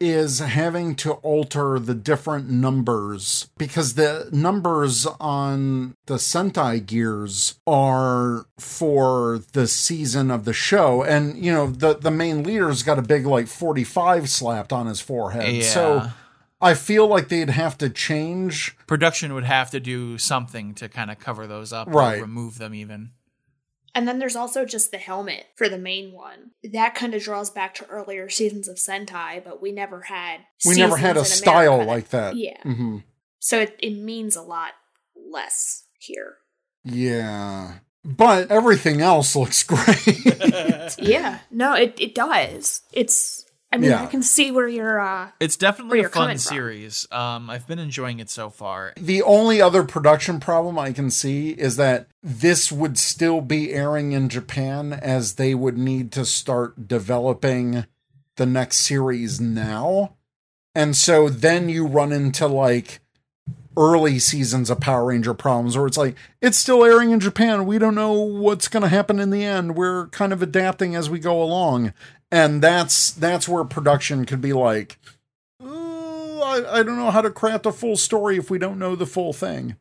is 0.01 0.41
having 0.41 0.97
to 0.97 1.13
alter 1.13 1.79
the 1.79 1.95
different 1.95 2.51
numbers 2.51 3.49
because 3.57 3.95
the 3.95 4.29
numbers 4.33 5.07
on 5.21 5.95
the 6.07 6.17
Sentai 6.17 6.85
gears 6.85 7.59
are 7.67 8.45
for 8.59 9.41
the 9.53 9.67
season 9.69 10.31
of 10.33 10.45
the 10.45 10.53
show 10.53 11.05
and 11.05 11.43
you 11.43 11.51
know 11.53 11.69
the 11.69 11.95
the 11.95 12.11
main 12.11 12.43
leader's 12.43 12.83
got 12.83 12.99
a 12.99 13.03
big 13.03 13.25
like 13.25 13.47
45 13.47 14.29
slapped 14.29 14.73
on 14.73 14.87
his 14.87 15.01
forehead. 15.01 15.63
So 15.65 16.09
I 16.61 16.75
feel 16.75 17.07
like 17.07 17.29
they'd 17.29 17.51
have 17.51 17.79
to 17.79 17.89
change 17.89 18.77
Production 18.89 19.33
would 19.33 19.45
have 19.45 19.71
to 19.71 19.81
do 19.81 20.19
something 20.19 20.75
to 20.75 20.89
kind 20.89 21.11
of 21.11 21.19
cover 21.21 21.47
those 21.47 21.73
up 21.73 21.89
Right. 21.89 22.19
or 22.19 22.23
remove 22.23 22.59
them 22.59 22.75
even. 22.75 23.13
And 23.95 24.09
then 24.09 24.19
there's 24.19 24.35
also 24.37 24.65
just 24.65 24.91
the 24.91 24.99
helmet 24.99 25.47
for 25.57 25.69
the 25.69 25.79
main 25.79 26.13
one. 26.13 26.51
That 26.73 26.95
kind 26.97 27.15
of 27.15 27.23
draws 27.23 27.49
back 27.51 27.75
to 27.77 27.87
earlier 27.87 28.29
seasons 28.29 28.67
of 28.67 28.77
Sentai, 28.77 29.43
but 29.45 29.63
we 29.63 29.71
never 29.71 30.03
had. 30.03 30.41
we 30.67 30.75
never 30.75 30.97
had 30.97 31.17
a 31.17 31.25
style 31.25 31.75
America. 31.75 31.91
like 31.91 32.09
that. 32.11 32.37
Yeah. 32.37 32.61
hmm 32.63 32.99
So 33.39 33.61
it, 33.61 33.77
it 33.79 33.97
means 33.97 34.35
a 34.37 34.43
lot 34.43 34.73
less 35.31 35.85
here. 35.99 36.37
Yeah. 36.83 37.75
But 38.05 38.51
everything 38.51 39.01
else 39.01 39.35
looks 39.37 39.63
great. 39.63 40.21
Yeah. 40.99 41.39
No, 41.51 41.75
it, 41.75 41.95
it 41.99 42.15
does. 42.15 42.83
It's. 42.93 43.44
I 43.75 43.77
mean, 43.77 43.91
Yeah. 43.91 44.05
I 44.05 44.07
can 44.07 44.23
see 44.23 44.53
where 44.53 44.69
you're. 44.69 45.01
uh 45.01 45.31
It's 45.41 45.57
definitely 45.57 46.01
a 46.01 46.09
fun 46.09 46.39
series. 46.39 47.09
Um, 47.11 47.51
I've 47.51 47.67
been 47.67 47.81
enjoying 47.81 48.21
it 48.21 48.31
so 48.31 48.49
far. 48.49 48.93
The 48.97 49.21
only 49.23 49.61
other 49.61 49.83
production 49.83 50.39
problem 50.39 50.79
I 50.79 50.93
can 50.93 51.11
see 51.11 51.51
is 51.51 51.75
that 51.77 52.07
this 52.23 52.71
would 52.71 52.97
still 52.99 53.41
be 53.41 53.73
airing 53.73 54.13
in 54.13 54.29
Japan 54.29 54.93
as 54.93 55.35
they 55.35 55.57
would 55.57 55.77
need 55.77 56.13
to 56.13 56.25
start 56.25 56.87
developing 56.87 57.85
the 58.37 58.47
next 58.47 58.79
series 58.79 59.41
now. 59.41 60.15
And 60.73 60.97
so 60.97 61.29
then 61.29 61.69
you 61.69 61.85
run 61.85 62.13
into 62.13 62.47
like 62.47 63.01
early 63.77 64.21
seasons 64.21 64.71
of 64.71 64.79
Power 64.79 65.07
Ranger 65.07 65.35
problems 65.35 65.77
where 65.77 65.87
it's 65.89 65.97
like, 65.97 66.15
it's 66.41 66.59
still 66.59 66.85
airing 66.85 67.11
in 67.11 67.19
Japan. 67.19 67.67
We 67.67 67.79
don't 67.79 67.97
know 67.97 68.13
what's 68.13 68.69
going 68.69 68.85
to 68.85 68.89
happen 68.89 69.19
in 69.19 69.31
the 69.31 69.45
end. 69.45 69.75
We're 69.75 70.07
kind 70.09 70.33
of 70.33 70.43
adapting 70.43 70.95
as 70.95 71.11
we 71.11 71.19
go 71.19 71.43
along. 71.43 71.93
And 72.31 72.63
that's 72.63 73.11
that's 73.11 73.49
where 73.49 73.65
production 73.65 74.25
could 74.25 74.41
be 74.41 74.53
like, 74.53 74.99
"Uh, 75.63 76.41
I, 76.41 76.81
I 76.81 76.83
don't 76.83 76.97
know 76.97 77.11
how 77.11 77.21
to 77.21 77.31
craft 77.31 77.67
a 77.67 77.73
full 77.73 77.97
story 77.97 78.37
if 78.37 78.51
we 78.51 78.59
don't 78.59 78.79
know 78.79 78.97
the 78.97 79.07
full 79.07 79.33
thing. 79.33 79.77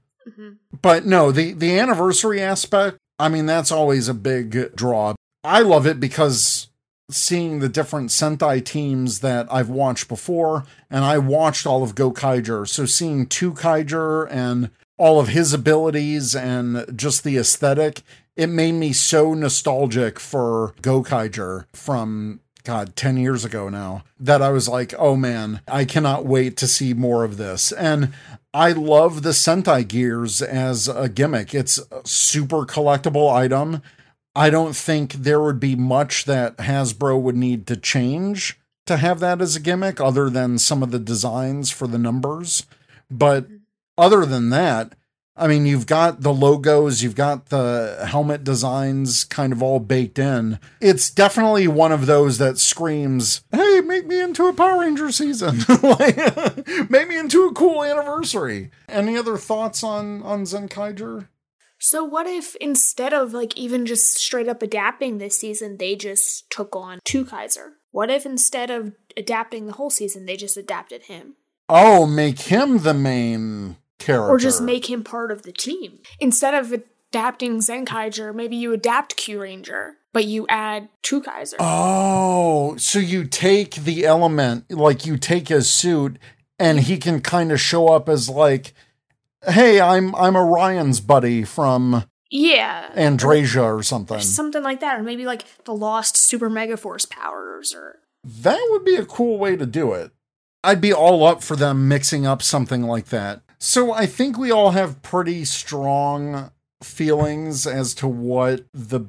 But 0.81 1.05
no, 1.05 1.31
the 1.31 1.53
the 1.53 1.77
anniversary 1.77 2.41
aspect, 2.41 2.97
I 3.19 3.29
mean, 3.29 3.45
that's 3.45 3.71
always 3.71 4.07
a 4.07 4.13
big 4.13 4.75
draw. 4.75 5.15
I 5.43 5.61
love 5.61 5.85
it 5.85 5.99
because 5.99 6.69
seeing 7.11 7.59
the 7.59 7.69
different 7.69 8.09
Sentai 8.09 8.63
teams 8.63 9.19
that 9.19 9.51
I've 9.51 9.69
watched 9.69 10.07
before, 10.07 10.63
and 10.89 11.03
I 11.03 11.17
watched 11.17 11.67
all 11.67 11.83
of 11.83 11.95
Go 11.95 12.11
Kaiger. 12.11 12.67
So 12.67 12.85
seeing 12.85 13.27
two 13.27 13.53
Kaiger 13.53 14.27
and 14.31 14.69
all 14.97 15.19
of 15.19 15.29
his 15.29 15.53
abilities 15.53 16.35
and 16.35 16.85
just 16.95 17.23
the 17.23 17.37
aesthetic, 17.37 18.01
it 18.35 18.47
made 18.47 18.73
me 18.73 18.93
so 18.93 19.33
nostalgic 19.33 20.19
for 20.19 20.73
Go 20.81 21.03
Kaiger 21.03 21.65
from 21.73 22.39
God, 22.63 22.95
10 22.95 23.17
years 23.17 23.43
ago 23.43 23.67
now, 23.69 24.03
that 24.19 24.41
I 24.41 24.49
was 24.49 24.69
like, 24.69 24.93
oh 24.97 25.15
man, 25.15 25.61
I 25.67 25.85
cannot 25.85 26.25
wait 26.25 26.55
to 26.57 26.67
see 26.67 26.93
more 26.93 27.23
of 27.23 27.37
this. 27.37 27.71
And 27.73 28.13
I 28.53 28.71
love 28.71 29.21
the 29.21 29.31
Sentai 29.31 29.87
gears 29.87 30.41
as 30.41 30.87
a 30.87 31.09
gimmick. 31.09 31.53
It's 31.53 31.77
a 31.91 32.01
super 32.05 32.65
collectible 32.65 33.31
item. 33.33 33.81
I 34.35 34.49
don't 34.49 34.75
think 34.75 35.13
there 35.13 35.41
would 35.41 35.59
be 35.59 35.75
much 35.75 36.25
that 36.25 36.57
Hasbro 36.57 37.21
would 37.21 37.35
need 37.35 37.67
to 37.67 37.75
change 37.75 38.57
to 38.85 38.97
have 38.97 39.19
that 39.19 39.41
as 39.41 39.55
a 39.55 39.61
gimmick, 39.61 40.01
other 40.01 40.29
than 40.29 40.57
some 40.57 40.83
of 40.83 40.91
the 40.91 40.99
designs 40.99 41.69
for 41.69 41.87
the 41.87 41.97
numbers. 41.97 42.65
But 43.09 43.47
other 43.97 44.25
than 44.25 44.49
that, 44.49 44.93
I 45.35 45.47
mean, 45.47 45.65
you've 45.65 45.87
got 45.87 46.21
the 46.21 46.33
logos, 46.33 47.01
you've 47.01 47.15
got 47.15 47.47
the 47.47 48.05
helmet 48.07 48.43
designs 48.43 49.23
kind 49.23 49.51
of 49.51 49.63
all 49.63 49.79
baked 49.79 50.19
in. 50.19 50.59
It's 50.79 51.09
definitely 51.09 51.67
one 51.67 51.91
of 51.91 52.05
those 52.05 52.37
that 52.37 52.59
screams, 52.59 53.41
hey, 53.51 53.81
make 53.81 54.05
me 54.05 54.21
into 54.21 54.45
a 54.45 54.53
Power 54.53 54.81
Ranger 54.81 55.11
season. 55.11 55.59
like, 55.81 56.17
make 56.89 57.07
me 57.07 57.17
into 57.17 57.47
a 57.47 57.53
cool 57.53 57.83
anniversary. 57.83 58.69
Any 58.87 59.17
other 59.17 59.37
thoughts 59.37 59.83
on, 59.83 60.21
on 60.21 60.43
Zenkaiger? 60.43 61.29
So 61.79 62.03
what 62.03 62.27
if 62.27 62.55
instead 62.57 63.11
of 63.13 63.33
like 63.33 63.57
even 63.57 63.85
just 63.85 64.15
straight 64.15 64.47
up 64.47 64.61
adapting 64.61 65.17
this 65.17 65.37
season, 65.37 65.77
they 65.77 65.95
just 65.95 66.49
took 66.49 66.75
on 66.75 66.99
two 67.03 67.25
Kaiser? 67.25 67.73
What 67.91 68.09
if 68.09 68.25
instead 68.25 68.71
of 68.71 68.93
adapting 69.17 69.65
the 69.65 69.73
whole 69.73 69.89
season, 69.89 70.25
they 70.25 70.37
just 70.37 70.55
adapted 70.55 71.03
him? 71.03 71.35
Oh, 71.67 72.05
make 72.05 72.39
him 72.39 72.79
the 72.79 72.93
main 72.93 73.75
character. 74.03 74.29
Or 74.29 74.37
just 74.37 74.61
make 74.61 74.89
him 74.89 75.03
part 75.03 75.31
of 75.31 75.43
the 75.43 75.51
team. 75.51 75.99
Instead 76.19 76.53
of 76.53 76.71
adapting 76.71 77.59
Zenkaiger, 77.59 78.33
maybe 78.33 78.55
you 78.55 78.73
adapt 78.73 79.15
Kyuranger, 79.17 79.93
but 80.13 80.25
you 80.25 80.45
add 80.47 80.89
two 81.01 81.21
Kaiser. 81.21 81.57
Oh, 81.59 82.75
so 82.77 82.99
you 82.99 83.25
take 83.25 83.75
the 83.75 84.05
element, 84.05 84.71
like 84.71 85.05
you 85.05 85.17
take 85.17 85.49
his 85.49 85.69
suit, 85.69 86.17
and 86.59 86.81
he 86.81 86.97
can 86.97 87.21
kind 87.21 87.51
of 87.51 87.59
show 87.59 87.87
up 87.87 88.07
as 88.07 88.29
like, 88.29 88.73
"Hey, 89.45 89.81
I'm 89.81 90.15
I'm 90.15 90.35
Orion's 90.35 91.01
buddy 91.01 91.43
from 91.43 92.05
yeah. 92.29 92.91
Andrasia 92.95 93.63
or 93.63 93.83
something." 93.83 94.19
Something 94.19 94.63
like 94.63 94.79
that. 94.81 94.99
Or 94.99 95.03
maybe 95.03 95.25
like 95.25 95.43
the 95.65 95.73
lost 95.73 96.17
Super 96.17 96.49
Mega 96.49 96.77
Force 96.77 97.05
powers 97.05 97.73
or 97.73 97.99
That 98.23 98.65
would 98.69 98.85
be 98.85 98.95
a 98.95 99.05
cool 99.05 99.37
way 99.37 99.55
to 99.55 99.65
do 99.65 99.93
it. 99.93 100.11
I'd 100.63 100.79
be 100.79 100.93
all 100.93 101.25
up 101.25 101.43
for 101.43 101.55
them 101.57 101.87
mixing 101.87 102.25
up 102.25 102.41
something 102.41 102.83
like 102.83 103.07
that. 103.07 103.41
So 103.65 103.93
I 103.93 104.07
think 104.07 104.37
we 104.37 104.51
all 104.51 104.71
have 104.71 105.01
pretty 105.01 105.45
strong 105.45 106.51
feelings 106.83 107.65
as 107.65 107.93
to 107.95 108.09
what 108.09 108.65
the 108.73 109.05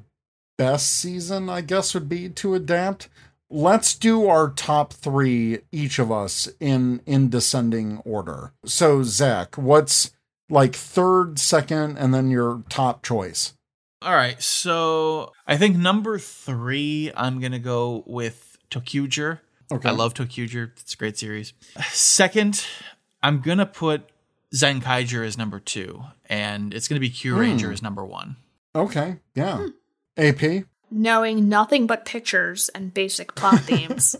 best 0.56 0.90
season, 0.90 1.48
I 1.48 1.60
guess, 1.60 1.92
would 1.92 2.08
be 2.08 2.28
to 2.28 2.54
adapt. 2.54 3.08
Let's 3.50 3.96
do 3.96 4.28
our 4.28 4.50
top 4.50 4.92
three, 4.92 5.58
each 5.72 5.98
of 5.98 6.12
us, 6.12 6.48
in 6.60 7.00
in 7.04 7.30
descending 7.30 7.98
order. 8.04 8.52
So 8.64 9.02
Zach, 9.02 9.58
what's 9.58 10.12
like 10.48 10.76
third, 10.76 11.40
second, 11.40 11.96
and 11.98 12.14
then 12.14 12.30
your 12.30 12.62
top 12.68 13.02
choice? 13.02 13.54
All 14.02 14.14
right, 14.14 14.40
so 14.40 15.32
I 15.48 15.56
think 15.56 15.76
number 15.76 16.16
three, 16.16 17.10
I'm 17.16 17.40
gonna 17.40 17.58
go 17.58 18.04
with 18.06 18.56
ToQger. 18.70 19.40
Okay. 19.72 19.88
I 19.88 19.92
love 19.92 20.14
ToQger; 20.14 20.70
it's 20.80 20.94
a 20.94 20.96
great 20.96 21.18
series. 21.18 21.54
Second, 21.90 22.64
I'm 23.20 23.40
gonna 23.40 23.66
put 23.66 24.10
Zenkaiger 24.54 25.24
is 25.24 25.36
number 25.36 25.58
two, 25.58 26.04
and 26.26 26.72
it's 26.72 26.88
gonna 26.88 27.00
be 27.00 27.10
Q 27.10 27.34
hmm. 27.34 27.40
Ranger 27.40 27.72
is 27.72 27.82
number 27.82 28.04
one. 28.04 28.36
Okay, 28.74 29.16
yeah. 29.34 29.58
Hmm. 29.58 29.68
AP. 30.16 30.64
knowing 30.90 31.48
nothing 31.48 31.88
but 31.88 32.04
pictures 32.04 32.68
and 32.68 32.94
basic 32.94 33.34
plot 33.34 33.60
themes. 33.62 34.14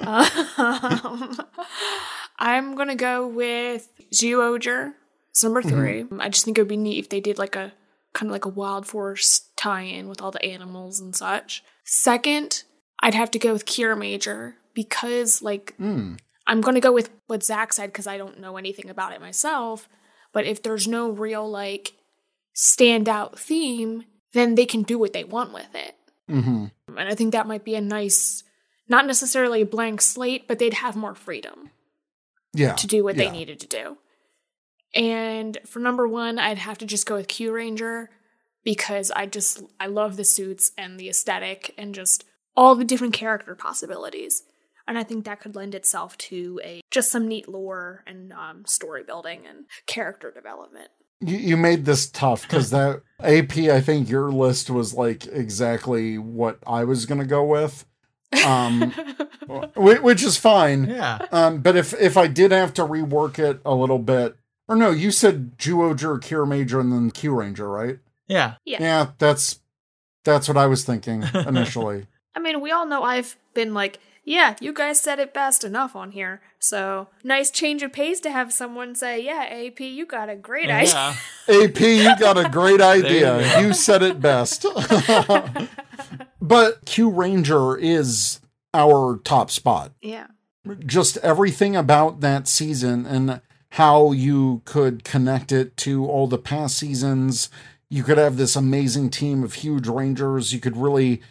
um, 0.00 1.38
I'm 2.38 2.74
gonna 2.74 2.96
go 2.96 3.26
with 3.26 3.88
Zyuohger. 4.12 4.94
It's 5.30 5.44
number 5.44 5.62
mm-hmm. 5.62 6.08
3 6.16 6.20
I 6.20 6.28
just 6.28 6.44
think 6.44 6.58
it 6.58 6.62
would 6.62 6.68
be 6.68 6.76
neat 6.76 6.98
if 6.98 7.08
they 7.08 7.20
did 7.20 7.38
like 7.38 7.54
a 7.54 7.72
kind 8.14 8.30
of 8.30 8.32
like 8.32 8.44
a 8.44 8.48
Wild 8.48 8.86
Force 8.86 9.48
tie-in 9.56 10.08
with 10.08 10.20
all 10.20 10.32
the 10.32 10.44
animals 10.44 10.98
and 10.98 11.14
such. 11.14 11.62
Second, 11.84 12.64
I'd 13.00 13.14
have 13.14 13.30
to 13.32 13.38
go 13.38 13.52
with 13.52 13.66
Kiramager 13.66 14.54
because 14.74 15.42
like 15.42 15.74
hmm. 15.76 16.14
I'm 16.48 16.60
gonna 16.60 16.80
go 16.80 16.92
with 16.92 17.10
what 17.28 17.44
Zach 17.44 17.72
said 17.72 17.92
because 17.92 18.08
I 18.08 18.16
don't 18.16 18.40
know 18.40 18.56
anything 18.56 18.90
about 18.90 19.12
it 19.12 19.20
myself. 19.20 19.88
But 20.32 20.46
if 20.46 20.62
there's 20.62 20.88
no 20.88 21.10
real 21.10 21.48
like 21.48 21.92
standout 22.54 23.38
theme, 23.38 24.04
then 24.32 24.54
they 24.56 24.66
can 24.66 24.82
do 24.82 24.98
what 24.98 25.12
they 25.12 25.24
want 25.24 25.52
with 25.54 25.74
it. 25.74 25.94
Mm-hmm. 26.28 26.66
And 26.96 27.08
I 27.08 27.14
think 27.14 27.32
that 27.32 27.46
might 27.46 27.64
be 27.64 27.74
a 27.74 27.80
nice, 27.80 28.42
not 28.88 29.06
necessarily 29.06 29.62
a 29.62 29.66
blank 29.66 30.00
slate, 30.00 30.48
but 30.48 30.58
they'd 30.58 30.74
have 30.74 30.96
more 30.96 31.14
freedom 31.14 31.70
Yeah. 32.52 32.74
to 32.74 32.86
do 32.86 33.04
what 33.04 33.16
yeah. 33.16 33.24
they 33.24 33.30
needed 33.30 33.60
to 33.60 33.66
do. 33.66 33.96
And 34.94 35.56
for 35.66 35.78
number 35.78 36.08
one, 36.08 36.38
I'd 36.38 36.58
have 36.58 36.78
to 36.78 36.86
just 36.86 37.06
go 37.06 37.14
with 37.16 37.28
Kyuranger 37.28 38.08
because 38.64 39.10
I 39.10 39.26
just, 39.26 39.62
I 39.78 39.86
love 39.86 40.16
the 40.16 40.24
suits 40.24 40.72
and 40.76 40.98
the 40.98 41.08
aesthetic 41.08 41.74
and 41.78 41.94
just 41.94 42.24
all 42.56 42.74
the 42.74 42.84
different 42.84 43.14
character 43.14 43.54
possibilities. 43.54 44.42
And 44.88 44.98
I 44.98 45.04
think 45.04 45.24
that 45.26 45.40
could 45.40 45.54
lend 45.54 45.74
itself 45.74 46.16
to 46.18 46.60
a 46.64 46.80
just 46.90 47.12
some 47.12 47.28
neat 47.28 47.48
lore 47.48 48.02
and 48.06 48.32
um, 48.32 48.64
story 48.66 49.04
building 49.04 49.42
and 49.46 49.66
character 49.86 50.32
development. 50.34 50.88
You, 51.20 51.36
you 51.36 51.56
made 51.56 51.84
this 51.84 52.10
tough 52.10 52.42
because 52.42 52.70
that 52.72 53.02
AP, 53.20 53.58
I 53.58 53.80
think 53.80 54.08
your 54.08 54.32
list 54.32 54.70
was 54.70 54.94
like 54.94 55.26
exactly 55.26 56.18
what 56.18 56.58
I 56.66 56.84
was 56.84 57.06
gonna 57.06 57.26
go 57.26 57.44
with, 57.44 57.84
um, 58.46 58.92
which 59.76 60.22
is 60.24 60.36
fine. 60.36 60.84
Yeah, 60.88 61.18
Um, 61.32 61.60
but 61.60 61.76
if 61.76 61.92
if 62.00 62.16
I 62.16 62.26
did 62.26 62.50
have 62.52 62.72
to 62.74 62.82
rework 62.82 63.38
it 63.38 63.60
a 63.64 63.74
little 63.74 63.98
bit, 63.98 64.36
or 64.68 64.76
no, 64.76 64.90
you 64.90 65.10
said 65.10 65.58
Zyuohger, 65.58 66.18
Kira 66.20 66.48
Major, 66.48 66.80
and 66.80 66.92
then 66.92 67.10
Kyuranger, 67.10 67.72
right? 67.72 67.98
yeah. 68.26 68.54
Yeah. 68.64 68.78
Yeah, 68.80 69.06
that's 69.18 69.60
that's 70.24 70.48
what 70.48 70.56
I 70.56 70.66
was 70.66 70.84
thinking 70.84 71.24
initially. 71.34 72.06
I 72.34 72.40
mean, 72.40 72.60
we 72.60 72.70
all 72.70 72.86
know 72.86 73.02
I've 73.02 73.36
been 73.54 73.74
like, 73.74 73.98
yeah, 74.28 74.56
you 74.60 74.74
guys 74.74 75.00
said 75.00 75.18
it 75.18 75.32
best 75.32 75.64
enough 75.64 75.96
on 75.96 76.10
here. 76.10 76.42
So 76.58 77.08
nice 77.24 77.50
change 77.50 77.82
of 77.82 77.94
pace 77.94 78.20
to 78.20 78.30
have 78.30 78.52
someone 78.52 78.94
say, 78.94 79.24
yeah, 79.24 79.46
AP, 79.50 79.80
you 79.80 80.04
got 80.04 80.28
a 80.28 80.36
great 80.36 80.70
idea. 80.70 81.14
Yeah. 81.48 81.64
AP, 81.64 81.80
you 81.80 82.18
got 82.18 82.36
a 82.36 82.46
great 82.50 82.82
idea. 82.82 83.58
You 83.58 83.68
You 83.68 83.72
said 83.72 84.02
it 84.02 84.20
best. 84.20 84.66
but 86.42 86.84
Kyuranger 86.84 87.80
is 87.80 88.40
our 88.74 89.18
top 89.24 89.50
spot. 89.50 89.92
Yeah. 90.02 90.26
just 90.84 91.16
everything 91.18 91.74
about 91.74 92.20
that 92.20 92.46
season 92.46 93.06
and 93.06 93.40
how 93.70 94.12
you 94.12 94.60
could 94.66 95.04
connect 95.04 95.52
it 95.52 95.74
to 95.78 96.06
all 96.06 96.26
the 96.26 96.36
past 96.36 96.76
seasons. 96.76 97.48
You 97.88 98.02
could 98.02 98.18
have 98.18 98.36
this 98.36 98.56
amazing 98.56 99.08
team 99.08 99.42
of 99.42 99.54
huge 99.54 99.88
rangers. 99.88 100.52
You 100.52 100.60
could 100.60 100.76
really 100.76 101.22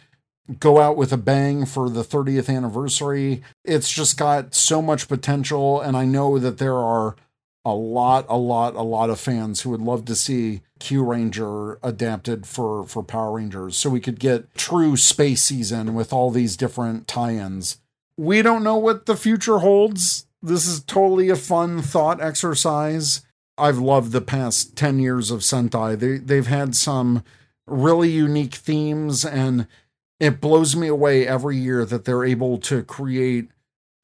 go 0.58 0.80
out 0.80 0.96
with 0.96 1.12
a 1.12 1.18
bang 1.18 1.66
for 1.66 1.90
the 1.90 2.02
30th 2.02 2.54
anniversary. 2.54 3.42
It's 3.64 3.92
just 3.92 4.16
got 4.16 4.54
so 4.54 4.80
much 4.80 5.08
potential. 5.08 5.80
And 5.80 5.96
I 5.96 6.04
know 6.04 6.38
that 6.38 6.58
there 6.58 6.76
are 6.76 7.16
a 7.64 7.74
lot, 7.74 8.24
a 8.28 8.36
lot, 8.36 8.74
a 8.74 8.82
lot 8.82 9.10
of 9.10 9.20
fans 9.20 9.60
who 9.60 9.70
would 9.70 9.82
love 9.82 10.04
to 10.06 10.14
see 10.14 10.62
Kyuranger 10.80 11.78
adapted 11.82 12.46
for, 12.46 12.84
for 12.86 13.02
Power 13.02 13.32
Rangers 13.32 13.76
so 13.76 13.90
we 13.90 14.00
could 14.00 14.18
get 14.18 14.54
true 14.54 14.96
space 14.96 15.42
season 15.42 15.94
with 15.94 16.12
all 16.12 16.30
these 16.30 16.56
different 16.56 17.06
tie 17.06 17.34
ins 17.34 17.78
we 18.18 18.42
don't 18.42 18.64
know 18.64 18.76
what 18.76 19.06
the 19.06 19.16
future 19.16 19.60
holds. 19.60 20.26
This 20.42 20.66
is 20.66 20.82
totally 20.82 21.30
a 21.30 21.36
fun 21.36 21.80
thought 21.80 22.20
exercise. 22.20 23.22
I've 23.56 23.78
loved 23.78 24.12
the 24.12 24.20
past 24.20 24.76
10 24.76 24.98
years 24.98 25.30
of 25.30 25.40
Sentai. 25.40 25.98
They 25.98 26.18
they've 26.18 26.46
had 26.46 26.76
some 26.76 27.22
really 27.66 28.10
unique 28.10 28.56
themes 28.56 29.24
and 29.24 29.66
it 30.20 30.40
blows 30.40 30.74
me 30.74 30.88
away 30.88 31.26
every 31.26 31.56
year 31.56 31.84
that 31.84 32.04
they're 32.04 32.24
able 32.24 32.58
to 32.58 32.82
create 32.82 33.48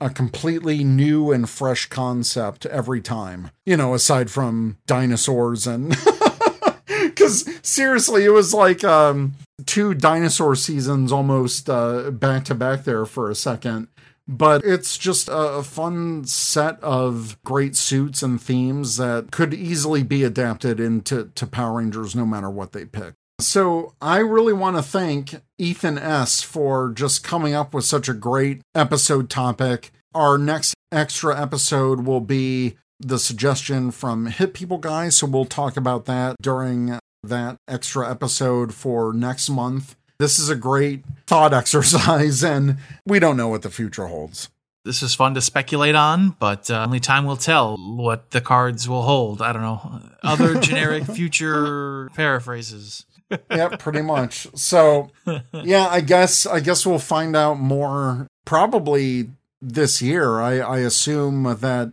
a 0.00 0.10
completely 0.10 0.84
new 0.84 1.32
and 1.32 1.48
fresh 1.48 1.86
concept 1.86 2.66
every 2.66 3.00
time. 3.00 3.50
You 3.64 3.76
know, 3.76 3.94
aside 3.94 4.30
from 4.30 4.78
dinosaurs 4.86 5.66
and 5.66 5.96
because 6.86 7.48
seriously, 7.62 8.24
it 8.24 8.30
was 8.30 8.52
like 8.52 8.84
um, 8.84 9.34
two 9.66 9.94
dinosaur 9.94 10.56
seasons 10.56 11.12
almost 11.12 11.70
uh, 11.70 12.10
back 12.10 12.44
to 12.46 12.54
back 12.54 12.84
there 12.84 13.06
for 13.06 13.30
a 13.30 13.34
second. 13.34 13.88
But 14.26 14.64
it's 14.64 14.96
just 14.96 15.28
a 15.30 15.62
fun 15.62 16.24
set 16.24 16.82
of 16.82 17.36
great 17.44 17.76
suits 17.76 18.22
and 18.22 18.40
themes 18.40 18.96
that 18.96 19.30
could 19.30 19.52
easily 19.52 20.02
be 20.02 20.24
adapted 20.24 20.80
into 20.80 21.30
to 21.34 21.46
Power 21.46 21.78
Rangers 21.78 22.14
no 22.14 22.24
matter 22.24 22.48
what 22.48 22.72
they 22.72 22.86
pick. 22.86 23.14
So 23.40 23.94
I 24.00 24.18
really 24.18 24.52
want 24.52 24.76
to 24.76 24.82
thank 24.82 25.36
Ethan 25.58 25.98
S. 25.98 26.42
for 26.42 26.90
just 26.90 27.24
coming 27.24 27.54
up 27.54 27.74
with 27.74 27.84
such 27.84 28.08
a 28.08 28.14
great 28.14 28.62
episode 28.74 29.28
topic. 29.28 29.90
Our 30.14 30.38
next 30.38 30.74
extra 30.92 31.40
episode 31.40 32.06
will 32.06 32.20
be 32.20 32.76
the 33.00 33.18
suggestion 33.18 33.90
from 33.90 34.26
Hit 34.26 34.54
People 34.54 34.78
Guy. 34.78 35.08
So 35.08 35.26
we'll 35.26 35.44
talk 35.44 35.76
about 35.76 36.04
that 36.06 36.36
during 36.40 36.98
that 37.24 37.56
extra 37.66 38.08
episode 38.08 38.72
for 38.72 39.12
next 39.12 39.50
month. 39.50 39.96
This 40.18 40.38
is 40.38 40.48
a 40.48 40.56
great 40.56 41.04
thought 41.26 41.52
exercise, 41.62 42.44
and 42.44 42.76
we 43.04 43.18
don't 43.18 43.36
know 43.36 43.48
what 43.48 43.62
the 43.62 43.70
future 43.70 44.06
holds. 44.06 44.48
This 44.84 45.02
is 45.02 45.14
fun 45.14 45.34
to 45.34 45.40
speculate 45.40 45.94
on, 45.94 46.36
but 46.38 46.70
uh, 46.70 46.84
only 46.84 47.00
time 47.00 47.24
will 47.24 47.38
tell 47.38 47.76
what 47.76 48.30
the 48.32 48.42
cards 48.42 48.86
will 48.86 49.02
hold. 49.02 49.40
I 49.40 49.52
don't 49.52 49.62
know. 49.62 50.00
Other 50.22 50.54
generic 50.60 51.04
future 51.04 52.10
paraphrases. 52.14 53.06
Yeah, 53.50 53.76
pretty 53.76 54.02
much. 54.02 54.48
So, 54.54 55.10
yeah, 55.52 55.88
I 55.88 56.00
guess 56.00 56.46
I 56.46 56.60
guess 56.60 56.86
we'll 56.86 56.98
find 56.98 57.34
out 57.34 57.58
more 57.58 58.26
probably 58.44 59.30
this 59.60 60.02
year. 60.02 60.40
I, 60.40 60.58
I 60.58 60.78
assume 60.80 61.42
that 61.60 61.92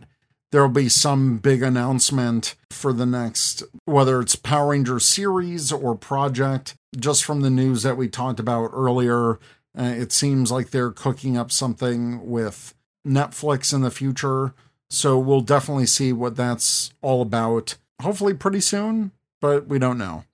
there'll 0.50 0.68
be 0.68 0.88
some 0.88 1.38
big 1.38 1.62
announcement 1.62 2.54
for 2.70 2.92
the 2.92 3.06
next, 3.06 3.62
whether 3.86 4.20
it's 4.20 4.36
Power 4.36 4.68
Ranger 4.68 5.00
series 5.00 5.72
or 5.72 5.94
project. 5.94 6.74
Just 6.96 7.24
from 7.24 7.40
the 7.40 7.50
news 7.50 7.82
that 7.82 7.96
we 7.96 8.08
talked 8.08 8.38
about 8.38 8.70
earlier, 8.74 9.38
uh, 9.78 9.94
it 9.96 10.12
seems 10.12 10.52
like 10.52 10.70
they're 10.70 10.90
cooking 10.90 11.38
up 11.38 11.50
something 11.50 12.28
with 12.28 12.74
Netflix 13.06 13.72
in 13.72 13.80
the 13.80 13.90
future. 13.90 14.52
So 14.90 15.18
we'll 15.18 15.40
definitely 15.40 15.86
see 15.86 16.12
what 16.12 16.36
that's 16.36 16.92
all 17.00 17.22
about. 17.22 17.76
Hopefully, 18.02 18.34
pretty 18.34 18.60
soon, 18.60 19.12
but 19.40 19.66
we 19.66 19.78
don't 19.78 19.96
know. 19.96 20.24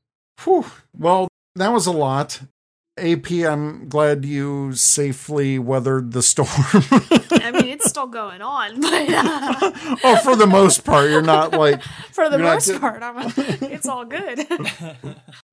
Whew. 0.45 0.67
Well, 0.97 1.29
that 1.57 1.73
was 1.73 1.87
a 1.87 1.93
lot. 1.93 2.41
AP, 2.99 3.31
I'm 3.31 3.89
glad 3.89 4.25
you 4.25 4.73
safely 4.75 5.59
weathered 5.59 6.13
the 6.13 6.23
storm. 6.23 6.49
I 7.31 7.53
mean, 7.53 7.69
it's 7.69 7.89
still 7.89 8.09
going 8.09 8.43
on, 8.43 8.81
but 8.81 9.09
uh, 9.09 9.73
oh, 10.05 10.21
for 10.25 10.35
the 10.35 10.49
most 10.49 10.85
part, 10.85 11.09
you're 11.09 11.23
not 11.23 11.53
like 11.53 11.81
for 12.13 12.29
the 12.29 12.39
You're 12.39 12.47
not 12.47 12.55
most 12.55 12.81
part, 12.81 13.03
I'm, 13.03 13.33
it's 13.37 13.87
all 13.87 14.05
good. 14.05 14.47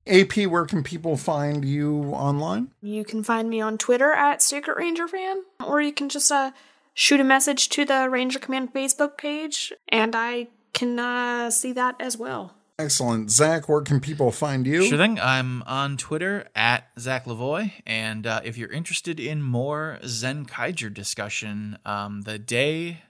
AP. 0.06 0.50
Where 0.50 0.66
can 0.66 0.82
people 0.82 1.16
find 1.16 1.64
you 1.64 2.02
online? 2.06 2.72
you 2.82 3.04
can 3.04 3.22
find 3.22 3.48
me 3.48 3.60
on 3.60 3.78
Twitter 3.78 4.12
at 4.12 4.42
Secret 4.42 4.76
Ranger 4.76 5.06
Fan, 5.06 5.42
or 5.64 5.80
you 5.80 5.92
can 5.92 6.08
just 6.08 6.32
uh, 6.32 6.50
shoot 6.94 7.20
a 7.20 7.24
message 7.24 7.68
to 7.70 7.84
the 7.84 8.08
Ranger 8.10 8.40
Command 8.40 8.74
Facebook 8.74 9.16
page, 9.18 9.72
and 9.88 10.16
I 10.16 10.48
can 10.72 10.98
uh, 10.98 11.50
see 11.52 11.72
that 11.72 11.94
as 12.00 12.16
well. 12.16 12.55
Excellent, 12.78 13.30
Zach. 13.30 13.70
Where 13.70 13.80
can 13.80 14.00
people 14.00 14.30
find 14.30 14.66
you? 14.66 14.84
Sure 14.84 14.98
thing. 14.98 15.18
I'm 15.18 15.62
on 15.62 15.96
Twitter 15.96 16.46
at 16.54 16.88
Zach 16.98 17.24
Lavoy, 17.24 17.72
and 17.86 18.26
uh, 18.26 18.42
if 18.44 18.58
you're 18.58 18.70
interested 18.70 19.18
in 19.18 19.42
more 19.42 19.98
Zenkaiger 20.02 20.92
discussion, 20.92 21.78
um, 21.86 22.22
the 22.22 22.38
day 22.38 23.02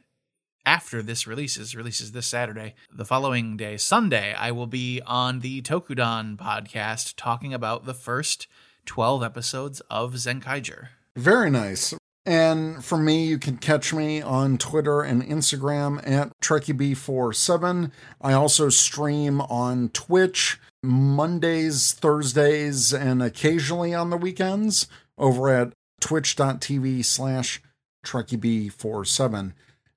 after 0.64 1.02
this 1.02 1.26
releases 1.26 1.74
releases 1.74 2.12
this 2.12 2.28
Saturday, 2.28 2.74
the 2.93 3.05
following 3.05 3.56
day, 3.56 3.76
Sunday, 3.76 4.34
I 4.34 4.52
will 4.52 4.68
be 4.68 5.01
on 5.05 5.40
the 5.40 5.62
Tokudan 5.62 6.36
podcast 6.36 7.14
talking 7.16 7.52
about 7.52 7.86
the 7.86 7.94
first 7.94 8.47
twelve 8.84 9.24
episodes 9.24 9.80
of 9.90 10.14
Zenkaiger. 10.14 10.90
Very 11.16 11.51
nice. 11.51 11.93
And 12.27 12.85
for 12.85 12.98
me, 12.98 13.24
you 13.24 13.39
can 13.39 13.57
catch 13.57 13.94
me 13.94 14.20
on 14.20 14.59
Twitter 14.59 15.01
and 15.01 15.23
Instagram 15.23 16.07
at 16.07 16.32
TrekkieB47. 16.40 17.93
I 18.20 18.32
also 18.32 18.69
stream 18.69 19.40
on 19.43 19.90
Twitch 19.90 20.59
Mondays, 20.82 21.93
Thursdays, 21.93 22.93
and 22.93 23.23
occasionally 23.23 23.94
on 23.94 24.11
the 24.11 24.16
weekends 24.16 24.89
over 25.16 25.48
at 25.51 25.73
twitch.tv 26.01 27.05
slash 27.05 27.62
TrekkieB47. 28.05 29.53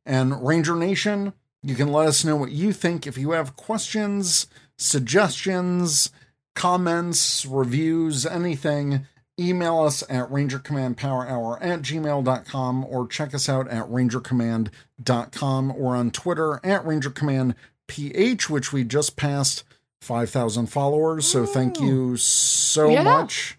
And 0.05 0.45
Ranger 0.45 0.75
Nation, 0.75 1.33
you 1.63 1.73
can 1.73 1.91
let 1.91 2.07
us 2.07 2.23
know 2.23 2.35
what 2.35 2.51
you 2.51 2.73
think 2.73 3.07
if 3.07 3.17
you 3.17 3.31
have 3.31 3.55
questions, 3.55 4.45
suggestions, 4.77 6.11
comments, 6.55 7.43
reviews, 7.45 8.25
anything 8.25 9.07
email 9.39 9.79
us 9.79 10.03
at 10.09 10.29
rangercommandpowerhour 10.29 11.57
at 11.61 11.81
gmail.com 11.81 12.85
or 12.85 13.07
check 13.07 13.33
us 13.33 13.47
out 13.47 13.67
at 13.69 13.85
rangercommand.com 13.87 15.71
or 15.71 15.95
on 15.95 16.11
Twitter 16.11 16.55
at 16.63 16.83
rangercommandph, 16.83 18.49
which 18.49 18.73
we 18.73 18.83
just 18.83 19.15
passed 19.15 19.63
5,000 20.01 20.67
followers. 20.67 21.25
So 21.27 21.45
thank 21.45 21.79
you 21.79 22.17
so 22.17 22.89
Yeah. 22.89 23.03
much, 23.03 23.57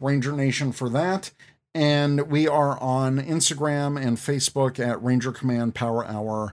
Ranger 0.00 0.32
Nation, 0.32 0.72
for 0.72 0.88
that. 0.90 1.30
And 1.74 2.28
we 2.30 2.46
are 2.46 2.78
on 2.80 3.18
Instagram 3.18 3.98
and 4.00 4.18
Facebook 4.18 4.78
at 4.78 5.02
Ranger 5.02 5.32
Command 5.32 5.74
Power 5.74 6.04
Hour, 6.06 6.52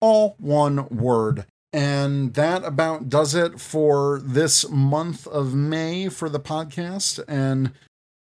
all 0.00 0.36
one 0.38 0.86
word. 0.88 1.46
And 1.72 2.34
that 2.34 2.64
about 2.64 3.08
does 3.08 3.34
it 3.34 3.60
for 3.60 4.20
this 4.22 4.68
month 4.70 5.26
of 5.26 5.54
May 5.54 6.08
for 6.08 6.28
the 6.28 6.38
podcast. 6.38 7.18
And 7.26 7.72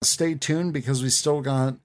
stay 0.02 0.34
tuned 0.34 0.72
because 0.72 1.02
we 1.02 1.08
still 1.10 1.40
got 1.40 1.76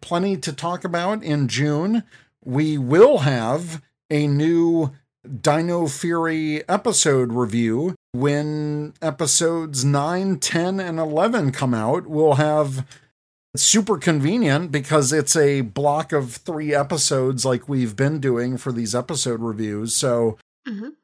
plenty 0.00 0.36
to 0.36 0.52
talk 0.52 0.84
about 0.84 1.22
in 1.22 1.48
June. 1.48 2.02
We 2.44 2.78
will 2.78 3.18
have 3.18 3.82
a 4.10 4.26
new 4.26 4.92
Dino 5.40 5.86
Fury 5.86 6.68
episode 6.68 7.32
review 7.32 7.94
when 8.12 8.94
episodes 9.00 9.84
9, 9.84 10.38
10, 10.38 10.80
and 10.80 10.98
11 10.98 11.52
come 11.52 11.72
out. 11.74 12.06
We'll 12.06 12.34
have 12.34 12.86
super 13.54 13.98
convenient 13.98 14.72
because 14.72 15.12
it's 15.12 15.36
a 15.36 15.60
block 15.60 16.12
of 16.12 16.32
three 16.32 16.74
episodes 16.74 17.44
like 17.44 17.68
we've 17.68 17.94
been 17.94 18.18
doing 18.18 18.56
for 18.56 18.72
these 18.72 18.94
episode 18.94 19.40
reviews. 19.40 19.94
So 19.94 20.38
Mhm. 20.66 20.94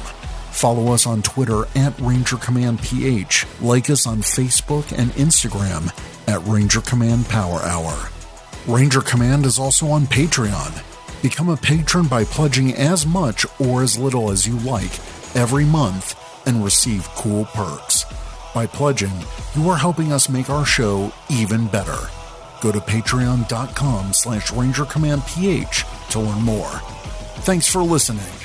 Follow 0.51 0.93
us 0.93 1.05
on 1.05 1.21
Twitter 1.21 1.65
at 1.75 1.99
Ranger 1.99 2.37
Command 2.37 2.81
PH. 2.81 3.45
Like 3.59 3.89
us 3.89 4.07
on 4.07 4.19
Facebook 4.19 4.97
and 4.97 5.11
Instagram 5.11 5.91
at 6.29 6.41
Ranger 6.47 6.79
Command 6.79 7.27
Power 7.27 7.59
Hour. 7.59 8.09
Ranger 8.67 9.01
Command 9.01 9.45
is 9.45 9.59
also 9.59 9.85
on 9.89 10.07
Patreon. 10.07 10.81
Become 11.21 11.49
a 11.49 11.57
patron 11.57 12.07
by 12.07 12.23
pledging 12.23 12.73
as 12.73 13.05
much 13.05 13.45
or 13.59 13.83
as 13.83 13.95
little 13.95 14.31
as 14.31 14.47
you 14.47 14.57
like 14.59 14.91
every 15.35 15.65
month 15.65 16.19
and 16.47 16.63
receive 16.63 17.07
cool 17.09 17.45
perks. 17.45 18.05
By 18.55 18.65
pledging, 18.65 19.13
you 19.53 19.69
are 19.69 19.77
helping 19.77 20.11
us 20.11 20.29
make 20.29 20.49
our 20.49 20.65
show 20.65 21.11
even 21.29 21.67
better. 21.67 22.09
Go 22.61 22.71
to 22.71 22.79
patreon.com 22.79 24.13
slash 24.13 24.49
rangercommandph 24.51 26.09
to 26.09 26.19
learn 26.19 26.41
more. 26.41 26.71
Thanks 27.45 27.67
for 27.67 27.83
listening. 27.83 28.44